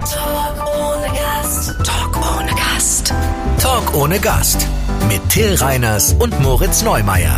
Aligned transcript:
Talk 0.00 0.64
ohne 0.78 1.08
Gast. 1.08 1.74
Talk 1.84 2.16
ohne 2.16 2.50
Gast. 2.54 3.12
Talk 3.60 3.94
ohne 3.94 4.20
Gast. 4.20 4.66
Mit 5.08 5.28
Till 5.28 5.54
Reiners 5.56 6.12
und 6.12 6.40
Moritz 6.40 6.82
Neumeier. 6.82 7.36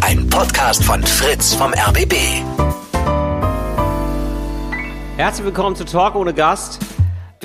Ein 0.00 0.28
Podcast 0.30 0.82
von 0.82 1.02
Fritz 1.02 1.52
vom 1.54 1.74
RBB. 1.74 2.14
Herzlich 5.18 5.44
willkommen 5.44 5.76
zu 5.76 5.84
Talk 5.84 6.14
ohne 6.14 6.32
Gast. 6.32 6.78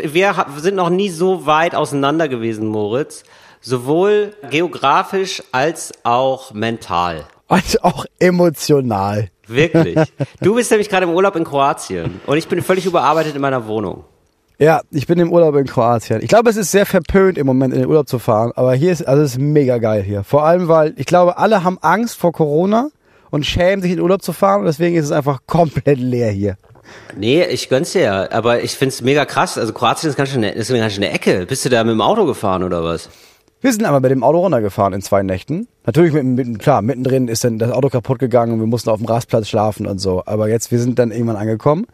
Wir 0.02 0.46
sind 0.58 0.76
noch 0.76 0.90
nie 0.90 1.10
so 1.10 1.46
weit 1.46 1.76
auseinander 1.76 2.30
gewesen, 2.30 2.68
Moritz. 2.68 3.24
Sowohl 3.60 4.34
geografisch 4.50 5.44
als 5.52 5.92
auch 6.04 6.54
mental. 6.54 7.26
Und 7.50 7.84
auch 7.84 8.06
emotional. 8.20 9.30
Wirklich. 9.48 9.98
Du 10.42 10.56
bist 10.56 10.72
nämlich 10.72 10.88
gerade 10.88 11.06
im 11.06 11.12
Urlaub 11.12 11.36
in 11.36 11.44
Kroatien 11.44 12.22
und 12.26 12.38
ich 12.38 12.48
bin 12.48 12.62
völlig 12.62 12.86
überarbeitet 12.86 13.36
in 13.36 13.42
meiner 13.42 13.68
Wohnung. 13.68 14.06
Ja, 14.62 14.82
ich 14.92 15.08
bin 15.08 15.18
im 15.20 15.32
Urlaub 15.32 15.56
in 15.56 15.66
Kroatien. 15.66 16.22
Ich 16.22 16.28
glaube, 16.28 16.50
es 16.50 16.58
ist 16.58 16.72
sehr 16.72 16.86
verpönt 16.86 17.38
im 17.38 17.48
Moment 17.48 17.74
in 17.74 17.80
den 17.80 17.88
Urlaub 17.88 18.10
zu 18.10 18.20
fahren, 18.20 18.52
aber 18.56 18.74
hier 18.74 18.92
ist 18.92 19.08
also 19.08 19.24
es 19.24 19.32
ist 19.32 19.40
mega 19.40 19.78
geil 19.78 20.04
hier. 20.04 20.26
Vor 20.26 20.44
allem, 20.46 20.68
weil 20.68 20.94
ich 20.98 21.06
glaube, 21.06 21.38
alle 21.38 21.64
haben 21.64 21.78
Angst 21.80 22.18
vor 22.18 22.34
Corona 22.34 22.90
und 23.30 23.46
schämen 23.46 23.82
sich 23.82 23.92
in 23.92 23.98
den 23.98 24.04
Urlaub 24.04 24.22
zu 24.22 24.34
fahren 24.34 24.60
und 24.60 24.66
deswegen 24.66 24.98
ist 24.98 25.06
es 25.06 25.12
einfach 25.14 25.40
komplett 25.48 25.98
leer 25.98 26.32
hier. 26.32 26.58
Nee, 27.16 27.46
ich 27.46 27.70
gönn's 27.70 27.94
dir 27.94 28.02
ja, 28.02 28.32
aber 28.34 28.62
ich 28.62 28.72
find's 28.72 29.02
mega 29.02 29.24
krass. 29.24 29.58
Also 29.58 29.72
Kroatien 29.72 30.10
ist 30.10 30.18
ganz 30.18 30.32
schön, 30.32 30.44
ist 30.44 30.70
eine 30.70 30.80
ganz 30.82 30.94
schöne 30.94 31.10
Ecke. 31.10 31.46
Bist 31.46 31.64
du 31.64 31.70
da 31.70 31.82
mit 31.86 31.94
dem 31.94 32.02
Auto 32.02 32.26
gefahren 32.26 32.62
oder 32.64 32.84
was? 32.84 33.10
Wir 33.62 33.72
sind 33.72 33.86
aber 33.86 34.02
mit 34.02 34.12
dem 34.12 34.24
Auto 34.24 34.40
runtergefahren 34.40 34.92
in 34.92 35.02
zwei 35.02 35.24
Nächten. 35.24 35.70
Natürlich, 35.86 36.12
mit, 36.12 36.26
mit, 36.26 36.60
klar, 36.60 36.82
mittendrin 36.82 37.30
ist 37.30 37.46
dann 37.46 37.60
das 37.60 37.72
Auto 37.72 37.88
kaputt 37.90 38.20
gegangen 38.20 38.54
und 38.54 38.60
wir 38.60 38.68
mussten 38.68 38.90
auf 38.90 39.00
dem 39.00 39.06
Rastplatz 39.06 39.48
schlafen 39.48 39.86
und 39.86 40.00
so. 40.00 40.24
Aber 40.26 40.50
jetzt, 40.50 40.72
wir 40.72 40.80
sind 40.80 41.00
dann 41.00 41.12
irgendwann 41.12 41.38
angekommen 41.38 41.86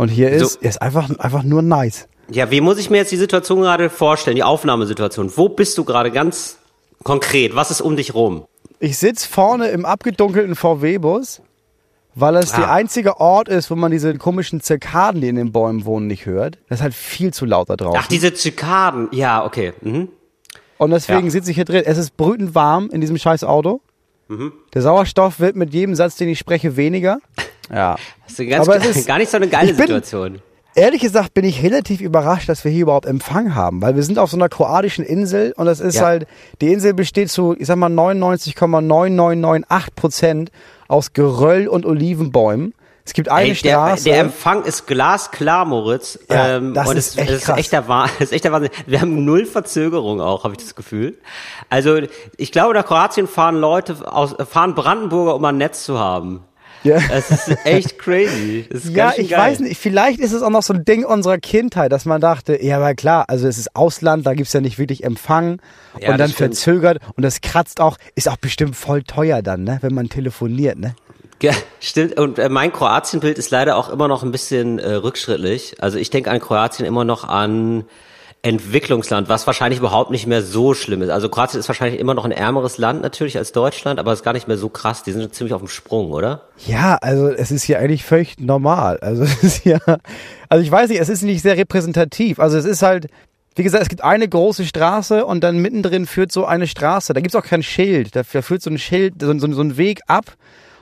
und 0.00 0.08
hier 0.08 0.30
ist, 0.30 0.54
So. 0.54 0.60
ist 0.60 0.80
einfach, 0.82 1.08
einfach 1.18 1.42
nur 1.42 1.62
nice. 1.62 2.08
Ja, 2.30 2.50
wie 2.50 2.60
muss 2.60 2.78
ich 2.78 2.90
mir 2.90 2.98
jetzt 2.98 3.12
die 3.12 3.16
Situation 3.16 3.60
gerade 3.60 3.90
vorstellen, 3.90 4.36
die 4.36 4.42
Aufnahmesituation? 4.42 5.32
Wo 5.36 5.48
bist 5.48 5.76
du 5.78 5.84
gerade 5.84 6.10
ganz 6.10 6.58
konkret? 7.02 7.54
Was 7.54 7.70
ist 7.70 7.80
um 7.80 7.96
dich 7.96 8.14
rum? 8.14 8.44
Ich 8.78 8.98
sitz 8.98 9.24
vorne 9.24 9.68
im 9.68 9.84
abgedunkelten 9.84 10.54
VW-Bus, 10.54 11.42
weil 12.14 12.36
es 12.36 12.52
der 12.52 12.68
Ah. 12.70 12.74
einzige 12.74 13.18
Ort 13.20 13.48
ist, 13.48 13.70
wo 13.70 13.76
man 13.76 13.90
diese 13.90 14.14
komischen 14.16 14.60
Zirkaden, 14.60 15.20
die 15.20 15.28
in 15.28 15.36
den 15.36 15.52
Bäumen 15.52 15.84
wohnen, 15.84 16.06
nicht 16.06 16.24
hört. 16.26 16.58
Das 16.68 16.78
ist 16.78 16.82
halt 16.82 16.94
viel 16.94 17.32
zu 17.34 17.44
laut 17.46 17.68
da 17.68 17.76
draußen. 17.76 18.00
Ach, 18.02 18.06
diese 18.08 18.32
Zykaden. 18.32 19.08
Ja, 19.12 19.44
okay. 19.44 19.72
Mhm. 19.82 20.08
Und 20.78 20.90
deswegen 20.92 21.24
Ja. 21.26 21.30
sitze 21.30 21.50
ich 21.50 21.56
hier 21.56 21.64
drin. 21.66 21.82
Es 21.84 21.98
ist 21.98 22.16
brütend 22.16 22.54
warm 22.54 22.88
in 22.90 23.00
diesem 23.00 23.18
scheiß 23.18 23.44
Auto. 23.44 23.80
Mhm. 24.28 24.52
Der 24.72 24.82
Sauerstoff 24.82 25.40
wird 25.40 25.56
mit 25.56 25.74
jedem 25.74 25.94
Satz, 25.94 26.16
den 26.16 26.28
ich 26.28 26.38
spreche, 26.38 26.76
weniger. 26.76 27.18
Ja. 27.72 27.96
Das 28.26 28.38
ist, 28.38 28.48
ganz, 28.50 28.66
Aber 28.68 28.76
es 28.78 28.86
ist- 28.96 29.06
gar 29.06 29.18
nicht 29.18 29.30
so 29.30 29.36
eine 29.36 29.48
geile 29.48 29.68
bin- 29.74 29.86
Situation. 29.86 30.42
Ehrlich 30.76 31.00
gesagt 31.02 31.34
bin 31.34 31.44
ich 31.44 31.64
relativ 31.64 32.00
überrascht, 32.00 32.48
dass 32.48 32.64
wir 32.64 32.70
hier 32.70 32.82
überhaupt 32.82 33.04
Empfang 33.06 33.56
haben, 33.56 33.82
weil 33.82 33.96
wir 33.96 34.04
sind 34.04 34.20
auf 34.20 34.30
so 34.30 34.36
einer 34.36 34.48
kroatischen 34.48 35.04
Insel 35.04 35.52
und 35.56 35.66
das 35.66 35.80
ist 35.80 35.96
Ja. 35.96 36.02
halt, 36.04 36.26
die 36.60 36.72
Insel 36.72 36.94
besteht 36.94 37.28
zu, 37.28 37.56
ich 37.58 37.66
sag 37.66 37.74
mal, 37.76 37.90
99,9998 37.90 39.94
Prozent 39.96 40.50
aus 40.88 41.12
Geröll 41.12 41.68
und 41.68 41.86
Olivenbäumen. 41.86 42.74
Es 43.04 43.14
gibt 43.14 43.28
eine 43.28 43.48
Ey, 43.48 43.54
der, 43.54 43.56
Straße. 43.56 44.04
der 44.04 44.20
Empfang 44.20 44.62
ist 44.62 44.86
glasklar, 44.86 45.64
Moritz. 45.64 46.20
Ja, 46.30 46.58
ähm, 46.58 46.74
das 46.74 46.88
und 46.88 46.96
ist 46.96 47.08
es, 47.08 47.16
echt 47.18 47.30
es 47.30 47.36
ist 47.38 47.44
krass. 47.46 47.58
echter, 47.58 47.88
Wah- 47.88 48.04
es 48.20 48.26
ist 48.26 48.32
echter 48.32 48.52
Wahnsinn. 48.52 48.70
Wir 48.86 49.00
haben 49.00 49.24
null 49.24 49.46
Verzögerung 49.46 50.20
auch, 50.20 50.44
habe 50.44 50.54
ich 50.54 50.60
das 50.62 50.76
Gefühl. 50.76 51.18
Also 51.68 51.98
ich 52.36 52.52
glaube, 52.52 52.74
nach 52.74 52.86
Kroatien 52.86 53.26
fahren 53.26 53.56
Leute 53.56 53.96
aus, 54.12 54.36
fahren 54.48 54.76
Brandenburger, 54.76 55.34
um 55.34 55.44
ein 55.44 55.56
Netz 55.56 55.84
zu 55.84 55.98
haben. 55.98 56.44
Ja. 56.84 56.98
Es 57.12 57.30
ist 57.30 57.56
echt 57.64 57.98
crazy. 57.98 58.66
Das 58.70 58.84
ist 58.84 58.94
Ja, 58.94 59.12
ich 59.16 59.30
geil. 59.30 59.38
weiß 59.38 59.60
nicht, 59.60 59.78
vielleicht 59.80 60.20
ist 60.20 60.32
es 60.32 60.42
auch 60.42 60.50
noch 60.50 60.62
so 60.62 60.72
ein 60.74 60.84
Ding 60.84 61.04
unserer 61.04 61.38
Kindheit, 61.38 61.92
dass 61.92 62.04
man 62.04 62.20
dachte, 62.20 62.62
ja, 62.64 62.76
aber 62.76 62.94
klar, 62.94 63.24
also 63.28 63.46
es 63.48 63.58
ist 63.58 63.74
Ausland, 63.76 64.26
da 64.26 64.34
gibt's 64.34 64.52
ja 64.52 64.60
nicht 64.60 64.78
wirklich 64.78 65.04
Empfang 65.04 65.60
Ja, 65.98 66.10
und 66.10 66.18
dann 66.18 66.18
das 66.18 66.32
stimmt. 66.32 66.54
verzögert 66.56 66.98
und 67.16 67.22
das 67.22 67.40
kratzt 67.40 67.80
auch, 67.80 67.96
ist 68.14 68.28
auch 68.28 68.36
bestimmt 68.36 68.76
voll 68.76 69.02
teuer 69.02 69.42
dann, 69.42 69.64
ne, 69.64 69.78
wenn 69.82 69.94
man 69.94 70.08
telefoniert, 70.08 70.78
ne? 70.78 70.94
Ja, 71.42 71.52
stimmt. 71.80 72.18
Und 72.20 72.38
äh, 72.38 72.50
mein 72.50 72.70
Kroatienbild 72.70 73.38
ist 73.38 73.50
leider 73.50 73.76
auch 73.76 73.88
immer 73.88 74.08
noch 74.08 74.22
ein 74.22 74.30
bisschen 74.30 74.78
äh, 74.78 74.92
rückschrittlich. 74.92 75.76
Also 75.80 75.96
ich 75.98 76.10
denke 76.10 76.30
an 76.30 76.38
Kroatien 76.38 76.84
immer 76.84 77.04
noch 77.04 77.24
an 77.24 77.84
Entwicklungsland, 78.42 79.28
was 79.28 79.46
wahrscheinlich 79.46 79.80
überhaupt 79.80 80.10
nicht 80.10 80.26
mehr 80.26 80.42
so 80.42 80.72
schlimm 80.72 81.02
ist. 81.02 81.10
Also 81.10 81.28
Kroatien 81.28 81.60
ist 81.60 81.68
wahrscheinlich 81.68 82.00
immer 82.00 82.14
noch 82.14 82.24
ein 82.24 82.32
ärmeres 82.32 82.78
Land 82.78 83.02
natürlich 83.02 83.36
als 83.36 83.52
Deutschland, 83.52 84.00
aber 84.00 84.12
es 84.12 84.20
ist 84.20 84.24
gar 84.24 84.32
nicht 84.32 84.48
mehr 84.48 84.56
so 84.56 84.70
krass. 84.70 85.02
Die 85.02 85.12
sind 85.12 85.34
ziemlich 85.34 85.52
auf 85.52 85.60
dem 85.60 85.68
Sprung, 85.68 86.10
oder? 86.10 86.42
Ja, 86.66 86.96
also 87.02 87.28
es 87.28 87.50
ist 87.50 87.64
hier 87.64 87.78
eigentlich 87.78 88.04
völlig 88.04 88.38
normal. 88.38 88.98
Also 89.00 89.22
es 89.24 89.42
ist 89.42 89.64
ja, 89.66 89.78
also 90.48 90.64
ich 90.64 90.70
weiß 90.70 90.88
nicht, 90.88 91.00
es 91.00 91.10
ist 91.10 91.22
nicht 91.22 91.42
sehr 91.42 91.58
repräsentativ. 91.58 92.40
Also 92.40 92.56
es 92.56 92.64
ist 92.64 92.80
halt, 92.80 93.08
wie 93.56 93.62
gesagt, 93.62 93.82
es 93.82 93.88
gibt 93.90 94.02
eine 94.02 94.26
große 94.26 94.64
Straße 94.64 95.26
und 95.26 95.44
dann 95.44 95.58
mittendrin 95.58 96.06
führt 96.06 96.32
so 96.32 96.46
eine 96.46 96.66
Straße. 96.66 97.12
Da 97.12 97.20
gibt's 97.20 97.36
auch 97.36 97.44
kein 97.44 97.62
Schild. 97.62 98.16
Da 98.16 98.22
führt 98.24 98.62
so 98.62 98.70
ein 98.70 98.78
Schild, 98.78 99.20
so, 99.20 99.38
so, 99.38 99.52
so 99.52 99.60
ein 99.62 99.76
Weg 99.76 100.00
ab. 100.06 100.34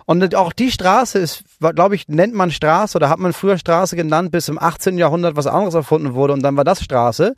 Und 0.08 0.34
auch 0.34 0.54
die 0.54 0.70
Straße 0.70 1.18
ist, 1.18 1.44
glaube 1.74 1.94
ich, 1.94 2.08
nennt 2.08 2.32
man 2.32 2.50
Straße 2.50 2.96
oder 2.96 3.10
hat 3.10 3.18
man 3.18 3.34
früher 3.34 3.58
Straße 3.58 3.94
genannt, 3.94 4.32
bis 4.32 4.48
im 4.48 4.58
18. 4.58 4.96
Jahrhundert 4.96 5.36
was 5.36 5.46
anderes 5.46 5.74
erfunden 5.74 6.14
wurde 6.14 6.32
und 6.32 6.40
dann 6.40 6.56
war 6.56 6.64
das 6.64 6.82
Straße. 6.82 7.34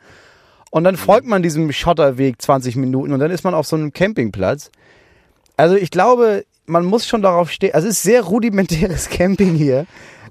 Und 0.71 0.85
dann 0.85 0.97
folgt 0.97 1.27
man 1.27 1.43
diesem 1.43 1.73
Schotterweg 1.73 2.41
20 2.41 2.77
Minuten 2.77 3.13
und 3.13 3.19
dann 3.19 3.33
ist 3.33 3.43
man 3.43 3.55
auf 3.55 3.67
so 3.67 3.75
einem 3.75 3.93
Campingplatz. 3.93 4.71
Also 5.57 5.75
ich 5.75 5.91
glaube, 5.91 6.45
man 6.65 6.85
muss 6.85 7.09
schon 7.09 7.23
darauf 7.23 7.51
stehen. 7.51 7.75
Also 7.75 7.89
es 7.89 7.95
ist 7.95 8.05
sehr 8.05 8.23
rudimentäres 8.23 9.09
Camping 9.11 9.57
hier. 9.57 9.87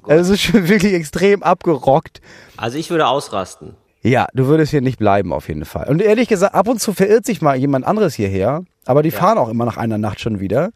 Also 0.07 0.31
es 0.31 0.39
ist 0.39 0.43
schon 0.43 0.69
wirklich 0.69 0.93
extrem 0.93 1.43
abgerockt. 1.43 2.21
Also 2.55 2.77
ich 2.77 2.89
würde 2.89 3.07
ausrasten. 3.07 3.75
Ja, 4.01 4.27
du 4.33 4.45
würdest 4.45 4.71
hier 4.71 4.79
nicht 4.79 4.97
bleiben 4.97 5.33
auf 5.33 5.49
jeden 5.49 5.65
Fall. 5.65 5.89
Und 5.89 6.01
ehrlich 6.01 6.29
gesagt, 6.29 6.55
ab 6.55 6.69
und 6.69 6.79
zu 6.79 6.93
verirrt 6.93 7.25
sich 7.25 7.41
mal 7.41 7.57
jemand 7.57 7.85
anderes 7.85 8.13
hierher, 8.13 8.63
aber 8.89 9.03
die 9.03 9.11
fahren 9.11 9.37
auch 9.37 9.49
immer 9.49 9.65
nach 9.65 9.77
einer 9.77 9.99
Nacht 9.99 10.19
schon 10.19 10.39
wieder. 10.39 10.71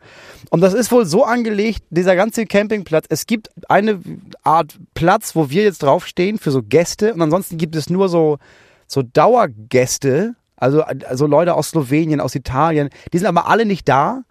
Und 0.52 0.62
das 0.62 0.76
ist 0.76 0.92
wohl 0.92 1.04
so 1.04 1.24
angelegt, 1.24 1.84
dieser 1.90 2.16
ganze 2.16 2.46
Campingplatz. 2.46 3.06
Es 3.10 3.26
gibt 3.26 3.50
eine 3.70 4.00
Art 4.44 4.78
Platz, 4.94 5.36
wo 5.36 5.50
wir 5.50 5.64
jetzt 5.64 5.82
draufstehen 5.82 6.38
für 6.38 6.52
so 6.52 6.62
Gäste 6.62 7.16
und 7.16 7.24
ansonsten 7.24 7.58
gibt 7.58 7.76
es 7.76 7.90
nur 7.90 8.10
so, 8.10 8.38
so 8.86 9.02
Dauergäste, 9.02 10.36
also, 10.58 10.84
also 10.84 11.26
Leute 11.26 11.56
aus 11.56 11.70
Slowenien, 11.70 12.22
aus 12.22 12.36
Italien. 12.36 12.90
Die 13.14 13.18
sind 13.18 13.26
aber 13.26 13.48
alle 13.48 13.66
nicht 13.66 13.90
da. 13.90 14.22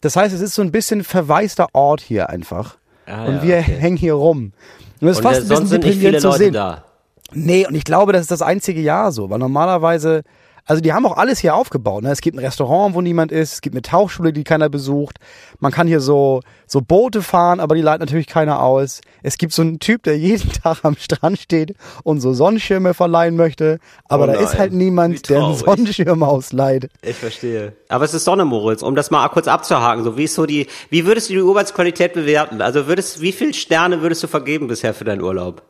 Das 0.00 0.14
heißt, 0.14 0.32
es 0.32 0.40
ist 0.40 0.54
so 0.54 0.62
ein 0.62 0.70
bisschen 0.70 1.02
verwaister 1.02 1.66
Ort 1.72 2.02
hier 2.02 2.30
einfach. 2.30 2.76
Ah, 3.06 3.24
und 3.24 3.34
ja, 3.34 3.42
wir 3.42 3.58
okay. 3.58 3.78
hängen 3.80 3.96
hier 3.96 4.14
rum. 4.14 4.52
Und 5.00 5.08
das 5.08 5.16
ist 5.16 5.22
fast 5.24 5.40
ein 5.40 5.48
bisschen 5.48 5.66
sind 5.66 5.84
nicht 5.84 5.98
viele 5.98 6.12
deprimierend 6.12 6.20
zu 6.20 6.28
Leute 6.28 6.38
sehen. 6.38 6.52
da. 6.52 6.84
Nee, 7.32 7.66
und 7.66 7.74
ich 7.74 7.82
glaube, 7.82 8.12
das 8.12 8.20
ist 8.20 8.30
das 8.30 8.42
einzige 8.42 8.80
Jahr 8.80 9.10
so, 9.10 9.28
weil 9.28 9.40
normalerweise, 9.40 10.22
also 10.64 10.80
die 10.80 10.92
haben 10.92 11.06
auch 11.06 11.16
alles 11.16 11.40
hier 11.40 11.54
aufgebaut. 11.54 12.02
Ne? 12.02 12.10
Es 12.10 12.20
gibt 12.20 12.36
ein 12.36 12.44
Restaurant, 12.44 12.94
wo 12.94 13.00
niemand 13.00 13.32
ist, 13.32 13.54
es 13.54 13.60
gibt 13.60 13.74
eine 13.74 13.82
Tauchschule, 13.82 14.32
die 14.32 14.44
keiner 14.44 14.68
besucht. 14.68 15.18
Man 15.58 15.72
kann 15.72 15.86
hier 15.86 16.00
so, 16.00 16.40
so 16.66 16.80
Boote 16.80 17.22
fahren, 17.22 17.60
aber 17.60 17.74
die 17.74 17.82
leitet 17.82 18.00
natürlich 18.00 18.26
keiner 18.26 18.62
aus. 18.62 19.00
Es 19.22 19.38
gibt 19.38 19.52
so 19.52 19.62
einen 19.62 19.78
Typ, 19.80 20.02
der 20.04 20.16
jeden 20.18 20.50
Tag 20.62 20.84
am 20.84 20.96
Strand 20.96 21.38
steht 21.38 21.74
und 22.04 22.20
so 22.20 22.32
Sonnenschirme 22.32 22.94
verleihen 22.94 23.36
möchte, 23.36 23.78
aber 24.08 24.24
Oh 24.24 24.26
da 24.28 24.34
ist 24.34 24.56
halt 24.58 24.72
niemand, 24.72 25.28
der 25.28 25.42
einen. 25.44 25.54
Sonnenschirm 25.56 26.22
ausleiht. 26.22 26.88
Ich 27.02 27.16
verstehe. 27.16 27.72
Aber 27.88 28.04
es 28.04 28.14
ist 28.14 28.24
Sonne, 28.24 28.44
Moritz, 28.44 28.82
um 28.82 28.94
das 28.94 29.10
mal 29.10 29.28
kurz 29.28 29.48
abzuhaken. 29.48 30.04
So, 30.04 30.16
wie 30.16 30.24
ist 30.24 30.34
so 30.34 30.46
die, 30.46 30.68
wie 30.90 31.06
würdest 31.06 31.28
du 31.28 31.34
die 31.34 31.42
Urlaubsqualität 31.42 32.12
bewerten? 32.12 32.62
Also 32.62 32.86
würdest, 32.86 33.20
wie 33.20 33.32
viel 33.32 33.52
Sterne 33.54 34.00
würdest 34.02 34.22
du 34.22 34.28
vergeben 34.28 34.68
bisher 34.68 34.94
für 34.94 35.04
deinen 35.04 35.22
Urlaub? 35.22 35.62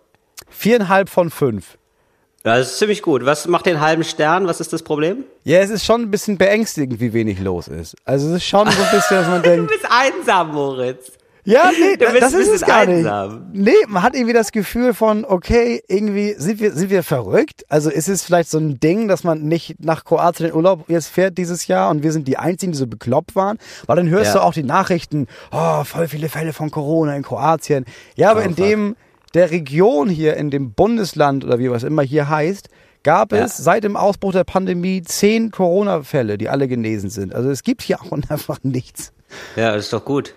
Viereinhalb 0.49 1.09
von 1.09 1.31
fünf. 1.31 1.79
Ja, 2.45 2.59
Das 2.59 2.73
ist 2.73 2.79
ziemlich 2.79 3.03
gut. 3.03 3.25
Was 3.25 3.47
macht 3.47 3.67
den 3.67 3.81
halben 3.81 4.05
Stern? 4.05 4.47
Was 4.47 4.61
ist 4.61 4.73
das 4.73 4.83
Problem? 4.83 5.25
Ja, 5.45 5.59
es 5.61 5.71
ist 5.71 5.85
schon 5.85 6.03
ein 6.03 6.11
bisschen 6.11 6.39
beängstigend, 6.39 7.01
wie 7.01 7.13
wenig 7.13 7.39
los 7.41 7.69
ist. 7.69 7.97
Also 8.05 8.29
es 8.31 8.37
ist 8.37 8.45
schon 8.47 8.69
so 8.71 8.83
ein 8.83 8.91
bisschen, 8.91 9.17
dass 9.19 9.29
man 9.29 9.43
Du 9.43 9.49
denkt, 9.51 9.69
bist 9.71 9.87
einsam, 9.89 10.53
Moritz. 10.53 11.13
Ja, 11.45 11.71
nee, 11.73 11.97
Du 11.97 12.07
bist 12.11 12.23
das 12.23 12.35
ist 12.35 12.49
es 12.51 12.61
gar 12.61 12.87
nicht. 12.87 12.99
einsam. 12.99 13.47
Nee, 13.53 13.73
man 13.89 14.05
hat 14.05 14.15
irgendwie 14.15 14.33
das 14.33 14.53
Gefühl 14.53 14.95
von, 14.95 15.25
okay, 15.25 15.83
irgendwie 15.89 16.35
sind 16.39 16.61
wir, 16.61 16.71
sind 16.73 16.89
wir 16.91 17.03
verrückt? 17.03 17.65
Also 17.69 17.91
ist 17.91 18.09
es 18.09 18.23
vielleicht 18.23 18.49
so 18.49 18.59
ein 18.59 18.79
Ding, 18.79 19.09
dass 19.09 19.25
man 19.25 19.43
nicht 19.43 19.77
nach 19.85 20.05
Kroatien 20.05 20.51
in 20.51 20.55
Urlaub 20.55 20.85
jetzt 20.89 21.09
fährt 21.09 21.39
dieses 21.39 21.67
Jahr 21.67 21.91
und 21.91 22.05
wir 22.05 22.13
sind 22.13 22.29
die 22.29 22.37
Einzigen, 22.39 22.71
die 22.73 22.79
so 22.79 22.87
bekloppt 22.87 23.35
waren? 23.35 23.59
Weil 23.87 23.97
dann 23.97 24.09
hörst 24.09 24.35
Ja. 24.35 24.41
du 24.41 24.45
auch 24.47 24.53
die 24.55 24.63
Nachrichten, 24.63 25.27
oh, 25.51 25.83
voll 25.83 26.07
viele 26.07 26.29
Fälle 26.29 26.53
von 26.53 26.71
Corona 26.71 27.17
in 27.17 27.25
Kroatien. 27.25 27.87
Ja, 28.15 28.31
aber 28.31 28.41
Oh, 28.41 28.45
in 28.45 28.55
fuck. 28.57 28.65
dem, 28.65 28.97
der 29.35 29.51
Region 29.51 30.09
hier, 30.09 30.37
in 30.37 30.51
dem 30.51 30.73
Bundesland 30.73 31.45
oder 31.45 31.59
wie 31.59 31.71
was 31.71 31.83
immer 31.83 32.03
hier 32.03 32.29
heißt, 32.29 32.69
gab 33.03 33.33
Ja. 33.33 33.45
es 33.45 33.57
seit 33.57 33.85
dem 33.85 33.97
Ausbruch 33.97 34.33
der 34.33 34.45
Pandemie 34.45 35.03
zehn 35.03 35.51
Corona-Fälle, 35.51 36.39
die 36.39 36.49
alle 36.49 36.69
genesen 36.69 37.11
sind. 37.11 37.35
Also 37.35 37.51
es 37.51 37.63
gibt 37.63 37.83
hier 37.83 38.01
auch 38.01 38.13
einfach 38.29 38.59
nichts. 38.63 39.13
Ja, 39.57 39.75
das 39.75 39.85
ist 39.87 39.93
doch 39.93 40.05
gut. 40.05 40.35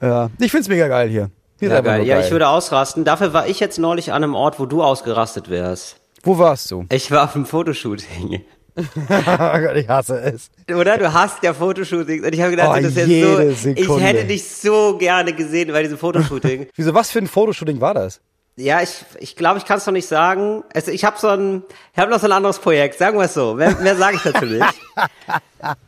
Ja, 0.00 0.30
ich 0.40 0.50
find's 0.50 0.68
mega 0.68 0.88
geil 0.88 1.08
hier. 1.08 1.30
Hier 1.58 1.68
Ja, 1.68 1.80
geil. 1.82 2.04
Ja, 2.06 2.18
ich 2.20 2.30
würde 2.30 2.48
ausrasten. 2.48 3.04
Dafür 3.04 3.32
war 3.34 3.46
ich 3.46 3.60
jetzt 3.60 3.78
neulich 3.78 4.12
an 4.12 4.24
einem 4.24 4.34
Ort, 4.34 4.58
wo 4.58 4.64
du 4.66 4.82
ausgerastet 4.82 5.50
wärst. 5.50 5.96
Wo 6.22 6.38
warst 6.38 6.70
du? 6.70 6.86
Ich 6.90 7.10
war 7.10 7.24
auf 7.24 7.34
einem 7.36 7.44
Fotoshooting. 7.46 8.40
Oh 8.76 8.82
Gott, 9.06 9.76
ich 9.76 9.88
hasse 9.88 10.18
es. 10.20 10.50
Oder? 10.74 10.96
Du 10.96 11.12
hast 11.12 11.42
ja 11.42 11.52
Fotoshootings. 11.52 12.24
Und 12.24 12.32
ich 12.34 12.40
habe 12.40 12.52
gedacht, 12.52 12.68
Oh, 12.70 12.80
das 12.82 12.96
ist 12.96 13.62
so. 13.62 13.70
Ich 13.74 14.02
hätte 14.02 14.24
dich 14.24 14.48
so 14.48 14.96
gerne 14.96 15.32
gesehen 15.34 15.70
bei 15.72 15.82
diesem 15.82 15.98
Fotoshooting. 15.98 16.66
Wieso, 16.76 16.94
was 16.94 17.10
für 17.10 17.18
ein 17.18 17.26
Fotoshooting 17.26 17.80
war 17.80 17.92
das? 17.94 18.20
Ja, 18.56 18.82
ich 18.82 18.90
ich, 19.18 19.36
glaube, 19.36 19.58
ich 19.58 19.64
kann 19.64 19.78
es 19.78 19.86
noch 19.86 19.92
nicht 19.92 20.08
sagen. 20.08 20.64
Also 20.74 20.90
ich 20.90 21.04
habe 21.04 21.18
so 21.18 21.28
ein, 21.28 21.62
ich 21.94 21.98
habe 21.98 22.10
noch 22.10 22.18
so 22.20 22.26
ein 22.26 22.32
anderes 22.32 22.58
Projekt, 22.58 22.98
sagen 22.98 23.16
wir 23.18 23.24
es 23.24 23.34
so. 23.34 23.54
Mehr, 23.54 23.74
mehr 23.76 23.96
sage 23.96 24.16
ich 24.16 24.22
dazu 24.22 24.44
nicht. 24.44 24.64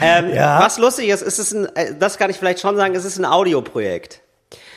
ähm, 0.00 0.32
Ja. 0.34 0.60
Was 0.60 0.78
lustig 0.78 1.08
ist, 1.08 1.22
ist 1.22 1.38
es 1.38 1.52
ein, 1.52 1.66
äh, 1.76 1.94
das 1.98 2.18
kann 2.18 2.30
ich 2.30 2.36
vielleicht 2.36 2.60
schon 2.60 2.76
sagen, 2.76 2.94
es 2.94 3.04
ist 3.04 3.18
ein 3.18 3.24
Audioprojekt. 3.24 4.20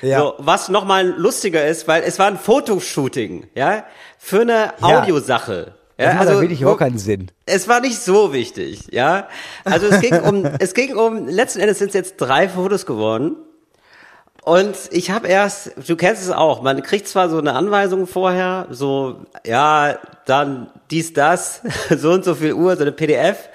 Ja. 0.02 0.20
So, 0.20 0.34
was 0.40 0.70
nochmal 0.70 1.06
lustiger 1.08 1.66
ist, 1.66 1.88
weil 1.88 2.02
es 2.04 2.18
war 2.18 2.28
ein 2.28 2.38
Fotoshooting, 2.40 3.48
ja, 3.54 3.86
für 4.18 4.42
eine 4.42 4.74
Ja. 4.82 5.00
Audiosache. 5.02 5.76
Ja, 6.00 6.14
Das 6.14 6.28
also, 6.28 6.42
wirklich 6.42 6.62
überhaupt 6.62 6.80
keinen 6.80 6.98
Sinn. 6.98 7.30
es 7.46 7.68
war 7.68 7.80
nicht 7.80 8.02
so 8.02 8.34
wichtig, 8.34 8.88
ja. 8.90 9.28
Also 9.66 9.86
es 9.88 10.02
ging 10.02 10.20
um, 10.20 10.46
es 10.60 10.74
ging 10.74 10.96
um, 10.96 11.28
letzten 11.28 11.60
Endes 11.60 11.78
sind 11.78 11.90
es 11.90 11.94
jetzt 11.94 12.16
drei 12.18 12.50
Fotos 12.50 12.88
geworden. 12.88 13.36
Und 14.44 14.76
ich 14.90 15.12
habe 15.12 15.28
erst, 15.28 15.72
du 15.88 15.96
kennst 15.96 16.24
es 16.24 16.32
auch, 16.32 16.64
man 16.64 16.82
kriegt 16.82 17.08
zwar 17.08 17.30
so 17.30 17.38
eine 17.38 17.54
Anweisung 17.54 18.08
vorher, 18.08 18.68
so, 18.72 19.22
ja, 19.46 20.00
dann 20.26 20.72
dies, 20.90 21.14
das, 21.14 21.62
so 21.96 22.12
und 22.12 22.26
so 22.26 22.34
viel 22.34 22.54
Uhr, 22.54 22.76
so 22.76 22.82
eine 22.82 22.92
PDF, 22.92 23.50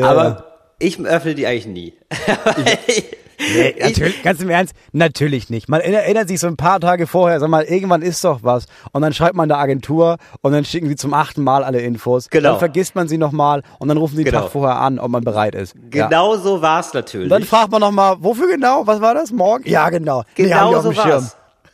aber 0.00 0.60
ich 0.78 1.00
öffne 1.00 1.34
die 1.34 1.46
eigentlich 1.46 1.66
nie. 1.66 1.94
Nee, 3.38 3.74
natürlich, 3.80 4.22
ganz 4.22 4.40
im 4.40 4.50
Ernst, 4.50 4.74
natürlich 4.92 5.48
nicht. 5.50 5.68
Man 5.68 5.80
erinner- 5.80 6.00
erinnert 6.00 6.28
sich 6.28 6.40
so 6.40 6.46
ein 6.48 6.56
paar 6.56 6.80
Tage 6.80 7.06
vorher, 7.06 7.38
sag 7.40 7.48
mal, 7.48 7.64
irgendwann 7.64 8.02
ist 8.02 8.24
doch 8.24 8.40
was. 8.42 8.66
Und 8.92 9.02
dann 9.02 9.12
schreibt 9.12 9.34
man 9.36 9.48
der 9.48 9.58
Agentur 9.58 10.16
und 10.40 10.52
dann 10.52 10.64
schicken 10.64 10.88
sie 10.88 10.96
zum 10.96 11.14
achten 11.14 11.42
Mal 11.44 11.62
alle 11.64 11.80
Infos. 11.80 12.28
Genau. 12.30 12.50
Dann 12.50 12.58
vergisst 12.58 12.94
man 12.94 13.06
sie 13.08 13.16
nochmal 13.18 13.62
und 13.78 13.88
dann 13.88 13.96
rufen 13.96 14.16
sie 14.16 14.24
den 14.24 14.32
Genau. 14.32 14.42
Tag 14.44 14.52
vorher 14.52 14.76
an, 14.80 14.98
ob 14.98 15.10
man 15.10 15.22
bereit 15.24 15.54
ist. 15.54 15.74
Ja. 15.94 16.06
Genau 16.08 16.36
so 16.36 16.60
war's 16.62 16.92
natürlich. 16.94 17.28
Dann 17.28 17.44
fragt 17.44 17.70
man 17.70 17.80
nochmal, 17.80 18.16
wofür 18.20 18.48
genau? 18.48 18.86
Was 18.86 19.00
war 19.00 19.14
das? 19.14 19.30
Morgen? 19.30 19.68
Ja, 19.68 19.88
genau. 19.90 20.24
Nee, 20.36 20.44
Genau 20.44 20.74
auf 20.74 20.82
so 20.82 20.92
dem 20.92 21.00
Schirm. 21.00 21.30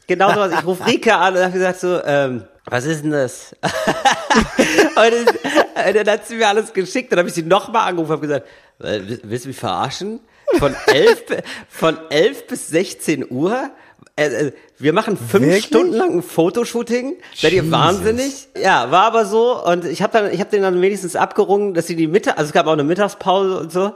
Genau 0.07 0.31
so 0.33 0.37
war's. 0.41 0.53
Ich 0.53 0.67
rufe 0.67 0.87
Rika 0.87 1.19
an 1.21 1.35
und 1.37 1.43
habe 1.43 1.53
gesagt 1.53 1.81
so, 1.81 1.99
ähm, 2.05 2.45
was 2.67 2.85
ist 2.85 3.03
denn 3.05 3.11
das? 3.13 3.55
und, 3.63 4.97
dann, 4.97 5.87
und 5.89 5.97
dann 5.97 6.09
hat 6.15 6.27
sie 6.27 6.37
mir 6.37 6.49
alles 6.49 6.73
geschickt. 6.73 7.13
Dann 7.13 7.19
habe 7.21 7.29
ich 7.29 7.35
sie 7.35 7.43
nochmal 7.43 7.89
angerufen 7.89 8.13
und 8.13 8.17
habe 8.19 8.27
gesagt, 8.27 8.47
äh, 8.81 9.19
willst 9.23 9.45
du 9.45 9.49
mich 9.49 9.59
verarschen? 9.59 10.21
Von 10.59 10.75
elf, 10.87 11.27
bi- 11.27 11.37
von 11.69 11.99
elf 12.11 12.47
bis 12.47 12.69
16 12.69 13.27
Uhr? 13.31 13.71
Äh, 14.17 14.27
äh, 14.27 14.53
wir 14.79 14.93
machen 14.93 15.17
fünf 15.17 15.45
Wirklich? 15.45 15.65
Stunden 15.65 15.93
lang 15.95 16.13
ein 16.19 16.23
Fotoshooting. 16.23 17.17
Seid 17.35 17.53
ihr 17.53 17.71
wahnsinnig? 17.71 18.49
Ja, 18.57 18.91
war 18.91 19.05
aber 19.07 19.25
so. 19.25 19.63
Und 19.65 19.85
ich 19.85 20.03
habe 20.03 20.13
dann, 20.13 20.33
ich 20.33 20.41
habe 20.41 20.51
den 20.51 20.63
dann 20.63 20.81
wenigstens 20.81 21.17
abgerungen, 21.17 21.75
dass 21.75 21.87
sie 21.87 21.97
die 21.97 22.07
Mittag, 22.07 22.39
also 22.39 22.49
es 22.49 22.53
gab 22.53 22.67
auch 22.67 22.73
eine 22.73 22.85
Mittagspause 22.85 23.59
und 23.59 23.73
so, 23.73 23.93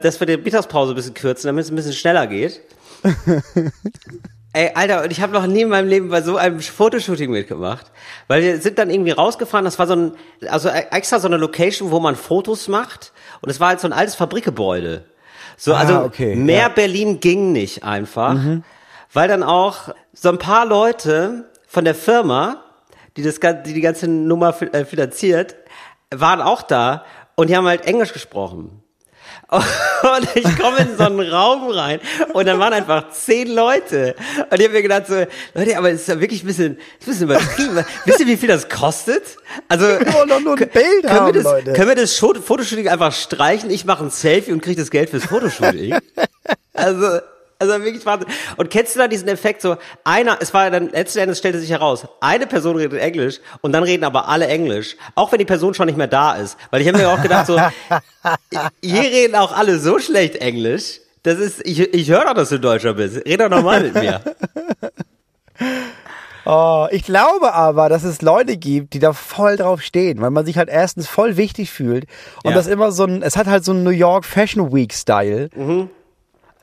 dass 0.00 0.18
wir 0.20 0.26
die 0.26 0.36
Mittagspause 0.36 0.92
ein 0.92 0.96
bisschen 0.96 1.14
kürzen, 1.14 1.46
damit 1.48 1.64
es 1.64 1.70
ein 1.70 1.76
bisschen 1.76 1.92
schneller 1.92 2.26
geht. 2.26 2.60
Ey, 4.52 4.70
Alter, 4.74 5.02
und 5.02 5.10
ich 5.10 5.20
habe 5.20 5.32
noch 5.32 5.46
nie 5.48 5.62
in 5.62 5.68
meinem 5.68 5.88
Leben 5.88 6.10
bei 6.10 6.22
so 6.22 6.36
einem 6.36 6.60
Fotoshooting 6.60 7.30
mitgemacht. 7.30 7.90
Weil 8.28 8.42
wir 8.42 8.60
sind 8.60 8.78
dann 8.78 8.88
irgendwie 8.88 9.10
rausgefahren, 9.10 9.64
das 9.64 9.78
war 9.80 9.88
so 9.88 9.94
ein, 9.96 10.12
also 10.48 10.68
extra 10.68 11.18
so 11.18 11.26
eine 11.26 11.38
Location, 11.38 11.90
wo 11.90 11.98
man 11.98 12.14
Fotos 12.14 12.68
macht. 12.68 13.12
Und 13.40 13.50
es 13.50 13.58
war 13.58 13.68
halt 13.68 13.80
so 13.80 13.88
ein 13.88 13.92
altes 13.92 14.14
Fabrikgebäude. 14.14 15.04
So, 15.56 15.74
Ah, 15.74 15.78
also 15.78 16.00
okay, 16.00 16.34
mehr 16.36 16.62
ja. 16.62 16.68
Mhm. 16.68 16.74
Berlin 16.74 17.20
ging 17.20 17.52
nicht 17.52 17.82
einfach. 17.84 18.36
Weil 19.12 19.28
dann 19.28 19.42
auch 19.42 19.94
so 20.12 20.28
ein 20.28 20.38
paar 20.38 20.66
Leute 20.66 21.50
von 21.66 21.84
der 21.84 21.94
Firma, 21.94 22.62
die 23.16 23.22
das, 23.22 23.38
die, 23.40 23.72
die 23.72 23.80
ganze 23.80 24.08
Nummer 24.08 24.54
äh, 24.72 24.84
finanziert, 24.84 25.54
waren 26.10 26.40
auch 26.40 26.62
da 26.62 27.04
und 27.36 27.50
die 27.50 27.56
haben 27.56 27.66
halt 27.66 27.84
Englisch 27.86 28.12
gesprochen. 28.12 28.82
Und 30.16 30.28
ich 30.34 30.58
komme 30.58 30.78
in 30.78 30.96
so 30.98 31.04
einen 31.04 31.20
Raum 31.20 31.70
rein 31.70 31.98
und 32.34 32.46
dann 32.46 32.58
waren 32.58 32.74
einfach 32.74 33.10
zehn 33.10 33.48
Leute. 33.54 34.14
Und 34.50 34.58
ich 34.60 34.64
habe 34.66 34.74
mir 34.74 34.82
gedacht 34.82 35.06
so, 35.06 35.14
Leute, 35.54 35.78
aber 35.78 35.90
es 35.90 36.02
ist 36.02 36.08
ja 36.08 36.20
wirklich 36.20 36.42
ein 36.44 36.46
bisschen, 36.46 36.76
ist 36.76 37.06
ein 37.06 37.06
bisschen 37.06 37.24
übertrieben. 37.24 37.84
Wisst 38.04 38.20
ihr, 38.20 38.26
wie 38.26 38.36
viel 38.36 38.48
das 38.48 38.68
kostet? 38.68 39.22
Also, 39.68 39.86
wollen 39.86 40.28
doch 40.28 40.40
nur 40.40 40.52
ein 40.58 40.68
Bild 40.68 40.72
können 40.74 41.10
haben, 41.10 41.26
wir 41.26 41.32
das, 41.32 41.44
Leute. 41.44 41.72
Können 41.72 41.88
wir 41.88 41.94
das 41.94 42.18
Sho- 42.18 42.34
Fotoshooting 42.38 42.88
einfach 42.88 43.12
streichen? 43.12 43.70
Ich 43.70 43.84
mache 43.86 44.04
ein 44.04 44.10
Selfie 44.10 44.52
und 44.52 44.60
kriege 44.62 44.80
das 44.80 44.90
Geld 44.90 45.08
fürs 45.10 45.24
Fotoshooting. 45.24 45.96
Also, 46.76 47.20
also 47.58 47.72
wirklich 47.84 48.04
Wahnsinn. 48.06 48.28
Und 48.56 48.70
kennst 48.70 48.94
du 48.94 48.98
da 48.98 49.08
diesen 49.08 49.28
Effekt 49.28 49.62
so, 49.62 49.76
einer, 50.04 50.38
es 50.40 50.52
war 50.54 50.70
dann, 50.70 50.90
letzten 50.90 51.18
Endes 51.20 51.38
stellte 51.38 51.58
sich 51.60 51.70
heraus, 51.70 52.06
eine 52.20 52.46
Person 52.46 52.76
redet 52.76 53.00
Englisch 53.00 53.40
und 53.62 53.72
dann 53.72 53.82
reden 53.84 54.04
aber 54.04 54.28
alle 54.28 54.46
Englisch, 54.46 54.96
auch 55.14 55.32
wenn 55.32 55.38
die 55.38 55.44
Person 55.44 55.74
schon 55.74 55.86
nicht 55.86 55.96
mehr 55.98 56.06
da 56.08 56.34
ist. 56.34 56.56
Weil 56.70 56.80
ich 56.82 56.88
habe 56.88 56.98
mir 56.98 57.08
auch 57.08 57.22
gedacht 57.22 57.46
so, 57.46 57.58
hier 58.82 59.02
reden 59.02 59.34
auch 59.36 59.56
alle 59.56 59.78
so 59.78 59.98
schlecht 59.98 60.36
Englisch, 60.36 61.00
das 61.22 61.38
ist, 61.38 61.64
ich, 61.66 61.80
ich 61.80 62.10
höre 62.10 62.24
doch, 62.26 62.34
dass 62.34 62.50
du 62.50 62.60
Deutscher 62.60 62.94
bist. 62.94 63.16
Red 63.26 63.40
doch 63.40 63.48
normal 63.48 63.80
mit 63.82 63.94
mir. 63.94 64.20
Oh, 66.46 66.86
ich 66.90 67.04
glaube 67.04 67.54
aber, 67.54 67.88
dass 67.88 68.04
es 68.04 68.20
Leute 68.20 68.58
gibt, 68.58 68.92
die 68.92 68.98
da 68.98 69.14
voll 69.14 69.56
drauf 69.56 69.80
stehen, 69.80 70.20
weil 70.20 70.30
man 70.30 70.44
sich 70.44 70.58
halt 70.58 70.68
erstens 70.68 71.08
voll 71.08 71.38
wichtig 71.38 71.70
fühlt 71.70 72.04
und 72.42 72.50
Ja. 72.50 72.56
das 72.56 72.66
immer 72.66 72.92
so 72.92 73.04
ein, 73.04 73.22
es 73.22 73.38
hat 73.38 73.46
halt 73.46 73.64
so 73.64 73.72
einen 73.72 73.82
New 73.82 73.88
York 73.90 74.26
Fashion 74.26 74.70
Week 74.74 74.92
Style. 74.92 75.48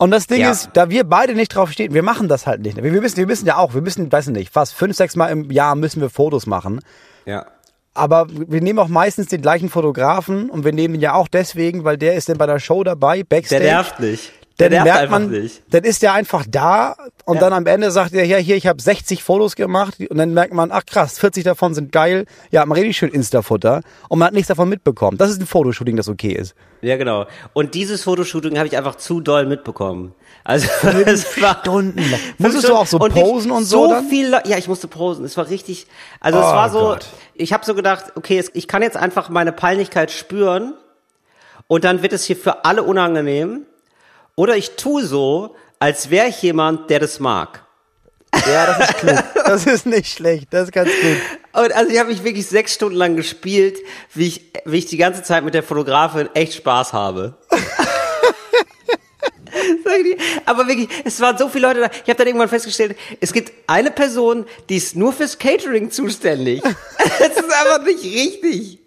Und 0.01 0.09
das 0.09 0.25
Ding. 0.25 0.41
Ja. 0.41 0.49
ist, 0.49 0.71
da 0.73 0.89
wir 0.89 1.03
beide 1.03 1.35
nicht 1.35 1.53
drauf 1.55 1.71
stehen, 1.71 1.93
wir 1.93 2.01
machen 2.01 2.27
das 2.27 2.47
halt 2.47 2.61
nicht. 2.61 2.75
Wir 2.75 2.91
wir 2.91 3.01
müssen, 3.01 3.17
wir 3.17 3.27
müssen 3.27 3.45
ja 3.45 3.57
auch, 3.57 3.75
wir 3.75 3.81
müssen, 3.81 4.11
weiß 4.11 4.27
ich 4.27 4.33
nicht, 4.33 4.51
fast 4.51 4.73
fünf, 4.73 4.95
sechs 4.95 5.15
Mal 5.15 5.27
im 5.27 5.51
Jahr 5.51 5.75
müssen 5.75 6.01
wir 6.01 6.09
Fotos 6.09 6.47
machen. 6.47 6.79
Ja. 7.25 7.45
Aber 7.93 8.25
wir 8.29 8.61
nehmen 8.61 8.79
auch 8.79 8.87
meistens 8.87 9.27
den 9.27 9.41
gleichen 9.43 9.69
Fotografen 9.69 10.49
und 10.49 10.65
wir 10.65 10.71
nehmen 10.73 10.95
ihn 10.95 11.01
ja 11.01 11.13
auch 11.13 11.27
deswegen, 11.27 11.83
weil 11.83 11.97
der 11.99 12.15
ist 12.15 12.29
dann 12.29 12.39
bei 12.39 12.47
der 12.47 12.57
Show 12.57 12.83
dabei, 12.83 13.17
Der 13.17 13.23
Backstage. 13.25 13.63
nervt 13.63 13.99
nicht. 13.99 14.31
Der 14.61 14.69
Dann 14.69 14.83
nervt 14.83 14.99
merkt 14.99 15.11
man, 15.11 15.29
nicht. 15.29 15.61
dann 15.71 15.83
ist 15.83 16.01
der 16.01 16.13
einfach 16.13 16.45
da 16.47 16.95
und 17.25 17.35
Ja. 17.35 17.41
dann 17.41 17.53
am 17.53 17.65
Ende 17.65 17.91
sagt 17.91 18.13
er, 18.13 18.25
ja, 18.25 18.37
hier, 18.37 18.55
ich 18.55 18.67
habe 18.67 18.81
60 18.81 19.23
Fotos 19.23 19.55
gemacht 19.55 19.95
und 20.09 20.17
dann 20.17 20.33
merkt 20.33 20.53
man, 20.53 20.71
ach 20.71 20.85
krass, 20.85 21.17
40 21.19 21.43
davon 21.43 21.73
sind 21.73 21.91
geil, 21.91 22.25
ja, 22.51 22.65
mal 22.65 22.75
richtig 22.75 22.97
schön 22.97 23.09
Insta-Futter 23.09 23.81
und 24.09 24.19
man 24.19 24.27
hat 24.27 24.33
nichts 24.33 24.47
davon 24.47 24.69
mitbekommen. 24.69 25.17
Das 25.17 25.29
ist 25.29 25.41
ein 25.41 25.47
Fotoshooting, 25.47 25.95
das 25.97 26.07
okay 26.07 26.31
ist. 26.33 26.55
Ja, 26.81 26.97
genau. 26.97 27.25
Und 27.53 27.73
dieses 27.75 28.03
Fotoshooting 28.03 28.57
habe 28.57 28.67
ich 28.67 28.77
einfach 28.77 28.95
zu 28.95 29.19
doll 29.21 29.45
mitbekommen. 29.45 30.13
Also 30.43 30.67
es 31.05 31.41
war. 31.41 31.61
Fünf 31.63 31.95
Musstest 32.39 32.67
du 32.69 32.75
auch 32.75 32.87
so 32.87 32.97
Stunden. 32.97 33.13
posen 33.19 33.51
ich, 33.51 33.57
und 33.57 33.63
so 33.65 33.87
dann? 33.89 34.07
viel, 34.07 34.31
ja, 34.45 34.57
ich 34.57 34.67
musste 34.67 34.87
posen. 34.87 35.25
Es 35.25 35.37
war 35.37 35.47
richtig. 35.49 35.85
Also 36.19 36.39
es 36.39 36.45
Oh 36.45 36.49
war 36.49 36.69
so. 36.69 36.79
Gott. 36.79 37.05
Ich 37.35 37.53
habe 37.53 37.63
so 37.65 37.75
gedacht, 37.75 38.13
okay, 38.15 38.37
es, 38.39 38.49
ich 38.53 38.67
kann 38.67 38.81
jetzt 38.81 38.97
einfach 38.97 39.29
meine 39.29 39.51
Peinlichkeit 39.51 40.09
spüren 40.11 40.73
und 41.67 41.83
dann 41.83 42.01
wird 42.01 42.13
es 42.13 42.23
hier 42.25 42.35
für 42.35 42.65
alle 42.65 42.83
unangenehm. 42.83 43.65
Oder 44.41 44.57
ich 44.57 44.71
tue 44.71 45.05
so, 45.05 45.55
als 45.77 46.09
wäre 46.09 46.27
ich 46.27 46.41
jemand, 46.41 46.89
der 46.89 46.99
das 46.99 47.19
mag. 47.19 47.63
Ja, 48.33 48.65
das 48.65 48.89
ist 48.89 48.97
klug. 48.97 49.23
Das 49.45 49.67
ist 49.67 49.85
nicht 49.85 50.07
schlecht, 50.11 50.47
das 50.49 50.63
ist 50.63 50.71
ganz 50.71 50.89
gut. 50.89 51.17
Und 51.61 51.71
also 51.73 51.91
ich 51.91 51.99
habe 51.99 52.09
mich 52.09 52.23
wirklich 52.23 52.47
sechs 52.47 52.73
Stunden 52.73 52.97
lang 52.97 53.15
gespielt, 53.15 53.77
wie 54.15 54.29
ich, 54.29 54.41
wie 54.65 54.79
ich 54.79 54.87
die 54.87 54.97
ganze 54.97 55.21
Zeit 55.21 55.43
mit 55.43 55.53
der 55.53 55.61
Fotografin 55.61 56.27
echt 56.33 56.55
Spaß 56.55 56.91
habe. 56.91 57.37
Aber 60.45 60.67
wirklich, 60.67 60.89
es 61.05 61.19
waren 61.19 61.37
so 61.37 61.47
viele 61.47 61.67
Leute 61.67 61.81
da. 61.81 61.91
Ich 61.91 62.09
habe 62.09 62.15
dann 62.15 62.25
irgendwann 62.25 62.49
festgestellt, 62.49 62.97
es 63.19 63.33
gibt 63.33 63.51
eine 63.67 63.91
Person, 63.91 64.47
die 64.69 64.77
ist 64.77 64.95
nur 64.95 65.13
fürs 65.13 65.37
Catering 65.37 65.91
zuständig. 65.91 66.63
Das 66.97 67.29
ist 67.29 67.43
einfach 67.43 67.85
nicht 67.85 68.03
richtig. 68.03 68.79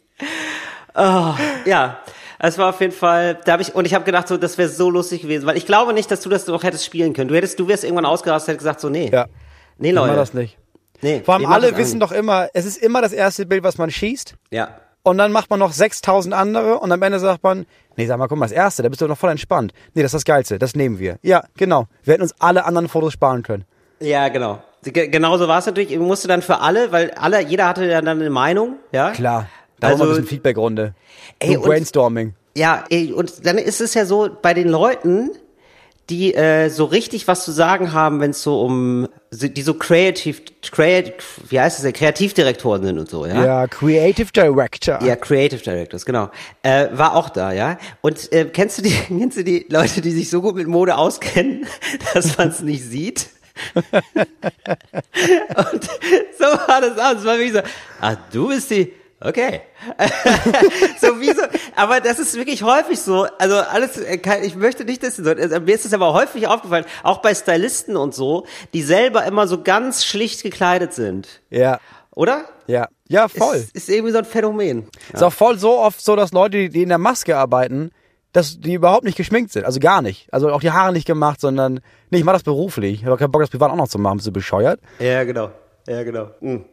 Oh, 0.97 1.35
ja, 1.65 2.03
es 2.49 2.59
war 2.59 2.71
auf 2.71 2.81
jeden 2.81 2.93
Fall, 2.93 3.39
da 3.45 3.53
habe 3.53 3.63
ich, 3.63 3.75
und 3.75 3.85
ich 3.87 3.95
habe 3.95 4.05
gedacht, 4.05 4.29
so, 4.29 4.37
das 4.37 4.59
wäre 4.59 4.69
so 4.69 4.91
lustig 4.91 5.23
gewesen, 5.23 5.47
weil 5.47 5.57
ich 5.57 5.67
glaube 5.67 5.93
nicht, 5.93 6.11
dass 6.11 6.21
du 6.21 6.29
das 6.29 6.47
noch 6.47 6.63
hättest 6.63 6.85
spielen 6.85 7.13
können. 7.13 7.29
Du 7.29 7.35
hättest, 7.37 7.59
du 7.59 7.69
wärst 7.69 7.85
irgendwann 7.85 8.07
ausgerastet, 8.07 8.49
hättest 8.49 8.61
gesagt, 8.65 8.81
so, 8.81 8.89
nee. 8.89 9.11
Ja. 9.13 9.27
Nee, 9.79 9.89
Ich 9.91 9.95
Leute. 9.95 10.09
mach 10.09 10.17
das 10.17 10.35
nicht. 10.35 10.59
Nee, 11.03 11.23
Vor 11.25 11.35
allem 11.35 11.43
ich 11.43 11.49
alle 11.49 11.77
wissen 11.77 12.01
doch 12.01 12.13
immer, 12.13 12.49
es 12.55 12.65
ist 12.65 12.79
immer 12.79 13.03
das 13.03 13.13
erste 13.13 13.45
Bild, 13.47 13.63
was 13.63 13.77
man 13.79 13.91
schießt. 13.91 14.35
Ja. 14.51 14.69
Und 15.03 15.19
dann 15.19 15.33
macht 15.33 15.51
man 15.51 15.59
noch 15.59 15.73
6000 15.73 16.35
andere 16.35 16.79
und 16.79 16.91
am 16.91 17.03
Ende 17.03 17.19
sagt 17.19 17.43
man, 17.43 17.67
nee, 17.97 18.07
sag 18.07 18.19
mal, 18.19 18.27
guck 18.27 18.39
mal, 18.39 18.47
das 18.47 18.53
erste, 18.53 18.83
da 18.83 18.89
bist 18.89 19.03
du 19.03 19.07
noch 19.07 19.19
voll 19.19 19.31
entspannt. 19.31 19.73
Nee, 19.93 20.03
das 20.03 20.11
ist 20.15 20.21
das 20.21 20.25
Geilste, 20.25 20.59
das 20.59 20.75
nehmen 20.75 20.99
wir. 20.99 21.19
Ja, 21.23 21.45
genau. 21.59 21.87
Wir 22.05 22.15
hätten 22.15 22.23
uns 22.23 22.35
alle 22.39 22.65
anderen 22.65 22.89
Fotos 22.89 23.13
sparen 23.13 23.43
können. 23.43 23.65
Ja, 24.01 24.29
genau. 24.29 24.63
Ge 24.83 25.09
genau 25.09 25.37
so 25.37 25.47
war 25.49 25.59
es 25.59 25.67
natürlich. 25.67 25.93
Ich 25.93 25.99
musste 25.99 26.29
dann 26.29 26.41
für 26.43 26.61
alle, 26.61 26.91
weil 26.93 27.11
alle, 27.13 27.43
jeder 27.43 27.69
hatte 27.69 27.85
ja 27.87 28.01
dann 28.01 28.21
eine 28.21 28.31
Meinung, 28.31 28.77
ja. 28.93 29.11
Klar. 29.11 29.47
Da 29.85 29.91
Also- 29.91 30.03
also, 30.05 30.15
ein 30.15 30.17
bisschen 30.23 30.29
Feedback-Runde. 30.29 30.95
Ey, 31.39 31.57
und- 31.57 31.65
Brainstorming. 31.65 32.35
Ja, 32.57 32.85
ey, 32.91 33.13
und 33.13 33.45
dann 33.47 33.59
ist 33.59 33.81
es 33.81 33.95
ja 33.95 34.07
so, 34.07 34.29
bei 34.41 34.55
den 34.55 34.69
Leuten, 34.69 35.31
die 36.11 36.35
äh, 36.35 36.69
so 36.69 36.85
richtig 36.85 37.27
was 37.27 37.45
zu 37.45 37.51
sagen 37.51 37.93
haben, 37.95 38.21
wenn 38.21 38.31
es 38.33 38.43
so 38.43 38.61
um, 38.61 39.09
die 39.33 39.63
so 39.63 39.73
creative, 39.75 40.37
creative, 40.71 41.15
wie 41.49 41.59
heißt 41.59 41.79
es 41.79 41.83
denn, 41.83 41.95
Kreativdirektoren 41.95 42.85
sind 42.85 42.99
und 42.99 43.09
so, 43.09 43.25
ja? 43.27 43.43
Ja, 43.45 43.67
Creative 43.67 44.31
Director. 44.31 45.03
Ja, 45.03 45.17
Creative 45.17 45.63
Directors, 45.63 46.05
genau. 46.05 46.29
Äh, 46.63 46.89
war 46.93 47.17
auch 47.17 47.31
da, 47.31 47.53
ja. 47.53 47.79
Und 48.03 48.31
äh, 48.33 48.45
kennst 48.45 48.79
du 48.79 48.83
die, 48.83 48.91
kennst 49.09 49.39
du 49.39 49.45
die 49.45 49.67
Leute, 49.71 50.01
die 50.03 50.11
sich 50.11 50.29
so 50.31 50.43
gut 50.43 50.55
mit 50.57 50.67
Mode 50.69 50.97
auskennen, 50.97 51.67
dass 52.15 52.37
man 52.37 52.49
es 52.51 52.61
nicht 52.61 52.85
sieht? 52.85 53.29
und 53.75 53.85
so 56.39 56.45
war 56.69 56.81
das 56.81 56.99
auch. 56.99 57.19
Es 57.19 57.25
war 57.25 57.39
wirklich 57.39 57.53
so, 57.53 57.61
ah, 58.01 58.17
du 58.33 58.49
bist 58.49 58.71
die, 58.71 58.93
Okay. 59.25 59.63
so 61.01 61.21
wie 61.21 61.33
so, 61.33 61.43
aber 61.77 62.01
das 62.01 62.19
ist 62.19 62.35
wirklich 62.37 62.63
häufig 62.63 63.01
so. 63.01 63.27
Also 63.39 63.57
alles, 63.57 63.97
äh, 63.99 64.19
ich 64.43 64.55
möchte 64.57 64.85
nicht, 64.85 65.03
dass 65.03 65.19
also 65.19 65.61
mir 65.61 65.75
ist 65.75 65.85
es 65.87 65.93
aber 65.95 66.13
häufig 66.13 66.47
aufgefallen, 66.47 66.85
auch 67.03 67.19
bei 67.19 67.35
Stylisten 67.35 67.97
und 67.97 68.15
so, 68.15 68.47
die 68.73 68.83
selber 68.83 69.25
immer 69.25 69.47
so 69.47 69.63
ganz 69.63 70.05
schlicht 70.05 70.43
gekleidet 70.43 70.93
sind, 70.93 71.41
Ja, 71.51 71.81
oder? 72.15 72.45
ja, 72.67 72.89
ja, 73.09 73.29
voll. 73.29 73.57
Ist, 73.57 73.75
ist 73.75 73.89
irgendwie 73.89 74.13
so 74.13 74.19
ein 74.19 74.25
Phänomen. 74.25 74.89
Ist 75.13 75.23
auch 75.23 75.33
voll 75.33 75.59
so 75.59 75.79
oft 75.79 76.01
so, 76.05 76.17
dass 76.17 76.33
Leute, 76.33 76.59
die- 76.59 76.69
die 76.69 76.83
in 76.83 76.89
der 76.89 76.99
Maske 76.99 77.37
arbeiten, 77.37 77.91
dass 78.33 78.59
die 78.61 78.75
überhaupt 78.75 79.05
nicht 79.05 79.17
geschminkt 79.17 79.53
sind. 79.53 79.65
Also 79.65 79.79
gar 79.81 80.03
nicht. 80.03 80.27
Also 80.33 80.51
auch 80.51 80.61
die 80.61 80.73
Haare 80.73 80.93
nicht 80.93 81.07
gemacht, 81.07 81.41
sondern, 81.41 81.81
nee, 82.11 82.19
ich 82.19 82.25
mach 82.25 82.33
das 82.33 82.43
beruflich. 82.43 83.01
Ich 83.01 83.07
habe 83.07 83.17
keinen 83.17 83.31
Bock, 83.31 83.43
das 83.43 83.51
privat 83.51 83.71
auch 83.71 83.77
noch 83.77 83.89
zu 83.89 83.99
machen. 83.99 84.17
Bist 84.17 84.27
du 84.27 84.33
bescheuert? 84.33 84.81
Ja, 84.99 85.23
genau. 85.25 85.51
Ja, 85.87 86.03
genau. 86.03 86.31
Mhm. 86.41 86.65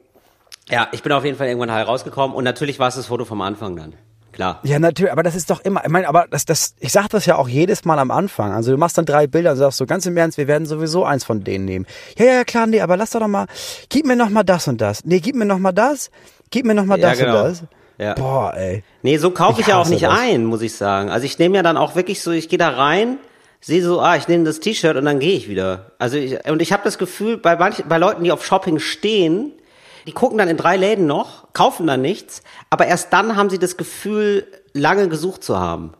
Ja, 0.71 0.87
ich 0.91 1.03
bin 1.03 1.11
auf 1.11 1.25
jeden 1.25 1.37
Fall 1.37 1.47
irgendwann 1.47 1.71
heil 1.71 1.83
rausgekommen 1.83 2.35
und 2.35 2.43
natürlich 2.43 2.79
war 2.79 2.87
es 2.87 2.95
das 2.95 3.07
Foto 3.07 3.25
vom 3.25 3.41
Anfang 3.41 3.75
dann. 3.75 3.93
Klar. 4.31 4.61
Ja, 4.63 4.79
natürlich, 4.79 5.11
aber 5.11 5.23
das 5.23 5.35
ist 5.35 5.49
doch 5.49 5.59
immer, 5.59 5.83
ich 5.83 5.89
meine, 5.91 6.07
aber 6.07 6.25
das, 6.31 6.45
das, 6.45 6.73
ich 6.79 6.93
sag 6.93 7.09
das 7.09 7.25
ja 7.25 7.35
auch 7.35 7.49
jedes 7.49 7.83
Mal 7.83 7.99
am 7.99 8.11
Anfang. 8.11 8.53
Also 8.53 8.71
du 8.71 8.77
machst 8.77 8.97
dann 8.97 9.05
drei 9.05 9.27
Bilder 9.27 9.51
und 9.51 9.57
sagst 9.57 9.77
so 9.77 9.85
ganz 9.85 10.05
im 10.05 10.15
Ernst, 10.15 10.37
wir 10.37 10.47
werden 10.47 10.65
sowieso 10.65 11.03
eins 11.03 11.25
von 11.25 11.43
denen 11.43 11.65
nehmen. 11.65 11.85
Ja, 12.17 12.25
ja, 12.25 12.43
klar, 12.45 12.65
nee, 12.65 12.79
aber 12.79 12.95
lass 12.95 13.09
doch 13.09 13.19
noch 13.19 13.27
mal, 13.27 13.47
gib 13.89 14.05
mir 14.05 14.15
noch 14.15 14.29
mal 14.29 14.43
das 14.43 14.69
und 14.69 14.79
das. 14.79 15.03
Nee, 15.03 15.19
gib 15.19 15.35
mir 15.35 15.43
noch 15.43 15.59
mal 15.59 15.73
das, 15.73 16.11
gib 16.49 16.65
mir 16.65 16.73
noch 16.73 16.85
mal 16.85 16.97
Ja, 16.97 17.09
das 17.09 17.19
genau. 17.19 17.37
und 17.39 17.43
das. 17.43 17.63
Ja. 17.97 18.13
Boah, 18.13 18.53
ey. 18.55 18.83
Nee, 19.01 19.17
so 19.17 19.31
kaufe 19.31 19.55
Ich 19.59 19.67
ich, 19.67 19.67
ja 19.67 19.81
auch 19.81 19.89
nicht 19.89 20.03
das. 20.03 20.17
ein, 20.17 20.45
muss 20.45 20.61
ich 20.61 20.73
sagen. 20.75 21.09
Also 21.09 21.25
ich 21.25 21.37
nehme 21.37 21.57
ja 21.57 21.61
dann 21.61 21.75
auch 21.75 21.95
wirklich 21.95 22.21
so, 22.21 22.31
ich 22.31 22.47
gehe 22.47 22.57
da 22.57 22.69
rein, 22.69 23.17
sehe 23.59 23.83
so, 23.83 23.99
ah, 23.99 24.15
ich 24.15 24.29
nehme 24.29 24.45
das 24.45 24.61
T-Shirt 24.61 24.95
und 24.95 25.03
dann 25.03 25.19
gehe 25.19 25.33
ich 25.35 25.49
wieder. 25.49 25.91
Also 25.99 26.15
ich, 26.15 26.49
und 26.49 26.61
ich 26.61 26.71
habe 26.71 26.83
das 26.85 26.97
Gefühl, 26.97 27.35
bei 27.37 27.57
manchen, 27.57 27.89
bei 27.89 27.97
Leuten, 27.97 28.23
die 28.23 28.31
auf 28.31 28.45
Shopping 28.45 28.79
stehen, 28.79 29.51
die 30.07 30.11
gucken 30.11 30.37
dann 30.37 30.47
in 30.49 30.57
drei 30.57 30.77
Läden 30.77 31.05
noch, 31.07 31.51
kaufen 31.53 31.87
dann 31.87 32.01
nichts, 32.01 32.41
aber 32.69 32.87
erst 32.87 33.11
dann 33.13 33.35
haben 33.35 33.49
sie 33.49 33.59
das 33.59 33.77
Gefühl, 33.77 34.45
lange 34.73 35.07
gesucht 35.09 35.43
zu 35.43 35.59
haben. 35.59 35.93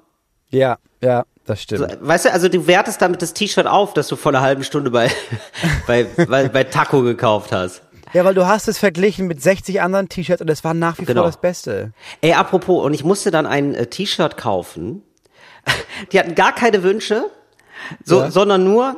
Ja, 0.49 0.77
ja, 1.01 1.23
das 1.45 1.61
stimmt. 1.61 1.91
So, 1.91 2.07
weißt 2.07 2.25
du, 2.25 2.33
also 2.33 2.49
du 2.49 2.67
wertest 2.67 3.01
damit 3.01 3.21
das 3.21 3.33
T-Shirt 3.33 3.67
auf, 3.67 3.93
das 3.93 4.07
du 4.07 4.15
vor 4.15 4.31
einer 4.31 4.41
halben 4.41 4.63
Stunde 4.63 4.91
bei, 4.91 5.09
bei, 5.87 6.03
bei, 6.03 6.47
bei 6.49 6.63
Taco 6.63 7.01
gekauft 7.01 7.51
hast. 7.51 7.81
Ja, 8.13 8.25
weil 8.25 8.33
du 8.33 8.45
hast 8.45 8.67
es 8.67 8.77
verglichen 8.77 9.27
mit 9.27 9.41
60 9.41 9.81
anderen 9.81 10.09
T-Shirts 10.09 10.41
und 10.41 10.49
es 10.49 10.63
war 10.65 10.73
nach 10.73 10.99
wie 10.99 11.05
Genau. 11.05 11.21
vor 11.21 11.29
das 11.29 11.39
Beste. 11.39 11.93
Ey, 12.19 12.33
apropos, 12.33 12.83
und 12.83 12.93
ich 12.93 13.05
musste 13.05 13.31
dann 13.31 13.45
ein 13.45 13.73
äh, 13.73 13.85
T-Shirt 13.87 14.35
kaufen. 14.35 15.03
Die 16.11 16.19
hatten 16.19 16.35
gar 16.35 16.53
keine 16.53 16.83
Wünsche, 16.83 17.29
so, 18.03 18.19
Ja. 18.19 18.31
sondern 18.31 18.65
nur, 18.65 18.97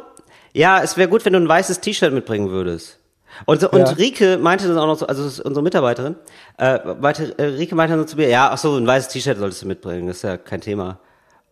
ja, 0.53 0.81
es 0.81 0.97
wäre 0.97 1.09
gut, 1.09 1.25
wenn 1.25 1.33
du 1.33 1.39
ein 1.39 1.47
weißes 1.47 1.81
T-Shirt 1.81 2.11
mitbringen 2.11 2.49
würdest. 2.49 2.97
Und, 3.45 3.61
so, 3.61 3.69
und 3.71 3.79
Ja. 3.79 3.89
Rike 3.89 4.37
meinte 4.37 4.67
dann 4.67 4.77
auch 4.77 4.87
noch 4.87 4.97
so, 4.97 5.07
also 5.07 5.23
unsere 5.43 5.63
Mitarbeiterin, 5.63 6.15
äh, 6.57 6.79
meinte, 6.99 7.37
äh, 7.37 7.43
Rike 7.43 7.75
meinte 7.75 7.95
dann 7.95 8.05
so 8.05 8.11
zu 8.11 8.17
mir, 8.17 8.29
ja, 8.29 8.49
ach 8.51 8.57
so, 8.57 8.75
ein 8.77 8.85
weißes 8.87 9.09
T-Shirt 9.11 9.37
solltest 9.37 9.61
du 9.63 9.67
mitbringen, 9.67 10.07
das 10.07 10.17
ist 10.17 10.23
ja 10.23 10.37
kein 10.37 10.61
Thema. 10.61 10.99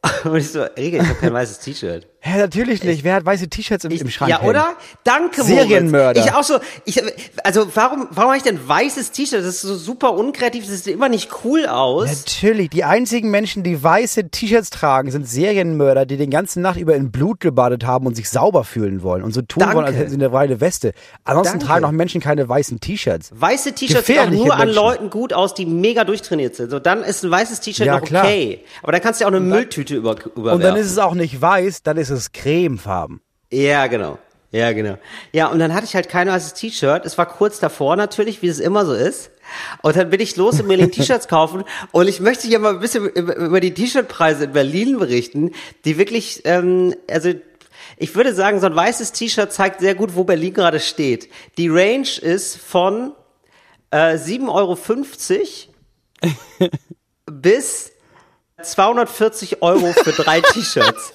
Und 0.24 0.36
ich 0.36 0.52
so, 0.52 0.62
Rike, 0.62 0.98
ich 0.98 1.08
habe 1.08 1.16
kein 1.20 1.34
weißes 1.34 1.60
T-Shirt. 1.60 2.08
Hä, 2.24 2.38
natürlich 2.38 2.84
nicht. 2.84 3.04
Wer 3.04 3.16
hat 3.16 3.26
weiße 3.26 3.50
T-Shirts 3.50 3.84
im, 3.84 3.92
im 3.92 4.10
Schrank 4.12 4.30
Ja, 4.30 4.40
hängen? 4.40 4.52
oder? 4.52 4.68
Danke, 5.04 5.42
Serienmörder. 5.44 6.20
Moritz. 6.22 6.32
Ich 6.32 6.38
auch 6.38 6.44
so, 6.44 6.60
ich, 6.86 7.02
also 7.44 7.66
warum, 7.74 8.08
warum 8.12 8.30
habe 8.30 8.38
ich 8.38 8.44
denn 8.44 8.60
weißes 8.68 9.10
T-Shirt? 9.10 9.40
Das 9.40 9.48
ist 9.56 9.62
so 9.62 9.76
super 9.76 10.14
unkreativ, 10.14 10.68
das 10.68 10.84
sieht 10.84 10.94
immer 10.94 11.10
nicht 11.10 11.32
cool 11.44 11.66
aus. 11.66 12.10
Natürlich, 12.28 12.70
die 12.70 12.84
einzigen 12.84 13.32
Menschen, 13.32 13.64
die 13.64 13.82
weiße 13.84 14.30
T-Shirts 14.30 14.70
tragen, 14.70 15.10
sind 15.10 15.28
Serienmörder, 15.28 16.06
die 16.06 16.18
den 16.18 16.30
ganzen 16.30 16.62
Nacht 16.62 16.78
über 16.80 16.96
in 16.96 17.10
Blut 17.12 17.40
gebadet 17.40 17.88
haben 17.88 18.06
und 18.06 18.16
sich 18.16 18.30
sauber 18.30 18.66
fühlen 18.66 19.02
wollen 19.02 19.24
und 19.24 19.34
so 19.34 19.42
tun 19.42 19.62
Danke. 19.62 19.78
wollen, 19.78 19.88
als 19.88 19.96
hätten 19.98 20.10
sie 20.12 20.16
eine 20.18 20.32
reine 20.32 20.62
Weste. 20.62 20.94
Ansonsten 21.24 21.54
Danke. 21.58 21.66
tragen 21.66 21.86
auch 21.86 21.92
Menschen 21.92 22.22
keine 22.22 22.48
weißen 22.48 22.80
T-Shirts. 22.80 23.32
Weiße 23.34 23.74
T-Shirts 23.74 24.06
sehen 24.06 24.20
auch 24.20 24.30
nur 24.30 24.54
an 24.54 24.60
Menschen. 24.60 24.76
Leuten 24.76 25.10
gut 25.10 25.34
aus, 25.34 25.56
die 25.56 25.66
mega 25.66 26.04
durchtrainiert 26.04 26.56
sind. 26.56 26.70
So, 26.70 26.78
dann 26.78 27.04
ist 27.04 27.24
ein 27.24 27.32
weißes 27.32 27.62
T-Shirt 27.62 27.88
Ja, 27.88 27.98
noch 28.00 28.06
klar. 28.06 28.26
okay. 28.26 28.60
Aber 28.84 28.92
dann 28.92 29.02
kannst 29.02 29.20
du 29.20 29.24
ja 29.24 29.28
auch 29.28 29.34
eine 29.34 29.40
Mülltüte 29.40 29.96
über, 29.96 30.12
überwerfen. 30.24 30.52
Und 30.52 30.62
dann 30.64 30.76
ist 30.76 30.86
es 30.92 31.00
auch 31.00 31.16
nicht 31.16 31.42
weiß, 31.42 31.82
dann 31.82 31.98
ist 31.98 32.11
es 32.12 32.32
cremefarben. 32.32 33.22
ja, 33.52 33.88
genau. 33.88 34.20
Ja, 34.52 34.74
genau. 34.74 34.98
Ja, 35.32 35.48
und 35.48 35.60
dann 35.60 35.74
hatte 35.74 35.86
ich 35.86 35.96
halt 35.96 36.10
kein 36.10 36.28
weißes 36.28 36.56
T-Shirt. 36.56 37.06
Es 37.06 37.18
war 37.18 37.26
kurz 37.26 37.60
davor 37.60 37.96
natürlich, 37.96 38.42
wie 38.42 38.50
es 38.50 38.60
immer 38.60 38.86
so 38.86 38.94
ist. 38.94 39.32
Und 39.82 39.96
dann 39.96 40.10
bin 40.10 40.20
ich 40.20 40.36
los 40.36 40.60
und 40.60 40.68
mir 40.68 40.78
den 40.78 40.92
T-Shirts 40.92 41.30
kaufen. 41.30 41.64
Und 41.92 42.08
ich 42.10 42.20
möchte 42.20 42.48
hier 42.48 42.60
mal 42.60 42.74
ein 42.74 42.80
bisschen 42.82 43.08
über 43.08 43.36
über 43.38 43.60
die 43.62 43.74
T-Shirt-Preise 43.74 44.46
in 44.46 44.52
Berlin 44.52 45.00
berichten, 45.00 45.52
die 45.86 45.98
wirklich, 45.98 46.42
ähm, 46.44 46.94
also 47.10 47.32
ich 47.96 48.14
würde 48.16 48.34
sagen, 48.34 48.60
so 48.60 48.66
ein 48.66 48.76
weißes 48.76 49.14
T-Shirt 49.14 49.54
zeigt 49.54 49.80
sehr 49.80 49.96
gut, 49.96 50.16
wo 50.16 50.26
Berlin 50.26 50.54
gerade 50.54 50.82
steht. 50.82 51.30
Die 51.58 51.70
Range 51.70 52.10
ist 52.22 52.58
von 52.58 53.14
äh, 53.92 54.16
7,50 54.16 54.50
Euro 54.50 54.78
bis 57.32 57.92
240 58.62 59.62
Euro 59.62 59.94
für 59.94 60.12
drei 60.12 60.42
T-Shirts. 60.42 61.14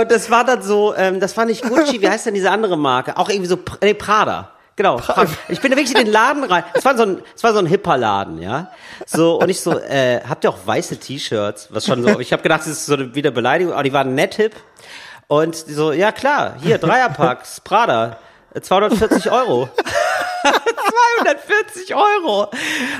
Und 0.00 0.10
das 0.10 0.30
war 0.30 0.44
dann 0.44 0.62
so, 0.62 0.94
ähm, 0.96 1.20
das 1.20 1.36
war 1.36 1.44
nicht 1.44 1.62
Gucci, 1.62 2.00
wie 2.00 2.08
heißt 2.08 2.26
denn 2.26 2.34
diese 2.34 2.50
andere 2.50 2.76
Marke? 2.76 3.16
Auch 3.16 3.28
irgendwie 3.28 3.48
so, 3.48 3.58
nee, 3.82 3.94
Prada. 3.94 4.50
Genau. 4.76 4.96
Prada. 4.96 5.30
Ich 5.48 5.60
bin 5.60 5.70
da 5.70 5.76
wirklich 5.76 5.96
in 5.96 6.04
den 6.04 6.12
Laden 6.12 6.42
rein. 6.44 6.64
Es 6.74 6.84
war 6.84 6.96
so 6.96 7.04
ein, 7.04 7.22
es 7.36 7.44
war 7.44 7.52
so 7.52 7.60
ein 7.60 7.66
hipper 7.66 7.96
Laden, 7.96 8.42
ja. 8.42 8.72
So, 9.06 9.38
und 9.40 9.48
ich 9.48 9.60
so, 9.60 9.78
äh, 9.78 10.20
habt 10.28 10.44
ihr 10.44 10.50
auch 10.50 10.58
weiße 10.64 10.96
T-Shirts? 10.98 11.68
Was 11.70 11.86
schon 11.86 12.02
so, 12.02 12.18
ich 12.18 12.32
habe 12.32 12.42
gedacht, 12.42 12.62
das 12.62 12.68
ist 12.68 12.86
so 12.86 12.94
eine 12.94 13.14
wieder 13.14 13.30
Beleidigung, 13.30 13.72
aber 13.72 13.84
die 13.84 13.92
waren 13.92 14.14
nett 14.16 14.34
hip. 14.34 14.54
Und 15.28 15.54
so, 15.54 15.92
ja 15.92 16.10
klar, 16.12 16.56
hier, 16.60 16.78
Dreierpacks, 16.78 17.60
Prada, 17.60 18.18
äh, 18.52 18.60
240 18.60 19.30
Euro. 19.30 19.68
240 21.24 21.94
Euro. 21.94 22.50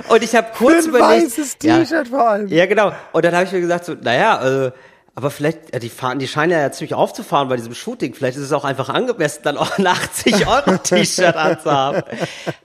Und 0.09 0.23
ich 0.23 0.35
habe 0.35 0.49
kurz 0.57 0.73
Für 0.73 0.83
ein 0.83 0.89
überlegt. 0.91 1.25
weißes 1.27 1.57
ja, 1.63 1.79
T-Shirt 1.79 2.09
vor 2.09 2.29
allem. 2.29 2.47
ja, 2.49 2.67
genau. 2.67 2.93
Und 3.13 3.25
dann 3.25 3.35
habe 3.35 3.45
ich 3.45 3.53
mir 3.53 3.61
gesagt, 3.61 3.85
so, 3.85 3.95
naja, 4.01 4.67
äh, 4.67 4.73
aber 5.17 5.31
vielleicht, 5.31 5.73
ja, 5.73 5.79
die 5.79 5.91
fahren, 5.91 6.19
die 6.19 6.27
scheinen 6.27 6.53
ja 6.53 6.73
ziemlich 6.73 6.95
aufzufahren 6.95 7.49
bei 7.49 7.57
diesem 7.57 7.75
Shooting. 7.75 8.15
Vielleicht 8.15 8.37
ist 8.37 8.45
es 8.45 8.53
auch 8.53 8.65
einfach 8.65 8.89
angemessen, 8.89 9.43
dann 9.45 9.57
auch 9.57 9.79
ein 9.79 9.87
80 9.87 10.47
Euro 10.49 10.77
T-Shirt 10.79 11.37
anzuhaben. 11.37 12.03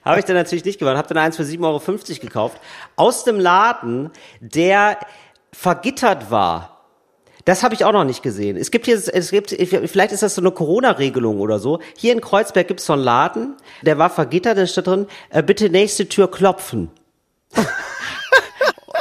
habe 0.04 0.18
ich 0.18 0.24
dann 0.24 0.34
natürlich 0.34 0.64
nicht 0.64 0.80
gemacht. 0.80 0.96
Habe 0.96 1.14
dann 1.14 1.18
eins 1.18 1.36
für 1.36 1.44
7,50 1.44 1.60
Euro 1.62 2.20
gekauft. 2.20 2.60
Aus 2.96 3.22
dem 3.22 3.38
Laden, 3.38 4.10
der 4.40 4.98
vergittert 5.52 6.32
war. 6.32 6.80
Das 7.44 7.62
habe 7.62 7.74
ich 7.74 7.84
auch 7.84 7.92
noch 7.92 8.04
nicht 8.04 8.22
gesehen. 8.22 8.56
Es 8.56 8.70
gibt 8.70 8.86
hier, 8.86 8.96
es 8.96 9.30
gibt, 9.30 9.50
vielleicht 9.50 10.12
ist 10.12 10.22
das 10.22 10.34
so 10.34 10.42
eine 10.42 10.50
Corona-Regelung 10.50 11.40
oder 11.40 11.58
so. 11.58 11.78
Hier 11.96 12.12
in 12.12 12.20
Kreuzberg 12.20 12.68
gibt 12.68 12.80
es 12.80 12.86
so 12.86 12.92
einen 12.92 13.02
Laden, 13.02 13.56
der 13.82 13.96
war 13.98 14.10
vergittert, 14.10 14.58
da 14.58 14.66
steht 14.66 14.86
drin, 14.86 15.06
äh, 15.30 15.42
bitte 15.42 15.70
nächste 15.70 16.08
Tür 16.08 16.30
klopfen. 16.30 16.90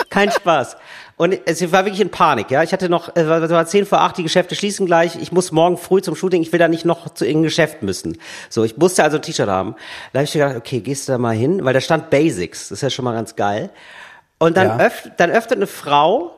Kein 0.09 0.31
Spaß. 0.31 0.77
Und 1.21 1.37
es 1.47 1.69
war 1.73 1.83
wirklich 1.83 1.99
in 1.99 2.11
Panik, 2.11 2.49
ja. 2.49 2.63
Ich 2.63 2.71
hatte 2.71 2.87
noch, 2.87 3.11
es 3.13 3.27
war, 3.27 3.43
es 3.43 3.49
war 3.51 3.65
10 3.65 3.85
vor 3.85 3.99
8, 3.99 4.15
die 4.19 4.23
Geschäfte 4.23 4.55
schließen 4.55 4.85
gleich. 4.85 5.17
Ich 5.21 5.33
muss 5.33 5.51
morgen 5.51 5.77
früh 5.77 6.01
zum 6.01 6.15
Shooting, 6.15 6.41
ich 6.41 6.53
will 6.53 6.59
da 6.59 6.69
nicht 6.69 6.85
noch 6.85 7.13
zu 7.13 7.25
irgendeinem 7.25 7.49
Geschäft 7.49 7.83
müssen. 7.83 8.17
So, 8.49 8.63
ich 8.63 8.77
musste 8.77 9.03
also 9.03 9.17
ein 9.17 9.21
T-Shirt 9.21 9.49
haben. 9.49 9.75
Da 10.13 10.19
habe 10.19 10.23
ich 10.23 10.31
gedacht, 10.31 10.55
okay, 10.55 10.79
gehst 10.79 11.09
du 11.09 11.11
da 11.11 11.17
mal 11.17 11.35
hin, 11.35 11.65
weil 11.65 11.73
da 11.73 11.81
stand 11.81 12.09
Basics. 12.09 12.69
Das 12.69 12.77
ist 12.77 12.83
ja 12.83 12.89
schon 12.89 13.03
mal 13.03 13.11
ganz 13.11 13.35
geil. 13.35 13.69
Und 14.37 14.55
dann, 14.55 14.79
Ja. 14.79 14.85
öff, 14.85 15.11
dann 15.17 15.29
öffnet 15.29 15.57
eine 15.57 15.67
Frau, 15.67 16.37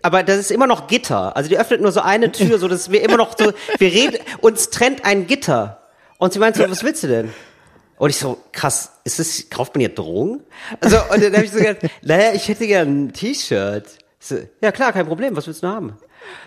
aber 0.00 0.22
das 0.22 0.38
ist 0.38 0.50
immer 0.50 0.66
noch 0.66 0.86
Gitter. 0.86 1.36
Also 1.36 1.50
die 1.50 1.58
öffnet 1.58 1.82
nur 1.82 1.92
so 1.92 2.00
eine 2.00 2.32
Tür, 2.32 2.58
so 2.58 2.68
dass 2.68 2.90
wir 2.90 3.02
immer 3.02 3.18
noch 3.18 3.36
so, 3.38 3.52
wir 3.76 3.92
reden, 3.92 4.16
uns 4.40 4.70
trennt 4.70 5.04
ein 5.04 5.26
Gitter. 5.26 5.82
Und 6.16 6.32
sie 6.32 6.38
meint 6.38 6.56
so, 6.56 6.66
was 6.70 6.82
willst 6.82 7.02
du 7.02 7.08
denn? 7.08 7.34
Und 7.98 8.08
ich 8.08 8.16
so, 8.16 8.38
krass, 8.52 8.92
ist 9.04 9.18
das, 9.18 9.50
kauft 9.50 9.74
man 9.74 9.80
hier 9.80 9.94
Drogen? 9.94 10.40
Also, 10.80 10.96
und 11.12 11.22
dann 11.22 11.34
habe 11.34 11.44
ich 11.44 11.52
so 11.52 11.58
gedacht, 11.58 11.80
naja, 12.00 12.32
ich 12.32 12.48
hätte 12.48 12.66
gern 12.66 13.04
ein 13.08 13.12
T-Shirt. 13.12 13.84
Ja 14.60 14.72
klar, 14.72 14.92
kein 14.92 15.06
Problem, 15.06 15.36
was 15.36 15.46
willst 15.46 15.62
du 15.62 15.68
haben? 15.68 15.96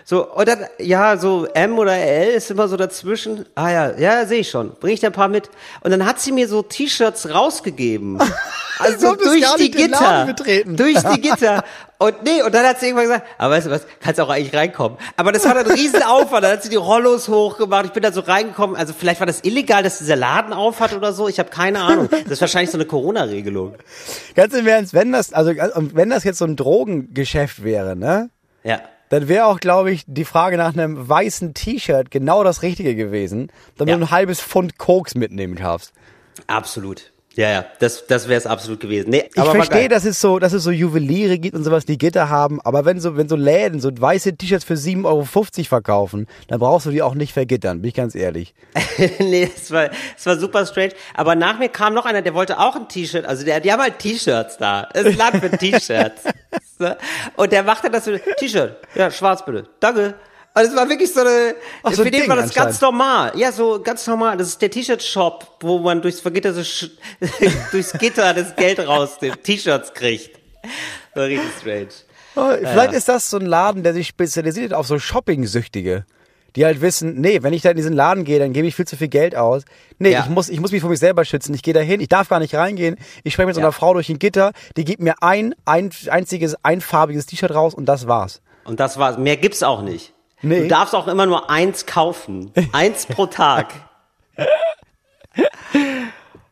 So, 0.04 0.32
und 0.32 0.48
dann, 0.48 0.66
ja, 0.78 1.16
so 1.16 1.46
M 1.46 1.78
oder 1.78 1.96
L 1.96 2.28
ist 2.28 2.50
immer 2.50 2.68
so 2.68 2.76
dazwischen. 2.76 3.46
Ah 3.54 3.70
ja, 3.70 3.98
ja, 3.98 4.26
sehe 4.26 4.40
ich 4.40 4.50
schon. 4.50 4.72
Bring 4.80 4.94
ich 4.94 5.00
dir 5.00 5.08
ein 5.08 5.12
paar 5.12 5.28
mit. 5.28 5.50
Und 5.82 5.90
dann 5.90 6.06
hat 6.06 6.20
sie 6.20 6.32
mir 6.32 6.48
so 6.48 6.62
T-Shirts 6.62 7.30
rausgegeben. 7.30 8.20
Also 8.78 9.14
durch 9.14 9.54
die 9.56 9.70
Gitter. 9.70 10.26
Durch 10.66 11.02
die 11.02 11.20
Gitter. 11.20 11.64
Und 11.98 12.22
nee, 12.24 12.42
und 12.42 12.54
dann 12.54 12.66
hat 12.66 12.78
sie 12.78 12.86
irgendwann 12.86 13.06
gesagt, 13.06 13.26
aber 13.38 13.54
weißt 13.54 13.66
du 13.66 13.70
was, 13.70 13.86
kannst 14.00 14.20
auch 14.20 14.28
eigentlich 14.28 14.54
reinkommen. 14.54 14.98
Aber 15.16 15.32
das 15.32 15.46
war 15.46 15.54
dann 15.54 15.64
ein 15.64 15.72
Riesenaufwand. 15.72 16.44
Dann 16.44 16.52
hat 16.52 16.62
sie 16.62 16.68
die 16.68 16.76
Rollos 16.76 17.28
hochgemacht. 17.28 17.86
Ich 17.86 17.92
bin 17.92 18.02
da 18.02 18.12
so 18.12 18.20
reingekommen. 18.20 18.76
Also 18.76 18.92
vielleicht 18.92 19.20
war 19.20 19.26
das 19.26 19.44
illegal, 19.44 19.82
dass 19.82 19.98
dieser 19.98 20.16
Laden 20.16 20.52
auf 20.52 20.80
hat 20.80 20.92
oder 20.92 21.14
so. 21.14 21.26
Ich 21.26 21.38
habe 21.38 21.48
keine 21.48 21.80
Ahnung. 21.80 22.10
Das 22.10 22.32
ist 22.32 22.40
wahrscheinlich 22.42 22.70
so 22.70 22.76
eine 22.76 22.84
Corona-Regelung. 22.84 23.76
Ganz 24.34 24.52
im 24.52 24.66
Ernst, 24.66 24.92
wenn 24.92 25.10
das, 25.12 25.32
also 25.32 25.52
wenn 25.54 26.10
das 26.10 26.24
jetzt 26.24 26.38
so 26.38 26.44
ein 26.44 26.56
Drogengeschäft 26.56 27.64
wäre, 27.64 27.96
ne? 27.96 28.28
Ja. 28.62 28.80
Dann 29.08 29.28
wäre 29.28 29.46
auch, 29.46 29.60
glaube 29.60 29.92
ich, 29.92 30.02
die 30.06 30.24
Frage 30.24 30.56
nach 30.56 30.72
einem 30.74 31.08
weißen 31.08 31.54
T-Shirt 31.54 32.10
genau 32.10 32.42
das 32.44 32.62
Richtige 32.62 32.94
gewesen, 32.96 33.52
damit 33.76 33.92
Ja. 33.92 33.98
du 33.98 34.04
ein 34.04 34.10
halbes 34.10 34.40
Pfund 34.40 34.78
Koks 34.78 35.14
mitnehmen 35.14 35.54
darfst. 35.56 35.92
Absolut. 36.48 37.12
Ja, 37.36 37.50
ja, 37.50 37.64
das, 37.80 38.06
das 38.06 38.28
wäre 38.28 38.38
es 38.38 38.46
absolut 38.46 38.80
gewesen. 38.80 39.10
Nee, 39.10 39.28
Ich 39.30 39.38
aber 39.38 39.52
verstehe, 39.52 39.90
dass 39.90 40.06
es 40.06 40.18
so, 40.18 40.38
dass 40.38 40.54
es 40.54 40.64
so 40.64 40.70
Juweliere 40.70 41.38
gibt 41.38 41.54
und 41.54 41.64
sowas, 41.64 41.84
die 41.84 41.98
Gitter 41.98 42.30
haben, 42.30 42.62
aber 42.62 42.86
wenn 42.86 42.98
so, 42.98 43.18
wenn 43.18 43.28
so 43.28 43.36
Läden 43.36 43.78
so 43.78 43.90
weiße 43.94 44.36
T-Shirts 44.36 44.64
für 44.64 44.72
7,50 44.72 45.04
Euro 45.04 45.24
verkaufen, 45.24 46.28
dann 46.48 46.60
brauchst 46.60 46.86
du 46.86 46.90
die 46.90 47.02
auch 47.02 47.14
nicht 47.14 47.34
vergittern, 47.34 47.82
bin 47.82 47.90
ich 47.90 47.94
ganz 47.94 48.14
ehrlich. 48.14 48.54
nee, 49.18 49.50
es 49.54 49.70
war, 49.70 49.90
es 50.16 50.24
war 50.24 50.38
super 50.38 50.64
strange. 50.64 50.92
Aber 51.12 51.34
nach 51.34 51.58
mir 51.58 51.68
kam 51.68 51.92
noch 51.92 52.06
einer, 52.06 52.22
der 52.22 52.32
wollte 52.32 52.58
auch 52.58 52.74
ein 52.74 52.88
T-Shirt. 52.88 53.26
Also 53.26 53.44
der, 53.44 53.60
die 53.60 53.70
haben 53.70 53.82
halt 53.82 53.98
T-Shirts 53.98 54.56
da. 54.56 54.88
Es 54.94 55.04
ist 55.04 55.18
Land 55.18 55.36
für 55.36 55.50
T-Shirts. 55.58 56.22
Und 57.36 57.52
der 57.52 57.62
machte 57.62 57.90
das 57.90 58.06
so, 58.06 58.16
T-Shirt. 58.38 58.76
Ja, 58.94 59.10
schwarz 59.10 59.44
bitte. 59.44 59.68
Danke. 59.80 60.14
Und 60.56 60.62
es 60.62 60.74
war 60.74 60.88
wirklich 60.88 61.12
so 61.12 61.20
eine, 61.20 61.54
Ach, 61.82 61.92
so 61.92 62.00
ein 62.02 62.06
für 62.06 62.10
den 62.10 62.20
Ding 62.22 62.30
war 62.30 62.36
das 62.36 62.54
ganz 62.54 62.80
normal. 62.80 63.32
Ja, 63.36 63.52
so 63.52 63.78
ganz 63.82 64.06
normal. 64.06 64.38
Das 64.38 64.48
ist 64.48 64.62
der 64.62 64.70
T-Shirt-Shop, 64.70 65.58
wo 65.60 65.78
man 65.80 66.00
durchs 66.00 66.20
vergitterte, 66.20 66.62
Sch- 66.62 66.90
durchs 67.72 67.92
Gitter 67.92 68.32
das 68.32 68.56
Geld 68.56 68.80
raus, 68.80 69.18
den 69.18 69.34
T-Shirts 69.42 69.92
kriegt. 69.92 70.38
War 71.14 71.24
richtig 71.26 71.50
strange. 71.60 71.88
Oh, 72.36 72.50
Vielleicht 72.58 72.92
ist 72.94 73.08
das 73.08 73.28
so 73.30 73.38
ein 73.38 73.46
Laden, 73.46 73.82
der 73.82 73.92
sich 73.92 74.06
spezialisiert 74.08 74.72
auf 74.74 74.86
so 74.86 74.98
Shopping-Süchtige. 74.98 76.04
Die 76.54 76.64
halt 76.64 76.80
wissen, 76.80 77.20
nee, 77.20 77.42
wenn 77.42 77.52
ich 77.52 77.60
da 77.60 77.68
in 77.70 77.76
diesen 77.76 77.92
Laden 77.92 78.24
gehe, 78.24 78.38
dann 78.38 78.54
gebe 78.54 78.66
ich 78.66 78.74
viel 78.74 78.86
zu 78.86 78.96
viel 78.96 79.08
Geld 79.08 79.36
aus. 79.36 79.64
Nee, 79.98 80.12
Ja. 80.12 80.20
ich, 80.20 80.30
muss, 80.30 80.48
ich 80.48 80.58
muss 80.58 80.72
mich 80.72 80.80
vor 80.80 80.88
mich 80.88 80.98
selber 81.00 81.26
schützen. 81.26 81.52
Ich 81.52 81.62
gehe 81.62 81.74
da 81.74 81.80
hin, 81.80 82.00
ich 82.00 82.08
darf 82.08 82.30
gar 82.30 82.38
nicht 82.40 82.54
reingehen. 82.54 82.96
Ich 83.24 83.34
spreche 83.34 83.46
mit 83.46 83.54
so 83.54 83.60
Ja. 83.60 83.66
einer 83.66 83.72
Frau 83.72 83.92
durch 83.92 84.08
ein 84.08 84.18
Gitter, 84.18 84.52
die 84.78 84.84
gibt 84.86 85.02
mir 85.02 85.16
ein, 85.22 85.54
ein 85.66 85.90
einziges, 86.08 86.56
einfarbiges 86.64 87.26
T-Shirt 87.26 87.50
raus 87.54 87.74
und 87.74 87.84
das 87.84 88.06
war's. 88.08 88.40
Und 88.64 88.80
das 88.80 88.96
war's. 88.98 89.18
Mehr 89.18 89.36
gibt's 89.36 89.62
auch 89.62 89.82
nicht. 89.82 90.14
Nee. 90.42 90.62
Du 90.62 90.68
darfst 90.68 90.94
auch 90.94 91.08
immer 91.08 91.26
nur 91.26 91.50
eins 91.50 91.86
kaufen. 91.86 92.52
Eins 92.72 93.06
pro 93.06 93.26
Tag. 93.26 93.68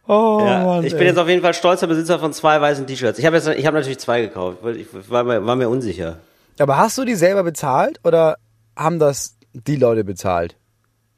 Oh, 0.07 0.43
Ja, 0.45 0.65
Mann, 0.65 0.85
ich 0.85 0.93
bin 0.93 1.01
ey. 1.03 1.09
jetzt 1.09 1.19
auf 1.19 1.29
jeden 1.29 1.41
Fall 1.41 1.55
stolzer 1.55 1.87
Besitzer 1.87 2.19
von 2.19 2.33
zwei 2.35 2.61
weißen 2.61 2.87
T-Shirts. 2.87 3.19
Ich 3.19 3.25
habe 3.25 3.37
jetzt, 3.37 3.49
ich 3.49 3.65
habe 3.65 3.77
natürlich 3.77 3.99
zwei 3.99 4.21
gekauft, 4.21 4.59
weil 4.61 4.77
ich 4.77 4.87
war 5.09 5.25
mir, 5.25 5.47
war 5.47 5.57
mir 5.57 5.69
unsicher. 5.71 6.19
Aber 6.59 6.77
hast 6.77 6.99
du 6.99 7.05
die 7.07 7.15
selber 7.15 7.43
bezahlt 7.43 8.01
oder 8.05 8.37
haben 8.77 8.99
das 8.99 9.37
die 9.55 9.77
Leute 9.77 10.05
bezahlt? 10.05 10.57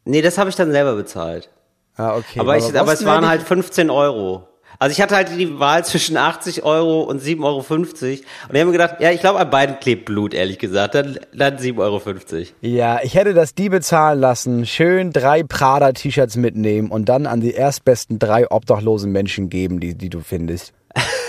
Nee, 0.04 0.22
das 0.22 0.38
habe 0.38 0.50
ich 0.50 0.56
dann 0.56 0.70
selber 0.70 0.94
bezahlt. 0.94 1.50
Ah, 1.96 2.14
okay. 2.16 2.38
aber, 2.38 2.56
ich, 2.58 2.64
was 2.64 2.74
aber 2.76 2.92
es 2.92 3.04
waren 3.04 3.26
halt 3.28 3.42
15 3.42 3.90
Euro. 3.90 4.46
Also 4.78 4.92
ich 4.92 5.00
hatte 5.00 5.16
halt 5.16 5.30
die 5.36 5.58
Wahl 5.58 5.84
zwischen 5.84 6.16
80 6.16 6.62
Euro 6.64 7.02
und 7.02 7.22
7,50 7.22 7.42
Euro. 7.42 7.58
Und 7.68 8.02
ich 8.02 8.24
habe 8.48 8.64
mir 8.64 8.72
gedacht, 8.72 8.96
ja, 9.00 9.10
ich 9.10 9.20
glaube, 9.20 9.38
an 9.38 9.50
beiden 9.50 9.78
klebt 9.80 10.04
Blut, 10.04 10.34
ehrlich 10.34 10.58
gesagt. 10.58 10.94
Dann, 10.94 11.18
dann 11.32 11.56
7,50 11.58 11.78
Euro. 11.78 12.00
Ja, 12.60 13.00
ich 13.02 13.14
hätte 13.14 13.34
das 13.34 13.54
die 13.54 13.68
bezahlen 13.68 14.20
lassen, 14.20 14.66
schön 14.66 15.12
drei 15.12 15.42
Prada-T-Shirts 15.42 16.36
mitnehmen 16.36 16.90
und 16.90 17.08
dann 17.08 17.26
an 17.26 17.40
die 17.40 17.52
erstbesten 17.52 18.18
drei 18.18 18.50
obdachlosen 18.50 19.12
Menschen 19.12 19.48
geben, 19.48 19.80
die, 19.80 19.94
die 19.94 20.10
du 20.10 20.20
findest. 20.20 20.72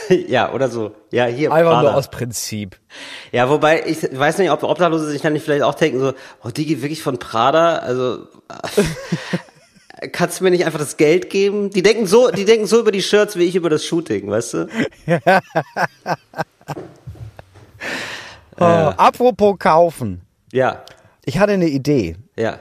ja, 0.27 0.53
oder 0.53 0.69
so. 0.69 0.91
Ja, 1.11 1.25
hier. 1.25 1.51
Einfach 1.51 1.73
Prada. 1.73 1.89
nur 1.89 1.97
aus 1.97 2.09
Prinzip. 2.09 2.77
Ja, 3.31 3.49
wobei, 3.49 3.83
ich 3.85 3.97
weiß 4.17 4.37
nicht, 4.37 4.51
ob 4.51 4.63
Obdachlose 4.63 5.09
sich 5.09 5.21
dann 5.21 5.33
nicht 5.33 5.43
vielleicht 5.43 5.63
auch 5.63 5.75
denken, 5.75 5.99
so, 5.99 6.13
oh, 6.43 6.49
die 6.49 6.65
geht 6.65 6.81
wirklich 6.81 7.03
von 7.03 7.17
Prada, 7.17 7.77
also, 7.77 8.19
kannst 10.11 10.39
du 10.39 10.43
mir 10.43 10.51
nicht 10.51 10.65
einfach 10.65 10.79
das 10.79 10.97
Geld 10.97 11.29
geben? 11.29 11.69
Die 11.69 11.81
denken 11.83 12.05
so, 12.07 12.29
die 12.31 12.45
denken 12.45 12.65
so 12.67 12.79
über 12.79 12.91
die 12.91 13.01
Shirts 13.01 13.35
wie 13.37 13.43
ich 13.43 13.55
über 13.55 13.69
das 13.69 13.83
Shooting, 13.85 14.29
weißt 14.29 14.53
du? 14.53 14.67
Oh, 18.59 18.63
apropos 18.63 19.57
kaufen. 19.59 20.21
Ja, 20.51 20.83
Ich 21.25 21.37
hatte 21.39 21.53
eine 21.53 21.67
Idee. 21.67 22.15
ja. 22.35 22.59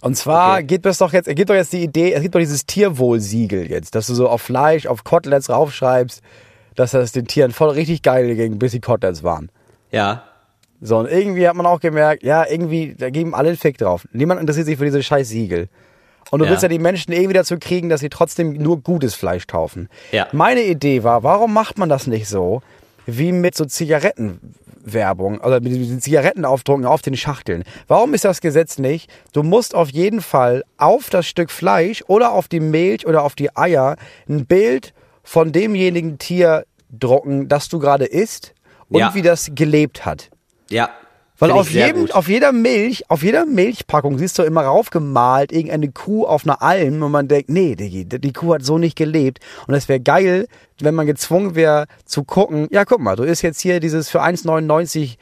Und 0.00 0.16
zwar 0.16 0.56
Okay. 0.58 0.64
gibt 0.64 0.86
es 0.86 0.98
doch 0.98 1.12
jetzt, 1.12 1.28
gibt 1.34 1.50
doch 1.50 1.54
jetzt 1.56 1.72
die 1.72 1.82
Idee, 1.82 2.12
es 2.12 2.22
gibt 2.22 2.32
doch 2.34 2.38
dieses 2.38 2.66
Tierwohlsiegel 2.66 3.68
jetzt, 3.68 3.96
dass 3.96 4.06
du 4.06 4.14
so 4.14 4.28
auf 4.28 4.42
Fleisch, 4.42 4.86
auf 4.86 5.02
Koteletts 5.02 5.50
raufschreibst, 5.50 6.22
dass 6.76 6.92
das 6.92 7.10
den 7.10 7.26
Tieren 7.26 7.50
voll 7.50 7.70
richtig 7.70 8.02
geil 8.02 8.32
ging, 8.36 8.60
bis 8.60 8.70
die 8.70 8.80
Koteletts 8.80 9.24
waren. 9.24 9.50
Ja. 9.90 10.22
So, 10.80 10.98
und 10.98 11.06
irgendwie 11.10 11.48
hat 11.48 11.56
man 11.56 11.66
auch 11.66 11.80
gemerkt, 11.80 12.22
ja, 12.22 12.46
irgendwie, 12.48 12.94
da 12.96 13.10
geben 13.10 13.34
alle 13.34 13.48
einen 13.48 13.56
Fick 13.58 13.76
drauf. 13.78 14.06
Niemand 14.12 14.40
interessiert 14.40 14.66
sich 14.66 14.78
für 14.78 14.84
diese 14.84 15.02
scheiß 15.02 15.28
Siegel. 15.30 15.68
Und 16.30 16.40
du 16.40 16.44
Ja. 16.44 16.50
willst 16.50 16.62
ja 16.62 16.68
die 16.68 16.78
Menschen 16.78 17.12
irgendwie 17.12 17.34
dazu 17.34 17.56
kriegen, 17.58 17.88
dass 17.88 18.00
sie 18.00 18.08
trotzdem 18.10 18.52
nur 18.52 18.80
gutes 18.82 19.14
Fleisch 19.14 19.46
kaufen. 19.46 19.88
Ja. 20.12 20.28
Meine 20.32 20.62
Idee 20.62 21.02
war, 21.04 21.22
warum 21.22 21.52
macht 21.54 21.78
man 21.78 21.88
das 21.88 22.06
nicht 22.06 22.28
so, 22.28 22.60
wie 23.06 23.32
mit 23.32 23.54
so 23.54 23.64
Zigarettenwerbung 23.64 25.38
oder 25.38 25.60
mit 25.60 25.72
diesen 25.72 26.00
Zigarettenaufdrucken 26.00 26.84
auf 26.86 27.02
den 27.02 27.16
Schachteln? 27.16 27.64
Warum 27.86 28.14
ist 28.14 28.24
das 28.24 28.40
Gesetz 28.40 28.78
nicht? 28.78 29.10
Du 29.32 29.42
musst 29.42 29.74
auf 29.74 29.90
jeden 29.90 30.20
Fall 30.20 30.64
auf 30.76 31.10
das 31.10 31.26
Stück 31.26 31.50
Fleisch 31.50 32.02
oder 32.06 32.32
auf 32.32 32.48
die 32.48 32.60
Milch 32.60 33.06
oder 33.06 33.22
auf 33.22 33.34
die 33.34 33.54
Eier 33.56 33.96
ein 34.28 34.46
Bild 34.46 34.92
von 35.22 35.52
demjenigen 35.52 36.18
Tier 36.18 36.64
drucken, 36.90 37.48
das 37.48 37.68
du 37.68 37.78
gerade 37.78 38.06
isst 38.06 38.54
und 38.88 39.00
Ja. 39.00 39.14
wie 39.14 39.22
das 39.22 39.50
gelebt 39.54 40.06
hat. 40.06 40.30
Ja. 40.70 40.90
Weil 41.38 41.52
auf, 41.52 41.70
jedem, 41.70 42.02
gut. 42.02 42.14
auf 42.14 42.28
jeder 42.28 42.52
Milch, 42.52 43.08
auf 43.08 43.22
jeder 43.22 43.46
Milchpackung 43.46 44.18
siehst 44.18 44.38
du 44.38 44.42
immer 44.42 44.62
raufgemalt 44.62 45.52
irgendeine 45.52 45.92
Kuh 45.92 46.26
auf 46.26 46.44
einer 46.44 46.62
Alm 46.62 47.02
und 47.02 47.12
man 47.12 47.28
denkt, 47.28 47.48
nee, 47.48 47.76
Diggi, 47.76 48.06
die 48.06 48.32
Kuh 48.32 48.54
hat 48.54 48.64
so 48.64 48.78
nicht 48.78 48.96
gelebt. 48.96 49.38
Und 49.66 49.74
es 49.74 49.88
wäre 49.88 50.00
geil, 50.00 50.48
wenn 50.80 50.94
man 50.94 51.06
gezwungen 51.06 51.54
wäre 51.54 51.86
zu 52.04 52.24
gucken, 52.24 52.66
ja 52.70 52.84
guck 52.84 53.00
mal, 53.00 53.14
du 53.14 53.22
isst 53.22 53.42
jetzt 53.42 53.60
hier 53.60 53.78
dieses 53.78 54.08
für 54.08 54.22
1,99 54.22 55.16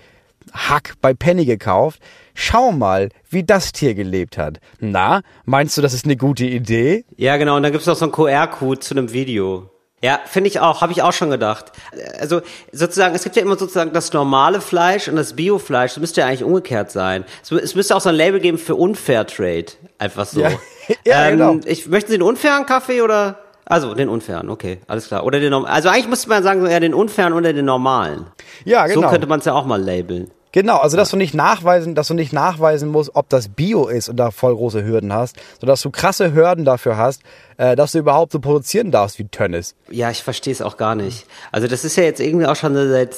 Hack 0.52 0.94
bei 1.02 1.12
Penny 1.12 1.44
gekauft. 1.44 2.00
Schau 2.34 2.72
mal, 2.72 3.10
wie 3.28 3.44
das 3.44 3.72
Tier 3.72 3.94
gelebt 3.94 4.38
hat. 4.38 4.60
Na, 4.80 5.22
meinst 5.44 5.76
du, 5.76 5.82
das 5.82 5.92
ist 5.92 6.04
eine 6.04 6.16
gute 6.16 6.44
Idee? 6.44 7.04
Ja, 7.16 7.36
genau. 7.36 7.56
Und 7.56 7.62
dann 7.62 7.72
gibt's 7.72 7.86
noch 7.86 7.96
so 7.96 8.04
einen 8.04 8.12
QR-Code 8.12 8.80
zu 8.80 8.94
einem 8.94 9.12
Video. 9.12 9.70
Ja, 10.06 10.20
finde 10.24 10.46
ich 10.48 10.60
auch, 10.60 10.82
habe 10.82 10.92
ich 10.92 11.02
auch 11.02 11.12
schon 11.12 11.30
gedacht. 11.30 11.72
Also 12.20 12.42
sozusagen, 12.70 13.14
es 13.16 13.24
gibt 13.24 13.34
ja 13.34 13.42
immer 13.42 13.56
sozusagen 13.58 13.92
das 13.92 14.12
normale 14.12 14.60
Fleisch 14.60 15.08
und 15.08 15.16
das 15.16 15.34
Biofleisch, 15.34 15.94
das 15.94 16.00
müsste 16.00 16.20
ja 16.20 16.28
eigentlich 16.28 16.44
umgekehrt 16.44 16.92
sein. 16.92 17.24
Es, 17.42 17.50
es 17.50 17.74
müsste 17.74 17.96
auch 17.96 18.00
so 18.00 18.10
ein 18.10 18.14
Label 18.14 18.38
geben 18.38 18.56
für 18.58 18.76
Unfair 18.76 19.26
Trade. 19.26 19.66
Einfach 19.98 20.26
so. 20.26 20.40
Ja. 20.40 20.50
Ja, 21.04 21.26
ähm, 21.26 21.38
genau. 21.38 21.60
Ich, 21.64 21.88
möchten 21.88 22.12
Sie 22.12 22.18
den 22.18 22.22
unfairen 22.22 22.64
Kaffee 22.64 23.02
oder? 23.02 23.40
Also, 23.64 23.94
den 23.94 24.08
unfairen, 24.08 24.48
okay, 24.50 24.78
alles 24.86 25.08
klar. 25.08 25.24
Oder 25.24 25.40
den 25.40 25.50
norm- 25.50 25.64
Also 25.64 25.88
eigentlich 25.88 26.06
müsste 26.06 26.28
man 26.28 26.44
sagen, 26.44 26.60
so 26.60 26.68
eher 26.68 26.78
den 26.78 26.94
unfairen 26.94 27.32
oder 27.32 27.52
den 27.52 27.64
normalen. 27.64 28.26
Ja, 28.64 28.86
genau. 28.86 29.02
So 29.02 29.08
könnte 29.08 29.26
man 29.26 29.40
es 29.40 29.46
ja 29.46 29.54
auch 29.54 29.66
mal 29.66 29.82
labeln. 29.82 30.30
Genau, 30.56 30.78
also 30.78 30.96
dass 30.96 31.10
du 31.10 31.18
nicht 31.18 31.34
nachweisen, 31.34 31.94
dass 31.94 32.08
du 32.08 32.14
nicht 32.14 32.32
nachweisen 32.32 32.88
musst, 32.88 33.10
ob 33.12 33.28
das 33.28 33.48
Bio 33.50 33.88
ist 33.88 34.08
und 34.08 34.16
da 34.16 34.30
voll 34.30 34.56
große 34.56 34.86
Hürden 34.86 35.12
hast, 35.12 35.36
sondern 35.60 35.74
dass 35.74 35.82
du 35.82 35.90
krasse 35.90 36.32
Hürden 36.32 36.64
dafür 36.64 36.96
hast, 36.96 37.20
äh, 37.58 37.76
dass 37.76 37.92
du 37.92 37.98
überhaupt 37.98 38.32
so 38.32 38.40
produzieren 38.40 38.90
darfst 38.90 39.18
wie 39.18 39.28
Tönnis. 39.28 39.74
Ja, 39.90 40.10
ich 40.10 40.22
verstehe 40.22 40.54
es 40.54 40.62
auch 40.62 40.78
gar 40.78 40.94
nicht. 40.94 41.26
Also 41.52 41.68
das 41.68 41.84
ist 41.84 41.96
ja 41.96 42.04
jetzt 42.04 42.20
irgendwie 42.20 42.46
auch 42.46 42.56
schon 42.56 42.74
seit 42.74 43.14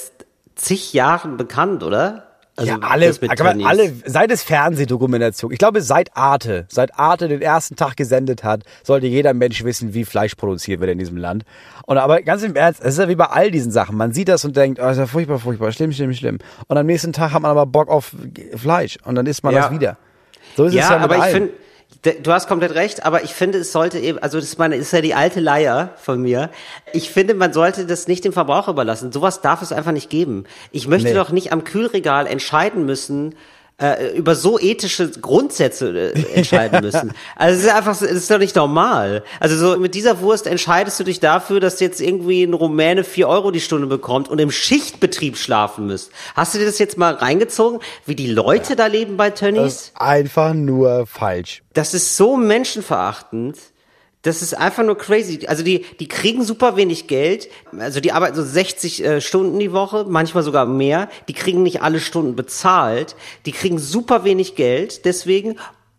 zig 0.57 0.93
Jahren 0.93 1.37
bekannt, 1.37 1.85
oder? 1.85 2.28
Also 2.59 2.73
ja, 2.73 2.79
alle, 2.81 3.13
Tönnies. 3.15 3.67
alle, 3.67 3.93
seit 4.05 4.31
es 4.33 4.43
Fernsehdokumentation, 4.43 5.53
ich 5.53 5.59
glaube 5.59 5.81
seit 5.81 6.17
Arte, 6.17 6.67
seit 6.69 6.99
Arte 6.99 7.29
den 7.29 7.41
ersten 7.41 7.77
Tag 7.77 7.97
gesendet 7.97 8.43
hat, 8.45 8.63
sollte 8.83 9.07
jeder 9.07 9.33
Mensch 9.33 9.63
wissen, 9.65 9.95
wie 9.95 10.05
Fleisch 10.05 10.35
produziert 10.35 10.81
wird 10.81 10.91
in 10.91 10.99
diesem 10.99 11.17
Land. 11.17 11.45
Und 11.87 11.99
aber 11.99 12.21
ganz 12.23 12.43
im 12.43 12.57
Ernst, 12.57 12.81
es 12.83 12.95
ist 12.95 12.99
ja 12.99 13.09
wie 13.09 13.15
bei 13.15 13.27
all 13.27 13.51
diesen 13.51 13.71
Sachen. 13.71 13.97
Man 13.97 14.13
sieht 14.13 14.29
das 14.29 14.45
und 14.45 14.57
denkt, 14.57 14.81
oh, 14.83 14.89
ist 14.89 14.99
ja 14.99 15.07
furchtbar, 15.07 15.39
furchtbar, 15.39 15.71
schlimm, 15.73 15.93
schlimm, 15.93 16.13
schlimm. 16.13 16.39
Und 16.67 16.77
am 16.77 16.87
nächsten 16.87 17.13
Tag 17.13 17.33
hat 17.33 17.43
man 17.43 17.51
aber 17.51 17.65
Bock 17.67 17.89
auf 17.89 18.13
Fleisch 18.57 18.99
und 19.05 19.15
dann 19.15 19.27
isst 19.27 19.45
man 19.45 19.55
Ja. 19.55 19.63
das 19.63 19.71
wieder. 19.71 19.97
So 20.57 20.65
ist 20.65 20.71
es 20.75 20.81
Ja, 20.81 20.91
ja 20.91 20.97
mit 20.97 21.05
aber 21.05 21.17
ich 21.17 21.23
allem. 21.23 21.35
finde, 21.35 21.51
du 22.03 22.33
hast 22.33 22.49
komplett 22.49 22.75
recht, 22.75 23.05
aber 23.05 23.25
ich 23.25 23.35
finde, 23.35 23.59
es 23.59 23.73
sollte 23.73 23.99
eben, 23.99 24.19
also 24.19 24.39
das 24.39 24.49
ist, 24.49 24.59
meine, 24.59 24.77
ist 24.77 24.93
ja 24.93 25.01
die 25.01 25.15
alte 25.15 25.41
Leier 25.41 25.91
von 25.97 26.23
mir. 26.23 26.51
Ich 26.93 27.11
finde, 27.11 27.35
man 27.35 27.53
sollte 27.53 27.87
das 27.87 28.07
nicht 28.09 28.25
dem 28.25 28.33
Verbraucher 28.33 28.71
überlassen. 28.73 29.11
Sowas 29.13 29.41
darf 29.41 29.63
es 29.63 29.73
einfach 29.73 29.93
nicht 29.93 30.09
geben. 30.11 30.45
Ich 30.71 30.87
möchte 30.87 31.09
Nee. 31.09 31.15
doch 31.15 31.31
nicht 31.31 31.53
am 31.53 31.65
Kühlregal 31.65 32.27
entscheiden 32.27 32.87
müssen, 32.87 33.35
äh, 33.81 34.17
über 34.17 34.35
so 34.35 34.59
ethische 34.59 35.09
Grundsätze 35.09 36.13
äh, 36.13 36.35
entscheiden 36.35 36.81
müssen. 36.83 37.13
Also 37.37 37.59
es 37.59 37.65
ist 37.65 37.73
einfach, 37.73 37.93
es 37.93 38.03
ist 38.03 38.31
doch 38.31 38.39
nicht 38.39 38.57
normal. 38.57 39.23
Also 39.41 39.57
so 39.57 39.79
mit 39.79 39.95
dieser 39.95 40.21
Wurst 40.21 40.47
entscheidest 40.47 40.99
du 40.99 41.05
dich 41.05 41.21
dafür, 41.21 41.61
dass 41.61 41.81
jetzt 41.81 42.01
irgendwie 42.01 42.43
ein 42.43 42.55
Rumäne 42.55 43.05
vier 43.05 43.29
Euro 43.29 43.51
die 43.51 43.61
Stunde 43.61 43.87
bekommt 43.87 44.29
und 44.29 44.41
im 44.41 44.51
Schichtbetrieb 44.51 45.37
schlafen 45.37 45.87
müsst. 45.87 46.11
Hast 46.35 46.55
du 46.55 46.59
dir 46.59 46.67
das 46.67 46.79
jetzt 46.79 46.99
mal 46.99 47.15
reingezogen, 47.15 47.81
wie 48.05 48.17
die 48.17 48.27
Leute 48.27 48.75
da 48.75 48.87
leben 48.87 49.17
bei 49.17 49.31
Tönnies? 49.31 49.63
Das 49.63 49.75
ist 49.75 49.93
einfach 50.01 50.55
nur 50.55 51.07
falsch. 51.07 51.63
Das 51.73 51.95
ist 51.95 52.17
so 52.17 52.37
menschenverachtend. 52.37 53.57
Das 54.29 54.43
ist 54.43 54.53
einfach 54.53 54.85
nur 54.85 54.99
crazy. 54.99 55.47
Also 55.47 55.65
die, 55.65 55.87
die 56.01 56.07
kriegen 56.07 56.45
super 56.45 56.77
wenig 56.77 57.07
Geld. 57.07 57.49
Also 57.79 58.01
die 58.01 58.13
arbeiten 58.13 58.37
so 58.37 58.45
60 58.45 59.03
äh, 59.03 59.21
Stunden 59.23 59.59
die 59.59 59.73
Woche, 59.73 60.05
manchmal 60.07 60.43
sogar 60.43 60.67
mehr. 60.67 61.09
Die 61.29 61.33
kriegen 61.33 61.63
nicht 61.63 61.81
alle 61.81 61.99
Stunden 61.99 62.37
bezahlt. 62.37 63.17
Die 63.47 63.53
kriegen 63.53 63.79
super 63.79 64.25
wenig 64.25 64.55
Geld. 64.55 65.07
Deswegen, 65.07 65.57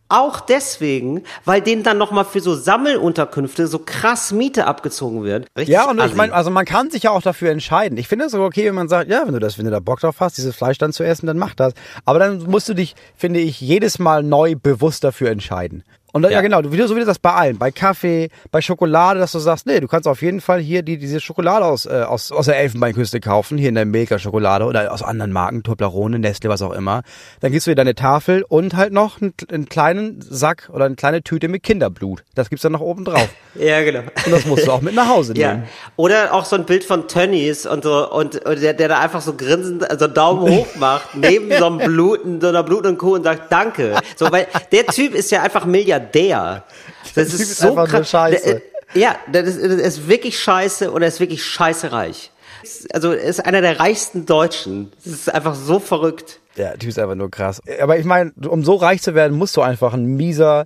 auch 0.10 0.42
deswegen, 0.42 1.24
weil 1.44 1.62
denen 1.62 1.82
dann 1.82 1.98
nochmal 1.98 2.24
für 2.24 2.40
so 2.40 2.54
Sammelunterkünfte 2.54 3.66
so 3.66 3.80
krass 3.80 4.32
Miete 4.32 4.68
abgezogen 4.68 5.24
wird. 5.24 5.48
Richtig 5.58 5.74
Ja, 5.74 5.90
und 5.90 5.98
ich 5.98 6.04
assi. 6.04 6.16
meine, 6.16 6.34
also 6.34 6.52
man 6.52 6.66
kann 6.66 6.92
sich 6.92 7.04
ja 7.04 7.12
auch 7.12 7.24
dafür 7.24 7.50
entscheiden. 7.50 7.98
Ich 7.98 8.08
finde 8.08 8.26
es 8.26 8.32
sogar 8.32 8.46
okay, 8.46 8.66
wenn 8.66 8.76
man 8.76 8.90
sagt, 8.90 9.10
ja, 9.10 9.24
wenn 9.26 9.34
du 9.34 9.40
das, 9.40 9.58
wenn 9.58 9.66
du 9.66 9.72
da 9.72 9.80
Bock 9.80 10.02
drauf 10.02 10.18
hast, 10.20 10.38
dieses 10.38 10.56
Fleisch 10.56 10.78
dann 10.78 10.94
zu 10.94 11.04
essen, 11.04 11.26
dann 11.26 11.40
mach 11.40 11.56
das. 11.56 11.74
Aber 12.06 12.20
dann 12.20 12.44
musst 12.44 12.70
du 12.70 12.76
dich, 12.76 12.96
finde 13.16 13.40
ich, 13.40 13.60
jedes 13.60 13.98
Mal 13.98 14.22
neu 14.22 14.56
bewusst 14.56 15.04
dafür 15.04 15.32
entscheiden. 15.32 15.84
Und 16.12 16.24
ja. 16.24 16.30
Ja. 16.32 16.42
genau, 16.42 16.62
du, 16.62 16.70
so 16.88 16.96
wie 16.96 17.02
du 17.02 17.06
das 17.06 17.20
bei 17.20 17.32
allen, 17.34 17.58
bei 17.58 17.72
Kaffee, 17.72 18.30
bei 18.52 18.62
Schokolade, 18.62 19.20
dass 19.20 19.32
du 19.32 19.40
sagst, 19.40 19.66
nee, 19.66 19.80
du 19.80 19.88
kannst 19.88 20.08
auf 20.08 20.22
jeden 20.22 20.42
Fall 20.42 20.60
hier 20.60 20.82
die, 20.82 20.98
diese 20.98 21.20
Schokolade 21.20 21.66
aus, 21.66 21.86
äh, 21.86 22.04
aus, 22.08 22.32
aus 22.32 22.46
der 22.46 22.58
Elfenbeinküste 22.58 23.20
kaufen, 23.20 23.58
hier 23.58 23.70
in 23.70 23.76
der 23.76 23.86
Milka-Schokolade 23.86 24.66
oder 24.66 24.92
aus 24.92 25.04
anderen 25.04 25.32
Marken, 25.32 25.64
Toblerone, 25.64 26.18
Nestle, 26.20 26.50
was 26.50 26.62
auch 26.62 26.72
immer. 26.74 27.04
Dann 27.42 27.52
gibst 27.52 27.68
du 27.68 27.72
dir 27.72 27.76
deine 27.76 27.96
Tafel 27.96 28.44
und 28.48 28.76
halt 28.76 28.92
noch 28.94 29.22
einen, 29.22 29.34
einen 29.52 29.70
kleinen 29.70 30.20
Sack 30.22 30.70
oder 30.74 30.86
eine 30.86 30.96
kleine 30.96 31.22
Tüte 31.22 31.48
mit 31.48 31.64
Kinderblut. 31.64 32.24
Das 32.34 32.50
gibt's 32.50 32.64
dann 32.64 32.72
noch 32.72 32.82
oben 32.82 33.06
drauf. 33.06 33.28
Ja, 33.56 33.82
genau. 33.84 34.02
Und 34.26 34.32
das 34.32 34.46
musst 34.46 34.68
du 34.68 34.72
auch 34.72 34.82
mit 34.82 34.94
nach 34.94 35.10
Hause 35.10 35.34
Ja. 35.38 35.54
nehmen. 35.54 35.64
Oder 35.98 36.34
auch 36.34 36.46
so 36.46 36.56
ein 36.56 36.66
Bild 36.66 36.84
von 36.84 37.08
Tönnies 37.08 37.66
und 37.66 37.84
so, 37.84 38.10
und, 38.10 38.46
und 38.46 38.62
der, 38.62 38.74
der 38.74 38.88
da 38.88 39.00
einfach 39.00 39.22
so 39.22 39.34
grinsend, 39.34 39.90
also 39.90 40.08
Daumen 40.08 40.50
hoch 40.56 40.68
macht, 40.76 41.16
neben 41.16 41.52
so 41.58 41.66
einem 41.66 41.80
bluten, 41.80 42.40
so 42.40 42.48
einer 42.48 42.64
blutenden 42.64 42.98
Kuh 42.98 43.16
und 43.16 43.24
sagt 43.24 43.52
Danke. 43.52 43.96
So, 44.16 44.32
weil 44.32 44.48
der 44.72 44.86
Typ 44.86 45.14
ist 45.14 45.32
ja 45.32 45.42
einfach 45.42 45.66
Milliardär. 45.66 45.99
Das 47.16 47.30
Typ 47.30 47.40
ist 47.40 47.58
so 47.58 47.76
krass. 47.76 48.10
scheiße. 48.10 48.56
Äh, 48.56 48.62
ja, 48.94 49.16
das 49.32 49.48
ist, 49.48 49.64
das 49.64 49.82
ist 49.98 50.08
wirklich 50.08 50.40
scheiße 50.40 50.92
und 50.92 51.02
er 51.02 51.08
ist 51.08 51.20
wirklich 51.20 51.44
scheiße 51.44 51.92
reich. 51.92 52.32
Also, 52.92 53.14
er 53.14 53.22
ist 53.24 53.46
einer 53.46 53.62
der 53.62 53.80
reichsten 53.80 54.26
Deutschen. 54.26 54.92
Das 55.04 55.14
ist 55.14 55.34
einfach 55.34 55.56
so 55.56 55.80
verrückt. 55.80 56.40
Der 56.58 56.78
Typ 56.78 56.90
ist 56.90 57.00
einfach 57.00 57.16
nur 57.16 57.32
krass. 57.32 57.62
Aber 57.80 57.98
ich 57.98 58.06
meine, 58.06 58.32
um 58.48 58.64
so 58.66 58.76
reich 58.76 59.02
zu 59.02 59.16
werden, 59.16 59.38
musst 59.38 59.56
du 59.56 59.62
einfach 59.62 59.94
ein 59.94 60.06
mieser 60.06 60.66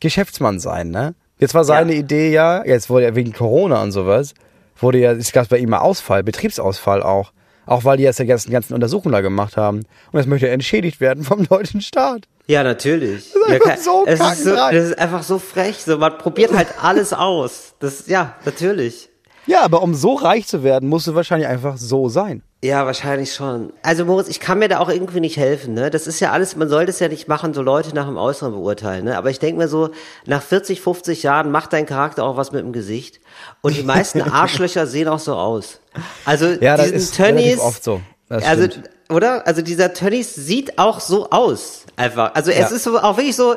Geschäftsmann 0.00 0.58
sein, 0.60 0.90
ne? 0.90 1.14
Jetzt 1.38 1.54
war 1.54 1.64
seine 1.64 1.92
Ja. 1.92 1.98
Idee 1.98 2.30
ja, 2.30 2.64
jetzt 2.64 2.88
wurde 2.88 3.04
ja 3.06 3.14
wegen 3.14 3.32
Corona 3.32 3.82
und 3.82 3.92
sowas, 3.92 4.34
wurde 4.78 4.98
ja, 4.98 5.12
es 5.12 5.32
gab 5.32 5.48
bei 5.48 5.58
ihm 5.58 5.70
mal 5.70 5.78
Ausfall, 5.80 6.22
Betriebsausfall 6.22 7.02
auch. 7.02 7.32
Auch 7.66 7.84
weil 7.84 7.96
die 7.96 8.02
jetzt 8.04 8.18
die 8.18 8.26
ganzen, 8.26 8.50
ganzen 8.50 8.74
Untersuchungen 8.74 9.12
da 9.12 9.20
gemacht 9.20 9.56
haben. 9.56 9.78
Und 10.12 10.18
jetzt 10.20 10.26
möchte 10.28 10.46
er 10.46 10.52
entschädigt 10.54 11.00
werden 11.00 11.24
vom 11.24 11.46
deutschen 11.46 11.80
Staat. 11.80 12.28
Ja, 12.46 12.62
natürlich. 12.62 13.34
ist 13.34 13.66
ja, 13.66 13.76
so 13.76 14.04
es 14.06 14.20
ist, 14.20 14.44
so, 14.44 14.54
das 14.54 14.74
ist 14.74 14.98
einfach 14.98 15.22
so 15.22 15.38
frech. 15.38 15.82
So, 15.82 15.96
man 15.96 16.18
probiert 16.18 16.52
halt 16.54 16.68
alles 16.82 17.12
aus. 17.12 17.74
Das, 17.80 18.06
ja, 18.06 18.36
natürlich. 18.44 19.08
Ja, 19.46 19.62
aber 19.62 19.82
um 19.82 19.94
so 19.94 20.14
reich 20.14 20.46
zu 20.46 20.62
werden, 20.62 20.88
musst 20.88 21.06
du 21.06 21.14
wahrscheinlich 21.14 21.48
einfach 21.48 21.76
so 21.76 22.08
sein. 22.08 22.42
Ja, 22.62 22.86
wahrscheinlich 22.86 23.34
schon. 23.34 23.74
Also 23.82 24.06
Moritz, 24.06 24.28
ich 24.28 24.40
kann 24.40 24.58
mir 24.58 24.68
da 24.68 24.78
auch 24.78 24.88
irgendwie 24.88 25.20
nicht 25.20 25.36
helfen, 25.36 25.74
ne? 25.74 25.90
Das 25.90 26.06
ist 26.06 26.18
ja 26.20 26.32
alles, 26.32 26.56
man 26.56 26.70
soll 26.70 26.86
das 26.86 26.98
ja 26.98 27.08
nicht 27.08 27.28
machen, 27.28 27.52
so 27.52 27.60
Leute 27.60 27.94
nach 27.94 28.06
dem 28.06 28.16
Äußeren 28.16 28.52
beurteilen, 28.52 29.04
ne? 29.04 29.18
Aber 29.18 29.28
ich 29.28 29.38
denke 29.38 29.58
mir 29.58 29.68
so, 29.68 29.90
nach 30.24 30.40
40, 30.42 30.80
50 30.80 31.22
Jahren 31.22 31.50
macht 31.50 31.74
dein 31.74 31.84
Charakter 31.84 32.24
auch 32.24 32.38
was 32.38 32.52
mit 32.52 32.62
dem 32.62 32.72
Gesicht. 32.72 33.20
Und 33.60 33.76
die 33.76 33.82
meisten 33.82 34.22
Arschlöcher 34.30 34.86
sehen 34.86 35.08
auch 35.08 35.18
so 35.18 35.34
aus. 35.34 35.80
Also 36.24 36.46
Ja, 36.46 36.78
das 36.78 36.86
diesen 36.86 36.96
ist 36.96 37.18
relativ 37.18 37.42
Tönnies, 37.42 37.58
oft 37.58 37.84
so. 37.84 38.00
Das 38.30 38.44
also, 38.44 38.64
stimmt. 38.64 38.88
Oder? 39.14 39.46
Also 39.46 39.62
dieser 39.62 39.92
Tönnies 39.94 40.34
sieht 40.34 40.78
auch 40.78 41.00
so 41.00 41.30
aus. 41.30 41.86
Einfach. 41.96 42.34
Also 42.34 42.50
es 42.50 42.70
Ja. 42.70 42.76
ist 42.76 42.84
so 42.84 42.98
auch 42.98 43.16
wirklich 43.16 43.36
so, 43.36 43.54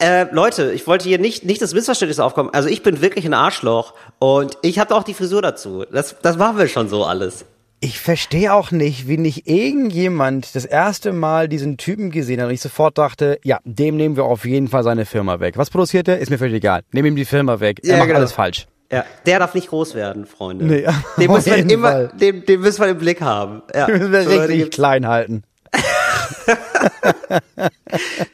äh, 0.00 0.26
Leute, 0.32 0.72
ich 0.72 0.86
wollte 0.86 1.08
hier 1.08 1.18
nicht, 1.18 1.44
nicht 1.44 1.60
das 1.62 1.74
Missverständnis 1.74 2.18
aufkommen. 2.18 2.50
Also 2.52 2.68
ich 2.68 2.82
bin 2.82 3.00
wirklich 3.02 3.26
ein 3.26 3.34
Arschloch 3.34 3.94
und 4.18 4.56
ich 4.62 4.78
habe 4.78 4.94
auch 4.94 5.02
die 5.04 5.14
Frisur 5.14 5.42
dazu. 5.42 5.84
Das, 5.92 6.16
das 6.22 6.36
machen 6.38 6.58
wir 6.58 6.66
schon 6.68 6.88
so 6.88 7.04
alles. 7.04 7.44
Ich 7.80 8.00
verstehe 8.00 8.52
auch 8.54 8.72
nicht, 8.72 9.06
wie 9.06 9.18
nicht 9.18 9.46
irgendjemand 9.48 10.56
das 10.56 10.64
erste 10.64 11.12
Mal 11.12 11.48
diesen 11.48 11.76
Typen 11.76 12.10
gesehen 12.10 12.40
hat 12.40 12.48
und 12.48 12.54
ich 12.54 12.60
sofort 12.60 12.98
dachte, 12.98 13.38
ja, 13.44 13.60
dem 13.64 13.96
nehmen 13.96 14.16
wir 14.16 14.24
auf 14.24 14.44
jeden 14.44 14.66
Fall 14.66 14.82
seine 14.82 15.06
Firma 15.06 15.38
weg. 15.38 15.56
Was 15.56 15.70
produziert 15.70 16.08
er? 16.08 16.18
Ist 16.18 16.28
mir 16.30 16.38
völlig 16.38 16.54
egal. 16.54 16.80
Nehmen 16.90 17.08
ihm 17.08 17.16
die 17.16 17.24
Firma 17.24 17.60
weg. 17.60 17.78
Er 17.84 17.90
Ja, 17.90 17.96
macht 17.98 18.08
genau. 18.08 18.18
alles 18.18 18.32
falsch. 18.32 18.66
Ja, 18.90 19.04
der 19.26 19.38
darf 19.40 19.54
nicht 19.54 19.68
groß 19.68 19.94
werden, 19.94 20.24
Freunde. 20.26 20.64
Nee, 20.64 20.86
den 21.18 21.28
auf 21.30 21.36
muss 21.36 21.46
man 21.46 21.68
immer, 21.70 21.90
Fall. 21.90 22.10
den, 22.14 22.44
den 22.46 22.60
müssen 22.60 22.80
wir 22.80 22.88
im 22.88 22.98
Blick 22.98 23.20
haben. 23.20 23.62
Ja. 23.74 23.86
müssen 23.88 24.10
wir 24.12 24.22
So, 24.24 24.30
richtig 24.30 24.64
die- 24.64 24.70
klein 24.70 25.06
halten. 25.06 25.42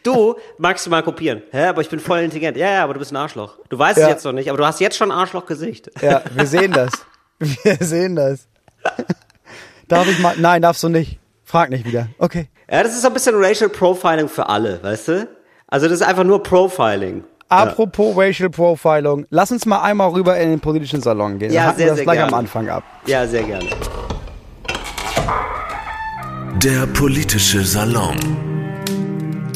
Du 0.03 0.37
magst 0.59 0.87
du 0.87 0.91
mal 0.91 1.03
kopieren. 1.03 1.43
Hä, 1.51 1.67
aber 1.67 1.81
ich 1.81 1.89
bin 1.89 1.99
voll 2.01 2.21
intelligent. 2.21 2.57
Ja, 2.57 2.71
ja, 2.71 2.85
aber 2.85 2.95
du 2.95 2.99
bist 2.99 3.13
ein 3.13 3.17
Arschloch. 3.17 3.57
Du 3.69 3.79
weißt 3.79 3.99
Ja. 3.99 4.05
es 4.05 4.11
jetzt 4.11 4.25
noch 4.25 4.33
nicht, 4.33 4.49
aber 4.49 4.59
du 4.59 4.67
hast 4.67 4.81
jetzt 4.81 4.97
schon 4.97 5.11
ein 5.11 5.19
Arschlochgesicht. 5.19 5.91
Ja, 6.03 6.23
wir 6.35 6.47
sehen 6.47 6.73
das. 6.73 6.91
Wir 7.39 7.77
sehen 7.81 8.17
das. 8.17 8.47
Darf 9.89 10.07
ich 10.09 10.19
mal? 10.19 10.35
Nein, 10.39 10.63
darfst 10.63 10.83
du 10.83 10.89
nicht. 10.89 11.19
Frag 11.45 11.71
nicht 11.71 11.85
wieder. 11.85 12.09
Okay. 12.19 12.49
Ja, 12.71 12.83
das 12.83 12.93
ist 12.95 13.03
so 13.03 13.09
ein 13.09 13.15
bisschen 13.15 13.35
Racial 13.37 13.71
Profiling 13.71 14.29
für 14.29 14.49
alle, 14.49 14.83
weißt 14.83 15.09
du? 15.09 15.29
Also 15.67 15.87
das 15.89 16.01
ist 16.01 16.07
einfach 16.07 16.25
nur 16.25 16.43
Profiling. 16.43 17.25
Apropos 17.59 18.17
Racial 18.17 18.51
Profiling, 18.51 19.27
lass 19.31 19.51
uns 19.53 19.67
mal 19.67 19.81
einmal 19.83 20.11
rüber 20.11 20.37
in 20.39 20.51
den 20.51 20.61
politischen 20.61 21.01
Salon 21.01 21.39
gehen. 21.39 21.53
Ja, 21.53 21.67
Dann 21.69 21.77
sehr, 21.77 21.85
wir 21.85 21.87
das 21.91 21.97
sehr 21.97 22.05
gleich 22.05 22.17
gerne. 22.19 22.33
am 22.33 22.39
Anfang 22.41 22.69
ab. 22.69 22.83
Ja, 23.07 23.27
sehr 23.27 23.43
gerne. 23.43 23.67
Der 26.63 26.87
politische 26.87 27.63
Salon. 27.65 28.17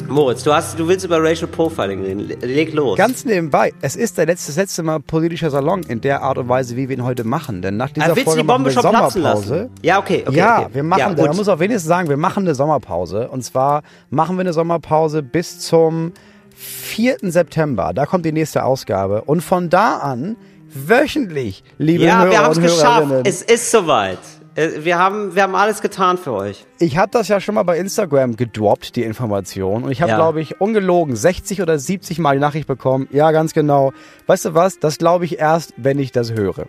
Moritz, 0.08 0.42
du 0.42 0.54
hast, 0.54 0.78
du 0.78 0.88
willst 0.88 1.04
über 1.04 1.22
Racial 1.22 1.48
Profiling 1.50 2.02
reden. 2.02 2.32
Leg 2.40 2.72
los. 2.72 2.96
Ganz 2.96 3.26
nebenbei, 3.26 3.74
es 3.82 3.94
ist 3.94 4.16
der 4.16 4.24
letzte, 4.24 4.48
das 4.50 4.56
letzte 4.56 4.82
Mal 4.82 5.00
politischer 5.00 5.50
Salon 5.50 5.82
in 5.82 6.00
der 6.00 6.22
Art 6.22 6.38
und 6.38 6.48
Weise, 6.48 6.76
wie 6.76 6.88
wir 6.88 6.96
ihn 6.96 7.04
heute 7.04 7.24
machen. 7.24 7.61
Denn 7.61 7.76
nach 7.76 7.90
dieser 7.90 8.12
Ah, 8.12 8.14
Folge 8.14 8.40
die 8.40 8.46
Bombe 8.46 8.52
machen 8.52 8.64
wir 8.64 8.72
schon 8.72 8.90
platzen 8.90 9.22
Sommerpause. 9.22 9.54
lassen? 9.54 9.70
Ja, 9.82 9.98
okay, 9.98 10.24
okay. 10.26 10.37
ja, 10.37 10.58
okay. 10.61 10.68
wir 10.72 10.82
machen, 10.82 10.98
ja, 11.18 11.26
man 11.26 11.37
muss 11.37 11.48
auch 11.48 11.58
wenigstens 11.58 11.88
sagen, 11.88 12.08
wir 12.08 12.16
machen 12.16 12.44
eine 12.44 12.54
Sommerpause. 12.54 13.28
Und 13.28 13.42
zwar 13.44 13.82
machen 14.08 14.37
wir 14.37 14.40
eine 14.40 14.54
Sommerpause 14.54 15.22
bis 15.22 15.61
zum 15.61 16.12
4. 16.60 17.18
September. 17.22 17.92
Da 17.94 18.04
kommt 18.04 18.24
die 18.26 18.32
nächste 18.32 18.64
Ausgabe. 18.64 19.22
Und 19.22 19.42
von 19.42 19.70
da 19.70 19.98
an 19.98 20.36
wöchentlich, 20.72 21.62
liebe 21.78 22.04
Ja, 22.04 22.20
Hörer 22.22 22.30
wir 22.30 22.38
haben 22.42 22.52
es 22.52 22.60
geschafft. 22.60 23.12
Es 23.24 23.42
ist 23.42 23.70
soweit. 23.70 24.18
Äh, 24.54 24.84
Wir 24.84 24.98
haben, 24.98 25.34
wir 25.36 25.44
haben 25.44 25.54
alles 25.54 25.80
getan 25.80 26.18
für 26.18 26.32
euch. 26.32 26.66
Ich 26.80 26.96
habe 26.98 27.10
das 27.12 27.28
ja 27.28 27.40
schon 27.40 27.54
mal 27.54 27.62
bei 27.62 27.78
Instagram 27.78 28.36
gedroppt, 28.36 28.96
die 28.96 29.04
Information. 29.04 29.84
Und 29.84 29.92
ich 29.92 30.02
habe, 30.02 30.10
Ja. 30.10 30.16
glaube 30.16 30.40
ich, 30.40 30.60
ungelogen 30.60 31.14
60 31.14 31.62
oder 31.62 31.78
70 31.78 32.18
Mal 32.18 32.34
die 32.34 32.40
Nachricht 32.40 32.66
bekommen. 32.66 33.08
Ja, 33.12 33.30
ganz 33.30 33.54
genau. 33.54 33.92
Weißt 34.26 34.46
du 34.46 34.54
was? 34.54 34.78
Das 34.80 34.98
glaube 34.98 35.24
ich 35.26 35.38
erst, 35.38 35.74
wenn 35.76 35.98
ich 35.98 36.10
das 36.12 36.32
höre. 36.32 36.66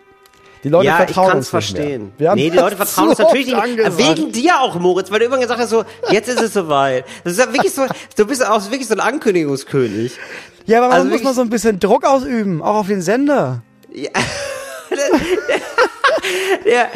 Die 0.64 0.70
Leute 0.70 0.88
ja, 0.88 0.94
ich 1.00 1.06
vertrauen 1.06 1.28
kann 1.30 1.38
uns 1.38 1.48
es 1.48 1.54
nicht 1.54 1.74
mehr. 1.74 1.82
verstehen. 1.84 2.12
Nee, 2.36 2.50
die 2.50 2.58
Leute 2.58 2.76
vertrauen 2.78 3.10
uns 3.10 3.18
natürlich 3.20 3.46
nicht. 3.48 3.56
angesagt. 3.58 3.98
Wegen 3.98 4.32
dir 4.32 4.60
auch, 4.60 4.76
Moritz, 4.80 5.10
weil 5.10 5.20
du 5.20 5.26
immer 5.26 5.38
gesagt 5.40 5.60
hast, 5.60 5.70
so, 5.70 5.84
jetzt 6.12 6.28
ist 6.28 6.42
es 6.42 6.54
soweit. 6.54 7.06
Das 7.24 7.34
ist 7.34 7.40
ja 7.40 7.54
wirklich 7.54 7.74
so, 7.74 7.86
du 8.18 8.26
bist 8.26 8.46
auch 8.46 8.62
wirklich 8.70 8.88
so 8.88 8.94
ein 8.96 9.00
Ankündigungskönig. 9.00 10.18
Ja, 10.66 10.80
aber 10.80 10.90
man 10.90 10.98
Also 10.98 11.10
muss 11.10 11.24
mal 11.24 11.34
so 11.34 11.42
ein 11.42 11.50
bisschen 11.50 11.80
Druck 11.80 12.06
ausüben, 12.06 12.62
auch 12.62 12.76
auf 12.76 12.88
den 12.88 13.02
Sender. 13.02 13.64
Ja, 16.66 16.88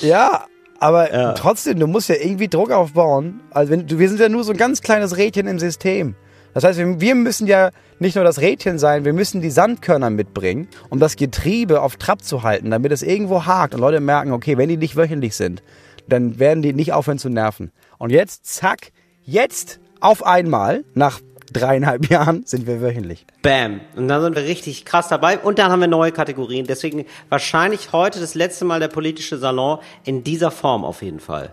Ja, 0.00 0.44
aber 0.78 1.12
Ja. 1.12 1.32
trotzdem, 1.32 1.78
du 1.78 1.86
musst 1.86 2.08
ja 2.08 2.14
irgendwie 2.16 2.48
Druck 2.48 2.70
aufbauen. 2.70 3.40
Also 3.50 3.72
wenn, 3.72 3.86
du, 3.86 3.98
wir 3.98 4.08
sind 4.08 4.20
ja 4.20 4.28
nur 4.28 4.44
so 4.44 4.52
ein 4.52 4.56
ganz 4.56 4.80
kleines 4.80 5.16
Rädchen 5.16 5.46
im 5.46 5.58
System. 5.58 6.14
Das 6.54 6.64
heißt, 6.64 6.78
wir, 6.78 7.14
müssen 7.14 7.46
ja 7.46 7.70
nicht 7.98 8.16
nur 8.16 8.24
das 8.24 8.40
Rädchen 8.40 8.78
sein, 8.78 9.04
wir 9.04 9.12
müssen 9.12 9.40
die 9.40 9.50
Sandkörner 9.50 10.10
mitbringen, 10.10 10.68
um 10.88 10.98
das 10.98 11.16
Getriebe 11.16 11.80
auf 11.80 11.96
Trab 11.96 12.22
zu 12.22 12.42
halten, 12.42 12.70
damit 12.70 12.92
es 12.92 13.02
irgendwo 13.02 13.46
hakt 13.46 13.74
und 13.74 13.80
Leute 13.80 14.00
merken, 14.00 14.32
okay, 14.32 14.56
wenn 14.58 14.68
die 14.68 14.76
nicht 14.76 14.96
wöchentlich 14.96 15.36
sind, 15.36 15.62
dann 16.08 16.38
werden 16.38 16.62
die 16.62 16.72
nicht 16.72 16.92
aufhören 16.92 17.18
zu 17.18 17.28
nerven. 17.28 17.70
Und 17.98 18.10
jetzt, 18.10 18.46
zack, 18.46 18.92
jetzt 19.22 19.80
auf 20.00 20.26
einmal, 20.26 20.84
nach 20.94 21.20
dreieinhalb 21.52 22.06
Jahren, 22.10 22.44
sind 22.46 22.66
wir 22.66 22.80
wöchentlich. 22.80 23.26
bam. 23.42 23.80
Und 23.96 24.08
dann 24.08 24.22
sind 24.22 24.36
wir 24.36 24.44
richtig 24.44 24.84
krass 24.84 25.08
dabei. 25.08 25.38
Und 25.38 25.58
dann 25.58 25.70
haben 25.70 25.80
wir 25.80 25.88
neue 25.88 26.12
Kategorien. 26.12 26.66
Deswegen 26.66 27.04
wahrscheinlich 27.28 27.92
heute 27.92 28.20
das 28.20 28.34
letzte 28.34 28.64
Mal 28.64 28.80
der 28.80 28.88
politische 28.88 29.38
Salon 29.38 29.78
in 30.04 30.24
dieser 30.24 30.50
Form 30.50 30.84
auf 30.84 31.02
jeden 31.02 31.20
Fall. 31.20 31.50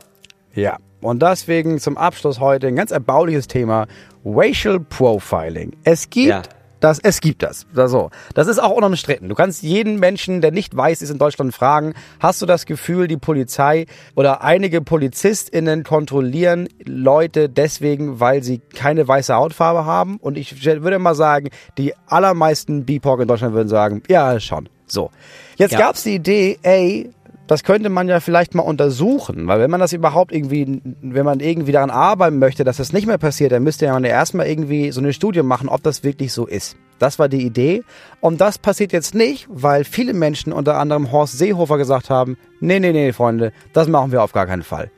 Ja, 0.54 0.78
und 1.02 1.22
deswegen 1.22 1.80
zum 1.80 1.98
Abschluss 1.98 2.40
heute 2.40 2.68
ein 2.68 2.76
ganz 2.76 2.92
erbauliches 2.92 3.48
Thema, 3.48 3.88
Racial 4.26 4.80
Profiling. 4.80 5.74
Es 5.84 6.10
gibt 6.10 6.28
Ja. 6.30 6.42
das, 6.80 7.00
es 7.00 7.22
gibt 7.22 7.44
das. 7.44 7.66
Also, 7.76 8.10
das 8.36 8.48
ist 8.48 8.60
auch 8.60 8.72
unumstritten. 8.72 9.30
Du 9.30 9.36
kannst 9.36 9.64
jeden 9.64 10.00
Menschen, 10.00 10.42
der 10.42 10.52
nicht 10.52 10.76
weiß 10.76 11.02
ist 11.02 11.10
in 11.10 11.18
Deutschland 11.18 11.54
fragen, 11.56 11.94
hast 12.20 12.42
du 12.42 12.46
das 12.46 12.66
Gefühl, 12.66 13.08
die 13.08 13.18
Polizei 13.18 13.86
oder 14.16 14.44
einige 14.44 14.82
PolizistInnen 14.82 15.84
kontrollieren 15.84 16.68
Leute 16.86 17.48
deswegen, 17.50 18.20
weil 18.20 18.44
sie 18.44 18.60
keine 18.76 19.08
weiße 19.08 19.34
Hautfarbe 19.34 19.86
haben? 19.86 20.18
Und 20.18 20.38
ich 20.38 20.64
würde 20.64 21.00
mal 21.00 21.16
sagen, 21.16 21.50
die 21.78 21.94
allermeisten 22.08 22.86
BIPOC 22.86 23.22
in 23.22 23.28
Deutschland 23.28 23.54
würden 23.54 23.70
sagen, 23.70 24.04
ja, 24.10 24.40
schon. 24.40 24.68
So. 24.90 25.10
Jetzt 25.58 25.72
Ja. 25.74 25.80
gab's 25.80 26.04
die 26.04 26.16
Idee, 26.16 26.60
ey, 26.62 27.10
das 27.48 27.64
könnte 27.64 27.90
man 27.90 28.08
ja 28.10 28.20
vielleicht 28.20 28.56
mal 28.56 28.64
untersuchen, 28.64 29.48
weil 29.48 29.60
wenn 29.60 29.72
man 29.72 29.80
das 29.80 29.94
überhaupt 29.94 30.32
irgendwie, 30.34 30.82
wenn 31.02 31.26
man 31.26 31.40
irgendwie 31.40 31.72
daran 31.72 31.90
arbeiten 31.90 32.40
möchte, 32.40 32.64
dass 32.64 32.78
das 32.78 32.94
nicht 32.94 33.08
mehr 33.08 33.18
passiert, 33.18 33.52
dann 33.54 33.64
müsste 33.64 33.88
man 33.88 34.04
ja 34.04 34.12
erstmal 34.12 34.48
irgendwie 34.48 34.92
so 34.92 35.00
eine 35.00 35.14
Studie 35.14 35.44
machen, 35.44 35.70
ob 35.70 35.82
das 35.84 36.04
wirklich 36.04 36.34
so 36.34 36.46
ist. 36.46 36.76
Das 37.00 37.20
war 37.20 37.30
die 37.30 37.46
Idee. 37.46 37.84
Und 38.22 38.42
das 38.42 38.58
passiert 38.58 38.92
jetzt 38.92 39.16
nicht, 39.16 39.48
weil 39.50 39.84
viele 39.84 40.14
Menschen, 40.14 40.52
unter 40.52 40.78
anderem 40.78 41.12
Horst 41.12 41.38
Seehofer, 41.38 41.78
gesagt 41.78 42.10
haben, 42.10 42.38
nee, 42.60 42.80
nee, 42.80 42.92
nee, 42.92 43.14
Freunde, 43.14 43.54
das 43.74 43.88
machen 43.88 44.12
wir 44.12 44.24
auf 44.24 44.34
gar 44.34 44.46
keinen 44.46 44.64
Fall. 44.64 44.92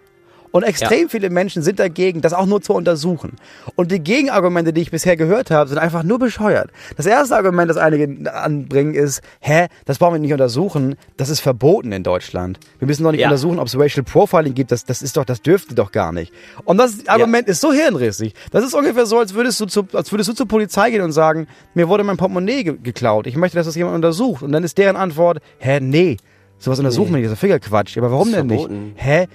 Und 0.52 0.64
extrem 0.64 1.10
viele 1.10 1.30
Menschen 1.30 1.62
sind 1.62 1.80
dagegen, 1.80 2.22
das 2.22 2.34
auch 2.34 2.46
nur 2.46 2.62
zu 2.62 2.74
untersuchen. 2.74 3.36
Und 3.76 3.92
die 3.92 4.00
Gegenargumente, 4.00 4.74
die 4.74 4.82
ich 4.82 4.92
bisher 4.92 5.16
gehört 5.16 5.52
habe, 5.52 5.70
sind 5.70 5.78
einfach 5.78 6.04
nur 6.04 6.20
bescheuert. 6.20 6.72
Das 6.98 7.06
erste 7.06 7.36
Argument, 7.36 7.70
das 7.70 7.78
einige 7.78 8.34
anbringen, 8.34 8.94
ist, 8.96 9.22
hä, 9.42 9.68
das 9.86 9.98
brauchen 10.00 10.14
wir 10.16 10.20
nicht 10.20 10.34
untersuchen, 10.34 10.96
das 11.18 11.30
ist 11.30 11.40
verboten 11.40 11.92
in 11.92 12.04
Deutschland. 12.04 12.60
Wir 12.80 12.88
müssen 12.88 13.04
doch 13.04 13.12
nicht 13.12 13.22
Ja. 13.22 13.28
untersuchen, 13.28 13.60
ob 13.60 13.68
es 13.68 13.78
Racial 13.78 14.04
Profiling 14.04 14.54
gibt, 14.54 14.72
das, 14.72 14.86
das 14.86 15.02
ist 15.02 15.18
doch, 15.18 15.26
das 15.26 15.42
dürfte 15.42 15.76
doch 15.76 15.92
gar 15.92 16.12
nicht. 16.12 16.34
Und 16.66 16.78
das 16.78 17.08
Argument 17.08 17.48
ist 17.48 17.62
so 17.62 17.72
hirnrissig. 17.72 18.34
Das 18.52 18.64
ist 18.66 18.74
ungefähr 18.74 19.06
so, 19.06 19.20
als 19.20 19.34
würdest 19.34 19.60
du 19.60 19.66
zu, 19.68 19.86
als 19.94 20.12
würdest 20.12 20.30
du 20.30 20.34
zur 20.34 20.48
Polizei 20.48 20.90
gehen 20.92 21.02
und 21.02 21.12
sagen, 21.12 21.48
mir 21.76 21.88
wurde 21.90 22.04
mein 22.04 22.18
Portemonnaie 22.18 22.64
ge 22.64 22.76
geklaut. 22.82 23.28
Ich 23.28 23.36
möchte, 23.36 23.58
dass 23.58 23.66
das 23.68 23.76
jemand 23.76 23.96
untersucht. 23.96 24.42
Und 24.44 24.52
dann 24.52 24.64
ist 24.64 24.78
deren 24.78 24.96
Antwort, 24.96 25.40
hä, 25.60 25.80
nee. 25.80 26.18
Sowas 26.58 26.80
untersuchen 26.80 27.12
wir 27.12 27.18
nicht, 27.18 27.26
das 27.28 27.34
ist 27.34 27.40
Finger 27.40 27.60
Quatsch. 27.60 27.98
Aber 27.98 28.12
warum 28.12 28.32
denn 28.32 28.48
nicht? 28.48 28.70
Hä? 28.96 29.28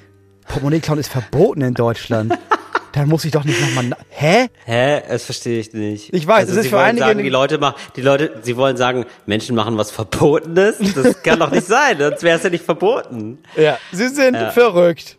Portemonnaie 0.47 0.81
klauen 0.81 0.99
ist 0.99 1.11
verboten 1.11 1.61
in 1.63 1.75
Deutschland. 1.75 2.37
Dann 2.93 3.09
muss 3.09 3.25
ich 3.25 3.33
doch 3.33 3.43
nicht 3.45 3.61
nochmal. 3.61 3.97
Hä? 4.09 4.47
Hä? 4.67 5.03
Das 5.09 5.25
verstehe 5.25 5.59
ich 5.59 5.73
nicht. 5.73 6.13
Ich 6.15 6.27
weiß, 6.27 6.43
also 6.49 6.53
es 6.53 6.57
ist 6.59 6.63
sie 6.65 6.69
für 6.71 6.77
wollen 6.77 6.87
einige- 6.87 7.07
Sagen, 7.07 7.19
die 7.25 7.29
Leute 7.29 7.59
machen, 7.59 7.75
die 7.97 8.03
Leute, 8.03 8.39
sie 8.43 8.57
wollen 8.57 8.77
sagen, 8.77 9.05
Menschen 9.27 9.57
machen 9.57 9.77
was 9.77 9.91
Verbotenes. 9.91 10.77
Das 10.95 11.21
kann 11.25 11.41
doch 11.41 11.51
nicht 11.51 11.67
sein, 11.67 11.99
sonst 11.99 12.23
wäre 12.23 12.37
es 12.37 12.45
ja 12.45 12.51
nicht 12.51 12.65
verboten. 12.65 13.39
Ja, 13.57 13.79
sie 13.91 14.09
sind 14.09 14.35
Ja. 14.35 14.51
verrückt. 14.51 15.19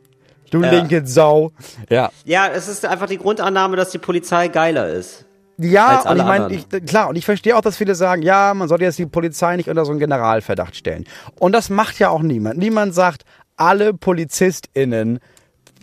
Du 0.51 0.61
Ja. 0.63 0.69
linke 0.71 1.05
Sau. 1.05 1.51
Ja. 1.89 2.11
Ja, 2.23 2.47
es 2.47 2.69
ist 2.69 2.85
einfach 2.85 3.07
die 3.07 3.17
Grundannahme, 3.17 3.75
dass 3.75 3.89
die 3.89 3.97
Polizei 3.97 4.47
geiler 4.47 4.87
ist. 4.87 5.25
Ja, 5.57 6.01
und 6.09 6.17
ich 6.17 6.23
meine, 6.23 6.57
klar, 6.85 7.09
und 7.09 7.17
ich 7.17 7.25
verstehe 7.25 7.57
auch, 7.57 7.61
dass 7.61 7.75
viele 7.77 7.95
sagen, 7.95 8.21
ja, 8.21 8.53
man 8.53 8.67
sollte 8.69 8.85
jetzt 8.85 8.99
die 8.99 9.05
Polizei 9.05 9.55
nicht 9.57 9.69
unter 9.69 9.83
so 9.85 9.91
einen 9.91 9.99
Generalverdacht 9.99 10.75
stellen. 10.77 11.05
Und 11.39 11.51
das 11.53 11.69
macht 11.69 11.97
ja 11.99 12.09
auch 12.09 12.21
niemand. 12.21 12.57
Niemand 12.57 12.93
sagt, 12.93 13.23
alle 13.57 13.93
PolizistInnen 13.93 15.19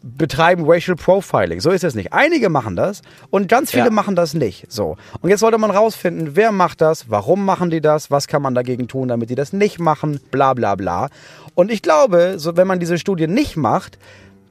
betreiben 0.02 0.64
Racial 0.66 0.96
Profiling. 0.96 1.60
So 1.60 1.70
ist 1.70 1.84
es 1.84 1.94
nicht. 1.94 2.12
Einige 2.12 2.48
machen 2.48 2.74
das 2.74 3.02
und 3.30 3.48
ganz 3.48 3.70
viele 3.70 3.84
Ja. 3.84 3.90
machen 3.90 4.16
das 4.16 4.34
nicht. 4.34 4.66
So. 4.70 4.96
Und 5.20 5.30
jetzt 5.30 5.40
sollte 5.40 5.58
man 5.58 5.70
rausfinden, 5.70 6.34
wer 6.34 6.50
macht 6.50 6.80
das, 6.80 7.08
warum 7.08 7.44
machen 7.44 7.70
die 7.70 7.80
das, 7.80 8.10
was 8.10 8.26
kann 8.26 8.42
man 8.42 8.54
dagegen 8.54 8.88
tun, 8.88 9.08
damit 9.08 9.30
die 9.30 9.36
das 9.36 9.52
nicht 9.52 9.78
machen, 9.78 10.18
bla 10.32 10.54
bla 10.54 10.74
bla. 10.74 11.08
Und 11.54 11.70
ich 11.70 11.82
glaube, 11.82 12.34
so, 12.38 12.56
wenn 12.56 12.66
man 12.66 12.80
diese 12.80 12.98
Studie 12.98 13.28
nicht 13.28 13.56
macht, 13.56 13.96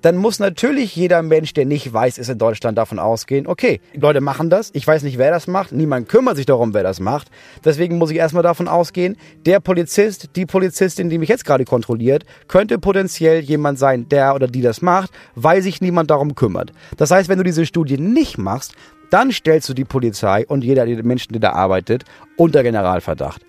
dann 0.01 0.17
muss 0.17 0.39
natürlich 0.39 0.95
jeder 0.95 1.21
Mensch, 1.21 1.53
der 1.53 1.65
nicht 1.65 1.91
weiß, 1.91 2.17
ist 2.17 2.29
in 2.29 2.37
Deutschland 2.37 2.77
davon 2.77 2.99
ausgehen, 2.99 3.47
okay, 3.47 3.81
Leute 3.93 4.21
machen 4.21 4.49
das, 4.49 4.69
ich 4.73 4.85
weiß 4.85 5.03
nicht, 5.03 5.17
wer 5.17 5.31
das 5.31 5.47
macht, 5.47 5.71
niemand 5.71 6.09
kümmert 6.09 6.37
sich 6.37 6.45
darum, 6.45 6.73
wer 6.73 6.83
das 6.83 6.99
macht. 6.99 7.29
Deswegen 7.63 7.97
muss 7.97 8.11
ich 8.11 8.17
erstmal 8.17 8.43
davon 8.43 8.67
ausgehen, 8.67 9.17
der 9.45 9.59
Polizist, 9.59 10.29
die 10.35 10.45
Polizistin, 10.45 11.09
die 11.09 11.17
mich 11.17 11.29
jetzt 11.29 11.45
gerade 11.45 11.65
kontrolliert, 11.65 12.25
könnte 12.47 12.79
potenziell 12.79 13.39
jemand 13.41 13.79
sein, 13.79 14.07
der 14.09 14.35
oder 14.35 14.47
die 14.47 14.61
das 14.61 14.81
macht, 14.81 15.11
weil 15.35 15.61
sich 15.61 15.81
niemand 15.81 16.09
darum 16.09 16.35
kümmert. 16.35 16.71
Das 16.97 17.11
heißt, 17.11 17.29
wenn 17.29 17.37
du 17.37 17.43
diese 17.43 17.65
Studie 17.65 17.97
nicht 17.97 18.37
machst, 18.37 18.73
dann 19.11 19.31
stellst 19.31 19.67
du 19.69 19.73
die 19.73 19.83
Polizei 19.85 20.45
und 20.47 20.63
jeder 20.63 20.85
der 20.85 21.03
Menschen, 21.03 21.33
der 21.33 21.41
da 21.41 21.51
arbeitet, 21.51 22.05
unter 22.37 22.63
Generalverdacht. 22.63 23.41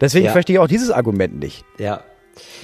Deswegen 0.00 0.26
Ja. 0.26 0.32
verstehe 0.32 0.56
ich 0.56 0.60
auch 0.60 0.66
dieses 0.68 0.90
Argument 0.90 1.38
nicht. 1.38 1.64
Ja. 1.78 2.00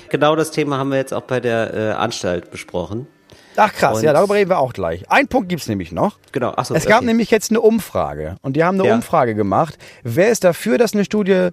Genau 0.09 0.35
das 0.35 0.51
Thema 0.51 0.79
haben 0.79 0.91
wir 0.91 0.99
jetzt 0.99 1.15
auch 1.15 1.23
bei 1.23 1.39
der 1.39 1.73
äh, 1.73 1.91
Anstalt 1.93 2.51
besprochen. 2.51 3.07
Ach 3.57 3.73
krass, 3.73 3.99
Und- 3.99 4.05
ja, 4.05 4.13
darüber 4.13 4.35
reden 4.35 4.51
wir 4.51 4.59
auch 4.59 4.73
gleich. 4.73 5.11
Ein 5.11 5.27
Punkt 5.29 5.49
gibt's 5.49 5.69
nämlich 5.69 5.93
noch. 5.93 6.19
Genau. 6.33 6.51
Achso, 6.53 6.75
Es 6.75 6.87
gab 6.87 6.99
okay. 6.99 7.07
nämlich 7.07 7.31
jetzt 7.31 7.51
eine 7.51 7.61
Umfrage 7.61 8.37
und 8.43 8.55
die 8.57 8.65
haben 8.65 8.79
eine 8.81 8.89
Ja. 8.89 8.95
Umfrage 8.95 9.35
gemacht. 9.35 9.77
Wer 10.03 10.31
ist 10.31 10.45
dafür, 10.45 10.79
dass 10.79 10.95
eine 10.95 11.05
Studie 11.05 11.49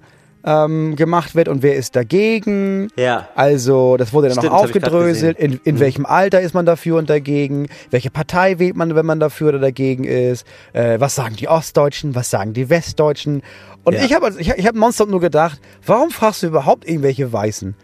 ähm, 0.46 0.96
gemacht 0.96 1.36
wird 1.36 1.50
und 1.50 1.62
wer 1.64 1.76
ist 1.76 1.96
dagegen? 1.96 2.90
Ja. 2.96 3.28
Also 3.36 3.98
das 3.98 4.14
wurde 4.14 4.30
dann 4.30 4.38
Stimmt, 4.38 4.54
noch 4.54 4.64
aufgedröselt. 4.64 5.38
In, 5.38 5.60
in 5.66 5.80
welchem 5.80 6.06
Alter 6.06 6.40
ist 6.40 6.54
man 6.54 6.66
dafür 6.66 6.98
und 7.00 7.10
dagegen? 7.10 7.68
Welche 7.90 8.12
Partei 8.12 8.58
wählt 8.60 8.76
man, 8.78 8.96
wenn 8.96 9.06
man 9.06 9.20
dafür 9.20 9.50
oder 9.50 9.60
dagegen 9.60 10.04
ist? 10.06 10.46
Äh, 10.74 11.00
was 11.02 11.16
sagen 11.16 11.36
die 11.36 11.50
Ostdeutschen? 11.50 12.16
Was 12.16 12.30
sagen 12.30 12.54
die 12.54 12.70
Westdeutschen? 12.70 13.42
Und 13.84 13.94
Ja. 13.96 14.04
ich 14.04 14.14
habe 14.14 14.28
also, 14.28 14.40
ich, 14.40 14.50
hab- 14.52 14.58
ich 14.58 14.68
hab 14.68 14.76
nonstop 14.76 15.10
nur 15.10 15.20
gedacht, 15.20 15.60
warum 15.86 16.12
fragst 16.12 16.44
du 16.44 16.48
überhaupt 16.48 16.88
irgendwelche 16.88 17.34
Weißen? 17.34 17.76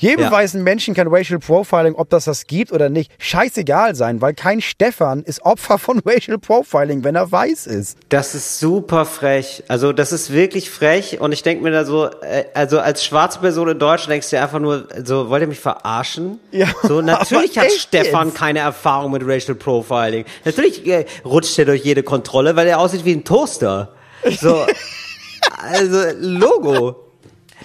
Jedem 0.00 0.24
Ja. 0.24 0.30
weißen 0.32 0.62
Menschen 0.62 0.94
kann 0.94 1.08
Racial 1.08 1.38
Profiling, 1.38 1.94
ob 1.94 2.08
das 2.08 2.24
das 2.24 2.46
gibt 2.46 2.72
oder 2.72 2.88
nicht, 2.88 3.12
scheißegal 3.18 3.94
sein, 3.94 4.22
weil 4.22 4.32
kein 4.32 4.62
Stefan 4.62 5.22
ist 5.22 5.42
Opfer 5.44 5.76
von 5.78 5.98
Racial 6.06 6.38
Profiling, 6.38 7.04
wenn 7.04 7.14
er 7.16 7.30
weiß 7.30 7.66
ist. 7.66 7.98
Das 8.08 8.34
ist 8.34 8.58
super 8.58 9.04
frech. 9.04 9.62
Also 9.68 9.92
das 9.92 10.12
ist 10.12 10.32
wirklich 10.32 10.70
frech 10.70 11.20
und 11.20 11.32
ich 11.32 11.42
denke 11.42 11.62
mir 11.62 11.70
da 11.70 11.84
so, 11.84 12.06
äh, 12.06 12.44
also 12.54 12.80
als 12.80 13.04
schwarze 13.04 13.40
Person 13.40 13.68
in 13.68 13.78
Deutschland 13.78 14.12
denkst 14.12 14.30
du 14.30 14.36
dir 14.36 14.42
einfach 14.42 14.58
nur, 14.58 14.88
so 15.04 15.28
wollt 15.28 15.42
ihr 15.42 15.48
mich 15.48 15.60
verarschen? 15.60 16.40
Ja, 16.50 16.68
So 16.82 17.00
natürlich 17.02 17.58
hat 17.58 17.70
Stefan 17.70 18.28
jetzt? 18.28 18.38
keine 18.38 18.60
Erfahrung 18.60 19.12
mit 19.12 19.22
Racial 19.26 19.54
Profiling. 19.54 20.24
Natürlich 20.46 20.86
äh, 20.86 21.04
rutscht 21.26 21.58
er 21.58 21.66
durch 21.66 21.84
jede 21.84 22.02
Kontrolle, 22.02 22.56
weil 22.56 22.66
er 22.68 22.78
aussieht 22.80 23.04
wie 23.04 23.12
ein 23.12 23.24
Toaster. 23.24 23.92
So, 24.40 24.64
also 25.62 26.04
Logo. 26.18 26.96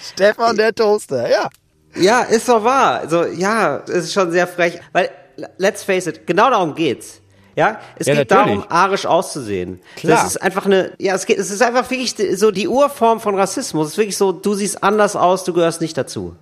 Stefan 0.02 0.58
der 0.58 0.76
Toaster, 0.76 1.30
ja. 1.30 1.50
Ja, 1.96 2.22
ist 2.22 2.48
doch 2.50 2.64
wahr. 2.64 3.00
Also 3.02 3.26
ja, 3.26 3.78
es 3.88 4.06
ist 4.06 4.14
schon 4.14 4.32
sehr 4.32 4.48
frech, 4.48 4.80
weil 4.92 5.10
let's 5.58 5.84
face 5.84 6.08
it, 6.08 6.26
genau 6.28 6.50
darum 6.50 6.76
geht's. 6.76 7.22
Ja, 7.56 7.80
es 7.98 8.08
Ja, 8.08 8.16
geht 8.16 8.30
natürlich. 8.30 8.60
darum, 8.60 8.66
arisch 8.70 9.06
auszusehen. 9.06 9.80
Klar. 9.96 10.18
Das 10.24 10.28
ist 10.32 10.42
einfach 10.42 10.66
eine, 10.66 10.92
ja, 11.00 11.16
es 11.16 11.26
geht, 11.26 11.38
es 11.38 11.50
ist 11.50 11.62
einfach 11.62 11.90
wirklich 11.90 12.14
so 12.38 12.52
die 12.52 12.68
Urform 12.68 13.22
von 13.22 13.36
Rassismus. 13.36 13.88
Es 13.88 13.94
ist 13.94 13.98
wirklich 13.98 14.18
so, 14.18 14.34
du 14.34 14.56
siehst 14.56 14.84
anders 14.84 15.16
aus, 15.16 15.46
du 15.46 15.54
gehörst 15.54 15.80
nicht 15.80 15.98
dazu. 15.98 16.36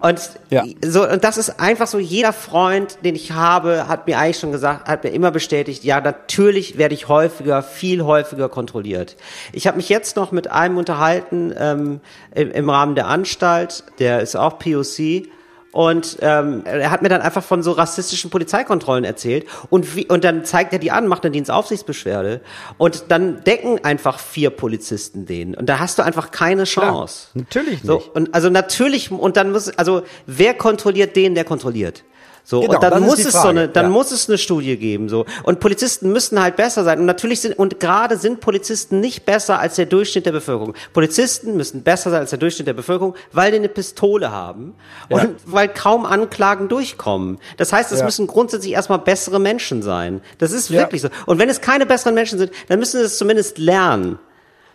Und 0.00 0.20
Ja. 0.50 0.64
so, 0.84 1.08
und 1.08 1.24
das 1.24 1.38
ist 1.38 1.58
einfach 1.58 1.88
so, 1.88 1.98
jeder 1.98 2.32
Freund, 2.32 2.98
den 3.04 3.16
ich 3.16 3.32
habe, 3.32 3.88
hat 3.88 4.06
mir 4.06 4.18
eigentlich 4.18 4.38
schon 4.38 4.52
gesagt, 4.52 4.88
hat 4.88 5.02
mir 5.02 5.10
immer 5.10 5.32
bestätigt, 5.32 5.82
ja, 5.82 6.00
natürlich 6.00 6.78
werde 6.78 6.94
ich 6.94 7.08
häufiger, 7.08 7.62
viel 7.62 8.04
häufiger 8.04 8.48
kontrolliert. 8.48 9.16
Ich 9.52 9.66
habe 9.66 9.76
mich 9.76 9.88
jetzt 9.88 10.14
noch 10.16 10.30
mit 10.30 10.50
einem 10.50 10.76
unterhalten 10.76 11.52
ähm, 11.58 12.00
im, 12.32 12.50
im 12.52 12.70
Rahmen 12.70 12.94
der 12.94 13.08
Anstalt, 13.08 13.82
der 13.98 14.20
ist 14.20 14.36
auch 14.36 14.58
POC. 14.58 15.28
Und 15.70 16.18
ähm, 16.22 16.62
er 16.64 16.90
hat 16.90 17.02
mir 17.02 17.10
dann 17.10 17.20
einfach 17.20 17.44
von 17.44 17.62
so 17.62 17.72
rassistischen 17.72 18.30
Polizeikontrollen 18.30 19.04
erzählt 19.04 19.46
und 19.68 19.96
wie, 19.96 20.06
und 20.06 20.24
dann 20.24 20.44
zeigt 20.44 20.72
er 20.72 20.78
die 20.78 20.90
an, 20.90 21.06
macht 21.06 21.24
eine 21.24 21.32
Dienstaufsichtsbeschwerde 21.32 22.40
und 22.78 23.04
dann 23.08 23.44
decken 23.44 23.84
einfach 23.84 24.18
vier 24.18 24.48
Polizisten 24.48 25.26
den 25.26 25.54
und 25.54 25.68
da 25.68 25.78
hast 25.78 25.98
du 25.98 26.02
einfach 26.02 26.30
keine 26.30 26.64
Chance. 26.64 27.28
natürlich 27.34 27.82
So, 27.82 27.96
nicht. 27.96 28.14
und 28.14 28.34
also 28.34 28.48
natürlich 28.48 29.10
und 29.10 29.36
dann 29.36 29.52
muss 29.52 29.68
also 29.76 30.02
wer 30.26 30.54
kontrolliert 30.54 31.14
den, 31.16 31.34
der 31.34 31.44
kontrolliert. 31.44 32.02
So 32.50 32.62
Genau, 32.62 32.76
und 32.76 32.82
dann 32.82 33.02
muss 33.02 33.18
es 33.22 33.34
so 33.34 33.48
eine 33.48 33.68
dann 33.68 33.84
ja. 33.84 33.90
muss 33.90 34.10
es 34.10 34.26
eine 34.26 34.38
Studie 34.38 34.78
geben 34.78 35.10
so 35.10 35.26
und 35.42 35.60
Polizisten 35.60 36.10
müssen 36.14 36.40
halt 36.40 36.56
besser 36.56 36.82
sein 36.82 36.98
und 36.98 37.04
natürlich 37.04 37.42
sind 37.42 37.58
und 37.58 37.78
gerade 37.78 38.16
sind 38.16 38.40
Polizisten 38.40 39.00
nicht 39.00 39.26
besser 39.26 39.58
als 39.58 39.74
der 39.74 39.84
Durchschnitt 39.84 40.24
der 40.24 40.32
Bevölkerung. 40.32 40.72
Polizisten 40.94 41.58
müssen 41.58 41.82
besser 41.82 42.08
sein 42.10 42.20
als 42.20 42.30
der 42.30 42.38
Durchschnitt 42.38 42.66
der 42.66 42.72
Bevölkerung, 42.72 43.14
weil 43.32 43.50
die 43.50 43.58
eine 43.58 43.68
Pistole 43.68 44.32
haben 44.32 44.74
Ja. 45.10 45.18
und 45.18 45.34
weil 45.44 45.68
kaum 45.68 46.06
Anklagen 46.06 46.68
durchkommen. 46.70 47.36
Das 47.58 47.74
heißt, 47.74 47.92
es 47.92 47.98
Ja. 47.98 48.06
müssen 48.06 48.26
grundsätzlich 48.26 48.72
erstmal 48.72 49.00
bessere 49.00 49.38
Menschen 49.40 49.82
sein. 49.82 50.22
Das 50.38 50.50
ist 50.52 50.70
wirklich 50.70 51.02
so. 51.02 51.08
Und 51.26 51.38
wenn 51.38 51.50
es 51.50 51.60
keine 51.60 51.84
besseren 51.84 52.14
Menschen 52.14 52.38
sind, 52.38 52.50
dann 52.68 52.78
müssen 52.78 52.98
sie 52.98 53.04
es 53.04 53.18
zumindest 53.18 53.58
lernen. 53.58 54.18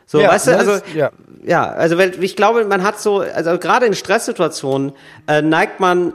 So, 0.06 0.20
Ja, 0.20 0.30
weißt 0.30 0.46
du, 0.46 0.52
das 0.52 0.60
also 0.60 0.72
ist- 0.74 0.84
ja. 0.94 1.10
ja, 1.44 1.72
also 1.72 1.98
weil 1.98 2.24
ich 2.24 2.36
glaube, 2.36 2.66
man 2.66 2.84
hat 2.84 3.00
so, 3.00 3.22
also 3.22 3.58
gerade 3.58 3.88
in 3.88 3.96
Stresssituationen 3.96 4.92
äh, 5.28 5.42
neigt 5.42 5.80
man 5.80 6.14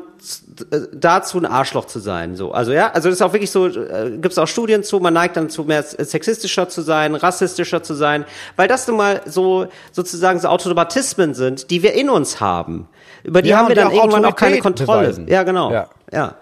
dazu, 0.92 1.38
ein 1.38 1.46
Arschloch 1.46 1.86
zu 1.86 1.98
sein. 1.98 2.36
So, 2.36 2.52
also 2.52 2.72
ja, 2.72 2.90
also 2.90 3.08
das 3.08 3.16
ist 3.16 3.22
auch 3.22 3.32
wirklich 3.32 3.50
so, 3.50 3.66
äh, 3.66 4.10
gibt 4.12 4.32
es 4.32 4.38
auch 4.38 4.46
Studien 4.48 4.82
zu, 4.82 5.00
man 5.00 5.14
neigt 5.14 5.36
dann 5.36 5.50
zu 5.50 5.64
mehr 5.64 5.82
sexistischer 5.82 6.68
zu 6.68 6.82
sein, 6.82 7.14
rassistischer 7.14 7.82
zu 7.82 7.94
sein, 7.94 8.24
weil 8.56 8.68
das 8.68 8.86
nun 8.88 8.96
mal 8.96 9.20
so 9.26 9.68
sozusagen 9.92 10.38
so 10.40 10.48
Automatismen 10.48 11.34
sind, 11.34 11.70
die 11.70 11.82
wir 11.82 11.94
in 11.94 12.10
uns 12.10 12.40
haben. 12.40 12.88
Über 13.24 13.42
die 13.42 13.50
Ja, 13.50 13.58
haben 13.58 13.68
wir 13.68 13.74
dann 13.74 13.92
irgendwann 13.92 14.24
auch 14.24 14.36
keine 14.36 14.58
Kontrolle. 14.58 15.02
beweisen. 15.02 15.28
Ja, 15.28 15.42
genau. 15.42 15.72
Ja. 15.72 15.88
ja. 16.12 16.34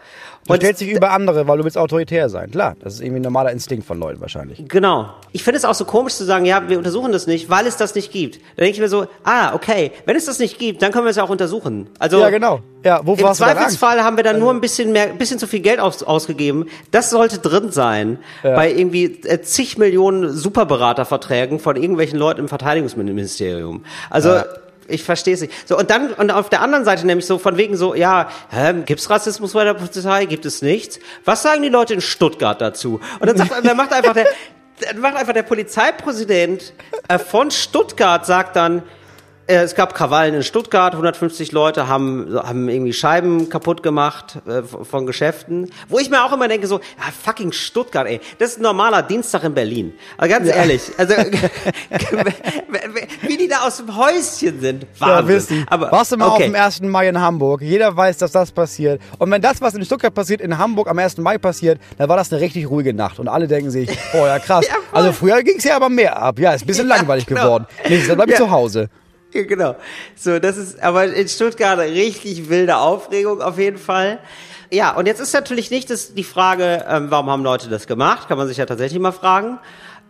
Du 0.48 0.54
stellst 0.56 0.80
dich 0.80 0.90
über 0.90 1.10
andere, 1.10 1.48
weil 1.48 1.58
du 1.58 1.64
willst 1.64 1.76
autoritär 1.78 2.28
sein. 2.28 2.50
Klar, 2.50 2.76
das 2.80 2.94
ist 2.94 3.00
irgendwie 3.00 3.20
ein 3.20 3.22
normaler 3.22 3.50
Instinkt 3.52 3.86
von 3.86 3.98
Leuten 3.98 4.20
wahrscheinlich. 4.20 4.62
Genau. 4.68 5.08
Ich 5.32 5.42
finde 5.42 5.58
es 5.58 5.64
auch 5.64 5.74
so 5.74 5.84
komisch 5.84 6.14
zu 6.14 6.24
sagen, 6.24 6.44
ja, 6.44 6.68
wir 6.68 6.78
untersuchen 6.78 7.12
das 7.12 7.26
nicht, 7.26 7.50
weil 7.50 7.66
es 7.66 7.76
das 7.76 7.94
nicht 7.94 8.12
gibt. 8.12 8.36
Da 8.36 8.62
denke 8.62 8.72
ich 8.72 8.80
mir 8.80 8.88
so, 8.88 9.06
ah, 9.24 9.54
okay, 9.54 9.92
wenn 10.04 10.16
es 10.16 10.26
das 10.26 10.38
nicht 10.38 10.58
gibt, 10.58 10.82
dann 10.82 10.92
können 10.92 11.04
wir 11.04 11.10
es 11.10 11.16
ja 11.16 11.24
auch 11.24 11.30
untersuchen. 11.30 11.88
Also 11.98 12.20
Ja, 12.20 12.30
genau. 12.30 12.60
Ja, 12.84 13.00
wovor 13.04 13.30
Im 13.30 13.34
Zweifelsfall 13.34 14.04
haben 14.04 14.16
wir 14.16 14.22
dann 14.22 14.38
nur 14.38 14.52
ein 14.52 14.60
bisschen 14.60 14.92
mehr, 14.92 15.08
ein 15.08 15.18
bisschen 15.18 15.40
zu 15.40 15.48
viel 15.48 15.58
Geld 15.58 15.80
aus, 15.80 16.04
ausgegeben. 16.04 16.66
Das 16.92 17.10
sollte 17.10 17.38
drin 17.38 17.72
sein 17.72 18.18
bei 18.42 18.70
irgendwie 18.72 19.06
äh, 19.24 19.40
zig 19.42 19.76
Millionen 19.78 20.30
Superberaterverträgen 20.30 21.58
von 21.58 21.74
irgendwelchen 21.74 22.18
Leuten 22.18 22.40
im 22.40 22.48
Verteidigungsministerium. 22.48 23.84
Also 24.10 24.28
Ja. 24.30 24.44
Ich 24.88 25.02
verstehe 25.02 25.34
es 25.34 25.40
nicht. 25.40 25.52
So 25.68 25.78
und 25.78 25.90
dann 25.90 26.12
und 26.12 26.30
auf 26.30 26.48
der 26.48 26.60
anderen 26.60 26.84
Seite 26.84 27.06
nämlich 27.06 27.26
so 27.26 27.38
von 27.38 27.56
wegen 27.56 27.76
so, 27.76 27.94
ja, 27.94 28.28
hä, 28.50 28.82
gibt's 28.84 29.10
Rassismus 29.10 29.52
bei 29.52 29.64
der 29.64 29.74
Polizei? 29.74 30.26
Gibt 30.26 30.46
es 30.46 30.62
nichts? 30.62 30.98
Was 31.24 31.42
sagen 31.42 31.62
die 31.62 31.68
Leute 31.68 31.94
in 31.94 32.00
Stuttgart 32.00 32.60
dazu? 32.60 33.00
Und 33.20 33.26
dann 33.26 33.36
sagt, 33.36 33.52
dann 33.64 33.76
macht 33.76 33.92
einfach 33.92 34.14
der 34.14 34.26
dann 34.80 35.00
macht 35.00 35.16
einfach 35.16 35.32
der 35.32 35.42
Polizeipräsident 35.42 36.74
äh, 37.08 37.18
von 37.18 37.50
Stuttgart 37.50 38.26
sagt 38.26 38.56
dann 38.56 38.82
Es 39.48 39.76
gab 39.76 39.94
Krawallen 39.94 40.34
in 40.34 40.42
Stuttgart, 40.42 40.94
150 40.94 41.52
Leute 41.52 41.86
haben, 41.86 42.34
haben 42.34 42.68
irgendwie 42.68 42.92
Scheiben 42.92 43.48
kaputt 43.48 43.80
gemacht 43.82 44.38
äh, 44.44 44.62
von 44.62 45.06
Geschäften. 45.06 45.70
Wo 45.88 46.00
ich 46.00 46.10
mir 46.10 46.24
auch 46.24 46.32
immer 46.32 46.48
denke, 46.48 46.66
so, 46.66 46.78
ja, 46.78 47.04
fucking 47.24 47.52
Stuttgart, 47.52 48.08
ey, 48.08 48.20
das 48.40 48.50
ist 48.52 48.58
ein 48.58 48.62
normaler 48.62 49.02
Dienstag 49.02 49.44
in 49.44 49.54
Berlin. 49.54 49.94
Also 50.18 50.34
ganz 50.34 50.48
ehrlich, 50.48 50.82
also 50.98 51.14
wie 53.22 53.36
die 53.36 53.48
da 53.48 53.60
aus 53.66 53.76
dem 53.76 53.96
Häuschen 53.96 54.60
sind, 54.60 54.82
Ja, 55.00 55.06
Wahnsinn. 55.06 55.28
wissen. 55.36 55.66
Aber, 55.68 55.92
Warst 55.92 56.12
du 56.12 56.16
mal 56.16 56.26
okay. 56.26 56.34
auf 56.34 56.42
dem 56.50 56.54
1. 56.54 56.82
Mai 56.82 57.08
in 57.08 57.20
Hamburg? 57.20 57.62
Jeder 57.62 57.96
weiß, 57.96 58.18
dass 58.18 58.32
das 58.32 58.50
passiert. 58.52 59.00
Und 59.18 59.30
wenn 59.30 59.42
das, 59.42 59.60
was 59.60 59.74
in 59.74 59.84
Stuttgart 59.84 60.12
passiert, 60.14 60.40
in 60.40 60.58
Hamburg 60.58 60.88
am 60.88 60.98
1. 60.98 61.18
Mai 61.18 61.38
passiert, 61.38 61.78
dann 61.98 62.08
war 62.08 62.16
das 62.16 62.32
eine 62.32 62.40
richtig 62.40 62.68
ruhige 62.68 62.92
Nacht. 62.94 63.18
Und 63.18 63.28
alle 63.28 63.46
denken 63.46 63.70
sich, 63.70 63.88
oh 64.14 64.26
ja, 64.26 64.38
krass. 64.38 64.66
Ja, 64.76 64.76
also 64.90 65.12
früher 65.12 65.42
ging 65.44 65.58
es 65.58 65.64
ja 65.64 65.76
aber 65.76 65.88
mehr 65.88 66.20
ab. 66.20 66.38
Ja, 66.40 66.52
ist 66.52 66.64
ein 66.64 66.66
bisschen 66.66 66.88
Ja, 66.88 66.96
langweilig 66.96 67.26
genau. 67.26 67.42
geworden. 67.42 67.66
Nächstes 67.88 68.08
Jahr 68.08 68.16
bleib 68.16 68.28
ich 68.28 68.32
Ja. 68.34 68.38
zu 68.44 68.50
Hause. 68.50 68.88
Ja, 69.36 69.44
genau. 69.44 69.76
So, 70.16 70.38
das 70.38 70.56
ist 70.56 70.82
aber 70.82 71.04
in 71.06 71.28
Stuttgart 71.28 71.78
richtig 71.78 72.48
wilde 72.48 72.76
Aufregung 72.76 73.40
auf 73.42 73.58
jeden 73.58 73.78
Fall. 73.78 74.18
Ja, 74.70 74.92
und 74.96 75.06
jetzt 75.06 75.20
ist 75.20 75.32
natürlich 75.32 75.70
nicht 75.70 75.90
das, 75.90 76.14
die 76.14 76.24
Frage, 76.24 76.84
ähm, 76.88 77.06
warum 77.10 77.30
haben 77.30 77.44
Leute 77.44 77.68
das 77.68 77.86
gemacht? 77.86 78.28
Kann 78.28 78.36
man 78.38 78.48
sich 78.48 78.56
ja 78.56 78.66
tatsächlich 78.66 78.98
mal 79.00 79.12
fragen. 79.12 79.58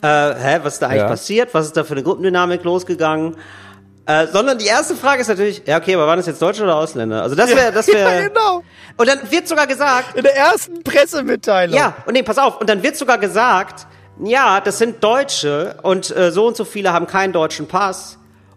Äh, 0.02 0.06
hä, 0.08 0.60
was 0.62 0.74
ist 0.74 0.82
da 0.82 0.86
eigentlich 0.88 1.02
Ja. 1.02 1.08
passiert? 1.08 1.54
Was 1.54 1.66
ist 1.66 1.76
da 1.76 1.84
für 1.84 1.92
eine 1.92 2.02
Gruppendynamik 2.02 2.64
losgegangen? 2.64 3.36
Äh, 4.08 4.28
sondern 4.28 4.56
die 4.58 4.66
erste 4.66 4.94
Frage 4.94 5.20
ist 5.22 5.28
natürlich, 5.28 5.62
ja, 5.66 5.78
okay, 5.78 5.94
aber 5.94 6.06
waren 6.06 6.18
das 6.18 6.26
jetzt 6.26 6.40
Deutsche 6.40 6.62
oder 6.62 6.76
Ausländer? 6.76 7.22
Also 7.22 7.34
das 7.34 7.50
wäre, 7.54 7.72
das 7.72 7.88
wäre. 7.88 8.08
Ja, 8.22 8.28
genau. 8.28 8.62
Und 8.96 9.08
dann 9.08 9.18
wird 9.30 9.48
sogar 9.48 9.66
gesagt, 9.66 10.16
In 10.16 10.22
der 10.22 10.36
ersten 10.36 10.82
Pressemitteilung. 10.84 11.76
ja, 11.76 11.96
und 12.06 12.12
nee, 12.12 12.22
pass 12.22 12.38
auf, 12.38 12.60
und 12.60 12.70
dann 12.70 12.82
wird 12.84 12.96
sogar 12.96 13.18
gesagt, 13.18 13.86
ja, 14.22 14.60
das 14.60 14.78
sind 14.78 15.02
Deutsche 15.02 15.76
und 15.82 16.14
äh, 16.16 16.30
so 16.30 16.46
und 16.46 16.56
so 16.56 16.64
viele 16.64 16.92
haben 16.92 17.06
keinen 17.08 17.32
deutschen 17.32 17.66
Pass. 17.66 18.16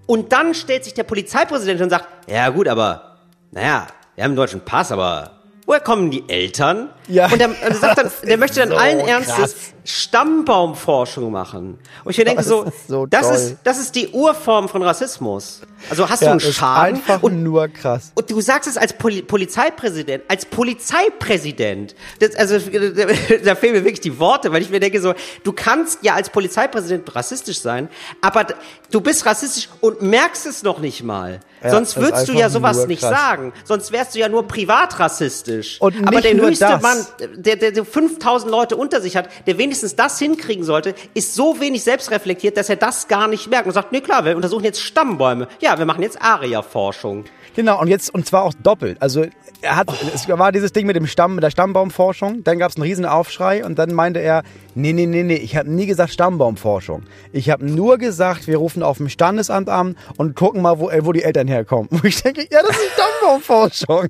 Und 0.09 0.31
dann 0.31 0.55
stellt 0.55 0.85
sich 0.85 0.95
der 0.95 1.03
Polizeipräsident 1.03 1.79
und 1.81 1.91
sagt, 1.91 2.07
ja 2.27 2.49
gut, 2.49 2.67
aber, 2.67 3.17
naja, 3.51 3.85
wir 4.15 4.23
haben 4.23 4.31
einen 4.31 4.37
deutschen 4.37 4.61
Pass, 4.61 4.91
aber 4.91 5.33
woher 5.67 5.81
kommen 5.81 6.09
die 6.09 6.27
Eltern? 6.27 6.89
Ja. 7.07 7.27
Und 7.27 7.37
der 7.37 7.51
sagt 7.75 7.99
dann, 7.99 8.11
der 8.23 8.37
möchte 8.39 8.59
dann 8.59 8.69
so 8.69 8.75
allen 8.75 9.05
krass. 9.05 9.75
Stammbaumforschung 9.89 11.31
machen. 11.31 11.77
Und 12.03 12.11
ich 12.11 12.17
denke 12.17 12.35
Das 12.37 12.47
so, 12.47 12.63
ist 12.63 12.87
so 12.87 13.05
das 13.05 13.21
toll. 13.27 13.35
ist, 13.35 13.57
das 13.63 13.79
ist 13.79 13.95
die 13.95 14.09
Urform 14.09 14.69
von 14.69 14.81
Rassismus. 14.83 15.61
Also 15.89 16.09
hast 16.09 16.21
ja 16.21 16.27
du 16.27 16.31
einen 16.43 16.53
Schaden 16.53 16.95
einfach 16.97 17.23
und 17.23 17.41
nur 17.41 17.67
krass. 17.69 18.11
und 18.15 18.29
du 18.29 18.41
sagst 18.41 18.69
es 18.69 18.75
als 18.77 18.93
Poli 18.93 19.21
Polizeipräsident, 19.21 20.23
als 20.27 20.45
Polizeipräsident. 20.45 21.95
Das, 22.19 22.35
also 22.35 22.57
da 23.45 23.55
fehlen 23.55 23.73
mir 23.73 23.83
wirklich 23.83 24.01
die 24.01 24.19
Worte, 24.19 24.51
weil 24.51 24.61
ich 24.61 24.69
mir 24.69 24.79
denke 24.79 24.99
so, 25.01 25.13
du 25.43 25.53
kannst 25.53 25.99
ja 26.03 26.15
als 26.15 26.29
Polizeipräsident 26.29 27.15
rassistisch 27.15 27.59
sein, 27.61 27.89
aber 28.21 28.45
du 28.91 29.01
bist 29.01 29.25
rassistisch 29.25 29.69
und 29.81 30.01
merkst 30.01 30.45
es 30.45 30.63
noch 30.63 30.79
nicht 30.79 31.03
mal. 31.03 31.39
Ja, 31.63 31.71
Sonst 31.71 31.97
würdest 31.97 32.27
du 32.29 32.33
ja 32.33 32.49
sowas 32.49 32.87
nicht 32.87 33.01
krass. 33.01 33.09
sagen. 33.19 33.53
Sonst 33.65 33.91
wärst 33.91 34.15
du 34.15 34.19
ja 34.19 34.29
nur 34.29 34.47
privat 34.47 34.97
rassistisch. 34.99 35.79
Und 35.81 36.07
aber 36.07 36.21
der 36.21 36.33
höchste 36.35 36.65
das. 36.65 36.81
Mann, 36.81 37.05
der, 37.35 37.57
der, 37.57 37.71
der 37.71 37.83
5000 37.85 38.49
Leute 38.49 38.77
unter 38.77 39.01
sich 39.01 39.17
hat, 39.17 39.29
der 39.45 39.57
wenigstens 39.57 39.78
das 39.81 40.19
hinkriegen 40.19 40.63
sollte, 40.63 40.95
ist 41.13 41.35
so 41.35 41.59
wenig 41.59 41.83
selbstreflektiert, 41.83 42.57
dass 42.57 42.69
er 42.69 42.75
das 42.75 43.07
gar 43.07 43.27
nicht 43.27 43.49
merkt 43.49 43.67
und 43.67 43.73
sagt, 43.73 43.91
nee 43.91 44.01
klar, 44.01 44.25
wir 44.25 44.35
untersuchen 44.35 44.63
jetzt 44.63 44.81
Stammbäume. 44.81 45.47
Ja, 45.59 45.77
wir 45.77 45.85
machen 45.85 46.03
jetzt 46.03 46.21
Aria-Forschung. 46.21 47.25
Genau, 47.55 47.81
und 47.81 47.87
jetzt, 47.87 48.13
und 48.13 48.25
zwar 48.25 48.43
auch 48.43 48.53
doppelt. 48.53 49.01
Also, 49.01 49.25
er 49.61 49.75
hat, 49.75 49.89
es 50.13 50.29
war 50.29 50.51
dieses 50.51 50.71
Ding 50.71 50.87
mit 50.87 50.95
dem 50.95 51.07
Stamm, 51.07 51.35
mit 51.35 51.43
der 51.43 51.51
Stammbaumforschung, 51.51 52.43
dann 52.43 52.59
gab 52.59 52.71
es 52.71 52.77
einen 52.77 52.83
riesen 52.83 53.05
Aufschrei 53.05 53.65
und 53.65 53.77
dann 53.77 53.93
meinte 53.93 54.19
er, 54.19 54.43
nee, 54.75 54.93
nee, 54.93 55.05
nee, 55.05 55.23
nee, 55.23 55.35
ich 55.35 55.57
habe 55.57 55.69
nie 55.69 55.85
gesagt 55.85 56.13
Stammbaumforschung. 56.13 57.03
Ich 57.33 57.49
habe 57.49 57.65
nur 57.65 57.97
gesagt, 57.97 58.47
wir 58.47 58.57
rufen 58.57 58.83
auf 58.83 58.97
dem 58.97 59.09
Standesamt 59.09 59.67
an 59.67 59.97
und 60.15 60.35
gucken 60.35 60.61
mal, 60.61 60.79
wo, 60.79 60.89
äh, 60.89 61.05
wo 61.05 61.11
die 61.11 61.23
Eltern 61.23 61.47
herkommen. 61.47 61.89
Wo 61.91 62.07
ich 62.07 62.21
denke, 62.21 62.47
ja, 62.49 62.61
das 62.61 62.77
ist 62.77 62.93
Stammbaumforschung. 62.93 64.07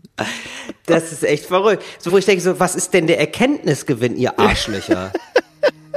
Das 0.86 1.12
ist 1.12 1.24
echt 1.24 1.46
verrückt. 1.46 1.84
So, 1.98 2.12
wo 2.12 2.18
ich 2.18 2.26
denke, 2.26 2.42
so, 2.42 2.60
was 2.60 2.76
ist 2.76 2.94
denn 2.94 3.08
der 3.08 3.20
Erkenntnisgewinn, 3.20 4.16
ihr 4.16 4.38
Arschlöcher? 4.40 5.12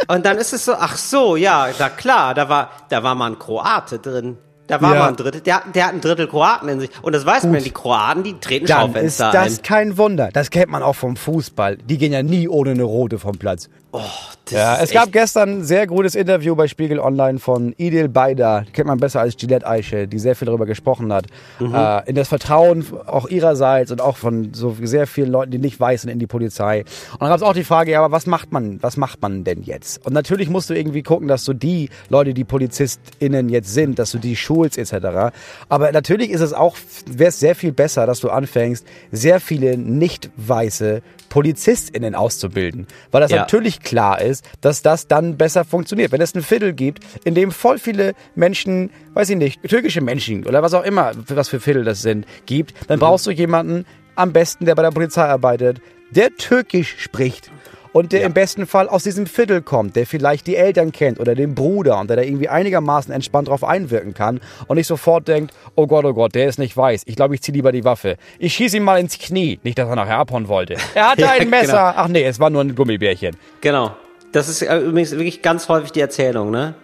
Und 0.09 0.25
dann 0.27 0.39
ist 0.39 0.53
es 0.53 0.65
so, 0.65 0.75
ach 0.75 0.97
so, 0.97 1.37
ja, 1.37 1.69
na 1.79 1.89
klar, 1.89 2.35
da 2.35 2.49
war, 2.49 2.71
da 2.89 3.03
war 3.03 3.15
mal 3.15 3.31
ein 3.31 3.39
Kroate 3.39 3.99
drin. 3.99 4.37
Da 4.67 4.81
war 4.81 4.95
Ja. 4.95 5.01
mal 5.01 5.09
ein 5.09 5.17
Drittel, 5.17 5.41
der, 5.43 5.63
der 5.75 5.87
hat 5.89 5.93
ein 5.95 6.01
Drittel 6.01 6.27
Kroaten 6.29 6.69
in 6.69 6.81
sich. 6.81 6.91
Und 7.03 7.13
das 7.15 7.27
weiß 7.27 7.45
man, 7.45 7.63
die 7.63 7.71
Kroaten, 7.73 8.23
die 8.23 8.39
treten 8.39 8.67
Dann 8.67 8.87
ist 8.91 8.95
Schaufenster 8.95 9.31
das 9.33 9.59
ein. 9.59 9.63
kein 9.63 9.99
Wunder. 9.99 10.31
Das 10.33 10.51
kennt 10.51 10.71
man 10.71 10.83
auch 10.83 10.95
vom 10.95 11.17
Fußball. 11.17 11.77
Die 11.77 11.99
gehen 11.99 12.13
ja 12.13 12.23
nie 12.23 12.49
ohne 12.49 12.71
eine 12.71 12.85
rote 12.85 13.19
vom 13.19 13.37
Platz. 13.39 13.69
Das 13.93 14.53
Ja, 14.53 14.79
es 14.81 14.91
gab 14.91 15.13
gestern 15.13 15.51
ein 15.51 15.65
sehr 15.65 15.87
gutes 15.87 16.15
Interview 16.15 16.57
bei 16.57 16.67
Spiegel 16.67 16.99
Online 16.99 17.39
von 17.39 17.75
Idil 17.77 18.09
Beida, 18.09 18.63
die 18.63 18.73
kennt 18.73 18.89
man 18.89 18.99
besser 18.99 19.21
als 19.21 19.37
Gillette 19.37 19.67
Eiche, 19.67 20.09
die 20.09 20.19
sehr 20.19 20.35
viel 20.35 20.47
darüber 20.47 20.67
gesprochen 20.67 21.13
hat. 21.13 21.27
Mhm. 21.61 21.75
Äh, 21.75 22.09
in 22.09 22.15
das 22.15 22.29
Vertrauen 22.29 22.85
auch 23.07 23.29
ihrerseits 23.29 23.91
und 23.93 24.01
auch 24.01 24.17
von 24.17 24.55
so 24.55 24.77
sehr 24.83 25.07
vielen 25.07 25.31
Leuten, 25.31 25.51
die 25.53 25.59
nicht 25.59 25.79
weiß 25.79 26.03
sind, 26.03 26.11
in 26.11 26.19
die 26.19 26.27
Polizei. 26.27 26.81
Und 27.13 27.21
dann 27.21 27.29
gab 27.29 27.37
es 27.37 27.43
auch 27.43 27.53
die 27.53 27.65
Frage, 27.65 27.93
ja, 27.93 28.03
aber 28.03 28.13
was 28.13 28.27
macht 28.27 28.51
man, 28.51 28.83
was 28.83 28.97
macht 28.97 29.21
man 29.21 29.45
denn 29.45 29.63
jetzt? 29.63 30.05
Und 30.07 30.13
natürlich 30.15 30.49
musst 30.49 30.71
du 30.71 30.75
irgendwie 30.75 31.03
gucken, 31.03 31.29
dass 31.29 31.45
du 31.45 31.53
die 31.53 31.91
Leute, 32.09 32.35
die 32.35 32.45
PolizistInnen 32.45 33.49
jetzt 33.51 33.73
sind, 33.73 33.99
dass 33.99 34.11
du 34.11 34.19
die 34.19 34.37
schulst 34.37 34.79
etc. 34.79 35.35
Aber 35.69 35.93
natürlich 35.93 36.31
ist 36.31 36.41
es 36.41 36.53
auch, 36.53 36.77
wäre 37.07 37.29
es 37.29 37.39
sehr 37.39 37.55
viel 37.55 37.73
besser, 37.73 38.07
dass 38.07 38.21
du 38.21 38.31
anfängst, 38.31 38.87
sehr 39.11 39.39
viele 39.39 39.77
nicht 39.77 40.31
weiße 40.37 41.03
PolizistInnen 41.33 42.15
auszubilden. 42.15 42.87
Weil 43.11 43.23
das 43.23 43.31
Ja. 43.31 43.39
natürlich 43.39 43.81
klar 43.81 44.21
ist, 44.21 44.45
dass 44.61 44.83
das 44.83 45.09
dann 45.09 45.39
besser 45.39 45.65
funktioniert. 45.65 46.13
Wenn 46.13 46.21
es 46.21 46.35
ein 46.35 46.43
Viertel 46.43 46.75
gibt, 46.75 47.03
in 47.25 47.35
dem 47.35 47.51
voll 47.53 47.79
viele 47.79 48.13
Menschen, 48.35 48.91
weiß 49.15 49.31
ich 49.31 49.39
nicht, 49.39 49.63
türkische 49.63 50.03
Menschen 50.03 50.45
oder 50.45 50.63
was 50.63 50.75
auch 50.75 50.85
immer, 50.85 51.13
was 51.29 51.49
für 51.49 51.59
Viertel 51.59 51.85
das 51.85 52.03
sind, 52.03 52.27
gibt, 52.45 52.75
dann 52.87 52.99
brauchst 52.99 53.27
du 53.27 53.31
jemanden, 53.31 53.87
am 54.15 54.35
besten, 54.35 54.67
der 54.67 54.75
bei 54.75 54.83
der 54.83 54.91
Polizei 54.91 55.23
arbeitet, 55.23 55.81
der 56.11 56.37
türkisch 56.37 56.97
spricht. 56.99 57.51
Und 57.93 58.13
der 58.13 58.23
im 58.23 58.33
besten 58.33 58.67
Fall 58.67 58.89
aus 58.89 59.03
diesem 59.03 59.27
Viertel 59.27 59.61
kommt, 59.61 59.97
der 59.97 60.07
vielleicht 60.07 60.47
die 60.47 60.57
Eltern 60.57 60.93
kennt 60.93 61.21
oder 61.21 61.35
den 61.35 61.55
Bruder 61.55 61.99
und 62.01 62.09
der 62.09 62.17
da 62.17 62.23
irgendwie 62.23 62.49
einigermaßen 62.49 63.13
entspannt 63.13 63.49
drauf 63.49 63.65
einwirken 63.65 64.15
kann 64.15 64.41
und 64.67 64.77
nicht 64.77 64.87
sofort 64.87 65.29
denkt, 65.29 65.53
oh 65.75 65.87
Gott, 65.87 66.05
oh 66.07 66.15
Gott, 66.15 66.35
der 66.35 66.47
ist 66.49 66.59
nicht 66.59 66.77
weiß. 66.77 67.03
Ich 67.07 67.17
glaube, 67.17 67.35
ich 67.35 67.43
ziehe 67.43 67.55
lieber 67.55 67.71
die 67.71 67.85
Waffe. 67.85 68.17
Ich 68.39 68.55
schieße 68.55 68.79
ihm 68.79 68.85
mal 68.85 68.99
ins 68.99 69.19
Knie. 69.19 69.61
Nicht, 69.63 69.79
dass 69.79 69.89
er 69.89 69.97
nachher 69.97 70.17
abhauen 70.19 70.49
wollte. 70.49 70.77
Er 70.95 71.11
hatte 71.11 71.23
Ja, 71.23 71.33
ein 71.33 71.51
Messer. 71.51 71.67
genau. 71.73 71.93
Ach 71.97 72.09
nee, 72.09 72.25
es 72.25 72.41
war 72.41 72.49
nur 72.51 72.63
ein 72.63 72.75
Gummibärchen. 72.75 73.37
Genau. 73.61 73.95
Das 74.33 74.49
ist 74.49 74.63
äh, 74.63 74.79
übrigens 74.79 75.11
wirklich 75.11 75.43
ganz 75.43 75.69
häufig 75.69 75.93
die 75.93 76.01
Erzählung, 76.01 76.51
ne? 76.51 76.75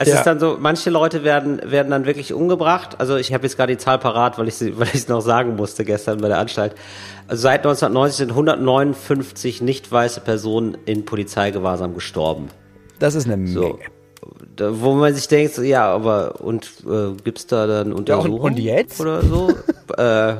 Es 0.00 0.08
Ja. 0.08 0.14
ist 0.18 0.24
dann 0.24 0.38
so, 0.38 0.56
manche 0.60 0.90
Leute 0.90 1.24
werden, 1.24 1.60
werden 1.64 1.90
dann 1.90 2.06
wirklich 2.06 2.32
umgebracht. 2.32 2.96
Also 2.98 3.16
ich 3.16 3.34
habe 3.34 3.42
jetzt 3.44 3.56
gerade 3.56 3.72
die 3.72 3.78
Zahl 3.78 3.98
parat, 3.98 4.38
weil 4.38 4.46
ich 4.46 4.54
sie, 4.54 4.78
weil 4.78 4.86
ich 4.88 4.94
es 4.94 5.08
noch 5.08 5.20
sagen 5.20 5.56
musste 5.56 5.84
gestern 5.84 6.20
bei 6.20 6.28
der 6.28 6.38
Anstalt. 6.38 6.74
Also 7.26 7.42
seit 7.42 7.60
1990 7.66 8.16
sind 8.16 8.30
159 8.30 9.60
nicht 9.62 9.90
weiße 9.90 10.20
Personen 10.20 10.76
in 10.86 11.04
Polizeigewahrsam 11.04 11.94
gestorben. 11.94 12.48
Das 12.98 13.14
ist 13.14 13.28
eine 13.28 13.46
So. 13.48 13.60
Menge. 13.62 13.78
Da, 14.56 14.80
wo 14.80 14.94
man 14.94 15.14
sich 15.14 15.28
denkt, 15.28 15.56
ja, 15.58 15.86
aber 15.92 16.40
und 16.40 16.66
äh, 16.88 17.12
gibt's 17.22 17.46
da 17.46 17.66
dann 17.66 17.92
Untersuchungen 17.92 18.40
und 18.40 18.58
jetzt? 18.58 19.00
oder 19.00 19.22
so? 19.22 19.50
äh, 19.96 20.34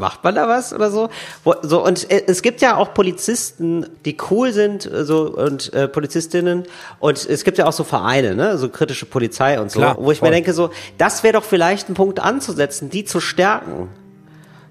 macht 0.00 0.24
man 0.24 0.34
da 0.34 0.48
was 0.48 0.72
oder 0.72 0.90
so? 0.90 1.10
Wo, 1.44 1.54
so 1.62 1.84
und 1.84 2.10
äh, 2.10 2.24
es 2.26 2.42
gibt 2.42 2.60
ja 2.60 2.76
auch 2.76 2.94
Polizisten, 2.94 3.86
die 4.04 4.16
cool 4.30 4.52
sind, 4.52 4.90
äh, 4.90 5.04
so 5.04 5.30
und 5.30 5.72
äh, 5.72 5.86
Polizistinnen 5.86 6.64
und 6.98 7.24
es 7.24 7.44
gibt 7.44 7.58
ja 7.58 7.66
auch 7.66 7.72
so 7.72 7.84
Vereine, 7.84 8.34
ne, 8.34 8.58
so 8.58 8.68
kritische 8.68 9.06
Polizei 9.06 9.60
und 9.60 9.70
so, 9.70 9.78
Klar, 9.78 9.96
wo 10.00 10.10
ich 10.10 10.18
voll. 10.18 10.30
mir 10.30 10.34
denke, 10.34 10.52
so, 10.52 10.70
das 10.98 11.22
wäre 11.22 11.34
doch 11.34 11.44
vielleicht 11.44 11.88
ein 11.88 11.94
Punkt 11.94 12.18
anzusetzen, 12.18 12.90
die 12.90 13.04
zu 13.04 13.20
stärken. 13.20 13.88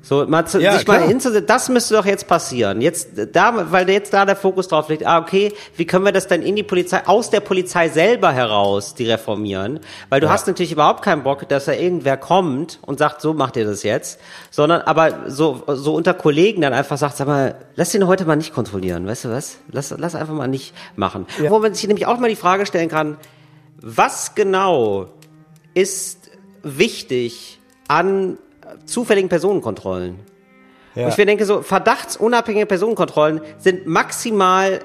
So, 0.01 0.25
mal 0.25 0.45
zu, 0.45 0.61
Ja, 0.61 0.77
sich 0.77 0.87
mal 0.87 0.97
klar. 0.97 1.09
hinzusetzen, 1.09 1.45
das 1.45 1.67
müsste 1.67 1.93
doch 1.93 2.05
jetzt 2.05 2.25
passieren. 2.27 2.79
Jetzt 2.79 3.09
da, 3.33 3.71
weil 3.71 3.89
jetzt 3.89 4.13
da 4.13 4.25
der 4.25 4.37
Fokus 4.37 4.69
drauf 4.69 4.87
liegt, 4.87 5.05
ah, 5.05 5.19
okay, 5.19 5.53
wie 5.75 5.85
können 5.85 6.05
wir 6.05 6.13
das 6.13 6.27
dann 6.27 6.41
in 6.41 6.55
die 6.55 6.63
Polizei, 6.63 7.05
aus 7.05 7.29
der 7.29 7.41
Polizei 7.41 7.89
selber 7.89 8.31
heraus, 8.31 8.95
die 8.95 9.09
reformieren? 9.09 9.81
Weil 10.07 10.21
du 10.21 10.29
hast 10.29 10.47
natürlich 10.47 10.71
überhaupt 10.71 11.03
keinen 11.03 11.23
Bock, 11.23 11.47
dass 11.49 11.65
da 11.65 11.73
irgendwer 11.73 12.15
kommt 12.15 12.79
und 12.83 12.97
sagt, 12.97 13.19
so 13.19 13.33
macht 13.33 13.57
ihr 13.57 13.65
das 13.65 13.83
jetzt, 13.83 14.21
sondern 14.51 14.81
aber 14.81 15.29
so, 15.29 15.63
so 15.67 15.95
unter 15.95 16.13
Kollegen 16.13 16.61
dann 16.61 16.73
einfach 16.73 16.97
sagt, 16.97 17.17
sag 17.17 17.27
mal, 17.27 17.55
lass 17.75 17.91
den 17.91 18.07
heute 18.07 18.23
mal 18.25 18.37
nicht 18.37 18.53
kontrollieren, 18.53 19.05
weißt 19.05 19.25
du 19.25 19.29
was? 19.29 19.57
Lass, 19.69 19.93
lass 19.97 20.15
einfach 20.15 20.33
mal 20.33 20.47
nicht 20.47 20.73
machen. 20.95 21.25
Ja. 21.43 21.51
Wo 21.51 21.59
man 21.59 21.73
sich 21.73 21.85
nämlich 21.87 22.07
auch 22.07 22.17
mal 22.19 22.29
die 22.29 22.37
Frage 22.37 22.65
stellen 22.65 22.89
kann, 22.89 23.17
was 23.81 24.33
genau 24.33 25.07
ist 25.73 26.29
wichtig 26.63 27.59
an 27.87 28.37
zufälligen 28.91 29.29
Personenkontrollen? 29.29 30.19
Ja. 30.95 31.03
Und 31.05 31.09
ich 31.11 31.17
mir 31.17 31.25
denke, 31.25 31.45
so 31.45 31.61
verdachtsunabhängige 31.61 32.65
Personenkontrollen 32.65 33.41
sind 33.57 33.85
maximal 33.87 34.79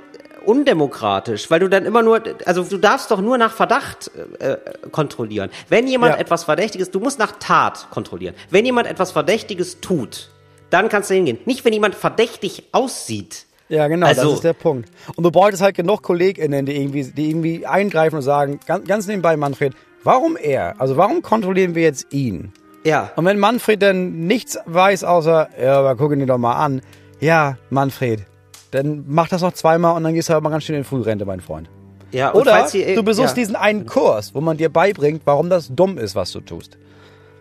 undemokratisch, 0.45 1.51
weil 1.51 1.61
du 1.61 1.69
dann 1.69 1.85
immer 1.87 2.03
nur, 2.03 2.21
also 2.45 2.63
du 2.65 2.77
darfst 2.79 3.11
doch 3.11 3.21
nur 3.21 3.39
nach 3.39 3.53
Verdacht 3.53 4.11
äh, 4.39 4.57
kontrollieren. 4.93 5.51
Wenn 5.69 5.87
jemand 5.87 6.15
Ja. 6.15 6.21
etwas 6.21 6.45
Verdächtiges, 6.45 6.91
du 6.91 7.01
musst 7.01 7.19
nach 7.19 7.33
Tat 7.41 7.89
kontrollieren. 7.91 8.35
Wenn 8.51 8.65
jemand 8.65 8.87
etwas 8.87 9.13
Verdächtiges 9.13 9.81
tut, 9.81 10.31
dann 10.71 10.89
kannst 10.89 11.11
du 11.11 11.15
hingehen. 11.15 11.39
Nicht, 11.47 11.65
wenn 11.65 11.73
jemand 11.73 11.95
verdächtig 11.95 12.65
aussieht. 12.73 13.47
Ja, 13.69 13.89
genau, 13.89 14.07
Also- 14.07 14.23
das 14.25 14.33
ist 14.35 14.45
der 14.45 14.53
Punkt. 14.53 14.91
Und 15.17 15.25
du 15.25 15.31
bräuchtest 15.31 15.63
halt 15.63 15.75
genug 15.77 16.03
KollegInnen, 16.03 16.67
die 16.67 16.77
irgendwie, 16.77 17.05
die 17.05 17.31
irgendwie 17.31 17.67
eingreifen 17.67 18.17
und 18.17 18.23
sagen, 18.23 18.61
ganz, 18.67 18.87
ganz 18.87 19.07
nebenbei, 19.07 19.37
Manfred, 19.37 19.73
warum 20.03 20.37
er? 20.37 20.79
Also 20.79 20.97
warum 20.99 21.23
kontrollieren 21.23 21.75
wir 21.75 21.83
jetzt 21.83 22.13
ihn? 22.13 22.53
Ja. 22.85 23.11
Und 23.17 23.25
wenn 23.25 23.39
Manfred 23.39 23.83
dann 23.83 24.27
nichts 24.27 24.59
weiß, 24.67 25.05
außer, 25.05 25.49
ja, 25.63 25.79
aber 25.79 25.97
gucken 25.97 26.19
die 26.21 26.27
doch 26.27 26.39
mal 26.39 26.55
an. 26.55 26.83
Ja, 27.21 27.57
Manfred, 27.71 28.25
dann 28.71 29.05
mach 29.07 29.29
das 29.29 29.43
noch 29.43 29.53
zweimal 29.53 29.97
und 29.97 30.05
dann 30.05 30.15
gehst 30.15 30.29
du 30.29 30.35
aber 30.35 30.43
mal 30.43 30.51
ganz 30.51 30.65
schön 30.65 30.77
in 30.77 30.85
Frührente, 30.85 31.25
mein 31.25 31.41
Freund. 31.41 31.69
Ja, 32.11 32.33
Oder 32.35 32.73
ihr- 32.75 32.95
du 32.95 33.03
besuchst 33.03 33.37
ja. 33.37 33.43
diesen 33.43 33.57
einen 33.57 33.87
Kurs, 33.87 34.35
wo 34.35 34.41
man 34.41 34.57
dir 34.57 34.69
beibringt, 34.69 35.23
warum 35.25 35.51
das 35.51 35.69
dumm 35.75 35.99
ist, 35.99 36.15
was 36.15 36.31
du 36.33 36.41
tust. 36.41 36.79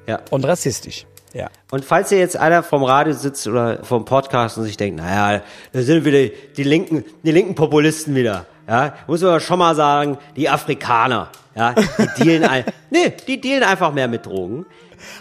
Ja. 0.08 0.20
Und 0.32 0.46
rassistisch. 0.46 1.06
Ja. 1.34 1.50
Und 1.72 1.84
falls 1.84 2.12
ihr 2.12 2.20
jetzt 2.20 2.38
einer 2.38 2.64
vom 2.64 2.84
Radio 2.84 3.14
sitzt 3.14 3.48
oder 3.48 3.84
vom 3.84 4.06
Podcast 4.06 4.58
und 4.58 4.64
sich 4.66 4.78
denkt, 4.78 4.98
naja, 4.98 5.41
da 5.72 5.82
sind 5.82 6.06
wieder 6.06 6.34
die 6.56 6.64
linken, 6.64 7.04
die 7.24 7.32
linken 7.32 7.56
Populisten 7.56 8.16
wieder. 8.16 8.46
Ja, 8.68 8.94
muss 9.08 9.22
man 9.22 9.39
schon 9.41 9.60
mal 9.60 9.76
sagen, 9.76 10.18
die 10.38 10.48
Afrikaner, 10.48 11.30
ja, 11.56 11.76
die 12.18 12.24
dealen, 12.24 12.44
ein, 12.46 12.64
nee, 12.91 13.12
die 13.28 13.41
dealen 13.41 13.64
einfach 13.64 13.91
mehr 13.94 14.08
mit 14.08 14.26
Drogen. 14.26 14.66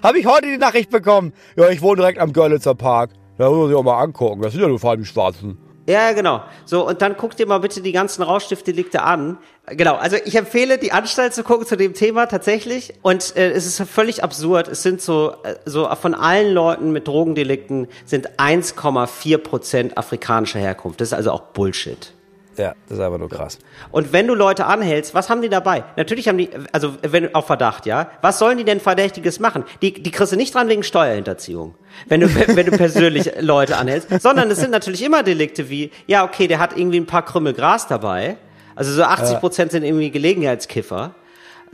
Habe 0.03 0.19
ich 0.19 0.27
heute 0.27 0.47
die 0.47 0.59
Nachricht 0.59 0.91
bekommen. 0.91 1.33
Ja, 1.57 1.69
ich 1.69 1.83
wohne 1.83 1.97
direkt 1.97 2.19
am 2.19 2.33
Görlitzer 2.33 2.75
Park. 2.75 3.11
Da 3.39 3.49
muss 3.49 3.59
man 3.59 3.69
sich 3.69 3.77
auch 3.77 3.83
mal 3.83 4.01
angucken. 4.01 4.43
Das 4.43 4.53
sind 4.53 4.63
ja 4.63 4.69
nur 4.69 4.79
vor 4.79 4.91
allem 4.91 5.01
die 5.01 5.07
Schwarzen. 5.07 5.59
Ja, 5.89 6.13
genau. 6.13 6.43
So, 6.65 6.87
und 6.87 7.03
dann 7.03 7.17
guckt 7.17 7.41
ihr 7.41 7.47
mal 7.47 7.59
bitte 7.59 7.83
die 7.83 7.91
ganzen 7.91 8.23
Rauschstiftdelikte 8.23 9.03
an. 9.03 9.39
Genau, 9.67 9.97
also 9.97 10.17
ich 10.25 10.37
empfehle, 10.37 10.79
die 10.79 10.93
Anstalt 10.93 11.35
zu 11.35 11.43
gucken 11.43 11.67
zu 11.67 11.77
dem 11.77 11.95
Thema 11.95 12.27
tatsächlich. 12.27 12.95
Und 13.03 13.37
äh, 13.37 13.51
es 13.51 13.67
ist 13.67 13.83
völlig 13.91 14.23
absurd. 14.23 14.69
Es 14.69 14.83
sind 14.83 15.01
so, 15.01 15.35
äh, 15.43 15.57
so 15.65 15.89
von 15.97 16.15
allen 16.15 16.53
Leuten 16.53 16.93
mit 16.93 17.09
Drogendelikten 17.09 17.89
sind 18.05 18.39
1,4 18.39 19.39
Prozent 19.39 19.99
afrikanischer 19.99 20.61
Herkunft. 20.61 21.01
Das 21.01 21.09
ist 21.09 21.15
also 21.15 21.33
auch 21.33 21.43
Bullshit. 21.53 22.13
Ja, 22.57 22.75
das 22.89 22.99
ist 22.99 23.05
einfach 23.05 23.19
nur 23.19 23.29
krass. 23.29 23.59
Und 23.91 24.13
wenn 24.13 24.27
du 24.27 24.35
Leute 24.35 24.67
anhältst, 24.67 25.15
was 25.15 25.31
haben 25.31 25.43
die 25.43 25.49
dabei? 25.49 25.85
Natürlich 25.97 26.29
haben 26.29 26.39
die, 26.39 26.51
also 26.73 26.95
wenn 27.03 27.35
auf 27.35 27.47
Verdacht, 27.47 27.87
ja. 27.87 28.11
Was 28.21 28.39
sollen 28.39 28.59
die 28.59 28.65
denn 28.65 28.81
Verdächtiges 28.81 29.41
machen? 29.41 29.65
Die, 29.81 29.93
die 29.93 30.11
kriegst 30.11 30.33
du 30.33 30.37
nicht 30.37 30.55
dran 30.55 30.69
wegen 30.69 30.83
Steuerhinterziehung, 30.83 31.75
wenn 32.09 32.21
du, 32.21 32.35
wenn 32.57 32.67
du 32.67 32.77
persönlich 32.77 33.33
Leute 33.41 33.77
anhältst, 33.77 34.09
sondern 34.21 34.51
es 34.51 34.59
sind 34.61 34.71
natürlich 34.71 35.03
immer 35.03 35.23
Delikte 35.23 35.71
wie, 35.71 35.91
ja, 36.07 36.25
okay, 36.25 36.47
der 36.47 36.59
hat 36.59 36.77
irgendwie 36.77 37.01
ein 37.01 37.07
paar 37.07 37.25
Krümmel 37.25 37.55
Gras 37.55 37.87
dabei. 37.87 38.37
Also 38.75 38.93
so 38.93 39.03
80 39.03 39.39
Prozent 39.41 39.73
sind 39.73 39.85
irgendwie 39.85 40.11
Gelegenheitskiffer. 40.11 41.15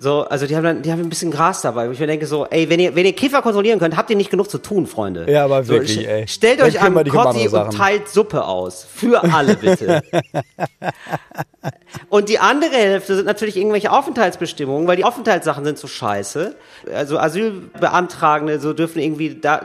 So, 0.00 0.22
also 0.22 0.46
die 0.46 0.54
haben 0.54 0.62
dann, 0.62 0.82
die 0.82 0.92
haben 0.92 1.00
ein 1.00 1.08
bisschen 1.08 1.32
Gras 1.32 1.60
dabei. 1.60 1.90
Ich 1.90 1.98
mir 1.98 2.06
denke 2.06 2.26
so, 2.26 2.46
ey, 2.46 2.70
wenn 2.70 2.78
ihr, 2.78 2.94
wenn 2.94 3.04
ihr 3.04 3.14
Kiffer 3.14 3.42
kontrollieren 3.42 3.80
könnt, 3.80 3.96
habt 3.96 4.08
ihr 4.10 4.16
nicht 4.16 4.30
genug 4.30 4.48
zu 4.48 4.58
tun, 4.58 4.86
Freunde. 4.86 5.28
Ja, 5.28 5.44
aber 5.44 5.64
so, 5.64 5.72
wirklich, 5.72 6.06
ey. 6.08 6.28
Stellt 6.28 6.62
euch 6.62 6.80
an 6.80 6.94
Kotti 7.08 7.48
und 7.48 7.76
teilt 7.76 8.08
Suppe 8.08 8.44
aus. 8.44 8.86
Für 8.94 9.24
alle, 9.24 9.56
bitte. 9.56 10.00
Und 12.08 12.28
die 12.28 12.38
andere 12.38 12.72
Hälfte 12.74 13.16
sind 13.16 13.24
natürlich 13.26 13.56
irgendwelche 13.56 13.90
Aufenthaltsbestimmungen, 13.90 14.86
weil 14.86 14.96
die 14.96 15.04
Aufenthaltssachen 15.04 15.64
sind 15.64 15.78
so 15.78 15.88
scheiße. 15.88 16.54
Also 16.94 17.18
Asylbeantragende 17.18 18.60
so 18.60 18.72
dürfen 18.72 19.00
irgendwie 19.00 19.34
da, 19.34 19.62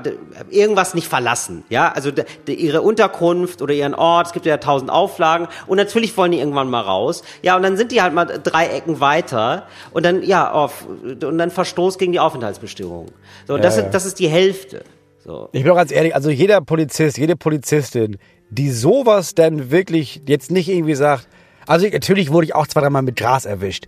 irgendwas 0.50 0.94
nicht 0.94 1.08
verlassen. 1.08 1.64
Ja, 1.70 1.92
also 1.92 2.12
d- 2.12 2.24
d- 2.48 2.54
ihre 2.54 2.82
Unterkunft 2.82 3.62
oder 3.62 3.74
ihren 3.74 3.94
Ort. 3.94 4.28
Es 4.28 4.34
gibt 4.34 4.46
ja 4.46 4.58
tausend 4.58 4.90
Auflagen 4.90 5.48
und 5.68 5.78
natürlich 5.78 6.16
wollen 6.18 6.32
die 6.32 6.40
irgendwann 6.40 6.70
mal 6.70 6.82
raus. 6.82 7.24
Ja, 7.42 7.56
und 7.56 7.64
dann 7.64 7.78
sind 7.78 7.92
die 7.92 8.02
halt 8.02 8.14
mal 8.14 8.26
drei 8.26 8.68
Ecken 8.68 9.00
weiter 9.00 9.68
und 9.92 10.06
dann 10.06 10.23
ja 10.24 10.52
auf 10.52 10.88
und 10.88 11.38
dann 11.38 11.52
Verstoß 11.52 11.98
gegen 11.98 12.12
die 12.12 12.20
Aufenthaltsbestimmungen. 12.20 13.12
So, 13.48 13.58
das, 13.58 13.78
Ja, 13.78 13.84
ja. 13.84 13.90
das 13.90 14.06
ist 14.06 14.20
die 14.20 14.28
Hälfte. 14.28 14.84
So. 15.24 15.50
Ich 15.54 15.64
bin 15.64 15.72
auch 15.72 15.78
ganz 15.78 15.92
ehrlich, 15.92 16.16
also 16.16 16.30
jeder 16.30 16.60
Polizist, 16.62 17.18
jede 17.18 17.36
Polizistin, 17.36 18.18
die 18.50 18.70
sowas 18.72 19.36
dann 19.36 19.72
wirklich 19.72 20.22
jetzt 20.28 20.52
nicht 20.52 20.70
irgendwie 20.70 20.96
sagt, 20.96 21.28
also 21.66 21.86
ich, 21.86 21.94
natürlich 21.94 22.32
wurde 22.32 22.46
ich 22.46 22.56
auch 22.56 22.68
zwei, 22.68 22.82
dreimal 22.82 23.02
mit 23.02 23.16
Gras 23.16 23.46
erwischt. 23.46 23.86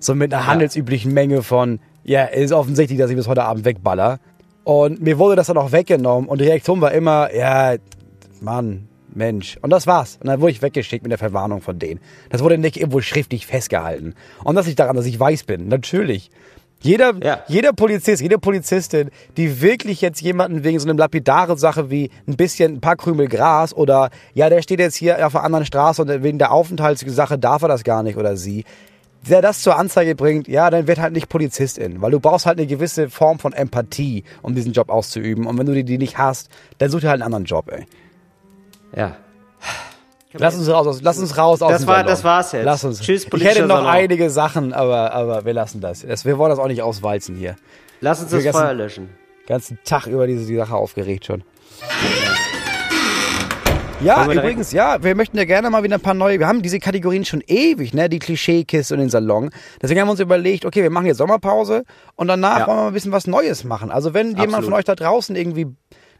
So 0.00 0.14
mit 0.14 0.32
einer 0.32 0.46
handelsüblichen 0.46 1.12
Menge 1.12 1.42
von, 1.42 1.80
ja, 2.04 2.24
ist 2.24 2.52
offensichtlich, 2.52 2.98
dass 2.98 3.10
ich 3.10 3.16
bis 3.16 3.28
heute 3.28 3.44
Abend 3.44 3.64
wegballer. 3.64 4.18
Und 4.64 5.00
mir 5.00 5.18
wurde 5.18 5.36
das 5.36 5.46
dann 5.46 5.56
auch 5.56 5.72
weggenommen 5.72 6.28
und 6.28 6.40
die 6.40 6.44
Reaktion 6.44 6.80
war 6.80 6.92
immer, 6.92 7.34
ja, 7.34 7.76
Mann, 8.40 8.87
Mensch. 9.14 9.58
Und 9.62 9.70
das 9.70 9.86
war's. 9.86 10.18
Und 10.20 10.28
dann 10.28 10.40
wurde 10.40 10.52
ich 10.52 10.62
weggeschickt 10.62 11.02
mit 11.02 11.10
der 11.10 11.18
Verwarnung 11.18 11.60
von 11.60 11.78
denen. 11.78 12.00
Das 12.30 12.42
wurde 12.42 12.58
nicht 12.58 12.76
irgendwo 12.76 13.00
schriftlich 13.00 13.46
festgehalten. 13.46 14.14
Und 14.44 14.54
das 14.54 14.66
liegt 14.66 14.78
daran, 14.78 14.96
dass 14.96 15.06
ich 15.06 15.18
weiß 15.18 15.44
bin. 15.44 15.68
Natürlich. 15.68 16.30
Jeder, 16.80 17.12
Ja. 17.24 17.42
jeder 17.48 17.72
Polizist, 17.72 18.22
jede 18.22 18.38
Polizistin, 18.38 19.10
die 19.36 19.60
wirklich 19.60 20.00
jetzt 20.00 20.20
jemanden 20.20 20.62
wegen 20.62 20.78
so 20.78 20.88
einer 20.88 20.96
lapidare 20.96 21.58
Sache 21.58 21.90
wie 21.90 22.10
ein 22.28 22.36
bisschen, 22.36 22.74
ein 22.74 22.80
paar 22.80 22.94
Krümel 22.94 23.26
Gras 23.26 23.74
oder 23.74 24.10
ja, 24.34 24.48
der 24.48 24.62
steht 24.62 24.78
jetzt 24.78 24.94
hier 24.94 25.26
auf 25.26 25.34
einer 25.34 25.44
anderen 25.44 25.66
Straße 25.66 26.02
und 26.02 26.22
wegen 26.22 26.38
der 26.38 26.52
Aufenthaltssache 26.52 27.36
darf 27.36 27.62
er 27.62 27.68
das 27.68 27.82
gar 27.82 28.04
nicht 28.04 28.16
oder 28.16 28.36
sie, 28.36 28.64
der 29.28 29.42
das 29.42 29.60
zur 29.62 29.76
Anzeige 29.76 30.14
bringt, 30.14 30.46
ja, 30.46 30.70
dann 30.70 30.86
wird 30.86 31.00
halt 31.00 31.12
nicht 31.14 31.28
Polizistin, 31.28 32.00
weil 32.00 32.12
du 32.12 32.20
brauchst 32.20 32.46
halt 32.46 32.58
eine 32.58 32.68
gewisse 32.68 33.10
Form 33.10 33.40
von 33.40 33.52
Empathie, 33.52 34.22
um 34.42 34.54
diesen 34.54 34.72
Job 34.72 34.88
auszuüben. 34.90 35.46
Und 35.46 35.58
wenn 35.58 35.66
du 35.66 35.74
die, 35.74 35.82
die 35.82 35.98
nicht 35.98 36.16
hast, 36.16 36.48
dann 36.78 36.90
such 36.90 37.00
dir 37.00 37.08
halt 37.08 37.20
einen 37.22 37.34
anderen 37.34 37.44
Job, 37.44 37.72
ey. 37.72 37.86
Ja. 38.96 39.16
Lass 40.34 40.56
uns 40.56 40.68
raus, 40.68 40.86
aus, 40.86 41.00
lass 41.02 41.18
uns 41.18 41.36
raus 41.38 41.62
aus 41.62 41.70
Das 41.72 41.80
dem 41.82 41.88
war- 41.88 41.94
Ballon. 41.96 42.08
das 42.10 42.22
war's 42.22 42.52
jetzt. 42.52 42.64
Lass 42.64 42.84
uns. 42.84 43.00
Tschüss, 43.00 43.26
ich 43.32 43.44
hätte 43.44 43.66
noch 43.66 43.76
Salon. 43.78 43.90
einige 43.90 44.28
Sachen, 44.30 44.72
aber, 44.74 45.12
aber 45.12 45.44
wir 45.44 45.54
lassen 45.54 45.80
das. 45.80 46.02
das. 46.06 46.24
Wir 46.24 46.36
wollen 46.38 46.50
das 46.50 46.58
auch 46.58 46.68
nicht 46.68 46.82
auswalzen 46.82 47.34
hier. 47.36 47.56
Lass 48.00 48.20
uns 48.20 48.30
das 48.30 48.44
Wir 48.44 48.52
Feuer 48.52 48.62
gassen- 48.64 48.76
löschen. 48.78 49.08
ganzen 49.46 49.78
Tag 49.84 50.06
über 50.06 50.26
diese 50.26 50.46
die 50.46 50.56
Sache 50.56 50.74
aufgeregt 50.74 51.24
schon. 51.24 51.42
Ja, 54.00 54.30
übrigens, 54.30 54.70
ja, 54.70 55.02
wir 55.02 55.16
möchten 55.16 55.36
ja 55.38 55.44
gerne 55.44 55.70
mal 55.70 55.82
wieder 55.82 55.96
ein 55.96 56.00
paar 56.00 56.14
neue, 56.14 56.38
wir 56.38 56.46
haben 56.46 56.62
diese 56.62 56.78
Kategorien 56.78 57.24
schon 57.24 57.42
ewig, 57.48 57.92
ne, 57.94 58.08
die 58.08 58.20
Klischeekiste 58.20 58.94
und 58.94 59.00
den 59.00 59.08
Salon. 59.10 59.50
Deswegen 59.82 60.00
haben 60.00 60.06
wir 60.06 60.12
uns 60.12 60.20
überlegt, 60.20 60.64
okay, 60.64 60.82
wir 60.84 60.90
machen 60.90 61.06
jetzt 61.06 61.16
Sommerpause 61.18 61.82
und 62.14 62.28
danach 62.28 62.60
Ja. 62.60 62.66
wollen 62.68 62.76
wir 62.76 62.82
mal 62.82 62.88
ein 62.88 62.92
bisschen 62.94 63.10
was 63.10 63.26
Neues 63.26 63.64
machen. 63.64 63.90
Also 63.90 64.14
wenn 64.14 64.28
jemand 64.28 64.42
Absolut. 64.50 64.64
von 64.66 64.72
euch 64.74 64.84
da 64.84 64.94
draußen 64.94 65.34
irgendwie 65.34 65.66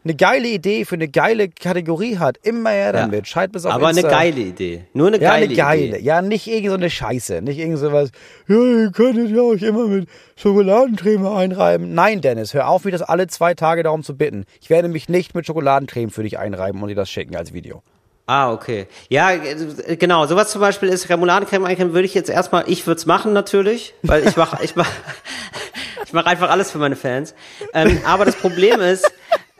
eine 0.03 0.15
geile 0.15 0.47
Idee 0.47 0.85
für 0.85 0.95
eine 0.95 1.09
geile 1.09 1.49
Kategorie 1.49 2.17
hat, 2.17 2.37
immer 2.43 2.69
her 2.69 2.85
Ja. 2.87 2.91
damit. 3.01 3.27
Schreibt 3.27 3.53
bis 3.53 3.65
auf 3.65 3.73
Aber 3.73 3.87
eine 3.87 3.99
Insta. 3.99 4.09
geile 4.17 4.39
Idee. 4.39 4.85
Nur 4.93 5.07
eine 5.07 5.17
Ja, 5.21 5.31
geile, 5.31 5.45
eine 5.45 5.55
geile. 5.55 5.81
Idee. 5.97 5.99
Ja, 6.01 6.21
nicht 6.21 6.47
irgend 6.47 6.69
so 6.69 6.75
eine 6.75 6.89
Scheiße. 6.89 7.41
Nicht 7.41 7.59
irgend 7.59 7.79
sowas, 7.79 8.09
ja, 8.47 8.55
ihr 8.55 8.91
könntet 8.91 9.29
ja 9.29 9.41
euch 9.41 9.61
immer 9.61 9.87
mit 9.87 10.07
Schokoladenträme 10.37 11.31
einreiben. 11.35 11.93
Nein, 11.93 12.21
Dennis, 12.21 12.53
hör 12.53 12.69
auf, 12.69 12.85
mich 12.85 12.93
das 12.93 13.01
alle 13.01 13.27
zwei 13.27 13.53
Tage 13.53 13.83
darum 13.83 14.03
zu 14.03 14.15
bitten. 14.15 14.45
Ich 14.61 14.69
werde 14.69 14.87
mich 14.87 15.09
nicht 15.09 15.35
mit 15.35 15.45
Schokoladenträmen 15.45 16.09
für 16.11 16.23
dich 16.23 16.39
einreiben 16.39 16.81
und 16.81 16.87
dir 16.89 16.95
das 16.95 17.09
schicken 17.09 17.35
als 17.35 17.53
Video. 17.53 17.83
Ah, 18.25 18.53
okay. 18.53 18.85
Ja, 19.09 19.31
äh, 19.31 19.95
genau. 19.97 20.27
Sowas 20.27 20.51
zum 20.51 20.61
Beispiel 20.61 20.87
ist 20.89 21.09
Remouladencreme 21.09 21.65
eincremen 21.65 21.93
würde 21.93 22.05
ich 22.05 22.13
jetzt 22.13 22.29
erstmal, 22.29 22.63
ich 22.67 22.85
würde 22.87 22.99
es 22.99 23.05
machen 23.05 23.33
natürlich, 23.33 23.95
weil 24.03 24.25
ich 24.27 24.37
mache 24.37 24.63
ich 24.63 24.75
mach, 24.75 24.89
ich 26.05 26.13
mach 26.13 26.25
einfach 26.25 26.49
alles 26.51 26.71
für 26.71 26.77
meine 26.77 26.95
Fans. 26.95 27.33
Ähm, 27.73 27.99
aber 28.05 28.25
das 28.25 28.35
Problem 28.35 28.79
ist, 28.81 29.11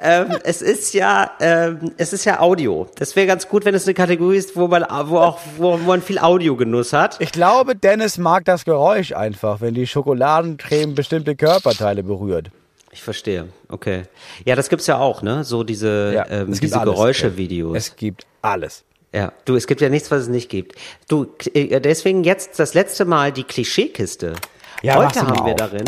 ähm, 0.02 0.38
es 0.44 0.62
ist 0.62 0.94
ja, 0.94 1.32
ähm, 1.40 1.92
es 1.98 2.14
ist 2.14 2.26
ja 2.26 2.40
Audio. 2.40 2.88
Das 2.96 3.16
wäre 3.16 3.28
ganz 3.28 3.48
gut, 3.48 3.66
wenn 3.66 3.76
es 3.76 3.86
eine 3.86 3.94
Kategorie 3.94 4.38
ist, 4.38 4.56
wo 4.56 4.68
man, 4.68 4.86
wo 5.06 5.18
auch, 5.20 5.40
wo 5.58 5.78
man 5.78 6.02
viel 6.02 6.20
Audiogenuss 6.20 6.94
hat. 6.94 7.18
Ich 7.20 7.32
glaube, 7.32 7.76
Dennis 7.76 8.18
mag 8.18 8.46
das 8.46 8.66
Geräusch 8.66 9.12
einfach, 9.14 9.62
wenn 9.62 9.74
die 9.74 9.88
Schokoladencreme 9.88 10.96
bestimmte 10.96 11.36
Körperteile 11.36 12.04
berührt. 12.04 12.50
Ich 12.92 13.04
verstehe. 13.04 13.50
Okay. 13.68 14.04
Ja, 14.46 14.56
das 14.56 14.70
gibt's 14.70 14.88
ja 14.88 14.98
auch, 14.98 15.22
ne? 15.22 15.44
So 15.44 15.64
diese, 15.64 16.12
Ja, 16.16 16.26
ähm, 16.30 16.52
es 16.52 16.60
gibt 16.60 16.72
diese 16.74 16.80
alles. 16.82 16.94
Geräuschevideos. 16.96 17.78
Es 17.78 17.96
gibt 17.96 18.26
alles. 18.42 18.84
Ja, 19.14 19.32
du, 19.46 19.56
es 19.56 19.68
gibt 19.68 19.82
ja 19.82 19.90
nichts, 19.90 20.10
was 20.12 20.24
es 20.24 20.28
nicht 20.28 20.50
gibt. 20.50 20.76
Du, 21.08 21.28
äh, 21.54 21.80
deswegen 21.82 22.24
jetzt 22.24 22.60
das 22.60 22.74
letzte 22.74 23.06
Mal 23.06 23.32
die 23.32 23.44
Klischeekiste. 23.44 24.34
Ja, 24.82 24.96
Heute 24.96 25.22
haben 25.22 25.46
wir 25.46 25.54
auf. 25.54 25.56
darin. 25.58 25.84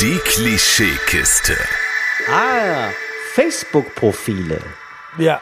Die 0.00 0.18
Klischeekiste. 0.18 1.56
Ah, 2.28 2.88
Facebook-Profile. 3.34 4.60
Ja. 5.18 5.40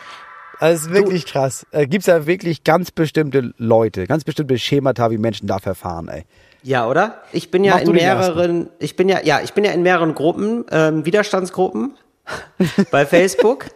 Also 0.59 0.75
es 0.75 0.87
ist 0.87 0.93
wirklich 0.93 1.27
krass. 1.27 1.67
Da 1.73 1.85
gibt's 1.87 2.07
ja 2.07 2.27
wirklich 2.27 2.63
ganz 2.63 2.91
bestimmte 2.91 3.55
Leute, 3.57 4.07
ganz 4.07 4.25
bestimmte 4.25 4.59
Schemata, 4.59 5.11
wie 5.11 5.19
Menschen 5.19 5.47
da 5.47 5.59
verfahren, 5.59 6.09
ey. 6.09 6.25
Ja, 6.63 6.87
oder? 6.87 7.23
Ich 7.33 7.51
bin 7.51 7.65
ja 7.65 7.75
Mach 7.75 7.81
in 7.81 7.87
du 7.87 7.93
mehreren, 7.93 8.69
ich 8.79 8.97
bin 8.97 9.09
ja, 9.09 9.21
ja, 9.23 9.41
ich 9.43 9.53
bin 9.53 9.65
ja 9.65 9.73
in 9.73 9.83
mehreren 9.83 10.15
Gruppen, 10.15 10.65
ähm, 10.71 11.05
Widerstandsgruppen 11.05 11.97
bei 12.91 13.07
Facebook 13.07 13.67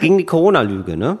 gegen 0.00 0.18
die 0.18 0.26
Corona-Lüge, 0.26 0.96
ne? 0.96 1.18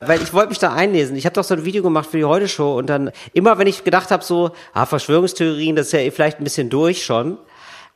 Weil 0.00 0.22
ich 0.22 0.32
wollte 0.32 0.48
mich 0.48 0.58
da 0.58 0.72
einlesen. 0.72 1.16
Ich 1.16 1.24
habe 1.24 1.34
doch 1.34 1.44
so 1.44 1.54
ein 1.54 1.64
Video 1.64 1.82
gemacht 1.82 2.10
für 2.10 2.16
die 2.16 2.24
Heute-Show 2.24 2.78
und 2.78 2.86
dann 2.86 3.10
immer, 3.32 3.58
wenn 3.58 3.66
ich 3.66 3.84
gedacht 3.84 4.10
habe, 4.10 4.24
so, 4.24 4.50
ah, 4.72 4.86
Verschwörungstheorien, 4.86 5.76
das 5.76 5.86
ist 5.86 5.92
ja 5.92 6.00
eh 6.00 6.10
vielleicht 6.10 6.40
ein 6.40 6.44
bisschen 6.44 6.70
durch 6.70 7.04
schon, 7.04 7.38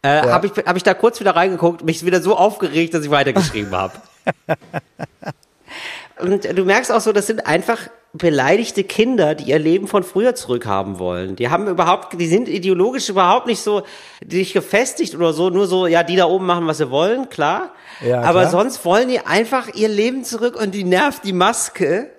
äh, 0.05 0.27
Ja. 0.27 0.33
habe 0.33 0.47
ich, 0.47 0.53
hab 0.65 0.77
ich 0.77 0.83
da 0.85 0.95
kurz 0.95 1.19
wieder 1.19 1.35
reingeguckt, 1.35 1.83
mich 1.85 2.05
wieder 2.07 2.21
so 2.23 2.37
aufgeregt, 2.37 2.95
dass 2.95 3.05
ich 3.05 3.11
weitergeschrieben 3.11 3.75
habe. 3.75 3.95
Und 6.21 6.45
du 6.57 6.65
merkst 6.65 6.93
auch 6.93 7.01
so, 7.01 7.13
das 7.13 7.27
sind 7.27 7.47
einfach 7.47 7.79
beleidigte 8.13 8.85
Kinder, 8.85 9.35
die 9.35 9.51
ihr 9.51 9.59
Leben 9.59 9.89
von 9.89 10.05
früher 10.05 10.37
zurückhaben 10.37 11.01
wollen. 11.01 11.35
Die 11.35 11.49
haben 11.51 11.67
überhaupt, 11.67 12.19
die 12.21 12.29
sind 12.29 12.49
ideologisch 12.49 13.09
überhaupt 13.09 13.49
nicht 13.49 13.61
so, 13.61 13.83
nicht 14.25 14.53
gefestigt 14.53 15.17
oder 15.17 15.33
so, 15.33 15.51
nur 15.51 15.67
so, 15.67 15.89
ja, 15.89 16.05
die 16.05 16.15
da 16.15 16.27
oben 16.27 16.47
machen, 16.47 16.69
was 16.69 16.79
sie 16.79 16.91
wollen, 16.91 17.29
klar. 17.29 17.73
Ja, 18.07 18.21
Aber 18.21 18.43
klar. 18.43 18.51
sonst 18.53 18.85
wollen 18.85 19.09
die 19.09 19.19
einfach 19.19 19.75
ihr 19.75 19.89
Leben 19.89 20.23
zurück 20.23 20.55
und 20.55 20.73
die 20.77 20.85
nervt 20.85 21.25
die 21.25 21.33
Maske. 21.33 22.11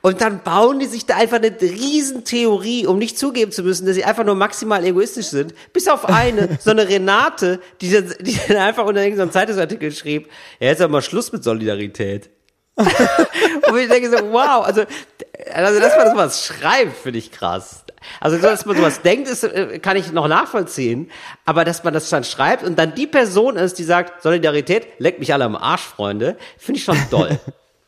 Und 0.00 0.20
dann 0.20 0.42
bauen 0.42 0.78
die 0.78 0.86
sich 0.86 1.06
da 1.06 1.16
einfach 1.16 1.38
eine 1.38 1.52
Riesentheorie, 1.60 2.86
um 2.86 2.98
nicht 2.98 3.18
zugeben 3.18 3.52
zu 3.52 3.62
müssen, 3.62 3.86
dass 3.86 3.94
sie 3.94 4.04
einfach 4.04 4.24
nur 4.24 4.34
maximal 4.34 4.84
egoistisch 4.84 5.26
sind. 5.26 5.54
Bis 5.72 5.88
auf 5.88 6.08
eine, 6.08 6.58
so 6.60 6.70
eine 6.70 6.88
Renate, 6.88 7.60
die 7.80 7.90
dann, 7.90 8.14
die 8.20 8.38
dann 8.48 8.58
einfach 8.58 8.84
unter 8.84 9.02
irgendeinem 9.02 9.32
Zeitungsartikel 9.32 9.92
schrieb, 9.92 10.28
ja, 10.60 10.68
jetzt 10.68 10.80
aber 10.80 10.92
mal 10.92 11.02
Schluss 11.02 11.32
mit 11.32 11.44
Solidarität. 11.44 12.30
und 12.74 13.78
ich 13.78 13.88
denke 13.88 14.10
so, 14.10 14.32
wow, 14.32 14.64
also, 14.64 14.84
also 15.52 15.80
dass 15.80 15.96
man 15.96 16.06
das 16.06 16.16
was 16.16 16.46
schreibt, 16.46 16.96
finde 16.96 17.18
ich 17.18 17.30
krass. 17.30 17.84
Also, 18.20 18.38
dass 18.38 18.66
man 18.66 18.76
sowas 18.76 19.02
denkt, 19.02 19.28
ist, 19.28 19.44
äh, 19.44 19.78
kann 19.78 19.96
ich 19.96 20.12
noch 20.12 20.28
nachvollziehen. 20.28 21.10
Aber 21.44 21.64
dass 21.64 21.84
man 21.84 21.94
das 21.94 22.08
dann 22.08 22.24
schreibt 22.24 22.64
und 22.64 22.78
dann 22.78 22.94
die 22.94 23.06
Person 23.06 23.56
ist, 23.56 23.78
die 23.78 23.84
sagt, 23.84 24.22
Solidarität, 24.22 24.86
leckt 24.98 25.20
mich 25.20 25.32
alle 25.32 25.44
am 25.44 25.56
Arsch, 25.56 25.82
Freunde, 25.82 26.36
finde 26.58 26.78
ich 26.78 26.84
schon 26.84 26.98
toll. 27.10 27.38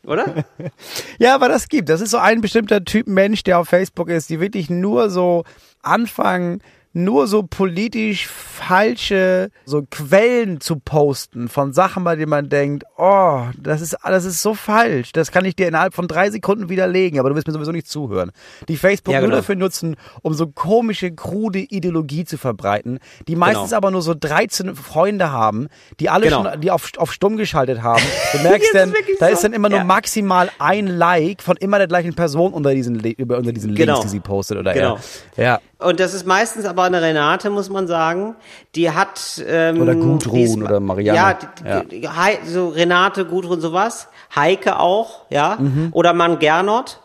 Oder? 0.06 0.44
Ja, 1.18 1.34
aber 1.34 1.48
das 1.48 1.68
gibt. 1.68 1.88
Das 1.88 2.00
ist 2.00 2.10
so 2.10 2.18
ein 2.18 2.40
bestimmter 2.40 2.84
Typ 2.84 3.06
Mensch, 3.06 3.42
der 3.44 3.58
auf 3.58 3.68
Facebook 3.68 4.08
ist, 4.08 4.30
die 4.30 4.40
wirklich 4.40 4.68
nur 4.68 5.10
so 5.10 5.44
anfangen, 5.82 6.60
nur 6.94 7.26
so 7.26 7.42
politisch 7.42 8.26
falsche 8.28 9.50
so 9.66 9.82
Quellen 9.90 10.60
zu 10.60 10.76
posten 10.76 11.48
von 11.48 11.72
Sachen, 11.72 12.04
bei 12.04 12.16
denen 12.16 12.30
man 12.30 12.48
denkt, 12.48 12.84
oh, 12.96 13.42
das 13.60 13.80
ist 13.80 13.96
das 14.02 14.24
ist 14.24 14.40
so 14.40 14.54
falsch. 14.54 15.12
Das 15.12 15.30
kann 15.32 15.44
ich 15.44 15.56
dir 15.56 15.68
innerhalb 15.68 15.92
von 15.94 16.08
drei 16.08 16.30
Sekunden 16.30 16.68
widerlegen, 16.68 17.18
aber 17.18 17.28
du 17.30 17.34
wirst 17.36 17.46
mir 17.46 17.52
sowieso 17.52 17.72
nicht 17.72 17.88
zuhören. 17.88 18.30
Die 18.68 18.76
Facebook 18.76 19.12
Ja, 19.12 19.20
nur 19.20 19.28
genau. 19.30 19.38
dafür 19.40 19.56
nutzen, 19.56 19.96
um 20.22 20.34
so 20.34 20.46
komische, 20.46 21.10
krude 21.12 21.58
Ideologie 21.58 22.24
zu 22.24 22.38
verbreiten, 22.38 22.98
die 23.28 23.36
meistens 23.36 23.70
Genau. 23.70 23.76
aber 23.76 23.90
nur 23.90 24.02
so 24.02 24.14
13 24.18 24.74
Freunde 24.76 25.30
haben, 25.30 25.68
die 26.00 26.08
alle 26.08 26.26
Genau. 26.26 26.44
schon, 26.50 26.60
die 26.60 26.70
auf, 26.70 26.90
auf 26.96 27.12
stumm 27.12 27.36
geschaltet 27.36 27.82
haben. 27.82 28.02
Du 28.32 28.38
merkst 28.40 28.72
wirklich 28.74 29.18
da 29.20 29.26
so. 29.28 29.32
ist 29.32 29.44
dann 29.44 29.52
immer 29.52 29.68
nur 29.68 29.78
Ja. 29.80 29.84
maximal 29.84 30.50
ein 30.58 30.86
Like 30.86 31.42
von 31.42 31.56
immer 31.58 31.78
der 31.78 31.86
gleichen 31.86 32.14
Person 32.14 32.52
unter 32.52 32.72
diesen, 32.74 32.98
über, 33.00 33.38
unter 33.38 33.52
diesen 33.52 33.74
Genau. 33.74 33.94
Links, 33.94 34.06
die 34.06 34.08
sie 34.10 34.20
postet 34.20 34.58
oder 34.58 34.72
Genau. 34.74 34.98
ja. 35.36 35.44
Ja. 35.44 35.60
Und 35.78 36.00
das 36.00 36.14
ist 36.14 36.26
meistens 36.26 36.64
aber 36.64 36.83
eine 36.86 37.02
Renate, 37.02 37.50
muss 37.50 37.68
man 37.68 37.86
sagen. 37.86 38.36
Die 38.74 38.90
hat 38.90 39.42
ähm, 39.46 39.80
Oder 39.80 39.94
Gudrun 39.94 40.62
oder 40.62 40.80
Marianne. 40.80 41.16
Ja, 41.16 41.38
die. 41.82 42.00
Die, 42.00 42.08
so 42.50 42.68
Renate, 42.68 43.24
Gudrun, 43.24 43.60
sowas. 43.60 44.08
Heike 44.34 44.78
auch, 44.78 45.22
ja. 45.30 45.56
Mhm. 45.60 45.88
Oder 45.92 46.12
man 46.12 46.38
Gernot. 46.38 47.00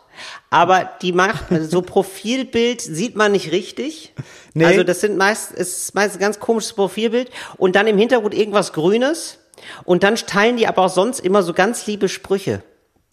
Aber 0.50 0.90
die 1.02 1.14
macht 1.14 1.52
also 1.52 1.70
so 1.70 1.82
Profilbild 1.82 2.82
sieht 2.82 3.16
man 3.16 3.32
nicht 3.32 3.52
richtig. 3.52 4.14
Nee. 4.54 4.66
Also 4.66 4.84
das 4.84 5.00
sind 5.00 5.18
meist 5.18 5.52
ist 5.52 5.96
meist 5.96 6.16
ein 6.16 6.20
ganz 6.20 6.40
komisches 6.40 6.74
Profilbild 6.74 7.30
und 7.58 7.76
dann 7.76 7.88
im 7.88 7.98
Hintergrund 7.98 8.34
irgendwas 8.34 8.74
Grünes 8.74 9.38
und 9.86 10.04
dann 10.04 10.16
teilen 10.16 10.58
die 10.58 10.68
aber 10.68 10.84
auch 10.84 10.90
sonst 10.90 11.20
immer 11.20 11.44
so 11.44 11.54
ganz 11.54 11.86
liebe 11.88 12.10
Sprüche. 12.10 12.64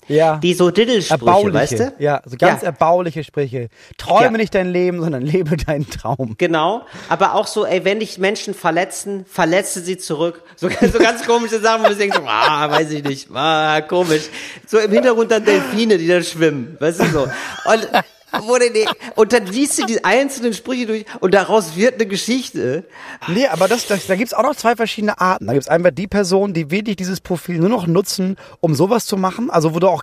Ja. 0.08 0.36
Die 0.36 0.54
so 0.54 0.70
Diddelsprüche, 0.70 1.20
erbauliche. 1.26 1.54
weißt 1.54 1.78
du? 1.80 1.92
Ja, 1.98 2.22
so 2.24 2.36
ganz 2.36 2.62
Ja. 2.62 2.66
erbauliche 2.68 3.24
Sprüche. 3.24 3.68
Träume 3.98 4.24
Ja. 4.24 4.30
nicht 4.32 4.54
dein 4.54 4.68
Leben, 4.70 5.00
sondern 5.00 5.22
lebe 5.22 5.56
deinen 5.56 5.88
Traum. 5.90 6.34
Genau, 6.38 6.82
aber 7.08 7.34
auch 7.34 7.46
so, 7.46 7.66
ey, 7.66 7.84
wenn 7.84 8.00
dich 8.00 8.18
Menschen 8.18 8.54
verletzen, 8.54 9.24
verletze 9.28 9.80
sie 9.80 9.98
zurück. 9.98 10.42
So, 10.56 10.68
so 10.92 10.98
ganz 10.98 11.26
komische 11.26 11.60
Sachen, 11.60 11.84
wo 11.84 11.88
du 11.88 11.94
denkst, 11.96 12.18
ah, 12.26 12.70
weiß 12.70 12.90
ich 12.92 13.02
nicht, 13.04 13.28
ah, 13.34 13.80
komisch. 13.80 14.24
So 14.66 14.78
im 14.78 14.92
Hintergrund 14.92 15.30
dann 15.30 15.44
Delfine, 15.44 15.98
die 15.98 16.06
da 16.06 16.22
schwimmen, 16.22 16.76
weißt 16.80 17.00
du 17.00 17.04
so. 17.06 17.20
Und, 17.22 17.88
du 18.40 18.70
die, 18.72 18.86
und 19.14 19.32
dann 19.32 19.46
liest 19.46 19.78
du 19.80 19.86
die 19.86 20.04
einzelnen 20.04 20.52
Sprüche 20.54 20.86
durch 20.86 21.04
und 21.20 21.34
daraus 21.34 21.76
wird 21.76 21.94
eine 21.94 22.06
Geschichte. 22.06 22.84
Nee, 23.28 23.46
aber 23.46 23.68
das, 23.68 23.86
das, 23.86 24.06
da 24.06 24.16
gibt's 24.16 24.34
auch 24.34 24.42
noch 24.42 24.56
zwei 24.56 24.76
verschiedene 24.76 25.20
Arten. 25.20 25.46
Da 25.46 25.52
gibt's 25.52 25.68
einmal 25.68 25.92
die 25.92 26.06
Personen, 26.06 26.54
die 26.54 26.70
wirklich 26.70 26.96
dieses 26.96 27.20
Profil 27.20 27.58
nur 27.58 27.68
noch 27.68 27.86
nutzen, 27.86 28.36
um 28.60 28.74
sowas 28.74 29.06
zu 29.06 29.16
machen, 29.16 29.50
also 29.50 29.74
wo 29.74 29.78
du 29.80 29.88
auch 29.88 30.02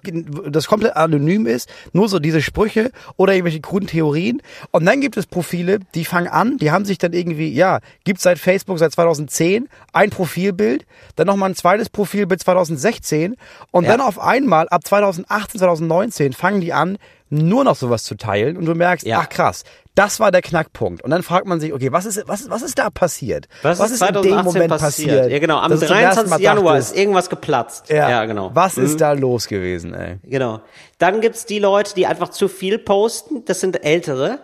das 0.49 0.67
komplett 0.67 0.95
anonym 0.95 1.45
ist, 1.47 1.69
nur 1.93 2.09
so 2.09 2.19
diese 2.19 2.41
Sprüche 2.41 2.91
oder 3.17 3.33
irgendwelche 3.33 3.61
kruden 3.61 3.87
Theorien. 3.87 4.41
Und 4.71 4.85
dann 4.85 5.01
gibt 5.01 5.17
es 5.17 5.25
Profile, 5.25 5.79
die 5.95 6.05
fangen 6.05 6.27
an, 6.27 6.57
die 6.57 6.71
haben 6.71 6.85
sich 6.85 6.97
dann 6.97 7.13
irgendwie, 7.13 7.49
ja, 7.53 7.79
gibt's 8.03 8.23
seit 8.23 8.39
Facebook 8.39 8.79
seit 8.79 8.91
2010 8.91 9.69
ein 9.93 10.09
Profilbild, 10.09 10.85
dann 11.15 11.27
nochmal 11.27 11.49
ein 11.49 11.55
zweites 11.55 11.89
Profilbild 11.89 12.41
2016 12.41 13.35
und 13.71 13.83
Ja. 13.83 13.91
dann 13.91 14.01
auf 14.01 14.19
einmal 14.19 14.67
ab 14.69 14.85
2018, 14.85 15.59
2019 15.59 16.33
fangen 16.33 16.61
die 16.61 16.73
an, 16.73 16.97
nur 17.33 17.63
noch 17.63 17.75
sowas 17.75 18.03
zu 18.03 18.15
teilen 18.15 18.57
und 18.57 18.65
du 18.65 18.75
merkst, 18.75 19.05
Ja. 19.05 19.19
ach 19.21 19.29
krass, 19.29 19.63
das 19.95 20.19
war 20.19 20.31
der 20.31 20.41
Knackpunkt. 20.41 21.03
Und 21.03 21.11
dann 21.11 21.23
fragt 21.23 21.45
man 21.47 21.59
sich, 21.59 21.73
okay, 21.73 21.91
was 21.91 22.05
ist, 22.05 22.23
was, 22.27 22.41
ist- 22.41 22.49
was 22.49 22.61
ist 22.61 22.77
da 22.79 22.89
passiert? 22.89 23.47
Was, 23.61 23.79
ist 23.79 23.91
in 23.91 23.97
2018 23.97 24.31
dem 24.37 24.45
Moment 24.45 24.69
passiert? 24.69 25.09
passiert? 25.09 25.31
Ja, 25.31 25.39
genau, 25.39 25.57
am 25.59 25.71
dass 25.71 25.79
du 25.81 25.87
zum 25.87 25.95
ersten 25.97 26.15
23. 26.27 26.29
Mal 26.31 26.41
Januar 26.41 26.73
dachtest, 26.73 26.91
ist 26.93 26.97
irgendwas 26.99 27.29
geplatzt. 27.29 27.89
ja, 27.89 28.25
genau. 28.25 28.51
Was 28.53 28.77
Mhm. 28.77 28.85
ist 28.85 29.01
da 29.01 29.11
los 29.13 29.47
gewesen, 29.47 29.93
ey? 29.93 30.17
Genau. 30.23 30.61
Dann 30.97 31.21
gibt's 31.21 31.45
die 31.45 31.59
Leute, 31.59 31.93
die 31.95 32.07
einfach 32.07 32.29
zu 32.29 32.47
viel 32.47 32.77
posten. 32.79 33.43
Das 33.45 33.59
sind 33.59 33.83
Ältere. 33.83 34.39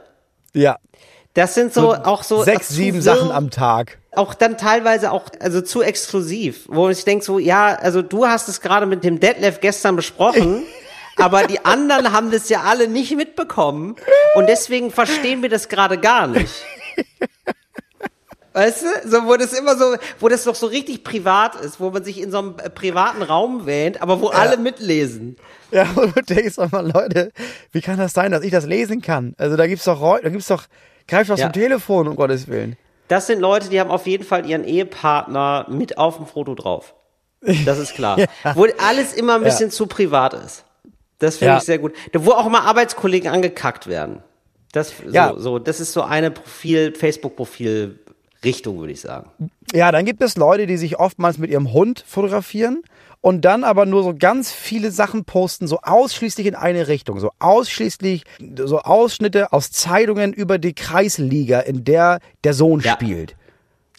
Ja. 0.53 0.77
Das 1.35 1.53
sind 1.53 1.73
so, 1.73 1.93
auch 1.93 2.23
so 2.23 2.43
Sechs, 2.43 2.69
sieben. 2.69 3.01
Sachen 3.01 3.31
am 3.31 3.51
Tag. 3.51 3.99
auch 4.15 4.33
dann 4.33 4.57
teilweise 4.57 5.11
auch 5.11 5.25
also 5.39 5.61
zu 5.61 5.81
exklusiv, 5.83 6.65
wo 6.67 6.85
man 6.85 6.93
sich 6.95 7.05
denkt 7.05 7.23
so, 7.23 7.37
ja, 7.37 7.67
also 7.75 8.01
du 8.01 8.25
hast 8.25 8.49
es 8.49 8.59
gerade 8.61 8.87
mit 8.87 9.03
dem 9.03 9.19
Detlef 9.19 9.61
gestern 9.61 9.95
besprochen, 9.95 10.63
aber 11.20 11.43
die 11.43 11.63
anderen 11.65 12.11
haben 12.11 12.32
das 12.32 12.49
ja 12.49 12.61
alle 12.61 12.88
nicht 12.88 13.15
mitbekommen 13.15 13.95
und 14.36 14.47
deswegen 14.47 14.91
verstehen 14.91 15.41
wir 15.41 15.49
das 15.49 15.70
gerade 15.70 15.97
gar 15.97 16.28
nicht. 16.28 16.53
Weißt 18.53 18.84
du, 18.84 19.09
so 19.09 19.26
wo 19.26 19.36
das 19.38 19.53
immer 19.53 19.78
so, 19.78 19.95
wo 20.20 20.28
das 20.28 20.43
doch 20.43 20.55
so 20.55 20.65
richtig 20.65 21.03
privat 21.03 21.55
ist, 21.55 21.80
wo 21.80 21.91
man 21.91 22.03
sich 22.03 22.20
in 22.20 22.32
so 22.32 22.39
einem 22.39 22.55
äh, 22.57 22.70
privaten 22.70 23.22
Raum 23.22 23.67
wähnt, 23.67 24.01
aber 24.01 24.22
wo 24.22 24.30
alle 24.30 24.57
mitlesen. 24.57 25.38
Ja, 25.72 25.84
und 25.95 26.17
du 26.17 26.22
denkst 26.24 26.55
doch 26.55 26.72
mal, 26.72 26.91
Leute, 26.91 27.32
wie 27.72 27.80
kann 27.82 27.97
das 27.99 28.13
sein, 28.13 28.32
dass 28.32 28.43
ich 28.43 28.51
das 28.51 28.65
lesen 28.65 29.01
kann? 29.03 29.36
Also 29.38 29.55
da 29.55 29.67
gibt's 29.67 29.86
doch, 29.86 30.01
da 30.20 30.30
gibt's 30.30 30.47
doch, 30.47 30.63
greif 31.07 31.28
doch 31.28 31.38
Ja. 31.38 31.45
zum 31.45 31.53
Telefon, 31.53 32.07
um 32.07 32.15
Gottes 32.15 32.47
Willen. 32.47 32.76
Das 33.07 33.28
sind 33.28 33.39
Leute, 33.39 33.70
die 33.70 33.80
haben 33.80 33.91
auf 33.91 34.07
jeden 34.07 34.24
Fall 34.24 34.45
ihren 34.47 34.63
Ehepartner 34.63 35.67
mit 35.70 35.99
auf 35.99 36.17
dem 36.17 36.26
Foto 36.26 36.55
drauf. 36.55 36.95
Das 37.65 37.78
ist 37.78 37.93
klar. 37.93 38.17
Wo 38.55 38.65
alles 38.80 39.13
immer 39.13 39.36
ein 39.36 39.43
bisschen 39.43 39.70
zu 39.70 39.86
privat 39.86 40.34
ist. 40.34 40.65
Das 41.20 41.38
finde 41.38 41.53
Ja. 41.53 41.57
ich 41.57 41.63
sehr 41.63 41.78
gut. 41.80 41.93
Wo 42.13 42.32
auch 42.32 42.49
mal 42.49 42.61
Arbeitskollegen 42.61 43.30
angekackt 43.30 43.88
werden. 43.88 44.24
Das, 44.72 44.93
Ja. 45.11 45.34
so, 45.34 45.39
so, 45.39 45.59
das 45.59 45.80
ist 45.80 45.93
so 45.93 46.01
eine 46.03 46.32
Profil, 46.32 46.93
Facebook-Profil-Richtung, 46.95 48.80
würde 48.80 48.93
ich 48.93 49.01
sagen. 49.01 49.30
Ja, 49.74 49.91
dann 49.91 50.05
gibt 50.05 50.22
es 50.22 50.38
Leute, 50.38 50.67
die 50.67 50.78
sich 50.78 50.97
oftmals 50.99 51.38
mit 51.38 51.49
ihrem 51.51 51.74
Hund 51.74 52.03
fotografieren 52.07 52.84
und 53.22 53.41
dann 53.43 53.63
aber 53.63 53.86
nur 53.86 54.03
so 54.03 54.15
ganz 54.17 54.51
viele 54.51 54.91
Sachen 54.91 55.26
posten, 55.26 55.67
so 55.67 55.80
ausschließlich 55.82 56.47
in 56.47 56.55
eine 56.55 56.88
Richtung, 56.88 57.20
so 57.20 57.32
ausschließlich 57.39 58.24
so 58.63 58.80
Ausschnitte 58.80 59.51
aus 59.51 59.72
Zeitungen 59.72 60.34
über 60.34 60.57
die 60.57 60.74
Kreisliga, 60.74 61.59
in 61.59 61.84
der 61.84 62.20
der 62.43 62.53
Sohn 62.53 62.80
Ja. 62.80 62.93
spielt. 62.93 63.36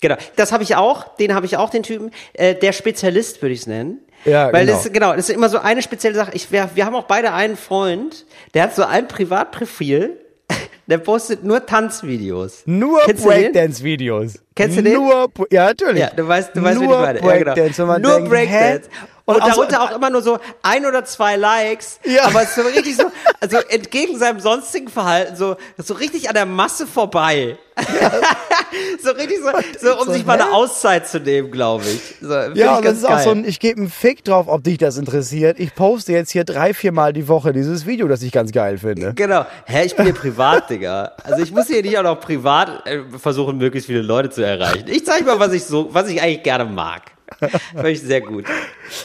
Genau, 0.00 0.16
das 0.36 0.52
habe 0.52 0.62
ich 0.62 0.76
auch, 0.76 1.14
den 1.16 1.34
habe 1.34 1.44
ich 1.44 1.58
auch, 1.58 1.68
den 1.68 1.82
Typen. 1.82 2.10
Äh, 2.32 2.54
der 2.54 2.72
Spezialist 2.72 3.42
würde 3.42 3.52
ich 3.52 3.60
es 3.60 3.66
nennen. 3.66 3.98
Ja, 4.24 4.52
Weil 4.52 4.66
genau. 4.66 4.76
das 4.76 4.86
ist, 4.86 4.92
genau, 4.92 5.10
das 5.14 5.28
ist 5.28 5.34
immer 5.34 5.48
so 5.48 5.58
eine 5.58 5.82
spezielle 5.82 6.14
Sache. 6.14 6.32
Ich, 6.34 6.50
wir, 6.52 6.70
wir 6.74 6.84
haben 6.84 6.94
auch 6.94 7.04
beide 7.04 7.32
einen 7.32 7.56
Freund, 7.56 8.26
der 8.54 8.64
hat 8.64 8.74
so 8.74 8.84
ein 8.84 9.08
Privatprofil, 9.08 10.18
der 10.86 10.98
postet 10.98 11.44
nur 11.44 11.64
Tanzvideos. 11.64 12.62
Nur? 12.66 13.00
Breakdance-Videos. 13.00 14.40
Kennst 14.54 14.78
du 14.78 14.82
den? 14.82 14.94
Nur, 14.94 15.30
ja, 15.50 15.66
natürlich. 15.66 16.00
Ja, 16.00 16.10
du 16.14 16.26
weißt, 16.26 16.54
du 16.54 16.62
weißt, 16.62 16.80
wie 16.80 16.84
ich 16.84 16.90
meine. 16.90 17.20
Ja, 17.20 17.36
genau. 17.36 17.98
Nur 17.98 18.14
denkt, 18.16 18.30
Breakdance. 18.30 18.88
hä? 18.90 19.06
Und, 19.34 19.42
auch 19.42 19.54
so- 19.54 19.64
darunter 19.64 19.82
auch 19.82 19.96
immer 19.96 20.10
nur 20.10 20.22
so 20.22 20.38
ein 20.62 20.86
oder 20.86 21.04
zwei 21.04 21.36
Likes. 21.36 21.98
Ja. 22.04 22.24
Aber 22.24 22.42
es 22.42 22.50
ist 22.50 22.56
so 22.56 22.62
richtig 22.62 22.96
so, 22.96 23.04
also 23.40 23.58
entgegen 23.68 24.18
seinem 24.18 24.40
sonstigen 24.40 24.88
Verhalten, 24.88 25.36
so, 25.36 25.56
so 25.78 25.94
richtig 25.94 26.28
an 26.28 26.34
der 26.34 26.46
Masse 26.46 26.86
vorbei. 26.86 27.56
so 29.02 29.10
richtig 29.12 29.38
so, 29.38 29.50
so 29.88 29.98
um 30.00 30.06
so, 30.06 30.12
sich 30.12 30.26
mal 30.26 30.34
eine 30.34 30.50
hä? 30.50 30.54
Auszeit 30.54 31.08
zu 31.08 31.18
nehmen, 31.18 31.50
glaube 31.50 31.84
ich. 31.84 32.16
So, 32.20 32.28
Ja, 32.32 32.48
ich 32.72 32.78
und 32.78 32.84
das 32.84 32.98
ist 32.98 33.04
auch 33.04 33.10
geil. 33.10 33.24
so 33.24 33.30
ein, 33.30 33.44
ich 33.44 33.58
gebe 33.60 33.80
einen 33.80 33.90
Fick 33.90 34.24
drauf, 34.24 34.46
ob 34.48 34.62
dich 34.64 34.78
das 34.78 34.96
interessiert. 34.98 35.58
Ich 35.58 35.74
poste 35.74 36.12
jetzt 36.12 36.30
hier 36.30 36.44
drei, 36.44 36.74
vier 36.74 36.92
Mal 36.92 37.12
die 37.12 37.26
Woche 37.28 37.52
dieses 37.52 37.86
Video, 37.86 38.06
das 38.08 38.22
ich 38.22 38.32
ganz 38.32 38.52
geil 38.52 38.78
finde. 38.78 39.14
Genau. 39.14 39.46
Hä, 39.64 39.84
ich 39.86 39.96
bin 39.96 40.04
hier 40.04 40.14
privat, 40.14 40.68
Digga. 40.70 41.12
Also 41.24 41.42
ich 41.42 41.52
muss 41.52 41.68
hier 41.68 41.82
nicht 41.82 41.96
auch 41.98 42.02
noch 42.02 42.20
privat 42.20 42.86
äh, 42.86 43.00
versuchen, 43.18 43.56
möglichst 43.58 43.86
viele 43.86 44.02
Leute 44.02 44.30
zu 44.30 44.44
erreichen. 44.44 44.84
Ich 44.88 45.06
zeige 45.06 45.24
mal, 45.24 45.38
was 45.40 45.52
ich 45.52 45.64
so, 45.64 45.88
was 45.92 46.08
ich 46.08 46.20
eigentlich 46.20 46.42
gerne 46.42 46.64
mag. 46.66 47.02
Finde 47.38 47.90
ich 47.90 48.00
sehr 48.00 48.20
gut. 48.20 48.44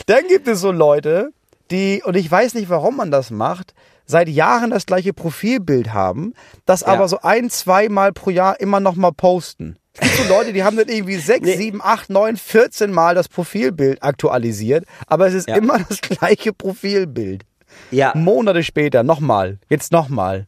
Dann 0.07 0.27
gibt 0.27 0.47
es 0.47 0.59
so 0.61 0.71
Leute, 0.71 1.29
die, 1.71 2.01
und 2.05 2.15
ich 2.15 2.29
weiß 2.29 2.53
nicht, 2.53 2.69
warum 2.69 2.97
man 2.97 3.11
das 3.11 3.31
macht, 3.31 3.73
seit 4.05 4.29
Jahren 4.29 4.69
das 4.69 4.85
gleiche 4.85 5.13
Profilbild 5.13 5.93
haben, 5.93 6.33
das 6.65 6.81
Ja. 6.81 6.87
aber 6.87 7.07
so 7.07 7.19
ein, 7.21 7.49
zweimal 7.49 8.11
pro 8.13 8.29
Jahr 8.29 8.59
immer 8.59 8.79
noch 8.79 8.95
mal 8.95 9.11
posten. 9.11 9.77
Es 9.97 10.01
gibt 10.17 10.27
so 10.27 10.33
Leute, 10.33 10.51
die 10.53 10.63
haben 10.63 10.75
dann 10.77 10.89
irgendwie 10.89 11.15
sechs, 11.15 11.45
Nee. 11.45 11.55
sieben, 11.55 11.81
acht, 11.81 12.09
neun, 12.09 12.35
14 12.37 12.91
Mal 12.91 13.15
das 13.15 13.29
Profilbild 13.29 14.03
aktualisiert, 14.03 14.85
aber 15.07 15.27
es 15.27 15.33
ist 15.33 15.47
Ja. 15.47 15.55
immer 15.55 15.79
das 15.89 16.01
gleiche 16.01 16.51
Profilbild. 16.53 17.43
Ja. 17.91 18.11
Monate 18.15 18.63
später, 18.63 19.03
nochmal, 19.03 19.57
jetzt 19.69 19.91
nochmal. 19.91 20.47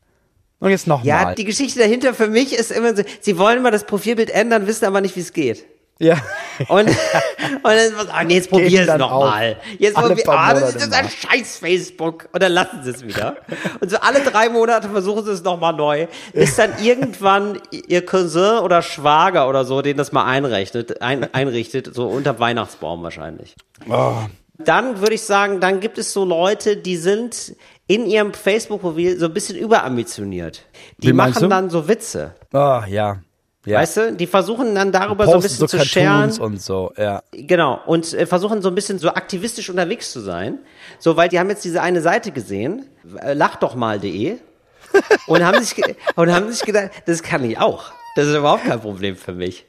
Und 0.59 0.69
jetzt 0.71 0.87
nochmal. 0.87 1.07
Ja, 1.07 1.33
die 1.35 1.45
Geschichte 1.45 1.79
dahinter 1.79 2.13
für 2.13 2.27
mich 2.27 2.53
ist 2.53 2.71
immer 2.71 2.95
so, 2.95 3.03
sie 3.21 3.37
wollen 3.37 3.59
immer 3.59 3.71
das 3.71 3.85
Profilbild 3.85 4.29
ändern, 4.31 4.65
wissen 4.67 4.85
aber 4.85 5.01
nicht, 5.01 5.15
wie 5.15 5.19
es 5.21 5.31
geht. 5.33 5.65
Ja. 5.99 6.17
Und, 6.69 6.89
und 6.89 7.63
dann, 7.63 8.09
ah, 8.11 8.23
nee, 8.23 8.33
jetzt 8.33 8.49
probier 8.49 8.81
es 8.81 8.87
dann 8.87 8.99
noch 8.99 9.11
auf. 9.11 9.25
mal. 9.25 9.57
Jetzt 9.77 9.93
probier, 9.93 10.27
ah, 10.27 10.55
das 10.55 10.73
ist 10.73 10.91
ein 10.91 11.07
scheiß 11.07 11.57
Facebook. 11.57 12.29
Und 12.31 12.41
dann 12.41 12.51
lassen 12.51 12.79
sie 12.81 12.89
es 12.89 13.05
wieder. 13.05 13.37
Und 13.79 13.91
so 13.91 13.97
alle 13.97 14.21
drei 14.21 14.49
Monate 14.49 14.89
versuchen 14.89 15.23
sie 15.23 15.33
es 15.33 15.43
nochmal 15.43 15.73
neu. 15.73 16.07
Bis 16.33 16.55
dann 16.55 16.71
irgendwann 16.81 17.61
ihr 17.69 18.03
Cousin 18.03 18.57
oder 18.63 18.81
Schwager 18.81 19.47
oder 19.47 19.65
so, 19.65 19.83
den 19.83 19.97
das 19.97 20.11
mal 20.11 20.25
einrechnet, 20.25 20.99
ein, 20.99 21.31
einrichtet, 21.31 21.93
so 21.93 22.07
unter 22.07 22.39
Weihnachtsbaum 22.39 23.03
wahrscheinlich. 23.03 23.55
Oh. 23.87 24.15
Dann 24.57 24.99
würde 24.99 25.13
ich 25.13 25.21
sagen, 25.21 25.59
dann 25.59 25.79
gibt 25.79 25.99
es 25.99 26.11
so 26.11 26.25
Leute, 26.25 26.77
die 26.77 26.97
sind 26.97 27.55
in 27.85 28.07
ihrem 28.07 28.33
Facebook-Profil 28.33 29.19
so 29.19 29.27
ein 29.27 29.33
bisschen 29.33 29.57
überambitioniert. 29.57 30.63
Die 30.97 31.09
Wie 31.09 31.13
machen 31.13 31.51
dann 31.51 31.69
so 31.69 31.87
Witze. 31.87 32.33
Oh, 32.51 32.81
ja. 32.87 33.19
Ja. 33.67 33.79
Weißt 33.79 33.97
du, 33.97 34.13
die 34.13 34.27
versuchen 34.27 34.73
dann 34.75 34.91
darüber 34.91 35.25
so 35.25 35.33
ein 35.33 35.41
bisschen 35.41 35.59
so 35.59 35.67
zu 35.67 35.79
scheren. 35.85 36.31
Und 36.39 36.61
so, 36.61 36.91
ja. 36.97 37.21
Genau, 37.31 37.79
und 37.85 38.13
äh, 38.13 38.25
versuchen 38.25 38.61
so 38.61 38.69
ein 38.69 38.75
bisschen 38.75 38.97
so 38.99 39.09
aktivistisch 39.09 39.69
unterwegs 39.69 40.11
zu 40.11 40.19
sein. 40.21 40.59
So, 40.99 41.17
weil 41.17 41.29
die 41.29 41.37
haben 41.39 41.49
jetzt 41.49 41.63
diese 41.65 41.81
eine 41.81 42.01
Seite 42.01 42.31
gesehen, 42.31 42.89
äh, 43.21 43.33
lachdochmal.de, 43.33 44.37
und 45.27 45.45
haben 45.45 45.61
sich, 45.63 45.75
und 46.15 46.31
haben 46.33 46.51
sich 46.51 46.61
gedacht, 46.63 46.91
das 47.05 47.21
kann 47.23 47.43
ich 47.43 47.59
auch. 47.59 47.91
Das 48.15 48.25
ist 48.27 48.35
überhaupt 48.35 48.63
kein 48.65 48.79
Problem 48.79 49.15
für 49.15 49.33
mich. 49.33 49.65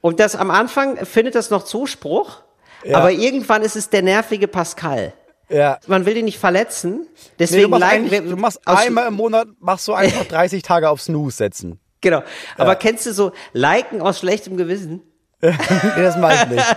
Und 0.00 0.20
das 0.20 0.36
am 0.36 0.50
Anfang 0.50 0.96
findet 1.06 1.34
das 1.34 1.50
noch 1.50 1.64
Zuspruch, 1.64 2.42
Ja. 2.84 2.98
aber 2.98 3.10
irgendwann 3.12 3.62
ist 3.62 3.76
es 3.76 3.88
der 3.90 4.02
nervige 4.02 4.48
Pascal. 4.48 5.14
Ja. 5.48 5.78
Man 5.86 6.04
will 6.06 6.16
ihn 6.16 6.24
nicht 6.24 6.38
verletzen, 6.38 7.00
Nee, 7.00 7.06
du 7.06 7.30
deswegen 7.38 7.70
machst, 7.70 8.10
wir- 8.10 8.20
du 8.22 8.36
machst 8.36 8.60
einmal 8.66 9.06
im 9.08 9.14
Monat, 9.14 9.46
machst 9.60 9.86
du 9.88 9.92
einfach 9.94 10.24
30 10.28 10.62
Tage 10.62 10.88
auf 10.90 11.00
Snooze 11.00 11.36
setzen. 11.36 11.78
Genau. 12.04 12.22
Aber 12.58 12.76
kennst 12.76 13.06
du 13.06 13.12
so 13.12 13.32
liken 13.54 14.00
aus 14.02 14.18
schlechtem 14.20 14.56
Gewissen? 14.56 15.02
Nee, 15.40 15.52
das 15.96 16.16
mach 16.16 16.32
ich 16.32 16.48
nicht. 16.50 16.76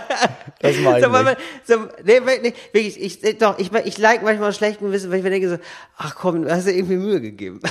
Das 0.60 0.76
mach 0.82 0.96
ich 0.96 1.04
So, 1.04 1.10
nicht. 1.22 1.36
so, 1.64 1.74
nee, 2.04 2.20
wirklich, 2.24 2.54
wirklich, 2.72 3.00
ich, 3.24 3.38
doch, 3.38 3.58
ich, 3.58 3.72
ich 3.84 3.98
like 3.98 4.22
manchmal 4.22 4.52
schlechtem 4.52 4.90
Wissen, 4.92 5.10
weil 5.10 5.18
ich 5.18 5.24
mir 5.24 5.30
denke 5.30 5.48
so, 5.48 5.58
ach 5.96 6.14
komm, 6.14 6.42
du 6.42 6.50
hast 6.50 6.66
dir 6.66 6.72
irgendwie 6.72 6.96
Mühe 6.96 7.20
gegeben. 7.20 7.60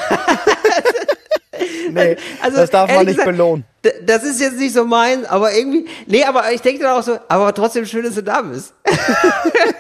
Nee, 1.90 2.18
Also, 2.42 2.58
das 2.58 2.70
darf 2.70 2.90
man 2.94 3.06
nicht 3.06 3.18
gesagt, 3.18 3.30
belohnen. 3.32 3.64
Das 4.06 4.24
ist 4.24 4.42
jetzt 4.42 4.58
nicht 4.60 4.74
so 4.74 4.86
mein, 4.86 5.26
aber 5.26 5.54
irgendwie, 5.54 5.88
nee, 6.06 6.24
aber 6.24 6.52
ich 6.52 6.62
denke 6.62 6.84
dann 6.84 6.98
auch 6.98 7.04
so, 7.04 7.18
aber 7.30 7.54
trotzdem 7.54 7.86
schön, 7.86 8.04
dass 8.04 8.16
du 8.16 8.24
da 8.24 8.42
bist. 8.42 8.74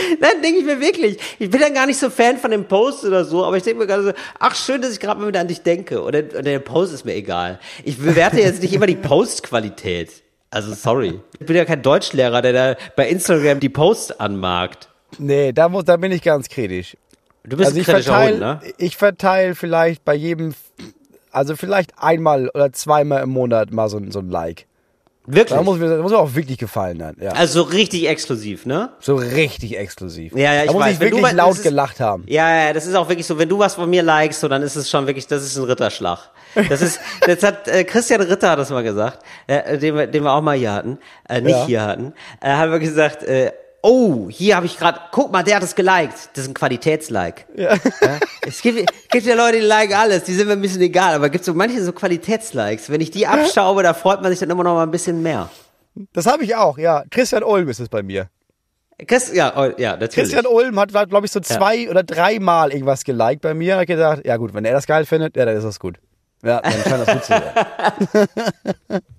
Nein, 0.20 0.42
denke 0.42 0.60
ich 0.60 0.64
mir 0.64 0.80
wirklich. 0.80 1.18
Ich 1.38 1.50
bin 1.50 1.60
dann 1.60 1.74
gar 1.74 1.86
nicht 1.86 1.98
so 1.98 2.10
Fan 2.10 2.38
von 2.38 2.50
dem 2.50 2.64
Post 2.66 3.04
oder 3.04 3.24
so, 3.24 3.44
aber 3.44 3.56
ich 3.56 3.62
denke 3.62 3.80
mir 3.80 3.86
gerade 3.86 4.04
so, 4.04 4.12
ach 4.38 4.54
schön, 4.54 4.82
dass 4.82 4.92
ich 4.92 5.00
gerade 5.00 5.20
mal 5.20 5.28
wieder 5.28 5.40
an 5.40 5.48
dich 5.48 5.62
denke. 5.62 6.02
Oder, 6.02 6.20
oder 6.20 6.42
der 6.42 6.58
Post 6.58 6.92
ist 6.92 7.04
mir 7.04 7.14
egal. 7.14 7.58
Ich 7.84 7.98
bewerte 7.98 8.40
jetzt 8.40 8.62
nicht 8.62 8.72
immer 8.72 8.86
die 8.86 8.96
Postqualität. 8.96 10.10
Also 10.50 10.74
sorry. 10.74 11.20
Ich 11.38 11.46
bin 11.46 11.56
ja 11.56 11.64
kein 11.64 11.82
Deutschlehrer, 11.82 12.42
der 12.42 12.52
da 12.52 12.76
bei 12.96 13.08
Instagram 13.08 13.60
die 13.60 13.68
Posts 13.68 14.18
anmarkt. 14.18 14.88
Nee, 15.18 15.52
da, 15.52 15.68
muss, 15.68 15.84
da 15.84 15.96
bin 15.96 16.12
ich 16.12 16.22
ganz 16.22 16.48
kritisch. 16.48 16.96
Du 17.44 17.56
bist 17.56 17.68
Also 17.68 17.80
ein 17.80 17.84
kritischer 17.84 18.12
verteile 18.12 18.32
Hund, 18.32 18.64
ne? 18.64 18.72
ich 18.78 18.96
verteile 18.96 19.54
vielleicht 19.54 20.04
bei 20.04 20.14
jedem, 20.14 20.54
also 21.30 21.56
vielleicht 21.56 21.92
einmal 21.98 22.48
oder 22.50 22.72
zweimal 22.72 23.22
im 23.22 23.30
Monat 23.30 23.70
mal 23.72 23.88
so, 23.88 24.00
so 24.10 24.18
ein 24.18 24.28
Like. 24.28 24.66
Wirklich? 25.32 25.56
Da 25.58 25.62
muss 25.62 25.78
mir, 25.78 25.88
da 25.88 26.02
muss 26.02 26.12
mir 26.12 26.18
auch 26.18 26.34
wirklich 26.34 26.58
gefallen 26.58 26.98
dann. 26.98 27.16
Ja. 27.20 27.32
also 27.32 27.62
so 27.64 27.68
richtig 27.70 28.08
exklusiv, 28.08 28.66
ne? 28.66 28.90
So 29.00 29.14
richtig 29.16 29.78
exklusiv. 29.78 30.32
Ja, 30.34 30.54
ja, 30.54 30.60
ich 30.62 30.66
da 30.68 30.72
muss 30.72 30.82
weiß. 30.82 30.92
ich 30.94 31.00
Wenn 31.00 31.10
du 31.10 31.16
wirklich 31.18 31.32
mal- 31.32 31.36
laut 31.36 31.54
ist- 31.56 31.62
gelacht 31.62 32.00
haben. 32.00 32.24
Ja, 32.26 32.66
ja, 32.66 32.72
das 32.72 32.86
ist 32.86 32.94
auch 32.94 33.08
wirklich 33.08 33.26
so. 33.26 33.38
Wenn 33.38 33.48
du 33.48 33.58
was 33.58 33.74
von 33.74 33.88
mir 33.88 34.02
likest, 34.02 34.40
so, 34.40 34.48
dann 34.48 34.62
ist 34.62 34.76
es 34.76 34.88
schon 34.90 35.06
wirklich, 35.06 35.26
das 35.26 35.42
ist 35.42 35.56
ein 35.56 35.64
Ritterschlag. 35.64 36.18
Das 36.68 36.82
ist, 36.82 37.00
das 37.26 37.42
hat 37.42 37.68
äh, 37.68 37.84
Christian 37.84 38.20
Ritter 38.22 38.50
hat 38.50 38.58
das 38.58 38.70
mal 38.70 38.82
gesagt, 38.82 39.18
äh, 39.46 39.78
den, 39.78 39.94
wir, 39.96 40.06
den 40.06 40.22
wir 40.24 40.32
auch 40.32 40.42
mal 40.42 40.56
hier 40.56 40.72
hatten, 40.72 40.98
äh, 41.28 41.40
nicht 41.40 41.50
Ja. 41.56 41.66
hier 41.66 41.82
hatten. 41.82 42.12
Äh, 42.40 42.50
haben 42.50 42.72
wir 42.72 42.78
gesagt, 42.80 43.22
äh, 43.22 43.52
oh, 43.82 44.28
hier 44.30 44.56
habe 44.56 44.66
ich 44.66 44.78
gerade, 44.78 45.00
guck 45.10 45.32
mal, 45.32 45.42
der 45.42 45.56
hat 45.56 45.62
es 45.62 45.74
geliked. 45.74 46.30
Das 46.34 46.44
ist 46.44 46.50
ein 46.50 46.54
Qualitätslike. 46.54 47.44
Ja. 47.56 47.76
Es 48.46 48.62
gibt, 48.62 48.90
gibt 49.10 49.26
ja 49.26 49.34
Leute, 49.34 49.60
die 49.60 49.64
liken 49.64 49.94
alles, 49.94 50.24
die 50.24 50.34
sind 50.34 50.46
mir 50.46 50.54
ein 50.54 50.60
bisschen 50.60 50.80
egal, 50.80 51.14
aber 51.14 51.26
es 51.26 51.32
gibt 51.32 51.44
so 51.44 51.54
manche 51.54 51.82
so 51.82 51.92
Qualitätslikes. 51.92 52.90
Wenn 52.90 53.00
ich 53.00 53.10
die 53.10 53.26
abschaube, 53.26 53.82
da 53.82 53.94
freut 53.94 54.22
man 54.22 54.30
sich 54.30 54.40
dann 54.40 54.50
immer 54.50 54.64
noch 54.64 54.74
mal 54.74 54.82
ein 54.82 54.90
bisschen 54.90 55.22
mehr. 55.22 55.50
Das 56.12 56.26
habe 56.26 56.44
ich 56.44 56.56
auch, 56.56 56.78
ja. 56.78 57.04
Christian 57.10 57.42
Ulm 57.42 57.68
ist 57.68 57.80
es 57.80 57.88
bei 57.88 58.02
mir. 58.02 58.28
Chris, 59.06 59.32
ja, 59.32 59.52
oh, 59.56 59.72
ja, 59.78 59.92
natürlich. 59.92 60.14
Christian 60.14 60.46
Ulm 60.46 60.78
hat, 60.78 60.90
glaube 60.90 61.26
ich, 61.26 61.32
so 61.32 61.40
zwei 61.40 61.88
oder 61.88 62.02
dreimal 62.02 62.72
irgendwas 62.72 63.04
geliked 63.04 63.40
bei 63.40 63.54
mir. 63.54 63.78
Hat 63.78 63.86
gedacht, 63.86 64.22
ja 64.24 64.36
gut, 64.36 64.52
wenn 64.52 64.64
er 64.64 64.72
das 64.72 64.86
geil 64.86 65.06
findet, 65.06 65.36
ja, 65.36 65.44
dann 65.46 65.56
ist 65.56 65.64
das 65.64 65.80
gut. 65.80 65.98
Ja, 66.42 66.60
dann 66.60 66.72
scheint 66.72 67.08
das 67.08 67.14
gut 67.14 67.24
zu 67.24 67.32
sein. 67.32 69.02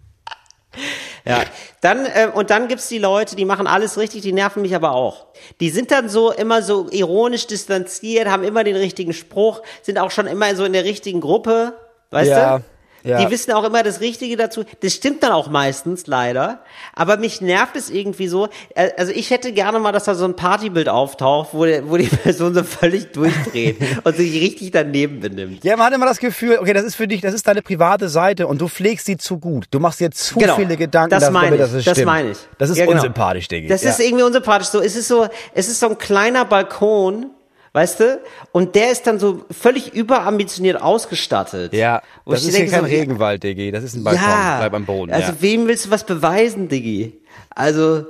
Ja, 1.25 1.43
dann 1.81 2.05
äh, 2.05 2.29
und 2.33 2.49
dann 2.49 2.67
gibt's 2.67 2.87
die 2.87 2.97
Leute, 2.97 3.35
die 3.35 3.45
machen 3.45 3.67
alles 3.67 3.97
richtig, 3.97 4.21
die 4.21 4.33
nerven 4.33 4.61
mich 4.61 4.75
aber 4.75 4.93
auch. 4.93 5.27
Die 5.59 5.69
sind 5.69 5.91
dann 5.91 6.09
so 6.09 6.31
immer 6.31 6.61
so 6.61 6.89
ironisch 6.89 7.47
distanziert, 7.47 8.27
haben 8.27 8.43
immer 8.43 8.63
den 8.63 8.75
richtigen 8.75 9.13
Spruch, 9.13 9.61
sind 9.83 9.99
auch 9.99 10.11
schon 10.11 10.27
immer 10.27 10.55
so 10.55 10.65
in 10.65 10.73
der 10.73 10.83
richtigen 10.83 11.21
Gruppe, 11.21 11.73
weißt 12.09 12.31
Ja, 12.31 12.57
du? 12.59 12.63
Ja. 13.03 13.23
Die 13.23 13.31
wissen 13.31 13.51
auch 13.51 13.63
immer 13.63 13.83
das 13.83 13.99
Richtige 14.01 14.37
dazu. 14.37 14.63
Das 14.81 14.93
stimmt 14.93 15.23
dann 15.23 15.31
auch 15.31 15.49
meistens 15.49 16.07
leider, 16.07 16.59
aber 16.95 17.17
mich 17.17 17.41
nervt 17.41 17.75
es 17.75 17.89
irgendwie 17.89 18.27
so. 18.27 18.47
äh, 18.75 18.89
Also 18.97 19.11
ich 19.11 19.29
hätte 19.31 19.51
gerne 19.53 19.79
mal, 19.79 19.91
dass 19.91 20.03
da 20.05 20.15
so 20.15 20.25
ein 20.25 20.35
Partybild 20.35 20.89
auftaucht, 20.89 21.49
wo, 21.53 21.59
wo 21.61 21.97
die 21.97 22.05
Person 22.23 22.53
so 22.53 22.63
völlig 22.63 23.11
durchdreht 23.11 23.77
und 24.03 24.15
sich 24.15 24.39
richtig 24.41 24.71
daneben 24.71 25.19
benimmt. 25.19 25.63
Ja, 25.63 25.75
man 25.77 25.87
hat 25.87 25.93
immer 25.93 26.05
das 26.05 26.19
Gefühl, 26.19 26.57
okay, 26.59 26.73
das 26.73 26.83
ist 26.83 26.95
für 26.95 27.07
dich, 27.07 27.21
das 27.21 27.33
ist 27.33 27.47
deine 27.47 27.61
private 27.61 28.09
Seite 28.09 28.47
und 28.47 28.59
du 28.61 28.67
pflegst 28.67 29.05
sie 29.05 29.17
zu 29.17 29.39
gut. 29.39 29.65
Du 29.71 29.79
machst 29.79 29.99
dir 29.99 30.11
zu 30.11 30.37
Genau. 30.39 30.55
viele 30.55 30.77
Gedanken, 30.77 31.09
Das 31.11 31.23
darüber, 31.23 31.39
meine 31.41 31.55
ich. 31.55 31.61
dass 31.61 31.73
es 31.73 31.85
Das 31.85 31.93
stimmt. 31.97 32.05
meine 32.07 32.31
ich. 32.31 32.37
Das 32.57 32.69
ist 32.69 32.77
Ja, 32.77 32.85
genau. 32.85 32.97
unsympathisch, 32.97 33.47
Diggi. 33.47 33.67
Das 33.67 33.83
ja. 33.83 33.89
ist 33.91 33.99
irgendwie 33.99 34.23
unsympathisch. 34.23 34.67
So, 34.69 34.79
es 34.81 34.95
ist 34.95 35.07
so, 35.07 35.27
es 35.53 35.67
ist 35.67 35.79
so 35.79 35.89
ein 35.89 35.97
kleiner 35.97 36.45
Balkon, 36.45 37.31
weißt 37.73 37.99
du? 37.99 38.21
Und 38.51 38.75
der 38.75 38.91
ist 38.91 39.07
dann 39.07 39.19
so 39.19 39.45
völlig 39.49 39.93
überambitioniert 39.93 40.81
ausgestattet. 40.81 41.73
Ja, 41.73 42.01
Wo 42.25 42.31
das 42.31 42.41
ich 42.41 42.49
ist 42.49 42.57
denke 42.57 42.71
hier 42.71 42.81
kein 42.81 42.89
so, 42.89 42.95
Regenwald, 42.95 43.43
Diggi. 43.43 43.71
Das 43.71 43.83
ist 43.83 43.95
ein 43.95 44.03
Balkon. 44.03 44.23
Ja, 44.23 44.57
Bleib 44.59 44.73
am 44.73 44.85
Boden. 44.85 45.11
Also 45.11 45.31
ja. 45.31 45.41
wem 45.41 45.67
willst 45.67 45.85
du 45.85 45.91
was 45.91 46.05
beweisen, 46.05 46.69
Diggi? 46.69 47.21
Also, 47.49 48.05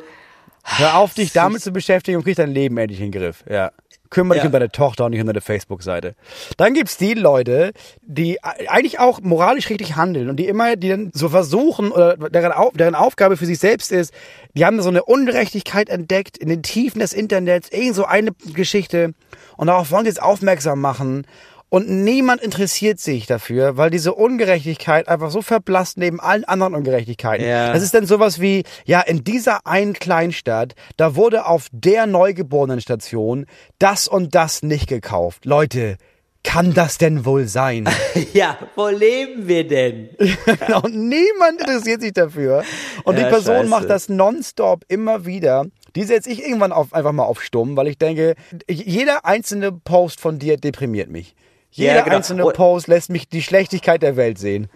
Hör 0.64 0.98
auf, 0.98 1.14
dich 1.14 1.34
damit 1.34 1.62
zu 1.62 1.72
beschäftigen 1.72 2.18
und 2.18 2.24
krieg 2.24 2.36
dein 2.36 2.52
Leben 2.52 2.78
endlich 2.78 3.00
in 3.00 3.12
den 3.12 3.20
Griff. 3.20 3.44
Ja. 3.50 3.72
Kümmere 4.12 4.36
dich 4.36 4.44
Ja. 4.44 4.48
um 4.50 4.54
deine 4.54 4.70
Tochter 4.70 5.06
und 5.06 5.12
nicht 5.12 5.22
um 5.22 5.26
deine 5.28 5.42
Facebook-Seite. 5.42 6.14
Dann 6.58 6.74
gibt's 6.76 6.98
die 6.98 7.16
Leute, 7.16 7.72
die 8.04 8.38
eigentlich 8.44 9.00
auch 9.00 9.22
moralisch 9.22 9.70
richtig 9.72 9.96
handeln 9.96 10.30
und 10.30 10.36
die 10.38 10.48
immer, 10.48 10.76
die 10.76 10.90
dann 10.90 11.10
so 11.14 11.30
versuchen 11.30 11.92
oder 11.92 12.16
deren, 12.18 12.52
Auf, 12.52 12.74
deren 12.74 12.94
Aufgabe 12.94 13.38
für 13.38 13.46
sich 13.48 13.58
selbst 13.58 13.92
ist, 13.92 14.14
die 14.54 14.66
haben 14.66 14.82
so 14.82 14.90
eine 14.90 15.04
Ungerechtigkeit 15.04 15.90
entdeckt 15.90 16.38
in 16.38 16.50
den 16.50 16.62
Tiefen 16.62 17.00
des 17.00 17.14
Internets, 17.14 17.70
irgend 17.70 17.96
so 17.96 18.06
eine 18.06 18.32
Geschichte 18.54 19.14
und 19.58 19.68
darauf 19.68 19.90
wollen 19.92 20.04
sie 20.04 20.10
jetzt 20.10 20.22
aufmerksam 20.22 20.82
machen 20.82 21.26
und 21.72 21.90
niemand 21.90 22.42
interessiert 22.42 23.00
sich 23.00 23.28
dafür, 23.28 23.78
weil 23.78 23.90
diese 23.90 24.14
Ungerechtigkeit 24.14 25.08
einfach 25.08 25.32
so 25.32 25.42
verblasst 25.42 25.98
neben 25.98 26.20
allen 26.20 26.44
anderen 26.44 26.76
Ungerechtigkeiten. 26.76 27.48
Ja. 27.48 27.72
Das 27.72 27.82
ist 27.82 27.94
dann 27.94 28.06
sowas 28.06 28.42
wie, 28.42 28.64
ja, 28.84 29.00
in 29.00 29.24
dieser 29.24 29.66
einen 29.66 29.94
Kleinstadt, 29.94 30.76
da 30.98 31.16
wurde 31.16 31.46
auf 31.46 31.68
der 31.72 32.08
Neugeborenenstation 32.08 33.46
das 33.80 34.10
und 34.10 34.36
das 34.36 34.64
nicht 34.64 34.88
gekauft. 34.88 35.46
Leute, 35.46 35.96
kann 36.44 36.74
das 36.74 36.98
denn 36.98 37.24
wohl 37.24 37.48
sein? 37.48 37.88
ja, 38.34 38.58
wo 38.76 38.88
leben 38.88 39.48
wir 39.48 39.66
denn? 39.66 40.10
und 40.84 40.94
niemand 40.94 41.62
interessiert 41.62 42.02
sich 42.02 42.12
dafür. 42.12 42.66
Und 43.06 43.18
Ja, 43.18 43.24
die 43.24 43.30
Person 43.30 43.56
scheiße. 43.56 43.70
macht 43.70 43.90
das 43.90 44.10
nonstop 44.10 44.84
immer 44.90 45.26
wieder. 45.26 45.68
Die 45.96 46.04
setze 46.04 46.32
ich 46.32 46.44
irgendwann 46.44 46.74
auf, 46.74 46.94
einfach 46.94 47.14
mal 47.14 47.24
auf 47.24 47.42
Stumm, 47.42 47.78
weil 47.78 47.88
ich 47.88 47.98
denke, 47.98 48.36
jeder 48.70 49.24
einzelne 49.24 49.72
Post 49.72 50.20
von 50.20 50.38
dir 50.38 50.58
deprimiert 50.58 51.10
mich. 51.10 51.34
Jeder 51.74 51.96
Ja, 51.96 52.02
genau. 52.02 52.18
einzelne 52.18 52.46
Und- 52.46 52.54
Post 52.54 52.88
lässt 52.90 53.10
mich 53.10 53.30
die 53.30 53.42
Schlechtigkeit 53.42 54.02
der 54.02 54.18
Welt 54.18 54.38
sehen. 54.38 54.68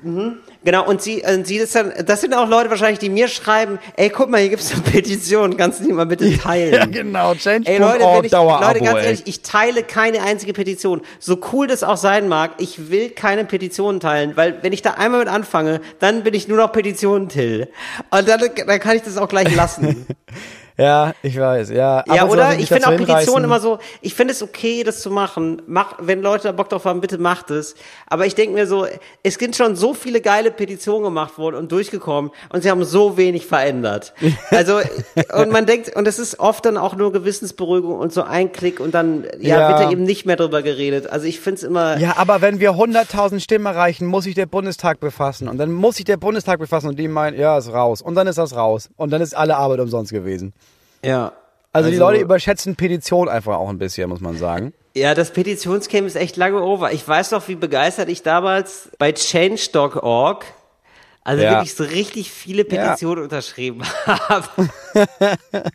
Genau, 0.64 0.88
und 0.88 1.02
sie, 1.02 1.22
äh, 1.24 1.44
sie 1.44 1.58
ist 1.58 1.76
dann, 1.76 1.92
das 2.06 2.22
sind 2.22 2.34
auch 2.34 2.48
Leute 2.48 2.70
wahrscheinlich, 2.70 3.00
die 3.00 3.10
mir 3.10 3.28
schreiben, 3.28 3.80
ey, 3.98 4.10
guck 4.10 4.30
mal, 4.30 4.40
hier 4.40 4.50
gibt's 4.50 4.72
eine 4.72 4.82
Petition, 4.82 5.58
kannst 5.58 5.82
du 5.82 5.84
die 5.88 5.92
mal 5.92 6.06
bitte 6.06 6.38
teilen? 6.38 6.74
Ja, 6.74 6.86
genau. 6.86 7.36
Change.org, 7.36 7.68
Ey 7.68 7.78
Leute, 7.80 8.00
wenn 8.00 8.24
ich, 8.24 8.32
Leute, 8.32 8.80
ganz 8.80 9.06
ehrlich, 9.06 9.24
ich 9.26 9.42
teile 9.42 9.84
keine 9.84 10.24
einzige 10.24 10.54
Petition. 10.54 11.02
So 11.20 11.38
cool 11.52 11.68
das 11.68 11.84
auch 11.84 11.98
sein 11.98 12.30
mag, 12.30 12.52
ich 12.60 12.90
will 12.90 13.10
keine 13.10 13.44
Petitionen 13.44 14.00
teilen, 14.00 14.38
weil 14.38 14.60
wenn 14.64 14.72
ich 14.72 14.82
da 14.82 14.92
einmal 14.92 15.20
mit 15.20 15.28
anfange, 15.30 15.82
dann 16.00 16.24
bin 16.24 16.34
ich 16.34 16.48
nur 16.48 16.58
noch 16.58 16.72
Petitionen 16.72 17.28
Till. 17.28 17.68
Und 18.10 18.28
dann, 18.28 18.40
dann 18.40 18.80
kann 18.80 18.96
ich 18.96 19.02
das 19.04 19.18
auch 19.18 19.28
gleich 19.28 19.54
lassen. 19.54 20.06
Ja, 20.78 21.14
ich 21.24 21.40
weiß, 21.40 21.70
ja. 21.70 22.00
Ab 22.00 22.08
Ja, 22.14 22.26
oder? 22.28 22.58
Ich 22.60 22.68
finde 22.68 22.88
auch 22.88 22.98
Petitionen 22.98 23.46
immer 23.46 23.60
so, 23.62 23.80
ich 24.02 24.14
finde 24.14 24.34
es 24.34 24.44
okay, 24.44 24.84
das 24.84 25.02
zu 25.02 25.10
machen. 25.10 25.62
Mach, 25.68 25.94
wenn 26.00 26.22
Leute 26.22 26.44
da 26.44 26.52
Bock 26.52 26.68
drauf 26.70 26.84
haben, 26.84 27.00
bitte 27.00 27.18
macht 27.18 27.50
es. 27.50 27.76
Aber 28.08 28.26
ich 28.26 28.36
denke 28.36 28.54
mir 28.56 28.68
so, 28.68 28.86
es 29.24 29.36
sind 29.36 29.56
schon 29.56 29.76
so 29.78 29.94
viele 29.94 30.20
geile 30.20 30.52
Petitionen 30.52 31.04
gemacht 31.04 31.38
worden 31.38 31.56
und 31.56 31.72
durchgekommen 31.72 32.32
und 32.52 32.62
sie 32.64 32.70
haben 32.70 32.84
so 32.84 33.18
wenig 33.18 33.46
verändert. 33.46 34.14
Also, 34.52 34.80
und 35.34 35.52
man 35.52 35.66
denkt, 35.66 35.96
und 35.96 36.08
es 36.08 36.20
ist 36.20 36.40
oft 36.40 36.66
dann 36.66 36.78
auch 36.78 36.96
nur 36.96 37.12
Gewissensberuhigung 37.12 37.98
und 37.98 38.14
so 38.14 38.24
ein 38.24 38.52
Klick 38.52 38.80
und 38.80 38.94
dann, 38.94 39.26
ja, 39.40 39.60
Ja. 39.60 39.70
wird 39.70 39.80
da 39.80 39.92
eben 39.92 40.04
nicht 40.04 40.26
mehr 40.26 40.36
drüber 40.36 40.62
geredet. 40.62 41.08
Also 41.10 41.26
ich 41.26 41.40
finde 41.40 41.58
es 41.58 41.64
immer, 41.64 41.98
Ja, 41.98 42.16
aber 42.18 42.42
wenn 42.42 42.60
wir 42.60 42.72
100.000 42.72 43.40
Stimmen 43.40 43.66
erreichen, 43.66 44.06
muss 44.06 44.26
sich 44.26 44.36
der 44.36 44.46
Bundestag 44.46 45.00
befassen. 45.00 45.48
Und 45.48 45.58
dann 45.58 45.72
muss 45.74 45.96
sich 45.96 46.06
der 46.06 46.18
Bundestag 46.18 46.60
befassen 46.60 46.88
und 46.88 47.00
die 47.00 47.08
meinen, 47.08 47.38
ja, 47.40 47.58
ist 47.58 47.72
raus. 47.72 48.02
Und 48.02 48.16
dann 48.16 48.28
ist 48.28 48.38
das 48.38 48.56
raus. 48.56 48.90
Und 48.98 49.12
dann 49.12 49.22
ist 49.22 49.36
alle 49.36 49.58
Arbeit 49.58 49.80
umsonst 49.80 50.12
gewesen. 50.12 50.54
Ja. 51.06 51.32
Also, 51.74 51.90
die 51.90 51.98
Leute 51.98 52.22
überschätzen 52.22 52.76
Petition 52.78 53.28
einfach 53.28 53.58
auch 53.58 53.68
ein 53.70 53.78
bisschen, 53.78 54.08
muss 54.10 54.22
man 54.22 54.38
sagen. 54.38 54.74
Ja, 54.96 55.14
das 55.14 55.32
Petitionscamp 55.32 56.08
ist 56.08 56.16
echt 56.16 56.38
lange 56.38 56.62
over. 56.62 56.94
Ich 56.94 57.06
weiß 57.06 57.32
noch, 57.32 57.46
wie 57.50 57.56
begeistert 57.56 58.08
ich 58.08 58.24
damals 58.24 58.90
bei 58.98 59.12
Change.org, 59.12 60.46
also 61.26 61.44
Ja. 61.44 61.52
wirklich 61.52 61.76
so 61.76 61.84
richtig 61.84 62.32
viele 62.32 62.64
Petitionen 62.64 63.24
unterschrieben 63.24 63.82
habe. 64.06 64.48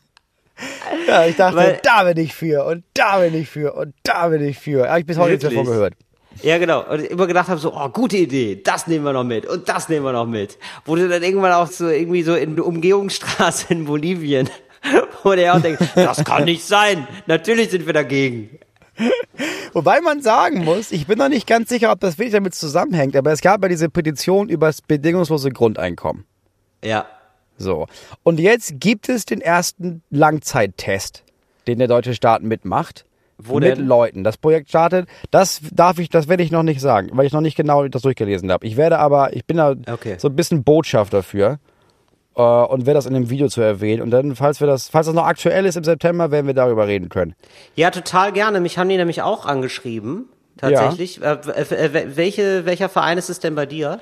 Ja, 1.07 1.25
ich 1.25 1.37
dachte, 1.37 1.57
Weil- 1.57 1.81
da 1.83 2.05
bin 2.05 2.19
ich 2.19 2.35
für 2.35 2.67
und 2.67 2.85
da 2.93 3.19
bin 3.21 3.35
ich 3.35 3.49
für 3.49 3.73
und 3.75 3.95
da 4.03 4.29
bin 4.29 4.43
ich 4.47 4.59
für. 4.59 4.89
Habe 4.91 5.01
ich 5.01 5.07
bis 5.07 5.17
heute 5.17 5.33
Wirklich? 5.41 5.53
davon 5.59 5.65
gehört. 5.73 5.95
Ja, 6.43 6.59
genau. 6.59 6.83
Und 6.87 7.01
immer 7.07 7.27
gedacht 7.27 7.49
habe 7.49 7.59
so, 7.59 7.73
oh, 7.75 7.89
gute 7.89 8.19
Idee, 8.19 8.61
das 8.63 8.87
nehmen 8.87 9.05
wir 9.07 9.13
noch 9.15 9.25
mit 9.25 9.47
und 9.47 9.69
das 9.71 9.89
nehmen 9.89 10.05
wir 10.05 10.13
noch 10.13 10.27
mit. 10.27 10.59
Wo 10.85 10.97
du 10.97 11.09
dann 11.09 11.23
irgendwann 11.23 11.53
auch 11.53 11.67
so 11.67 11.89
irgendwie 11.89 12.23
so 12.23 12.35
in 12.35 12.61
Umgehungsstraße 12.61 13.67
in 13.73 13.87
Bolivien, 13.87 14.51
wo 15.23 15.35
der 15.35 15.55
auch 15.55 15.61
denkt, 15.61 15.83
das 15.95 16.25
kann 16.25 16.45
nicht 16.45 16.65
sein. 16.65 17.07
Natürlich 17.27 17.71
sind 17.71 17.87
wir 17.87 17.93
dagegen. 17.93 18.59
Wobei 19.73 20.01
man 20.01 20.21
sagen 20.21 20.65
muss, 20.65 20.91
ich 20.93 21.07
bin 21.07 21.19
noch 21.19 21.29
nicht 21.29 21.47
ganz 21.47 21.69
sicher, 21.69 21.93
ob 21.93 22.01
das 22.01 22.19
wirklich 22.19 22.33
damit 22.33 22.55
zusammenhängt, 22.55 23.17
aber 23.17 23.33
es 23.33 23.41
gab 23.41 23.63
ja 23.63 23.69
diese 23.69 23.89
Petition 23.89 24.49
über 24.49 24.67
das 24.67 24.83
bedingungslose 24.83 25.51
Grundeinkommen. 25.51 26.25
Ja. 26.85 27.07
So. 27.57 27.87
Und 28.23 28.41
jetzt 28.41 28.81
gibt 28.81 29.09
es 29.09 29.25
den 29.27 29.41
ersten 29.41 30.03
Langzeittest, 30.11 31.25
den 31.67 31.79
der 31.79 31.89
deutsche 31.89 32.15
Staat 32.15 32.43
mitmacht. 32.43 33.05
Wo 33.43 33.55
mit 33.55 33.79
denn? 33.79 33.87
Leuten. 33.87 34.23
Das 34.23 34.37
Projekt 34.37 34.69
startet. 34.69 35.09
Das 35.31 35.61
darf 35.73 35.99
ich, 35.99 36.11
das 36.11 36.29
werde 36.29 36.43
ich 36.43 36.51
noch 36.51 36.63
nicht 36.63 36.81
sagen, 36.81 37.09
weil 37.13 37.27
ich 37.27 37.33
noch 37.33 37.41
nicht 37.41 37.57
genau 37.57 37.87
das 37.89 38.03
durchgelesen 38.03 38.51
habe. 38.53 38.67
Ich 38.67 38.77
werde 38.77 38.99
aber, 38.99 39.35
ich 39.35 39.47
bin 39.47 39.57
da 39.57 39.75
Okay. 39.91 40.17
so 40.19 40.29
ein 40.29 40.37
bisschen 40.37 40.63
Botschafter 40.63 41.19
dafür. 41.19 41.59
Äh, 42.37 42.43
und 42.43 42.87
werde 42.87 42.99
das 42.99 43.07
in 43.07 43.15
dem 43.15 43.29
Video 43.31 43.49
zu 43.49 43.61
erwähnen. 43.61 44.03
Und 44.03 44.11
dann, 44.11 44.37
falls 44.37 44.61
wir 44.61 44.67
das, 44.67 44.89
falls 44.89 45.07
das 45.07 45.15
noch 45.15 45.27
aktuell 45.27 45.67
ist 45.67 45.77
im 45.77 45.85
September, 45.85 46.31
werden 46.31 46.47
wir 46.47 46.55
darüber 46.55 46.87
reden 46.87 47.09
können. 47.09 47.35
Ja, 47.75 47.91
total 47.91 48.33
gerne. 48.33 48.61
Mich 48.61 48.79
haben 48.79 48.89
die 48.89 48.97
nämlich 48.97 49.23
auch 49.23 49.47
angeschrieben. 49.47 50.27
Tatsächlich. 50.57 51.21
W- 51.21 51.25
äh, 51.27 52.17
welche, 52.17 52.67
welcher 52.67 52.89
Verein 52.89 53.19
ist 53.19 53.31
es 53.31 53.41
denn 53.41 53.55
bei 53.55 53.67
dir? 53.67 54.01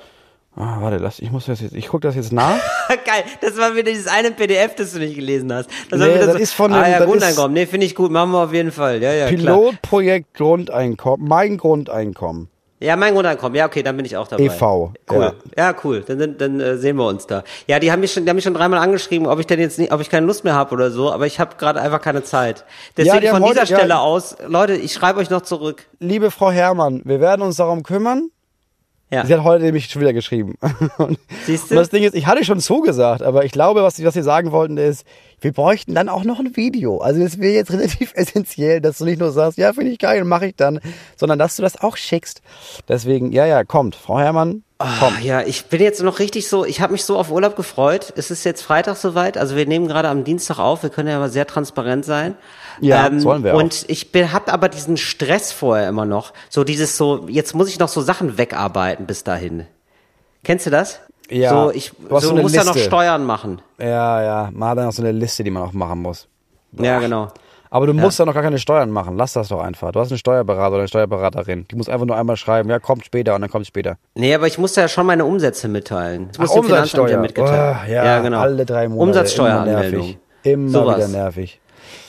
Ah, 0.55 0.77
warte, 0.81 0.97
lass, 0.97 1.19
ich 1.19 1.31
muss 1.31 1.45
das 1.45 1.61
jetzt, 1.61 1.73
ich 1.75 1.87
gucke 1.87 2.01
das 2.05 2.15
jetzt 2.15 2.33
nach. 2.33 2.57
Geil, 3.05 3.23
das 3.39 3.55
war 3.57 3.75
wieder 3.75 3.91
dieses 3.91 4.07
eine 4.07 4.31
PDF, 4.31 4.75
das 4.75 4.91
du 4.91 4.99
nicht 4.99 5.15
gelesen 5.15 5.53
hast. 5.53 5.69
Das 5.89 5.99
Nee, 5.99 6.17
das 6.17 6.33
so, 6.33 6.37
ist 6.39 6.53
von 6.53 6.73
ah, 6.73 6.83
dem- 6.83 6.91
ja, 6.91 7.05
Grundeinkommen. 7.05 7.53
Nee, 7.53 7.65
finde 7.65 7.85
ich 7.85 7.95
gut, 7.95 8.11
machen 8.11 8.31
wir 8.31 8.43
auf 8.43 8.51
jeden 8.53 8.71
Fall. 8.71 9.01
Ja, 9.01 9.13
ja. 9.13 9.27
Pilotprojekt 9.27 10.33
Grundeinkommen, 10.33 11.27
mein 11.27 11.57
Grundeinkommen. 11.57 12.49
Ja, 12.81 12.95
mein 12.95 13.13
Grundeinkommen. 13.13 13.55
Ja, 13.55 13.65
okay, 13.65 13.83
dann 13.83 13.97
bin 13.97 14.05
ich 14.05 14.15
auch 14.15 14.27
dabei. 14.27 14.43
e.V. 14.43 14.93
Cool. 15.11 15.33
Ja. 15.57 15.69
Ja, 15.71 15.75
cool. 15.83 16.01
Dann, 16.07 16.17
dann, 16.17 16.37
dann 16.37 16.59
äh, 16.61 16.77
sehen 16.77 16.95
wir 16.95 17.05
uns 17.07 17.27
da. 17.27 17.43
Ja, 17.67 17.77
die 17.79 17.91
haben 17.91 17.99
mich 17.99 18.13
schon, 18.13 18.23
die 18.23 18.29
haben 18.29 18.35
mich 18.37 18.45
schon 18.45 18.53
dreimal 18.53 18.79
angeschrieben, 18.79 19.27
ob 19.27 19.37
ich 19.39 19.47
denn 19.47 19.59
jetzt 19.59 19.77
nicht, 19.79 19.91
ob 19.91 19.99
ich 19.99 20.09
keine 20.09 20.25
Lust 20.25 20.45
mehr 20.45 20.53
habe 20.55 20.73
oder 20.73 20.89
so, 20.89 21.11
aber 21.11 21.25
ich 21.27 21.39
habe 21.41 21.55
gerade 21.57 21.81
einfach 21.81 21.99
keine 22.01 22.23
Zeit. 22.23 22.63
Deswegen 22.95 23.27
haben 23.33 23.41
von 23.41 23.49
dieser 23.49 23.61
heute- 23.63 23.71
ja. 23.73 23.77
Stelle 23.79 23.99
aus, 23.99 24.37
Leute, 24.47 24.75
ich 24.75 24.93
schreibe 24.93 25.19
euch 25.19 25.29
noch 25.29 25.41
zurück. 25.41 25.87
Liebe 25.99 26.31
Frau 26.31 26.51
Herrmann, 26.51 27.01
wir 27.03 27.19
werden 27.19 27.41
uns 27.41 27.57
darum 27.57 27.83
kümmern. 27.83 28.29
Ja. 29.11 29.25
Sie 29.25 29.33
hat 29.33 29.43
heute 29.43 29.63
nämlich 29.65 29.89
schon 29.89 30.01
wieder 30.03 30.13
geschrieben. 30.13 30.55
Und, 30.99 31.17
Siehst 31.47 31.63
und 31.63 31.69
du? 31.71 31.75
das 31.75 31.89
Ding 31.89 32.03
ist, 32.03 32.13
ich 32.15 32.27
hatte 32.27 32.45
schon 32.45 32.59
zugesagt, 32.59 33.23
aber 33.23 33.43
ich 33.43 33.51
glaube, 33.51 33.81
was, 33.83 33.95
sie- 33.95 34.05
was 34.05 34.13
sie 34.13 34.21
sagen 34.21 34.51
wollten, 34.51 34.77
ist, 34.77 35.03
wir 35.41 35.53
bräuchten 35.53 35.95
dann 35.95 36.09
auch 36.09 36.23
noch 36.23 36.39
ein 36.39 36.55
Video. 36.55 36.99
Also 36.99 37.21
das 37.21 37.39
wäre 37.39 37.53
jetzt 37.53 37.71
relativ 37.73 38.13
essentiell, 38.15 38.81
dass 38.81 38.97
du 38.97 39.05
nicht 39.05 39.19
nur 39.19 39.31
sagst, 39.31 39.57
ja, 39.57 39.73
finde 39.73 39.91
ich 39.91 39.99
geil, 39.99 40.23
mache 40.23 40.47
ich 40.47 40.55
dann, 40.55 40.79
sondern 41.15 41.39
dass 41.39 41.55
du 41.55 41.61
das 41.61 41.81
auch 41.81 41.97
schickst. 41.97 42.41
Deswegen, 42.87 43.31
ja, 43.31 43.45
ja, 43.45 43.63
kommt. 43.63 43.95
Frau 43.95 44.19
Herrmann. 44.19 44.63
Ah, 44.81 45.11
Ja, 45.21 45.41
ich 45.41 45.65
bin 45.65 45.81
jetzt 45.81 46.01
noch 46.01 46.19
richtig 46.19 46.47
so, 46.47 46.63
ich 46.63 46.79
habe 46.79 46.93
mich 46.93 47.03
so 47.03 47.17
auf 47.17 47.31
Urlaub 47.31 47.57
gefreut. 47.57 48.13
Es 48.15 48.31
ist 48.31 48.45
jetzt 48.45 48.61
Freitag 48.61 48.95
soweit, 48.95 49.37
also 49.37 49.57
wir 49.57 49.65
nehmen 49.65 49.89
gerade 49.89 50.07
am 50.07 50.23
Dienstag 50.23 50.57
auf, 50.57 50.83
wir 50.83 50.89
können 50.89 51.09
ja 51.09 51.19
mal 51.19 51.29
sehr 51.29 51.45
transparent 51.45 52.05
sein. 52.05 52.35
Ähm, 52.81 52.87
Ja, 52.87 53.19
sollen 53.19 53.43
wir 53.43 53.55
auch. 53.55 53.59
Und 53.59 53.83
ich 53.89 54.13
bin, 54.13 54.31
hab 54.31 54.51
aber 54.51 54.69
diesen 54.69 54.95
Stress 54.95 55.51
vorher 55.51 55.89
immer 55.89 56.05
noch. 56.05 56.31
So 56.49 56.63
dieses 56.63 56.95
so, 56.95 57.27
jetzt 57.27 57.53
muss 57.55 57.67
ich 57.67 57.77
noch 57.77 57.89
so 57.89 57.99
Sachen 58.01 58.37
wegarbeiten 58.37 59.05
bis 59.05 59.25
dahin. 59.25 59.65
Kennst 60.45 60.65
du 60.65 60.69
das? 60.69 61.01
Ja, 61.29 61.49
So, 61.49 61.71
ich 61.71 61.91
du 61.97 62.19
so 62.19 62.29
so 62.29 62.35
muss 62.35 62.53
ja 62.55 62.63
noch. 62.63 62.75
Steuern 62.77 63.25
machen. 63.25 63.61
Ja, 63.79 64.21
ja, 64.23 64.49
man 64.53 64.69
hat 64.69 64.77
dann 64.79 64.85
noch 64.85 64.93
so 64.93 65.01
eine 65.03 65.11
Liste, 65.11 65.43
die 65.43 65.51
man 65.51 65.63
auch 65.63 65.73
machen 65.73 65.99
muss. 66.01 66.27
Ja, 66.73 66.99
genau. 66.99 67.27
Aber 67.71 67.85
du 67.85 67.93
musst 67.93 68.17
ja 68.17 68.25
noch 68.25 68.33
gar 68.33 68.41
keine 68.41 68.57
Steuern 68.57 68.89
machen. 68.89 69.15
Lass 69.15 69.33
das 69.33 69.49
doch 69.49 69.59
einfach. 69.61 69.91
Du 69.91 69.99
hast 69.99 70.09
einen 70.11 70.17
Steuerberater 70.17 70.69
oder 70.71 70.79
eine 70.79 70.87
Steuerberaterin. 70.87 71.67
Die 71.69 71.75
muss 71.75 71.87
einfach 71.87 72.07
nur 72.07 72.15
einmal 72.17 72.35
schreiben, 72.35 72.67
ja, 72.69 72.79
kommt 72.79 73.05
später 73.05 73.35
und 73.35 73.41
dann 73.41 73.49
kommt 73.51 73.67
später. 73.67 73.97
Nee, 74.15 74.33
aber 74.33 74.47
ich 74.47 74.57
musste 74.57 74.81
ja 74.81 74.87
schon 74.87 75.05
meine 75.05 75.23
Umsätze 75.25 75.67
mitteilen. 75.67 76.29
Das 76.29 76.39
muss 76.39 76.49
Ach, 76.49 76.55
dem 76.55 76.63
Finanzamt 76.63 77.09
ja 77.11 77.17
Umsatzsteuer. 77.17 77.21
mitgeteilt. 77.21 77.77
Oh, 77.87 77.91
ja, 77.91 78.19
genau. 78.21 78.39
alle 78.39 78.65
drei 78.65 78.87
Monate. 78.87 78.93
Immer 78.95 79.01
Umsatzsteueranmeldung. 79.03 80.01
nervig. 80.01 80.17
Immer 80.43 80.95
wieder 80.97 81.07
nervig. 81.09 81.61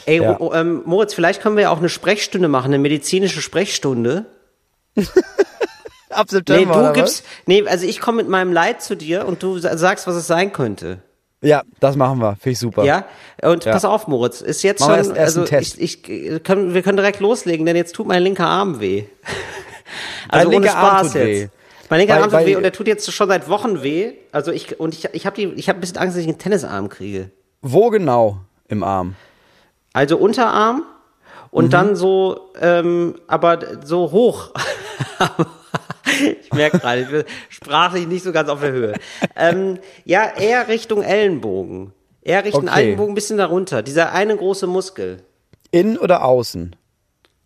Ey, 0.06 0.22
Ja. 0.22 0.36
oh, 0.40 0.46
oh, 0.50 0.54
ähm, 0.54 0.80
Moritz, 0.86 1.12
vielleicht 1.12 1.42
können 1.42 1.56
wir 1.56 1.64
ja 1.64 1.70
auch 1.70 1.78
eine 1.78 1.90
Sprechstunde 1.90 2.48
machen, 2.48 2.66
eine 2.72 2.78
medizinische 2.78 3.42
Sprechstunde. 3.42 4.24
Ab 6.10 6.26
Nee, 6.30 6.36
September, 6.38 6.74
du 6.74 6.80
oder 6.80 6.92
gibst, 6.92 7.24
nee, 7.46 7.64
also 7.66 7.86
ich 7.86 8.00
komme 8.00 8.18
mit 8.18 8.28
meinem 8.28 8.52
Leid 8.52 8.82
zu 8.82 8.96
dir 8.96 9.26
und 9.26 9.42
du 9.42 9.58
sa- 9.58 9.76
sagst, 9.76 10.06
was 10.06 10.14
es 10.16 10.26
sein 10.26 10.52
könnte. 10.52 10.98
Ja, 11.42 11.62
das 11.78 11.96
machen 11.96 12.18
wir. 12.18 12.32
Finde 12.36 12.50
ich 12.50 12.58
super. 12.58 12.84
Ja? 12.84 13.04
Und 13.42 13.64
Ja. 13.64 13.72
pass 13.72 13.84
auf, 13.84 14.08
Moritz, 14.08 14.40
ist 14.42 14.62
jetzt 14.62 14.80
Machen 14.80 14.90
schon, 14.90 14.98
erst- 14.98 15.16
erst 15.16 15.36
also 15.38 15.44
Test. 15.48 15.78
ich, 15.78 16.06
ich 16.08 16.42
können, 16.42 16.74
wir 16.74 16.82
können 16.82 16.96
direkt 16.98 17.20
loslegen, 17.20 17.64
denn 17.64 17.76
jetzt 17.76 17.94
tut 17.94 18.06
mein 18.06 18.22
linker 18.22 18.46
Arm 18.46 18.80
weh. 18.80 19.04
Also 20.28 20.48
Dein 20.50 20.56
ohne 20.56 20.66
linker 20.66 20.76
Arm 20.76 20.98
Spaß 20.98 21.12
tut 21.12 21.22
weh. 21.22 21.40
jetzt. 21.42 21.52
Mein 21.88 22.00
linker 22.00 22.14
Weil- 22.16 22.22
Arm 22.24 22.30
tut 22.30 22.46
weh 22.46 22.56
und 22.56 22.62
der 22.62 22.72
tut 22.72 22.86
jetzt 22.88 23.10
schon 23.12 23.28
seit 23.28 23.48
Wochen 23.48 23.82
weh. 23.82 24.12
Also 24.32 24.52
ich 24.52 24.78
und 24.78 24.94
ich 24.94 25.06
ich 25.12 25.26
habe 25.26 25.36
die 25.36 25.44
ich 25.54 25.68
habe 25.68 25.78
ein 25.78 25.80
bisschen 25.80 25.96
Angst, 25.96 26.14
dass 26.16 26.22
ich 26.22 26.28
einen 26.28 26.38
Tennisarm 26.38 26.88
kriege. 26.88 27.30
Wo 27.62 27.88
genau 27.90 28.38
im 28.68 28.82
Arm? 28.82 29.14
Also 29.92 30.16
Unterarm 30.18 30.82
und 31.50 31.66
Mhm. 31.66 31.70
dann 31.70 31.96
so, 31.96 32.50
ähm, 32.60 33.14
aber 33.28 33.58
so 33.84 34.10
hoch. 34.12 34.50
ich 36.42 36.52
merke 36.52 36.78
gerade, 36.78 37.02
ich 37.02 37.08
bin 37.08 37.24
sprachlich 37.48 38.06
nicht 38.06 38.22
so 38.24 38.32
ganz 38.32 38.48
auf 38.48 38.60
der 38.60 38.72
Höhe. 38.72 38.94
Ähm, 39.36 39.78
ja, 40.04 40.32
eher 40.36 40.68
Richtung 40.68 41.02
Ellenbogen. 41.02 41.92
Eher 42.22 42.44
Richtung 42.44 42.68
Okay. 42.68 42.80
Ellenbogen, 42.80 43.12
ein 43.12 43.14
bisschen 43.14 43.38
darunter. 43.38 43.82
Dieser 43.82 44.12
eine 44.12 44.36
große 44.36 44.66
Muskel. 44.66 45.22
Innen 45.70 45.98
oder 45.98 46.24
außen? 46.24 46.76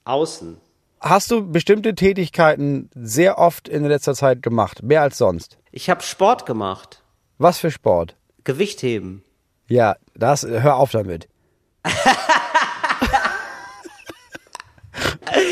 Außen. 0.05 0.59
Hast 1.00 1.30
du 1.30 1.50
bestimmte 1.50 1.94
Tätigkeiten 1.94 2.88
sehr 2.94 3.38
oft 3.38 3.68
in 3.68 3.84
letzter 3.84 4.14
Zeit 4.14 4.42
gemacht? 4.42 4.82
Mehr 4.82 5.02
als 5.02 5.18
sonst? 5.18 5.59
Ich 5.70 5.90
habe 5.90 6.02
Sport 6.02 6.46
gemacht. 6.46 7.02
Was 7.38 7.59
für 7.59 7.70
Sport? 7.70 8.16
Gewichtheben. 8.44 9.22
Ja, 9.68 9.96
das, 10.14 10.44
hör 10.46 10.76
auf 10.76 10.92
damit. 10.92 11.28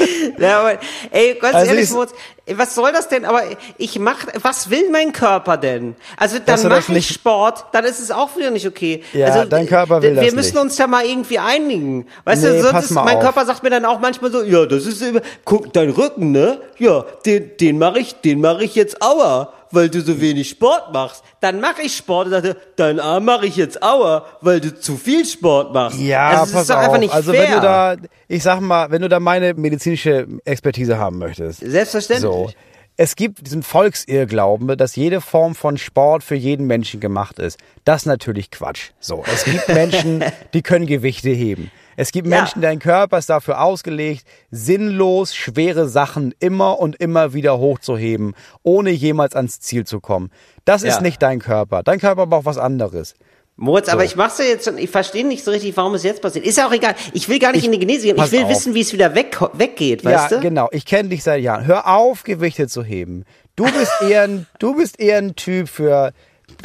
Ja, 0.39 0.61
aber, 0.61 0.79
ey, 1.11 1.35
ganz 1.41 1.55
Also 1.55 1.73
ehrlich, 1.73 1.91
Moritz, 1.91 2.13
was 2.55 2.75
soll 2.75 2.93
das 2.93 3.09
denn? 3.09 3.25
Aber 3.25 3.43
ich 3.79 3.99
mach, 3.99 4.27
was 4.43 4.71
will 4.71 4.91
mein 4.91 5.13
Körper 5.13 5.57
denn? 5.57 5.95
Also 6.17 6.39
dann 6.45 6.61
mache 6.69 6.81
ich 6.81 6.89
nicht- 6.89 7.13
Sport, 7.15 7.67
dann 7.73 7.85
ist 7.85 8.01
es 8.01 8.11
auch 8.11 8.37
wieder 8.37 8.51
nicht 8.51 8.67
okay. 8.67 9.03
Ja, 9.13 9.27
also, 9.27 9.45
dein 9.49 9.67
Körper 9.67 10.03
will 10.03 10.15
Wir 10.17 10.23
das 10.25 10.35
müssen 10.35 10.55
nicht. 10.55 10.63
uns 10.63 10.79
ja 10.79 10.87
mal 10.87 11.05
irgendwie 11.05 11.39
einigen. 11.39 12.07
Weißt 12.25 12.43
Nee, 12.43 12.49
du, 12.51 12.61
sonst 12.63 12.73
pass 12.73 12.85
ist, 12.87 12.91
mein 12.93 13.17
auf. 13.17 13.23
Körper 13.23 13.47
sagt 13.47 13.63
mir 13.63 13.71
dann 13.71 13.85
auch 13.85 14.01
manchmal 14.01 14.33
so, 14.33 14.43
ja, 14.43 14.67
das 14.67 14.87
ist 14.87 15.01
immer, 15.03 15.21
guck, 15.45 15.73
dein 15.73 15.91
Rücken, 15.91 16.33
ne? 16.33 16.61
Ja, 16.79 17.05
den, 17.25 17.57
den 17.61 17.79
mache 17.79 17.99
ich, 18.01 18.15
den 18.21 18.41
mache 18.41 18.65
ich 18.65 18.75
jetzt 18.75 19.01
aua, 19.03 19.53
weil 19.73 19.89
du 19.89 20.01
so 20.01 20.21
wenig 20.21 20.49
Sport 20.49 20.93
machst. 20.93 21.25
Dann 21.41 21.61
mache 21.61 21.83
ich 21.83 21.97
Sport 21.97 22.27
und 22.27 22.33
sagte, 22.33 22.57
dein 22.77 23.01
Arm 23.01 23.25
mache 23.25 23.47
ich 23.47 23.57
jetzt 23.57 23.83
aua, 23.83 24.27
weil 24.41 24.61
du 24.61 24.79
zu 24.79 24.97
viel 24.97 25.25
Sport 25.25 25.75
machst. 25.75 25.99
Ja, 25.99 26.29
also, 26.29 26.43
das 26.43 26.53
pass 26.53 26.63
ist 26.63 26.71
doch 26.71 26.77
auf. 26.77 26.85
einfach 26.85 26.99
nicht 26.99 27.15
also 27.15 27.33
fair. 27.33 27.43
wenn 27.43 27.53
du 27.55 27.61
da, 27.61 27.97
ich 28.29 28.43
sag 28.43 28.61
mal, 28.61 28.91
wenn 28.91 29.03
du 29.03 29.09
da 29.09 29.21
meine 29.21 29.55
medizinische 29.55 30.27
Expertise 30.45 30.99
haben 30.99 31.19
möchtest. 31.19 31.61
Selbstverständlich. 31.61 32.31
So. 32.31 32.51
Es 32.97 33.17
gibt 33.17 33.47
diesen 33.47 33.63
Volksirrglauben, 33.63 34.77
dass 34.77 34.97
jede 34.97 35.23
Form 35.23 35.55
von 35.55 35.79
Sport 35.79 36.23
für 36.23 36.35
jeden 36.35 36.67
Menschen 36.67 37.01
gemacht 37.01 37.39
ist. 37.39 37.59
Das 37.85 38.03
ist 38.03 38.07
natürlich 38.07 38.51
Quatsch. 38.51 38.91
So. 39.01 39.25
Es 39.33 39.45
gibt 39.45 39.67
Menschen, 39.69 40.23
die 40.55 40.63
können 40.63 40.87
Gewichte 40.87 41.31
heben. 41.31 41.71
Es 41.97 42.13
gibt 42.13 42.29
Ja. 42.29 42.39
Menschen, 42.39 42.61
deren 42.63 42.79
Körper 42.79 43.19
ist 43.19 43.29
dafür 43.31 43.61
ausgelegt, 43.63 44.25
sinnlos 44.51 45.35
schwere 45.35 45.89
Sachen 45.89 46.35
immer 46.39 46.79
und 46.79 46.97
immer 47.01 47.35
wieder 47.35 47.59
hochzuheben, 47.59 48.35
ohne 48.63 48.91
jemals 48.91 49.35
ans 49.35 49.61
Ziel 49.61 49.85
zu 49.85 50.01
kommen. 50.01 50.31
Das 50.65 50.83
ist 50.83 50.97
Ja. 50.97 51.01
nicht 51.03 51.21
dein 51.23 51.39
Körper. 51.41 51.83
Dein 51.83 51.99
Körper 52.01 52.27
braucht 52.27 52.45
was 52.47 52.59
anderes. 52.59 53.15
Moritz, 53.57 53.89
aber 53.91 54.01
So. 54.01 54.07
ich 54.07 54.17
mach's 54.17 54.39
ja 54.39 54.47
jetzt 54.47 54.65
schon, 54.65 54.79
ich 54.79 54.89
verstehe 54.91 55.27
nicht 55.27 55.45
so 55.45 55.51
richtig, 55.51 55.77
warum 55.77 55.95
es 55.95 56.03
jetzt 56.03 56.23
passiert. 56.23 56.47
Ist 56.47 56.57
ja 56.57 56.67
auch 56.67 56.73
egal. 56.73 56.95
Ich 57.13 57.29
will 57.29 57.39
gar 57.39 57.53
nicht 57.53 57.61
Ich- 57.61 57.67
in 57.67 57.73
die 57.73 57.79
Genese 57.79 58.07
gehen. 58.07 58.17
Ich 58.17 58.33
will 58.33 58.45
auf. 58.45 58.49
wissen, 58.49 58.75
wie 58.75 58.81
es 58.81 58.93
wieder 58.95 59.15
weg, 59.15 59.39
weggeht, 59.53 60.03
Ja, 60.03 60.11
weißt 60.23 60.33
du? 60.33 60.41
genau. 60.41 60.69
Ich 60.73 60.87
kenne 60.87 61.11
dich 61.11 61.23
seit 61.23 61.43
Jahren. 61.43 61.67
Hör 61.67 61.87
auf, 61.95 62.23
Gewichte 62.25 62.67
zu 62.67 62.83
heben. 62.83 63.25
Du 63.55 63.65
bist 63.65 63.93
eher 64.09 64.23
ein, 64.23 64.47
du 64.59 64.75
bist 64.75 64.99
eher 64.99 65.19
ein 65.19 65.37
Typ 65.37 65.69
für, 65.69 66.13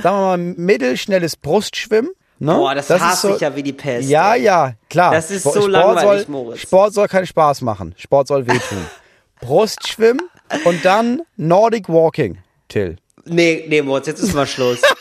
sagen 0.02 0.18
wir 0.18 0.38
mal, 0.38 0.38
mittelschnelles 0.38 1.36
Brustschwimmen. 1.36 2.12
Ne? 2.40 2.54
Boah, 2.54 2.76
das 2.76 2.90
hasse 2.90 3.32
ich 3.34 3.42
ja 3.42 3.56
wie 3.56 3.64
die 3.64 3.74
Pest, 3.74 4.08
Ja, 4.10 4.36
ey. 4.36 4.44
ja, 4.44 4.74
klar. 4.90 5.12
Das 5.12 5.32
ist 5.32 5.42
Sport- 5.42 5.56
so 5.56 5.68
langweilig, 5.68 6.26
soll, 6.26 6.32
Moritz. 6.32 6.60
Sport 6.62 6.94
soll 6.94 7.08
keinen 7.08 7.26
Spaß 7.26 7.62
machen. 7.62 7.96
Sport 7.98 8.28
soll 8.28 8.46
wehtun. 8.46 8.86
Brustschwimmen 9.42 10.22
und 10.66 10.84
dann 10.86 11.22
Nordic 11.36 11.90
Walking, 11.90 12.38
Till. 12.68 12.98
Nee, 13.26 13.66
nee, 13.68 13.82
Moritz, 13.82 14.08
jetzt 14.08 14.20
ist 14.22 14.34
mal 14.34 14.48
Schluss. 14.48 14.82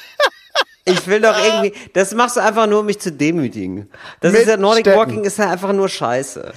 Ich 0.88 1.04
will 1.08 1.20
doch 1.20 1.34
irgendwie, 1.36 1.72
das 1.94 2.14
machst 2.14 2.36
du 2.36 2.40
einfach 2.40 2.68
nur, 2.68 2.78
um 2.78 2.86
mich 2.86 3.00
zu 3.00 3.10
demütigen. 3.10 3.90
Das 4.20 4.30
Mit 4.30 4.42
ist 4.42 4.46
ja, 4.48 4.56
Nordic 4.56 4.86
Steppen. 4.86 4.98
Walking 5.00 5.24
ist 5.24 5.36
ja 5.36 5.50
einfach 5.50 5.72
nur 5.72 5.88
Scheiße. 5.88 6.52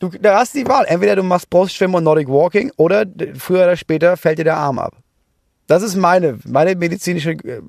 Du, 0.00 0.08
da 0.08 0.40
hast 0.40 0.54
die 0.54 0.66
Wahl. 0.66 0.84
Entweder 0.88 1.14
du 1.14 1.22
machst 1.22 1.48
Brustschwimmen 1.48 1.94
und 1.94 2.02
Nordic 2.02 2.26
Walking 2.28 2.72
oder 2.76 3.04
früher 3.38 3.62
oder 3.62 3.76
später 3.76 4.16
fällt 4.16 4.38
dir 4.40 4.44
der 4.44 4.56
Arm 4.56 4.80
ab. 4.80 4.94
Das 5.68 5.82
ist 5.82 5.94
meine, 5.96 6.38
meine 6.46 6.74
medizinische 6.74 7.32
äh, 7.32 7.60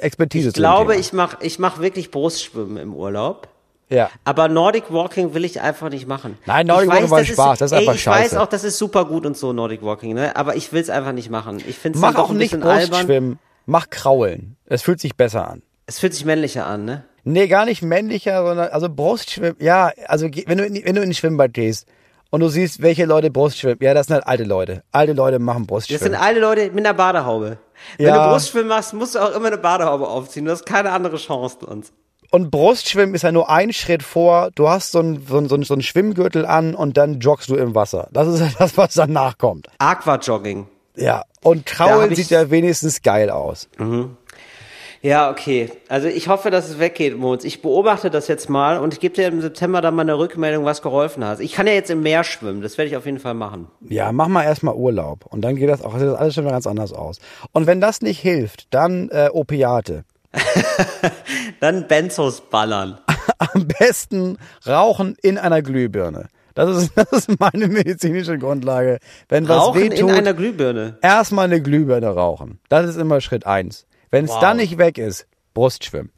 Expertise. 0.00 0.48
Ich 0.48 0.54
glaube, 0.54 0.96
ich 0.96 1.12
mach, 1.12 1.40
ich 1.40 1.58
mach 1.58 1.78
wirklich 1.78 2.10
Brustschwimmen 2.10 2.78
im 2.78 2.94
Urlaub. 2.94 3.46
Ja. 3.90 4.10
Aber 4.24 4.48
Nordic 4.48 4.90
Walking 4.90 5.34
will 5.34 5.44
ich 5.44 5.60
einfach 5.60 5.90
nicht 5.90 6.08
machen. 6.08 6.38
Nein, 6.46 6.66
Nordic 6.66 6.88
Ich 6.88 6.94
Walking 6.94 7.10
war 7.10 7.18
ein 7.18 7.26
Spaß, 7.26 7.58
das 7.58 7.72
ist 7.72 7.76
ey, 7.76 7.80
einfach 7.80 7.94
Ich 7.94 8.06
weiß 8.06 8.20
scheiße. 8.22 8.40
auch, 8.42 8.46
das 8.46 8.64
ist 8.64 8.78
super 8.78 9.04
gut 9.04 9.26
und 9.26 9.36
so, 9.36 9.52
Nordic 9.52 9.82
Walking, 9.82 10.14
ne? 10.14 10.34
Aber 10.34 10.56
ich 10.56 10.72
will 10.72 10.80
es 10.80 10.88
einfach 10.88 11.12
nicht 11.12 11.28
machen. 11.30 11.62
Ich 11.68 11.76
finde 11.76 11.98
es 11.98 12.02
Mach 12.02 12.14
auch 12.14 12.30
ein 12.30 12.38
nicht 12.38 12.52
bisschen 12.52 12.62
albern. 12.66 12.88
Brustschwimmen. 12.90 13.38
Mach 13.66 13.90
Kraulen. 13.90 14.56
Es 14.64 14.80
fühlt 14.80 14.98
sich 14.98 15.14
besser 15.14 15.46
an. 15.46 15.62
Es 15.84 15.98
fühlt 15.98 16.14
sich 16.14 16.24
männlicher 16.24 16.66
an, 16.66 16.86
ne? 16.86 17.04
Nee, 17.24 17.48
gar 17.48 17.66
nicht 17.66 17.82
männlicher, 17.82 18.44
sondern 18.46 18.70
also 18.70 18.88
Brustschwimmen. 18.88 19.56
Ja, 19.60 19.92
also 20.06 20.26
wenn 20.46 20.56
du 20.58 20.64
in, 20.64 20.82
wenn 20.86 20.94
du 20.94 21.02
in 21.02 21.10
ein 21.10 21.14
Schwimmbad 21.14 21.52
gehst 21.52 21.86
und 22.32 22.40
du 22.40 22.48
siehst, 22.48 22.82
welche 22.82 23.04
Leute 23.04 23.30
Brustschwimmen. 23.30 23.78
Ja, 23.80 23.94
das 23.94 24.08
sind 24.08 24.14
halt 24.14 24.26
alte 24.26 24.42
Leute. 24.44 24.82
Alte 24.90 25.12
Leute 25.12 25.38
machen 25.38 25.66
Das 25.68 25.86
sind 25.86 25.98
Brustschwimmen. 25.98 26.14
alle 26.20 26.40
Leute 26.40 26.70
mit 26.72 26.84
einer 26.84 26.94
Badehaube. 26.94 27.58
Wenn 27.98 28.06
Ja. 28.06 28.24
du 28.24 28.30
Brustschwimmen 28.32 28.68
machst, 28.68 28.94
musst 28.94 29.14
du 29.14 29.20
auch 29.20 29.32
immer 29.36 29.46
eine 29.48 29.58
Badehaube 29.58 30.08
aufziehen. 30.08 30.46
Du 30.46 30.50
hast 30.50 30.66
keine 30.66 30.90
andere 30.90 31.16
Chance 31.18 31.58
sonst. 31.64 31.92
Und 32.30 32.50
Brustschwimmen 32.50 33.14
ist 33.14 33.22
ja 33.22 33.30
nur 33.32 33.50
ein 33.50 33.72
Schritt 33.74 34.02
vor. 34.02 34.50
Du 34.54 34.68
hast 34.68 34.92
so 34.92 35.00
einen 35.00 35.26
so 35.26 35.46
so 35.46 35.54
ein, 35.56 35.62
so 35.64 35.74
ein 35.74 35.82
Schwimmgürtel 35.82 36.46
an 36.46 36.74
und 36.74 36.96
dann 36.96 37.20
joggst 37.20 37.50
du 37.50 37.56
im 37.56 37.74
Wasser. 37.74 38.08
Das 38.12 38.26
ist 38.26 38.40
halt 38.40 38.54
das, 38.58 38.76
was 38.78 38.94
danach 38.94 39.36
kommt. 39.38 39.68
Aquajogging. 39.78 40.66
Ja. 40.96 41.22
Und 41.42 41.66
Kraulen 41.66 42.14
sieht 42.14 42.30
ja 42.30 42.50
wenigstens 42.50 43.02
geil 43.02 43.28
aus. 43.30 43.68
Ja, 45.02 45.30
okay. 45.30 45.70
Also 45.88 46.06
ich 46.06 46.28
hoffe, 46.28 46.50
dass 46.50 46.68
es 46.68 46.78
weggeht, 46.78 47.16
Moritz. 47.18 47.42
Ich 47.42 47.60
beobachte 47.60 48.08
das 48.08 48.28
jetzt 48.28 48.48
mal 48.48 48.78
und 48.78 48.94
ich 48.94 49.00
gebe 49.00 49.14
dir 49.14 49.26
im 49.26 49.40
September 49.40 49.80
dann 49.80 49.96
mal 49.96 50.02
eine 50.02 50.16
Rückmeldung, 50.16 50.64
was 50.64 50.80
geholfen 50.80 51.24
hat. 51.24 51.40
Ich 51.40 51.52
kann 51.52 51.66
ja 51.66 51.72
jetzt 51.72 51.90
im 51.90 52.02
Meer 52.02 52.22
schwimmen. 52.22 52.62
Das 52.62 52.78
werde 52.78 52.88
ich 52.88 52.96
auf 52.96 53.04
jeden 53.04 53.18
Fall 53.18 53.34
machen. 53.34 53.66
Ja, 53.80 54.12
mach 54.12 54.28
mal 54.28 54.44
erstmal 54.44 54.74
Urlaub. 54.74 55.26
Und 55.26 55.42
dann 55.42 55.56
geht 55.56 55.68
das 55.68 55.82
auch, 55.82 55.98
sieht 55.98 56.06
das 56.06 56.14
alles 56.14 56.34
schon 56.34 56.46
ganz 56.46 56.68
anders 56.68 56.92
aus. 56.92 57.18
Und 57.50 57.66
wenn 57.66 57.80
das 57.80 58.00
nicht 58.00 58.20
hilft, 58.20 58.72
dann 58.72 59.08
äh, 59.10 59.28
Opiate. 59.32 60.04
Dann 61.60 61.88
Benzos 61.88 62.40
ballern. 62.40 62.98
Am 63.38 63.68
besten 63.68 64.38
rauchen 64.66 65.14
in 65.20 65.36
einer 65.36 65.60
Glühbirne. 65.60 66.28
Das 66.54 66.74
ist, 66.76 66.92
das 66.96 67.12
ist 67.12 67.40
meine 67.40 67.68
medizinische 67.68 68.38
Grundlage. 68.38 68.98
Wenn 69.28 69.48
was 69.48 69.58
Rauchen 69.58 69.82
in 69.82 69.92
wehtut, 69.92 70.10
einer 70.10 70.34
Glühbirne. 70.34 70.98
erstmal 71.02 71.46
eine 71.46 71.60
Glühbirne 71.60 72.08
rauchen. 72.08 72.60
Das 72.68 72.88
ist 72.88 72.96
immer 72.96 73.20
Schritt 73.20 73.46
eins. 73.46 73.86
Wenn 74.12 74.26
es 74.26 74.30
Wow. 74.30 74.40
dann 74.40 74.58
nicht 74.58 74.78
weg 74.78 74.98
ist, 74.98 75.26
Brustschwimmen. 75.54 76.12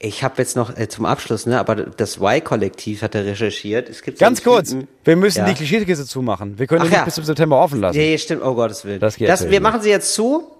Ich 0.00 0.24
habe 0.24 0.34
jetzt 0.38 0.56
noch 0.56 0.76
äh, 0.76 0.88
zum 0.88 1.04
Abschluss, 1.06 1.46
ne, 1.46 1.60
aber 1.60 1.76
das 1.76 2.16
Y-Kollektiv 2.16 3.02
hat 3.02 3.14
er 3.14 3.24
recherchiert. 3.24 3.88
Es 3.88 4.02
gibt 4.02 4.18
Ganz 4.18 4.42
kurz, 4.42 4.70
Typen- 4.70 4.88
wir 5.04 5.14
müssen 5.14 5.38
Ja. 5.38 5.44
die 5.44 5.54
Klischeekiste 5.54 6.04
zumachen. 6.06 6.58
Wir 6.58 6.66
können 6.66 6.80
Ach 6.80 6.84
die 6.86 6.90
nicht 6.90 6.98
ja. 6.98 7.04
bis 7.04 7.14
zum 7.14 7.22
September 7.24 7.60
offen 7.62 7.80
lassen. 7.80 7.96
Ja, 7.96 8.02
ja, 8.04 8.18
stimmt. 8.18 8.42
Oh 8.42 8.54
Gottes 8.56 8.84
Willen. 8.84 8.98
Das 8.98 9.14
geht 9.16 9.28
das, 9.28 9.48
wir 9.48 9.60
machen 9.60 9.80
sie 9.80 9.90
jetzt 9.90 10.12
zu. 10.14 10.50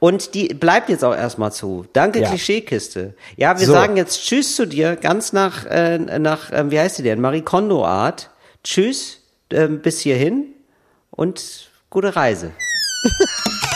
Und 0.00 0.34
die 0.34 0.48
bleibt 0.48 0.88
jetzt 0.88 1.04
auch 1.04 1.14
erstmal 1.14 1.52
zu. 1.52 1.86
Danke, 1.92 2.20
Ja. 2.20 2.28
Klischeekiste. 2.30 3.14
Ja, 3.36 3.60
wir 3.60 3.66
So. 3.66 3.72
sagen 3.72 3.96
jetzt 3.96 4.24
Tschüss 4.24 4.56
zu 4.56 4.66
dir, 4.66 4.96
ganz 4.96 5.32
nach, 5.32 5.64
äh, 5.66 5.98
nach 5.98 6.50
ähm, 6.52 6.72
wie 6.72 6.80
heißt 6.80 6.98
die 6.98 7.04
denn? 7.04 7.20
Marie 7.20 7.42
Kondo 7.42 7.84
Art. 7.84 8.30
Tschüss, 8.64 9.20
ähm, 9.52 9.80
bis 9.82 10.00
hierhin 10.00 10.46
und 11.10 11.70
gute 11.90 12.16
Reise. 12.16 12.50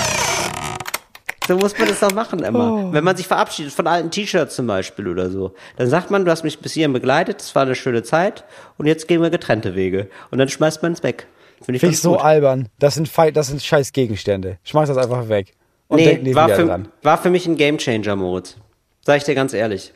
so 1.47 1.57
muss 1.57 1.79
man 1.79 1.89
das 1.89 2.01
doch 2.01 2.13
machen 2.13 2.41
immer. 2.41 2.73
Oh. 2.73 2.93
Wenn 2.93 3.05
man 3.05 3.17
sich 3.17 3.27
verabschiedet 3.27 3.73
von 3.73 3.87
alten 3.87 4.11
T-Shirts 4.11 4.57
zum 4.57 4.67
Beispiel 4.67 5.09
oder 5.09 5.31
so, 5.31 5.55
dann 5.77 5.89
sagt 5.89 6.11
man, 6.11 6.25
du 6.25 6.31
hast 6.31 6.43
mich 6.45 6.59
bis 6.59 6.73
hierhin 6.73 6.93
begleitet, 6.93 7.41
es 7.41 7.55
war 7.55 7.63
eine 7.63 7.75
schöne 7.75 8.03
Zeit 8.03 8.45
und 8.79 8.87
jetzt 8.87 9.09
gehen 9.09 9.23
wir 9.23 9.31
getrennte 9.31 9.75
Wege. 9.75 10.09
Und 10.31 10.39
dann 10.39 10.49
schmeißt 10.49 10.83
man 10.83 10.93
es 10.93 11.03
weg. 11.03 11.27
Finde 11.63 11.77
ich, 11.77 11.83
ganz 11.83 11.95
ich 11.95 12.01
so 12.01 12.13
gut. 12.13 12.21
albern. 12.21 12.69
Das 12.79 12.95
sind, 12.95 13.11
das 13.35 13.47
sind 13.49 13.63
scheiß 13.63 13.93
Gegenstände. 13.93 14.59
Schmeiß 14.65 14.89
das 14.89 14.99
einfach 14.99 15.29
weg. 15.29 15.55
Und 15.89 15.99
denk 15.99 16.23
Nee, 16.23 16.31
nie 16.31 16.35
war 16.35 16.49
wieder 16.49 16.57
für, 16.57 16.65
dran. 16.67 16.89
war 17.03 17.19
für 17.19 17.31
mich 17.31 17.47
ein 17.47 17.57
Gamechanger, 17.57 18.17
Moritz. 18.17 18.57
Sag 19.05 19.19
ich 19.19 19.25
dir 19.25 19.35
ganz 19.35 19.55
ehrlich. 19.55 19.93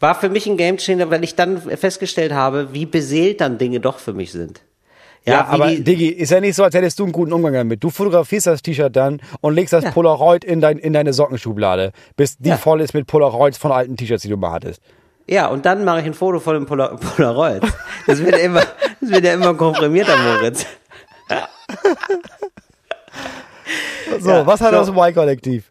War 0.00 0.14
für 0.14 0.30
mich 0.30 0.46
ein 0.46 0.56
Gamechanger, 0.56 1.10
weil 1.10 1.22
ich 1.22 1.34
dann 1.34 1.60
festgestellt 1.60 2.32
habe, 2.32 2.72
wie 2.72 2.86
beseelt 2.86 3.40
dann 3.40 3.58
Dinge 3.58 3.80
doch 3.80 3.98
für 3.98 4.14
mich 4.14 4.32
sind. 4.32 4.62
Ja, 5.26 5.46
wie 5.50 5.54
aber 5.54 5.66
die- 5.68 5.82
Diggi, 5.84 6.08
ist 6.08 6.30
ja 6.30 6.40
nicht 6.40 6.54
so, 6.54 6.62
als 6.64 6.74
hättest 6.74 6.98
du 6.98 7.02
einen 7.04 7.12
guten 7.12 7.32
Umgang 7.32 7.52
damit. 7.54 7.82
Du 7.82 7.90
fotografierst 7.90 8.46
das 8.46 8.62
T-Shirt 8.62 8.94
dann 8.94 9.20
und 9.40 9.54
legst 9.54 9.72
das 9.72 9.84
Ja. 9.84 9.90
Polaroid 9.90 10.44
in, 10.44 10.60
dein, 10.60 10.78
in 10.78 10.92
deine 10.92 11.12
Sockenschublade, 11.12 11.92
bis 12.16 12.38
die 12.38 12.50
Ja. 12.50 12.56
voll 12.56 12.80
ist 12.80 12.94
mit 12.94 13.06
Polaroids 13.06 13.58
von 13.58 13.72
alten 13.72 13.96
T-Shirts, 13.96 14.22
die 14.22 14.28
du 14.28 14.36
mal 14.36 14.52
hattest. 14.52 14.80
ja, 15.28 15.48
und 15.48 15.66
dann 15.66 15.84
mache 15.84 16.00
ich 16.00 16.06
ein 16.06 16.14
Foto 16.14 16.38
von 16.38 16.54
dem 16.54 16.66
Polar 16.66 16.96
Polaroid. 17.16 17.62
Das 18.06 18.18
wird 18.20 18.30
ja 18.32 18.38
immer, 18.44 18.62
das 19.00 19.10
wird 19.10 19.24
ja 19.24 19.34
immer 19.34 19.54
komprimierter, 19.54 20.16
Moritz. 20.16 20.64
So, 24.20 24.30
Ja, 24.30 24.46
was 24.46 24.60
hat 24.60 24.70
so. 24.70 24.76
das 24.76 24.88
Y-Kollektiv? 24.90 25.70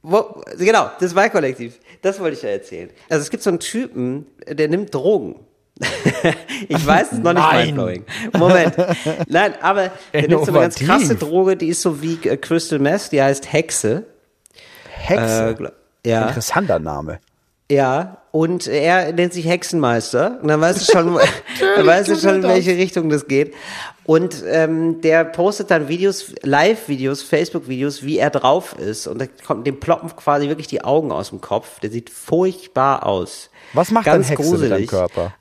Genau, 0.57 0.89
das 0.99 1.13
Y-Kollektiv. 1.13 1.79
Das 2.01 2.19
wollte 2.19 2.35
ich 2.35 2.43
ja 2.43 2.49
erzählen. 2.49 2.89
Also 3.09 3.21
es 3.23 3.29
gibt 3.29 3.41
so 3.41 3.49
einen 3.49 3.59
Typen, 3.59 4.25
der 4.47 4.67
nimmt 4.67 4.93
Drogen. 4.93 5.35
ich 6.69 6.87
weiß, 6.87 7.11
es 7.11 7.19
noch 7.19 7.33
nicht 7.33 7.53
mindblowing. 7.53 8.05
Moment. 8.33 8.73
Nein, 9.27 9.53
aber 9.61 9.91
der 10.13 10.27
nimmt 10.27 10.45
so 10.45 10.51
eine 10.51 10.61
ganz 10.61 10.75
krasse 10.75 11.15
Droge, 11.15 11.57
die 11.57 11.67
ist 11.67 11.81
so 11.81 12.01
wie 12.01 12.17
äh, 12.23 12.37
Crystal 12.37 12.79
Meth, 12.79 13.11
die 13.11 13.21
heißt 13.21 13.51
Hexe. 13.51 14.05
Hexe. 14.89 15.55
Äh, 16.03 16.09
ja, 16.09 16.27
Interessanter 16.27 16.79
Name. 16.79 17.19
ja. 17.69 18.17
Und 18.31 18.67
er 18.67 19.13
nennt 19.13 19.31
sich 19.31 19.47
Hexenmeister. 19.47 20.39
Und 20.41 20.49
dann 20.49 20.59
weißt 20.59 20.81
du 20.81 20.91
schon, 20.91 21.17
dann 21.77 21.85
weißt 21.85 22.09
du 22.09 22.17
schon, 22.17 22.35
in 22.35 22.43
welche 22.43 22.71
Richtung 22.71 23.09
das 23.09 23.27
geht. 23.27 23.53
Und 24.03 24.43
ähm, 24.45 24.99
der 24.99 25.23
postet 25.23 25.71
dann 25.71 25.87
Videos, 25.87 26.33
Live-Videos, 26.43 27.23
Facebook-Videos, 27.23 28.03
wie 28.03 28.17
er 28.17 28.29
drauf 28.29 28.77
ist. 28.77 29.07
Und 29.07 29.19
da 29.19 29.25
kommt 29.47 29.65
dem 29.65 29.79
ploppen 29.79 30.13
quasi 30.17 30.49
wirklich 30.49 30.67
die 30.67 30.83
Augen 30.83 31.13
aus 31.13 31.29
dem 31.29 31.39
Kopf. 31.39 31.79
Der 31.79 31.89
sieht 31.89 32.09
furchtbar 32.09 33.05
aus. 33.05 33.49
Was 33.71 33.89
macht 33.89 34.05
Ganz 34.05 34.29
Hexe 34.29 34.43
mit 34.43 34.51
deinem 34.51 34.59
gruselig. 34.59 34.89
Körper? 34.89 35.33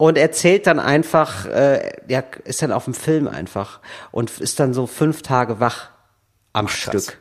Und 0.00 0.16
erzählt 0.16 0.66
dann 0.66 0.80
einfach, 0.80 1.44
äh, 1.44 1.92
ja, 2.08 2.22
ist 2.44 2.62
dann 2.62 2.72
auf 2.72 2.86
dem 2.86 2.94
Film 2.94 3.28
einfach 3.28 3.80
und 4.12 4.40
ist 4.40 4.58
dann 4.58 4.72
so 4.72 4.86
fünf 4.86 5.20
Tage 5.20 5.60
wach 5.60 5.90
am 6.54 6.68
Stück. 6.68 7.20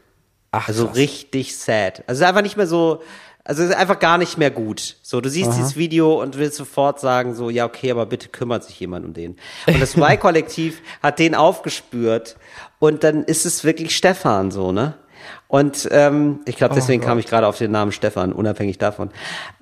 Ach, 0.52 0.70
also 0.70 0.86
krass. 0.86 0.96
richtig 0.96 1.58
sad. 1.58 2.06
Also 2.08 2.24
einfach 2.24 2.42
nicht 2.42 2.56
mehr 2.56 2.68
so, 2.68 3.02
also 3.44 3.64
ist 3.64 3.76
einfach 3.76 4.00
gar 4.00 4.18
nicht 4.18 4.38
mehr 4.38 4.50
gut. 4.50 4.96
So, 5.02 5.20
du 5.20 5.30
siehst 5.30 5.52
dieses 5.58 5.76
Video 5.76 6.22
und 6.22 6.38
willst 6.38 6.56
sofort 6.56 7.02
sagen 7.02 7.36
so, 7.36 7.50
ja 7.50 7.66
okay, 7.66 7.92
aber 7.92 8.06
bitte 8.06 8.30
kümmert 8.30 8.64
sich 8.64 8.80
jemand 8.80 9.06
um 9.06 9.14
den. 9.14 9.36
Und 9.68 9.82
das 9.82 9.98
Y-Kollektiv 9.98 10.82
hat 11.04 11.20
den 11.20 11.36
aufgespürt 11.36 12.38
und 12.80 13.04
dann 13.04 13.26
ist 13.26 13.46
es 13.46 13.66
wirklich 13.66 13.94
Stefan 13.94 14.52
so, 14.52 14.72
ne? 14.72 14.94
Und 15.50 15.90
ähm, 15.92 16.40
ich 16.46 16.56
glaube, 16.56 16.76
deswegen 16.76 17.04
kam 17.04 17.20
ich 17.20 17.28
gerade 17.28 17.46
auf 17.46 17.58
den 17.58 17.72
Namen 17.72 17.92
Stefan, 17.92 18.32
unabhängig 18.32 18.78
davon. 18.78 19.10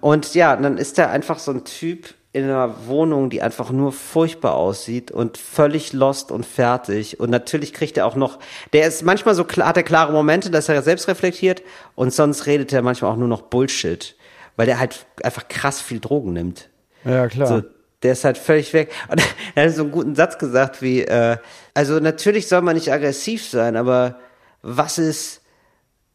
Und 0.01 0.35
ja, 0.35 0.55
dann 0.55 0.77
ist 0.77 0.99
er 0.99 1.09
einfach 1.09 1.39
so 1.39 1.49
ein 1.51 1.65
Typ 1.65 2.13
in 2.37 2.43
einer 2.43 2.87
Wohnung, 2.87 3.29
die 3.29 3.41
einfach 3.41 3.71
nur 3.71 3.91
furchtbar 3.91 4.55
aussieht 4.55 5.09
und 5.11 5.37
völlig 5.37 5.91
lost 5.93 6.31
und 6.31 6.45
fertig. 6.45 7.19
Und 7.19 7.29
natürlich 7.29 7.73
kriegt 7.73 7.97
er 7.97 8.05
auch 8.05 8.15
noch, 8.15 8.39
der 8.73 8.87
ist 8.87 9.03
manchmal 9.03 9.33
so 9.33 9.43
klar, 9.43 9.69
hat 9.69 9.77
er 9.77 9.83
klare 9.83 10.11
Momente, 10.11 10.51
dass 10.51 10.69
er 10.69 10.81
selbst 10.83 11.07
reflektiert 11.07 11.63
und 11.95 12.13
sonst 12.13 12.45
redet 12.45 12.71
er 12.71 12.83
manchmal 12.83 13.11
auch 13.11 13.17
nur 13.17 13.27
noch 13.27 13.41
Bullshit, 13.41 14.15
weil 14.55 14.67
der 14.67 14.79
halt 14.79 15.05
einfach 15.23 15.47
krass 15.47 15.81
viel 15.81 15.99
Drogen 15.99 16.33
nimmt. 16.33 16.69
Ja, 17.03 17.27
klar. 17.27 17.47
So, 17.47 17.63
der 18.03 18.11
ist 18.11 18.23
halt 18.23 18.37
völlig 18.37 18.73
weg. 18.73 18.91
Und 19.09 19.21
er 19.55 19.65
hat 19.65 19.75
so 19.75 19.83
einen 19.83 19.91
guten 19.91 20.15
Satz 20.15 20.37
gesagt 20.37 20.81
wie, 20.81 21.01
äh, 21.01 21.37
also 21.73 21.99
natürlich 21.99 22.47
soll 22.47 22.61
man 22.61 22.75
nicht 22.75 22.91
aggressiv 22.91 23.47
sein, 23.47 23.75
aber 23.75 24.19
was 24.61 24.97
ist, 24.97 25.41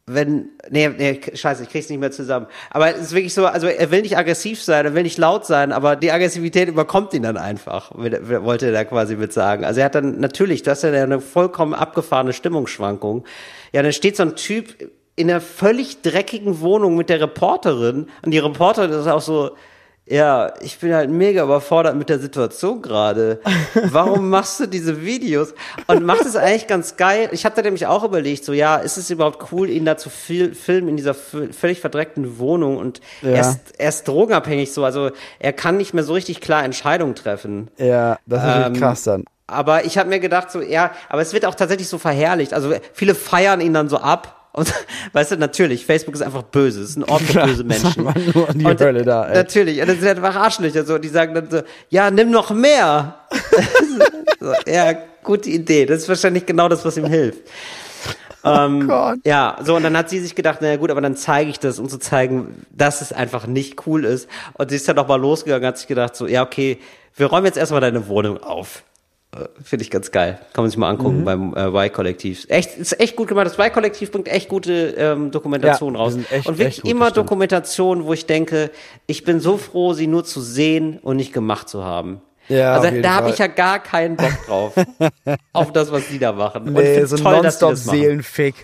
wenn, 0.05 0.49
nee, 0.69 0.89
nee, 0.89 1.21
scheiße, 1.33 1.63
ich 1.63 1.69
krieg's 1.69 1.89
nicht 1.89 1.99
mehr 1.99 2.11
zusammen. 2.11 2.47
Aber 2.71 2.93
es 2.93 2.99
ist 3.01 3.13
wirklich 3.13 3.33
so, 3.33 3.45
also 3.45 3.67
er 3.67 3.89
will 3.89 4.01
nicht 4.01 4.17
aggressiv 4.17 4.61
sein, 4.61 4.85
er 4.85 4.93
will 4.93 5.03
nicht 5.03 5.17
laut 5.17 5.45
sein, 5.45 5.71
aber 5.71 5.95
die 5.95 6.11
Aggressivität 6.11 6.67
überkommt 6.67 7.13
ihn 7.13 7.23
dann 7.23 7.37
einfach, 7.37 7.91
wollte 7.95 8.65
er 8.65 8.71
da 8.73 8.83
quasi 8.83 9.15
mit 9.15 9.31
sagen. 9.31 9.63
Also 9.63 9.79
er 9.79 9.85
hat 9.85 9.95
dann, 9.95 10.19
natürlich, 10.19 10.61
das 10.61 10.83
ist 10.83 10.93
ja 10.93 11.03
eine 11.03 11.21
vollkommen 11.21 11.73
abgefahrene 11.73 12.33
Stimmungsschwankung. 12.33 13.23
Ja, 13.71 13.81
dann 13.81 13.93
steht 13.93 14.17
so 14.17 14.23
ein 14.23 14.35
Typ 14.35 14.75
in 15.15 15.29
einer 15.29 15.39
völlig 15.39 16.01
dreckigen 16.01 16.59
Wohnung 16.59 16.97
mit 16.97 17.07
der 17.09 17.21
Reporterin. 17.21 18.07
Und 18.23 18.31
die 18.31 18.39
Reporterin 18.39 18.91
ist 18.91 19.07
auch 19.07 19.21
so, 19.21 19.51
ja, 20.05 20.53
ich 20.59 20.79
bin 20.79 20.93
halt 20.93 21.09
mega 21.09 21.43
überfordert 21.43 21.95
mit 21.95 22.09
der 22.09 22.19
Situation 22.19 22.81
gerade. 22.81 23.39
Warum 23.85 24.29
machst 24.31 24.59
du 24.59 24.65
diese 24.67 25.01
Videos? 25.03 25.53
Und 25.87 26.03
macht 26.03 26.25
es 26.25 26.35
eigentlich 26.35 26.67
ganz 26.67 26.97
geil. 26.97 27.29
Ich 27.31 27.45
hatte 27.45 27.61
nämlich 27.61 27.87
auch 27.87 28.03
überlegt, 28.03 28.43
so 28.43 28.51
ja, 28.53 28.75
ist 28.75 28.97
es 28.97 29.09
überhaupt 29.09 29.51
cool, 29.51 29.69
ihn 29.69 29.85
da 29.85 29.95
zu 29.95 30.09
fil 30.09 30.53
filmen 30.55 30.89
in 30.89 30.97
dieser 30.97 31.13
völlig 31.13 31.79
verdreckten 31.79 32.37
Wohnung? 32.37 32.77
Und 32.77 32.99
Ja. 33.21 33.29
er, 33.29 33.39
ist, 33.41 33.59
er 33.77 33.89
ist 33.89 34.07
drogenabhängig 34.07 34.73
so, 34.73 34.83
also 34.83 35.11
er 35.39 35.53
kann 35.53 35.77
nicht 35.77 35.93
mehr 35.93 36.03
so 36.03 36.13
richtig 36.13 36.41
klar 36.41 36.63
Entscheidungen 36.65 37.15
treffen. 37.15 37.69
Ja, 37.77 38.17
das 38.25 38.39
ist 38.41 38.45
natürlich 38.47 38.67
Ähm, 38.67 38.73
krass 38.81 39.03
dann. 39.03 39.23
Aber 39.47 39.85
ich 39.85 39.97
habe 39.97 40.09
mir 40.09 40.19
gedacht, 40.19 40.51
so, 40.51 40.61
ja, 40.61 40.91
aber 41.09 41.21
es 41.21 41.31
wird 41.33 41.45
auch 41.45 41.55
tatsächlich 41.55 41.87
so 41.87 41.97
verherrlicht. 41.97 42.53
Also 42.53 42.73
viele 42.93 43.13
feiern 43.15 43.61
ihn 43.61 43.73
dann 43.73 43.87
so 43.89 43.97
ab. 43.97 44.42
Und 44.53 44.71
weißt 45.13 45.31
du, 45.31 45.37
natürlich, 45.37 45.85
Facebook 45.85 46.15
ist 46.15 46.21
einfach 46.21 46.43
böse. 46.43 46.83
Es 46.83 46.93
sind 46.93 47.03
ordentlich 47.03 47.31
Klar, 47.31 47.47
böse 47.47 47.63
Menschen. 47.63 48.03
nur 48.33 48.47
die 48.53 48.65
und, 48.65 48.79
Hölle 48.79 49.03
da, 49.03 49.27
ey. 49.27 49.35
Natürlich. 49.35 49.81
Und 49.81 49.89
das 49.89 49.99
sind 49.99 50.07
einfach 50.07 50.35
Arschlöcher 50.35 50.85
so, 50.85 50.97
die 50.97 51.09
sagen 51.09 51.33
dann 51.33 51.49
so, 51.49 51.61
ja, 51.89 52.09
nimm 52.09 52.31
noch 52.31 52.51
mehr. 52.51 53.19
so, 54.39 54.53
ja, 54.67 54.93
gute 55.23 55.49
Idee. 55.49 55.85
Das 55.85 55.99
ist 55.99 56.09
wahrscheinlich 56.09 56.45
genau 56.45 56.69
das, 56.69 56.85
was 56.85 56.95
ihm 56.95 57.07
hilft. 57.07 57.41
Ähm, 58.45 58.89
Gott. 58.89 59.19
ja, 59.23 59.57
so 59.63 59.77
und 59.77 59.83
dann 59.83 59.95
hat 59.95 60.09
sie 60.09 60.19
sich 60.19 60.35
gedacht, 60.35 60.61
naja 60.61 60.75
gut, 60.75 60.91
aber 60.91 60.99
dann 60.99 61.15
zeige 61.15 61.49
ich 61.49 61.61
das, 61.61 61.79
um 61.79 61.87
zu 61.87 61.97
zeigen, 61.97 62.65
dass 62.71 62.99
es 62.99 63.13
einfach 63.13 63.47
nicht 63.47 63.87
cool 63.87 64.03
ist. 64.03 64.27
Und 64.55 64.69
sie 64.69 64.75
ist 64.75 64.85
dann 64.85 64.97
nochmal 64.97 65.21
losgegangen, 65.21 65.65
hat 65.65 65.77
sich 65.77 65.87
gedacht, 65.87 66.13
so, 66.13 66.27
ja, 66.27 66.43
okay, 66.43 66.77
wir 67.15 67.27
räumen 67.27 67.45
jetzt 67.45 67.57
erstmal 67.57 67.79
deine 67.79 68.05
Wohnung 68.09 68.43
auf. 68.43 68.83
Äh, 69.35 69.45
Finde 69.63 69.83
ich 69.83 69.89
ganz 69.91 70.11
geil. 70.11 70.39
Kann 70.53 70.63
man 70.63 70.69
sich 70.69 70.77
mal 70.77 70.89
angucken 70.89 71.21
Mhm. 71.21 71.25
beim 71.25 71.53
äh, 71.55 71.67
Y-Kollektiv. 71.87 72.45
Echt, 72.49 72.77
ist 72.77 72.99
echt 72.99 73.15
gut 73.15 73.27
gemacht. 73.27 73.45
Das 73.47 73.57
Y-Kollektiv 73.57 74.11
bringt 74.11 74.27
echt 74.27 74.47
gute 74.49 74.93
ähm, 74.97 75.31
Dokumentationen 75.31 75.95
Ja, 75.95 76.01
raus. 76.01 76.17
echt- 76.31 76.47
und 76.47 76.57
wirklich 76.57 76.85
immer. 76.85 77.11
Dokumentationen, 77.11 78.05
wo 78.05 78.13
ich 78.13 78.25
denke, 78.25 78.69
ich 79.07 79.23
bin 79.23 79.39
so 79.39 79.57
froh, 79.57 79.93
sie 79.93 80.07
nur 80.07 80.23
zu 80.23 80.41
sehen 80.41 80.99
und 81.01 81.17
nicht 81.17 81.33
gemacht 81.33 81.67
zu 81.69 81.83
haben. 81.83 82.21
Ja, 82.49 82.75
also 82.75 83.01
da 83.01 83.13
habe 83.15 83.29
ich 83.29 83.37
ja 83.37 83.47
gar 83.47 83.79
keinen 83.79 84.17
Bock 84.17 84.33
drauf. 84.45 84.73
auf 85.53 85.71
das, 85.71 85.91
was 85.91 86.07
die 86.09 86.19
da 86.19 86.33
machen. 86.33 86.73
Nee, 86.73 87.05
so 87.05 87.15
ein 87.15 87.21
toll, 87.23 87.31
machen. 87.31 87.43
Nonstop-Seelenfick. 87.43 88.55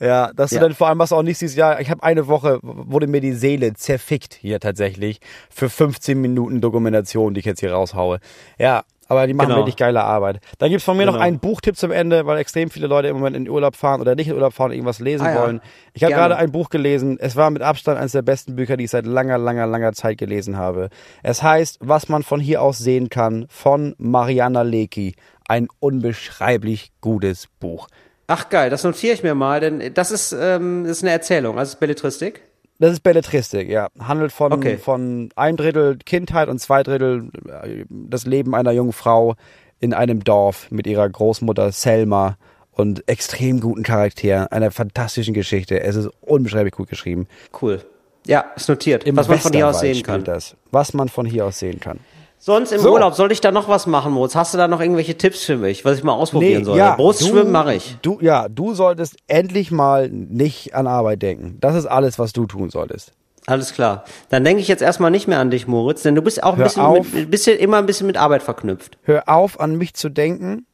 Ja, 0.00 0.32
dass 0.34 0.50
Ja. 0.50 0.58
du 0.58 0.66
dann 0.66 0.74
vor 0.74 0.88
allem 0.88 0.98
was 0.98 1.12
auch 1.12 1.22
nicht 1.22 1.38
siehst, 1.38 1.56
ja, 1.56 1.78
ich 1.78 1.88
habe 1.88 2.02
eine 2.02 2.26
Woche, 2.26 2.58
wurde 2.62 3.06
mir 3.06 3.20
die 3.20 3.32
Seele 3.32 3.72
zerfickt 3.74 4.34
hier 4.34 4.58
tatsächlich 4.58 5.20
für 5.48 5.70
15 5.70 6.20
Minuten 6.20 6.60
Dokumentation, 6.60 7.32
die 7.32 7.38
ich 7.40 7.46
jetzt 7.46 7.60
hier 7.60 7.72
raushaue. 7.72 8.18
Ja, 8.58 8.82
aber 9.08 9.26
die 9.26 9.34
machen 9.34 9.48
Genau. 9.48 9.60
wirklich 9.60 9.76
geile 9.76 10.02
Arbeit. 10.04 10.40
Dann 10.58 10.70
gibt's 10.70 10.84
von 10.84 10.96
mir 10.96 11.06
noch 11.06 11.14
Genau. 11.14 11.24
einen 11.24 11.38
Buchtipp 11.38 11.76
zum 11.76 11.90
Ende, 11.90 12.26
weil 12.26 12.38
extrem 12.38 12.70
viele 12.70 12.86
Leute 12.86 13.08
im 13.08 13.16
Moment 13.16 13.36
in 13.36 13.44
den 13.44 13.50
Urlaub 13.50 13.76
fahren 13.76 14.00
oder 14.00 14.14
nicht 14.14 14.28
in 14.28 14.34
Urlaub 14.34 14.52
fahren 14.54 14.70
und 14.70 14.72
irgendwas 14.76 15.00
lesen 15.00 15.26
Ah, 15.26 15.34
ja. 15.34 15.42
wollen. 15.42 15.60
Ich 15.92 16.02
habe 16.04 16.14
gerade 16.14 16.36
ein 16.36 16.50
Buch 16.52 16.70
gelesen, 16.70 17.18
es 17.20 17.36
war 17.36 17.50
mit 17.50 17.62
Abstand 17.62 17.98
eines 17.98 18.12
der 18.12 18.22
besten 18.22 18.56
Bücher, 18.56 18.76
die 18.76 18.84
ich 18.84 18.90
seit 18.90 19.06
langer, 19.06 19.38
langer, 19.38 19.66
langer 19.66 19.92
Zeit 19.92 20.18
gelesen 20.18 20.56
habe. 20.56 20.88
Es 21.22 21.42
heißt, 21.42 21.78
was 21.80 22.08
man 22.08 22.22
von 22.22 22.40
hier 22.40 22.62
aus 22.62 22.78
sehen 22.78 23.08
kann, 23.08 23.46
von 23.48 23.94
Mariana 23.98 24.62
Lecki. 24.62 25.14
Ein 25.46 25.68
unbeschreiblich 25.80 26.92
gutes 27.00 27.48
Buch. 27.60 27.88
Ach 28.26 28.48
geil, 28.48 28.70
das 28.70 28.84
notiere 28.84 29.12
ich 29.12 29.22
mir 29.22 29.34
mal, 29.34 29.60
denn 29.60 29.92
das 29.92 30.10
ist, 30.10 30.32
ähm, 30.32 30.84
das 30.84 30.98
ist 30.98 31.02
eine 31.02 31.10
Erzählung, 31.12 31.58
also 31.58 31.68
es 31.68 31.74
ist 31.74 31.80
Belletristik. 31.80 32.40
Das 32.78 32.92
ist 32.92 33.00
Belletristik, 33.00 33.68
ja. 33.68 33.88
Handelt 34.00 34.32
von, 34.32 34.52
Okay. 34.52 34.76
von 34.78 35.28
ein 35.36 35.56
Drittel 35.56 35.96
Kindheit 36.04 36.48
und 36.48 36.58
zwei 36.58 36.82
Drittel 36.82 37.30
äh, 37.48 37.84
das 37.88 38.26
Leben 38.26 38.54
einer 38.54 38.72
jungen 38.72 38.92
Frau 38.92 39.34
in 39.80 39.94
einem 39.94 40.24
Dorf 40.24 40.70
mit 40.70 40.86
ihrer 40.86 41.08
Großmutter 41.08 41.70
Selma 41.72 42.36
und 42.72 43.08
extrem 43.08 43.60
guten 43.60 43.84
Charakteren, 43.84 44.48
einer 44.48 44.70
fantastischen 44.72 45.34
Geschichte. 45.34 45.80
Es 45.80 45.94
ist 45.94 46.08
unbeschreiblich 46.20 46.72
gut 46.74 46.88
geschrieben. 46.88 47.28
Cool. 47.62 47.84
Ja, 48.26 48.44
ist 48.56 48.68
notiert, 48.68 49.04
Im 49.04 49.16
was 49.16 49.28
man 49.28 49.38
von 49.38 49.52
hier 49.52 49.68
aus 49.68 49.80
sehen 49.80 50.02
kann. 50.02 50.24
Das, 50.24 50.56
was 50.70 50.94
man 50.94 51.08
von 51.08 51.26
hier 51.26 51.44
aus 51.44 51.58
sehen 51.58 51.78
kann. 51.78 52.00
Sonst 52.44 52.72
im 52.72 52.80
So. 52.80 52.92
Urlaub, 52.92 53.14
soll 53.14 53.32
ich 53.32 53.40
da 53.40 53.52
noch 53.52 53.68
was 53.68 53.86
machen, 53.86 54.12
Moritz? 54.12 54.34
Hast 54.34 54.52
du 54.52 54.58
da 54.58 54.68
noch 54.68 54.82
irgendwelche 54.82 55.16
Tipps 55.16 55.44
für 55.44 55.56
mich, 55.56 55.86
was 55.86 55.96
ich 55.96 56.04
mal 56.04 56.12
ausprobieren 56.12 56.62
soll? 56.62 56.76
ja, 56.76 56.94
Brustschwimmen 56.94 57.50
mache 57.50 57.72
ich. 57.72 57.96
Du, 58.02 58.18
ja, 58.20 58.50
du 58.50 58.74
solltest 58.74 59.16
endlich 59.28 59.70
mal 59.70 60.10
nicht 60.10 60.74
an 60.74 60.86
Arbeit 60.86 61.22
denken. 61.22 61.56
Das 61.62 61.74
ist 61.74 61.86
alles, 61.86 62.18
was 62.18 62.34
du 62.34 62.44
tun 62.44 62.68
solltest. 62.68 63.12
Alles 63.46 63.72
klar. 63.72 64.04
Dann 64.28 64.44
denke 64.44 64.60
ich 64.60 64.68
jetzt 64.68 64.82
erstmal 64.82 65.10
nicht 65.10 65.26
mehr 65.26 65.38
an 65.38 65.50
dich, 65.50 65.66
Moritz, 65.66 66.02
denn 66.02 66.14
du 66.14 66.20
bist 66.20 66.42
auch 66.42 66.58
ein 66.58 66.62
bisschen, 66.62 66.92
mit, 67.14 67.30
bisschen 67.30 67.58
immer 67.58 67.78
ein 67.78 67.86
bisschen 67.86 68.06
mit 68.06 68.18
Arbeit 68.18 68.42
verknüpft. 68.42 68.98
Hör 69.04 69.26
auf, 69.26 69.58
an 69.58 69.76
mich 69.78 69.94
zu 69.94 70.10
denken. 70.10 70.66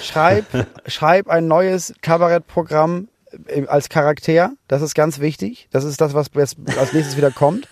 Schreib, 0.00 0.46
schreib 0.86 1.28
ein 1.28 1.46
neues 1.46 1.92
Kabarettprogramm 2.00 3.08
äh, 3.48 3.66
als 3.66 3.90
Charakter. 3.90 4.52
Das 4.66 4.80
ist 4.80 4.94
ganz 4.94 5.20
wichtig. 5.20 5.68
Das 5.72 5.84
ist 5.84 6.00
das, 6.00 6.14
was 6.14 6.28
als 6.34 6.92
nächstes 6.94 7.18
wieder 7.18 7.30
kommt. 7.30 7.68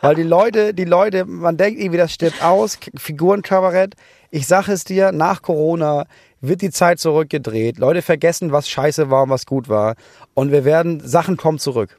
Weil 0.00 0.14
die 0.14 0.22
Leute, 0.22 0.74
die 0.74 0.84
Leute, 0.84 1.24
man 1.24 1.56
denkt 1.56 1.80
irgendwie, 1.80 1.98
das 1.98 2.12
stirbt 2.12 2.42
aus, 2.42 2.78
Figurenkabarett. 2.96 3.94
Ich 4.30 4.46
sag 4.46 4.68
es 4.68 4.84
dir, 4.84 5.12
nach 5.12 5.42
Corona 5.42 6.06
wird 6.40 6.62
die 6.62 6.70
Zeit 6.70 6.98
zurückgedreht. 6.98 7.78
Leute 7.78 8.02
vergessen, 8.02 8.52
was 8.52 8.68
scheiße 8.68 9.10
war 9.10 9.24
und 9.24 9.30
was 9.30 9.46
gut 9.46 9.68
war. 9.68 9.94
Und 10.34 10.52
wir 10.52 10.64
werden, 10.64 11.00
Sachen 11.06 11.36
kommen 11.36 11.58
zurück. 11.58 11.98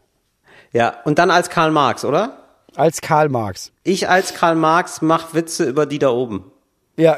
Ja, 0.71 0.95
und 1.05 1.19
dann 1.19 1.31
als 1.31 1.49
Karl 1.49 1.71
Marx, 1.71 2.03
oder? 2.03 2.43
Als 2.75 3.01
Karl 3.01 3.29
Marx. 3.29 3.71
Ich 3.83 4.09
als 4.09 4.33
Karl 4.33 4.55
Marx 4.55 5.01
mach 5.01 5.33
Witze 5.33 5.65
über 5.65 5.85
die 5.85 5.99
da 5.99 6.09
oben. 6.09 6.51
Ja, 6.97 7.17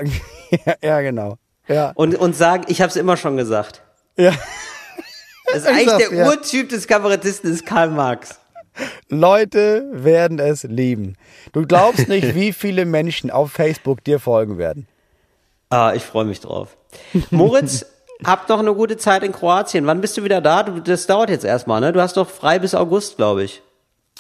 ja, 0.52 0.74
ja 0.82 1.02
genau. 1.02 1.38
Ja. 1.68 1.94
Und, 1.96 2.16
und 2.16 2.36
sag, 2.36 2.70
ich 2.70 2.82
hab's 2.82 2.96
immer 2.96 3.18
schon 3.18 3.38
gesagt. 3.38 3.82
ja. 4.18 4.34
Das 5.48 5.58
ist 5.58 5.68
eigentlich 5.68 5.98
der 6.10 6.14
ja. 6.14 6.28
Urtyp 6.28 6.70
des 6.70 6.88
Kabarettisten 6.88 7.52
ist 7.52 7.66
Karl 7.66 7.90
Marx. 7.90 8.40
Leute 9.10 9.88
werden 9.92 10.40
es 10.40 10.64
lieben. 10.64 11.16
Du 11.54 11.66
glaubst 11.66 12.08
nicht, 12.08 12.36
wie 12.36 12.54
viele 12.54 12.86
Menschen 12.86 13.32
auf 13.32 13.52
Facebook 13.52 14.04
dir 14.04 14.20
folgen 14.20 14.58
werden. 14.58 14.88
Ah, 15.70 15.94
ich 15.96 16.04
freue 16.04 16.26
mich 16.26 16.40
drauf. 16.42 16.78
Moritz, 17.32 17.86
habt 18.24 18.50
noch 18.50 18.60
eine 18.60 18.74
gute 18.74 18.98
Zeit 18.98 19.24
in 19.24 19.32
Kroatien. 19.32 19.86
Wann 19.88 20.02
bist 20.02 20.18
du 20.18 20.24
wieder 20.24 20.42
da? 20.42 20.64
Du, 20.64 20.80
das 20.80 21.08
dauert 21.08 21.30
jetzt 21.30 21.46
erstmal, 21.46 21.82
ne? 21.82 21.92
Du 21.92 22.02
hast 22.02 22.18
doch 22.18 22.30
frei 22.30 22.60
bis 22.60 22.76
August, 22.76 23.18
glaube 23.18 23.44
ich. 23.44 23.62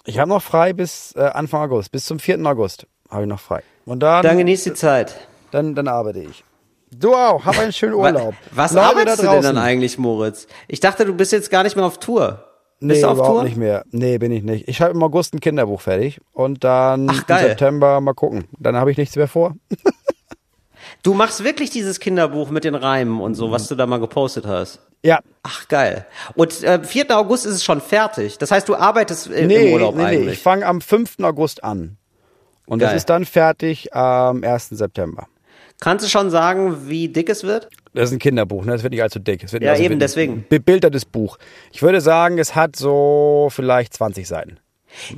Ich 0.05 0.19
habe 0.19 0.29
noch 0.29 0.41
frei 0.41 0.73
bis 0.73 1.13
äh, 1.15 1.21
Anfang 1.21 1.61
August, 1.63 1.91
bis 1.91 2.05
zum 2.05 2.19
4. 2.19 2.45
August 2.45 2.85
habe 3.09 3.23
ich 3.23 3.29
noch 3.29 3.39
frei. 3.39 3.61
Und 3.85 4.01
dann, 4.01 4.23
Dann 4.23 4.37
genieß 4.37 4.63
die 4.63 4.73
Zeit. 4.73 5.15
dann, 5.51 5.75
dann 5.75 5.87
arbeite 5.87 6.19
ich. 6.19 6.43
Du 6.91 7.13
auch, 7.13 7.45
hab 7.45 7.57
einen 7.59 7.73
schönen 7.73 7.93
Urlaub. 7.95 8.33
Was 8.51 8.73
Leute 8.73 8.85
arbeitest 8.87 9.23
du 9.23 9.27
denn 9.27 9.41
dann 9.41 9.57
eigentlich, 9.57 9.97
Moritz? 9.97 10.47
Ich 10.67 10.79
dachte, 10.79 11.05
du 11.05 11.13
bist 11.13 11.31
jetzt 11.31 11.49
gar 11.49 11.63
nicht 11.63 11.75
mehr 11.75 11.85
auf 11.85 11.99
Tour. 11.99 12.44
Nee, 12.79 12.93
Bist 12.93 13.03
du 13.03 13.07
auf 13.07 13.13
überhaupt 13.17 13.33
Tour? 13.35 13.43
nicht 13.45 13.57
mehr. 13.57 13.85
Nee, 13.91 14.17
bin 14.17 14.31
ich 14.31 14.43
nicht. 14.43 14.67
Ich 14.67 14.77
schreibe 14.77 14.91
im 14.95 15.03
August 15.03 15.33
ein 15.33 15.39
Kinderbuch 15.39 15.81
fertig 15.81 16.19
und 16.33 16.63
dann 16.63 17.09
Ach, 17.09 17.23
im. 17.29 17.37
September 17.37 18.01
mal 18.01 18.13
gucken. 18.13 18.45
Dann 18.59 18.75
habe 18.75 18.91
ich 18.91 18.97
nichts 18.97 19.15
mehr 19.15 19.27
vor. 19.27 19.55
Du 21.01 21.13
machst 21.13 21.43
wirklich 21.43 21.69
dieses 21.69 21.99
Kinderbuch 21.99 22.49
mit 22.49 22.63
den 22.63 22.75
Reimen 22.75 23.19
und 23.21 23.35
so, 23.35 23.51
was 23.51 23.67
du 23.67 23.75
da 23.75 23.85
mal 23.85 23.99
gepostet 23.99 24.45
hast. 24.45 24.79
Ja. 25.03 25.19
Ach, 25.43 25.67
geil. 25.67 26.05
Und 26.35 26.63
äh, 26.63 26.83
4. 26.83 27.15
August 27.17 27.45
ist 27.45 27.53
es 27.55 27.63
schon 27.63 27.79
fertig. 27.81 28.37
Das 28.37 28.51
heißt, 28.51 28.67
du 28.69 28.75
arbeitest 28.75 29.29
äh, 29.31 29.45
Nee, 29.45 29.67
im 29.67 29.73
Urlaub 29.73 29.95
nee, 29.95 30.01
nee. 30.01 30.07
eigentlich. 30.09 30.33
Ich 30.37 30.43
fange 30.43 30.65
am 30.65 30.81
5. 30.81 31.19
August 31.21 31.63
an. 31.63 31.97
Und 32.65 32.81
das 32.81 32.89
Geil. 32.89 32.97
ist 32.97 33.09
dann 33.09 33.25
fertig 33.25 33.93
am 33.95 34.43
1. 34.43 34.69
September. 34.69 35.27
Kannst 35.79 36.05
du 36.05 36.09
schon 36.09 36.29
sagen, 36.31 36.87
wie 36.89 37.07
dick 37.07 37.29
es 37.29 37.43
wird? 37.43 37.69
Das 37.95 38.09
ist 38.09 38.13
ein 38.15 38.19
Kinderbuch, 38.19 38.65
ne? 38.65 38.73
Das 38.73 38.83
wird 38.83 38.91
nicht 38.91 39.01
allzu 39.03 39.19
dick. 39.19 39.43
Es 39.43 39.53
wird 39.53 39.63
Ja, 39.63 39.71
also 39.71 39.81
eben, 39.81 39.91
wird 39.91 39.97
ein 39.97 39.99
deswegen. 39.99 40.45
Bebildertes 40.49 41.05
Buch. 41.05 41.37
Ich 41.71 41.81
würde 41.81 42.01
sagen, 42.01 42.37
es 42.37 42.55
hat 42.55 42.75
so 42.75 43.47
vielleicht 43.51 43.93
20 43.93 44.27
Seiten. 44.27 44.57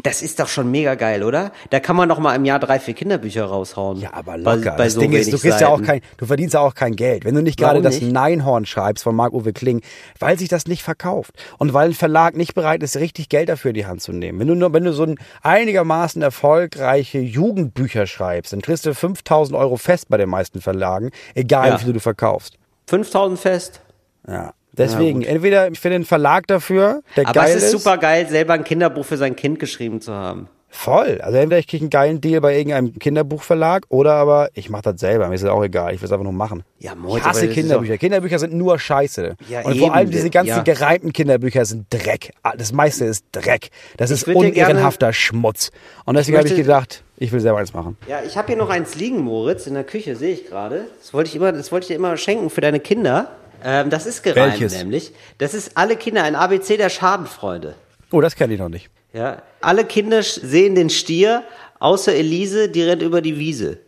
Das 0.02 0.24
ist 0.24 0.40
doch 0.40 0.48
schon 0.48 0.72
mega 0.72 0.96
geil, 0.96 1.22
oder? 1.22 1.52
Da 1.70 1.80
kann 1.80 1.96
man 1.96 2.10
doch 2.10 2.18
mal 2.18 2.34
im 2.36 2.46
Jahr 2.46 2.58
drei, 2.58 2.80
vier 2.80 2.96
Kinderbücher 2.96 3.46
raushauen. 3.46 4.00
Ja, 4.00 4.12
aber 4.14 4.36
Bei- 4.40 4.56
locker. 4.56 4.72
Bei, 4.72 4.86
das 4.86 4.94
so 4.94 5.02
Ding 5.02 5.12
ist, 5.12 5.32
du 5.32 5.38
kriegst 5.38 5.62
ja 5.62 5.68
auch 5.68 5.84
kein, 5.84 6.02
du 6.18 6.26
verdienst 6.26 6.56
ja 6.56 6.62
auch 6.62 6.74
kein 6.74 6.96
Geld. 6.96 7.26
Wenn 7.26 7.36
du 7.36 7.44
nicht 7.44 7.60
gerade 7.60 7.84
das? 7.84 8.02
Neinhorn 8.02 8.66
schreibst 8.66 9.04
von 9.04 9.16
Marc-Uwe 9.16 9.54
Kling, 9.54 9.82
weil 10.18 10.40
sich 10.40 10.50
das 10.50 10.66
nicht 10.66 10.82
verkauft. 10.82 11.34
Und 11.60 11.74
weil 11.76 11.90
ein 11.90 11.94
Verlag 11.94 12.36
nicht 12.36 12.56
bereit 12.56 12.82
ist, 12.82 12.98
richtig 12.98 13.30
Geld 13.30 13.50
dafür 13.50 13.70
in 13.70 13.76
die 13.76 13.86
Hand 13.86 14.02
zu 14.02 14.14
nehmen. 14.14 14.40
Wenn 14.40 14.48
du 14.48 14.56
nur, 14.56 14.74
wenn 14.74 14.84
du 14.84 14.94
so 14.94 15.04
ein 15.04 15.16
einigermaßen 15.44 16.24
erfolgreiche 16.24 17.20
Jugendbücher 17.20 18.08
schreibst, 18.08 18.54
dann 18.54 18.62
kriegst 18.64 18.84
du 18.88 18.96
5000 18.96 19.56
Euro 19.56 19.78
fest 19.78 20.10
bei 20.10 20.18
den 20.18 20.30
meisten 20.30 20.60
Verlagen, 20.60 21.12
egal 21.36 21.70
Ja. 21.70 21.80
wie 21.80 21.84
viel 21.84 21.94
du 21.94 22.00
verkaufst. 22.00 22.58
5000 22.88 23.40
fest. 23.40 23.82
Ja. 24.28 24.54
Deswegen, 24.74 25.24
entweder 25.24 25.70
ich 25.72 25.80
finde 25.80 25.96
einen 25.96 26.06
Verlag 26.06 26.46
dafür, 26.48 27.02
der 27.16 27.26
Aber 27.28 27.42
geil 27.42 27.56
es 27.58 27.64
ist 27.64 27.72
super 27.72 27.98
geil, 27.98 28.28
selber 28.30 28.54
ein 28.54 28.64
Kinderbuch 28.64 29.06
für 29.06 29.18
sein 29.18 29.36
Kind 29.36 29.58
geschrieben 29.60 30.02
zu 30.02 30.14
haben. 30.14 30.50
Voll. 30.70 31.20
Also 31.22 31.38
entweder 31.38 31.58
ich 31.58 31.66
kriege 31.68 31.84
einen 31.84 31.90
geilen 31.90 32.22
Deal 32.22 32.42
bei 32.42 32.56
irgendeinem 32.58 33.00
Kinderbuchverlag 33.00 33.86
oder 33.90 34.14
aber 34.14 34.50
ich 34.54 34.70
mache 34.70 34.84
das 34.84 35.00
selber. 35.00 35.30
Mir 35.30 35.36
ist 35.36 35.44
das 35.44 35.50
auch 35.50 35.64
egal. 35.64 35.96
Ich 35.96 36.02
will 36.02 36.06
es 36.06 36.12
einfach 36.12 36.26
nur 36.26 36.34
machen. 36.34 36.64
Ja, 36.78 36.92
ich 36.92 36.98
Moritz, 37.00 37.24
hasse 37.24 37.30
aber 37.40 37.48
das 37.48 37.50
ist 37.50 37.54
Kinderbücher. 37.56 37.98
Kinderbücher 37.98 38.38
sind 38.38 38.54
nur 38.54 38.78
Scheiße. 38.78 39.36
Ja, 39.50 39.62
Und 39.62 39.78
vor 39.78 39.88
eben. 39.88 39.96
allem 39.96 40.12
diese 40.12 40.30
ganzen 40.30 40.50
Ja. 40.50 40.62
gereimten 40.64 41.14
Kinderbücher 41.14 41.66
sind 41.66 41.88
Dreck. 41.90 42.34
Ah, 42.44 42.54
Das 42.56 42.74
meiste 42.74 43.06
ist 43.06 43.26
Dreck. 43.32 43.70
Das 43.96 44.12
ist 44.12 44.28
würd 44.28 44.36
dir 44.38 44.52
gerne- 44.52 44.72
unehrenhafter 44.74 45.14
Schmutz. 45.14 45.72
Und 46.06 46.16
deswegen 46.16 46.38
habe 46.38 46.48
ich 46.50 46.56
gedacht, 46.56 47.04
ich 47.18 47.32
will 47.32 47.40
selber 47.40 47.58
eins 47.60 47.74
machen. 47.74 47.98
Ja, 48.08 48.22
ich 48.26 48.38
habe 48.38 48.48
hier 48.48 48.56
noch 48.58 48.70
eins 48.70 48.96
liegen, 48.96 49.20
Moritz, 49.22 49.68
in 49.68 49.74
der 49.74 49.84
Küche, 49.84 50.16
sehe 50.16 50.34
ich 50.34 50.46
gerade. 50.48 50.86
Das 51.02 51.14
wollte 51.14 51.30
ich 51.30 51.36
immer, 51.36 51.52
das 51.52 51.72
wollte 51.72 51.84
ich 51.86 51.88
dir 51.90 51.96
immer 51.96 52.16
schenken 52.18 52.50
für 52.50 52.62
deine 52.62 52.80
Kinder. 52.80 53.32
Ähm, 53.64 53.90
das 53.90 54.06
ist 54.06 54.24
gereimt 54.24 54.54
Welches? 54.54 54.78
nämlich. 54.78 55.12
Das 55.40 55.54
ist 55.54 55.72
alle 55.76 55.96
Kinder, 55.96 56.24
ein 56.24 56.36
ABC 56.36 56.78
der 56.78 56.90
Schadenfreude. 56.90 57.74
Oh, 58.12 58.22
das 58.22 58.36
kenne 58.36 58.54
ich 58.54 58.60
noch 58.60 58.70
nicht. 58.70 58.90
Ja, 59.14 59.42
alle 59.62 59.84
Kinder 59.86 60.22
sehen 60.22 60.76
den 60.76 60.90
Stier, 60.90 61.44
außer 61.80 62.14
Elise, 62.14 62.70
die 62.70 62.84
rennt 62.84 63.02
über 63.02 63.22
die 63.22 63.38
Wiese. 63.40 63.80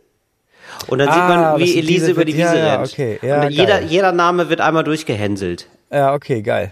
Und 0.88 1.00
dann 1.00 1.10
Ah, 1.10 1.14
sieht 1.14 1.24
man, 1.24 1.42
das 1.42 1.60
wie 1.60 1.78
Elise 1.80 1.88
diese- 2.08 2.12
über 2.12 2.26
die 2.26 2.32
ja, 2.34 2.48
Wiese 2.52 2.58
ja, 2.60 2.76
rennt. 2.78 2.92
okay, 2.92 3.20
ja, 3.22 3.42
Und 3.44 3.50
jeder, 3.52 3.82
jeder 3.82 4.12
Name 4.12 4.50
wird 4.50 4.62
einmal 4.62 4.84
durchgehänselt. 4.84 5.68
Ja, 5.92 6.14
okay, 6.14 6.42
geil. 6.42 6.72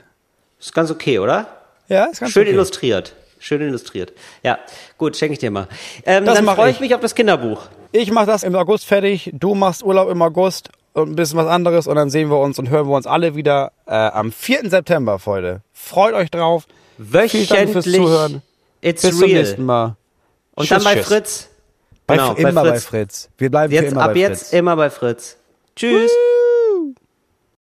Ist 0.59 0.73
ganz 0.73 0.89
okay, 0.89 1.19
oder? 1.19 1.47
Ja, 1.87 2.05
ist 2.05 2.19
ganz 2.19 2.31
Schön 2.31 2.43
okay. 2.43 2.51
illustriert. 2.51 3.13
Schön 3.39 3.61
illustriert. 3.61 4.13
Ja, 4.43 4.57
gut, 4.97 5.15
schenke 5.17 5.33
ich 5.33 5.39
dir 5.39 5.51
mal. 5.51 5.67
Ähm, 6.05 6.25
Das 6.25 6.35
dann 6.35 6.45
freue 6.55 6.69
ich. 6.69 6.75
ich 6.77 6.81
mich 6.81 6.95
auf 6.95 7.01
das 7.01 7.15
Kinderbuch. 7.15 7.61
Ich 7.91 8.11
mache 8.11 8.25
das 8.25 8.43
im 8.43 8.55
August 8.55 8.85
fertig, 8.85 9.31
du 9.33 9.55
machst 9.55 9.83
Urlaub 9.83 10.09
im 10.09 10.21
August 10.21 10.69
und 10.93 11.09
ein 11.11 11.15
bisschen 11.15 11.37
was 11.37 11.47
anderes 11.47 11.87
und 11.87 11.95
dann 11.95 12.09
sehen 12.09 12.29
wir 12.29 12.39
uns 12.39 12.59
und 12.59 12.69
hören 12.69 12.87
wir 12.87 12.95
uns 12.95 13.07
alle 13.07 13.35
wieder 13.35 13.71
äh, 13.85 13.93
am 13.93 14.31
4. 14.31 14.69
September, 14.69 15.19
Freunde. 15.19 15.61
Freut 15.73 16.13
euch 16.13 16.29
drauf. 16.31 16.65
Vielen 16.97 17.47
Dank 17.47 17.69
fürs 17.71 17.85
Wöchentlich. 17.85 17.95
Zuhören. 17.95 18.41
It's 18.81 19.01
Bis 19.03 19.11
zum 19.17 19.23
real. 19.29 19.39
nächsten 19.39 19.65
Mal. 19.65 19.95
Und 20.55 20.65
Tschüss, 20.67 20.69
dann 20.69 20.83
bei 20.83 20.95
tschüss. 20.95 21.07
Fritz. 21.07 21.49
Bei, 22.07 22.15
Genau, 22.17 22.33
immer 22.33 22.63
bei 22.63 22.69
bei 22.69 22.79
Fritz. 22.79 22.85
Fritz. 22.85 23.29
Wir 23.37 23.51
bleiben 23.51 23.73
Jetzt, 23.73 23.91
immer 23.91 24.01
ab 24.03 24.13
bei 24.13 24.19
jetzt 24.19 24.39
Fritz. 24.43 24.53
immer 24.53 24.75
bei 24.75 24.89
Fritz. 24.89 25.37
Tschüss. 25.75 26.11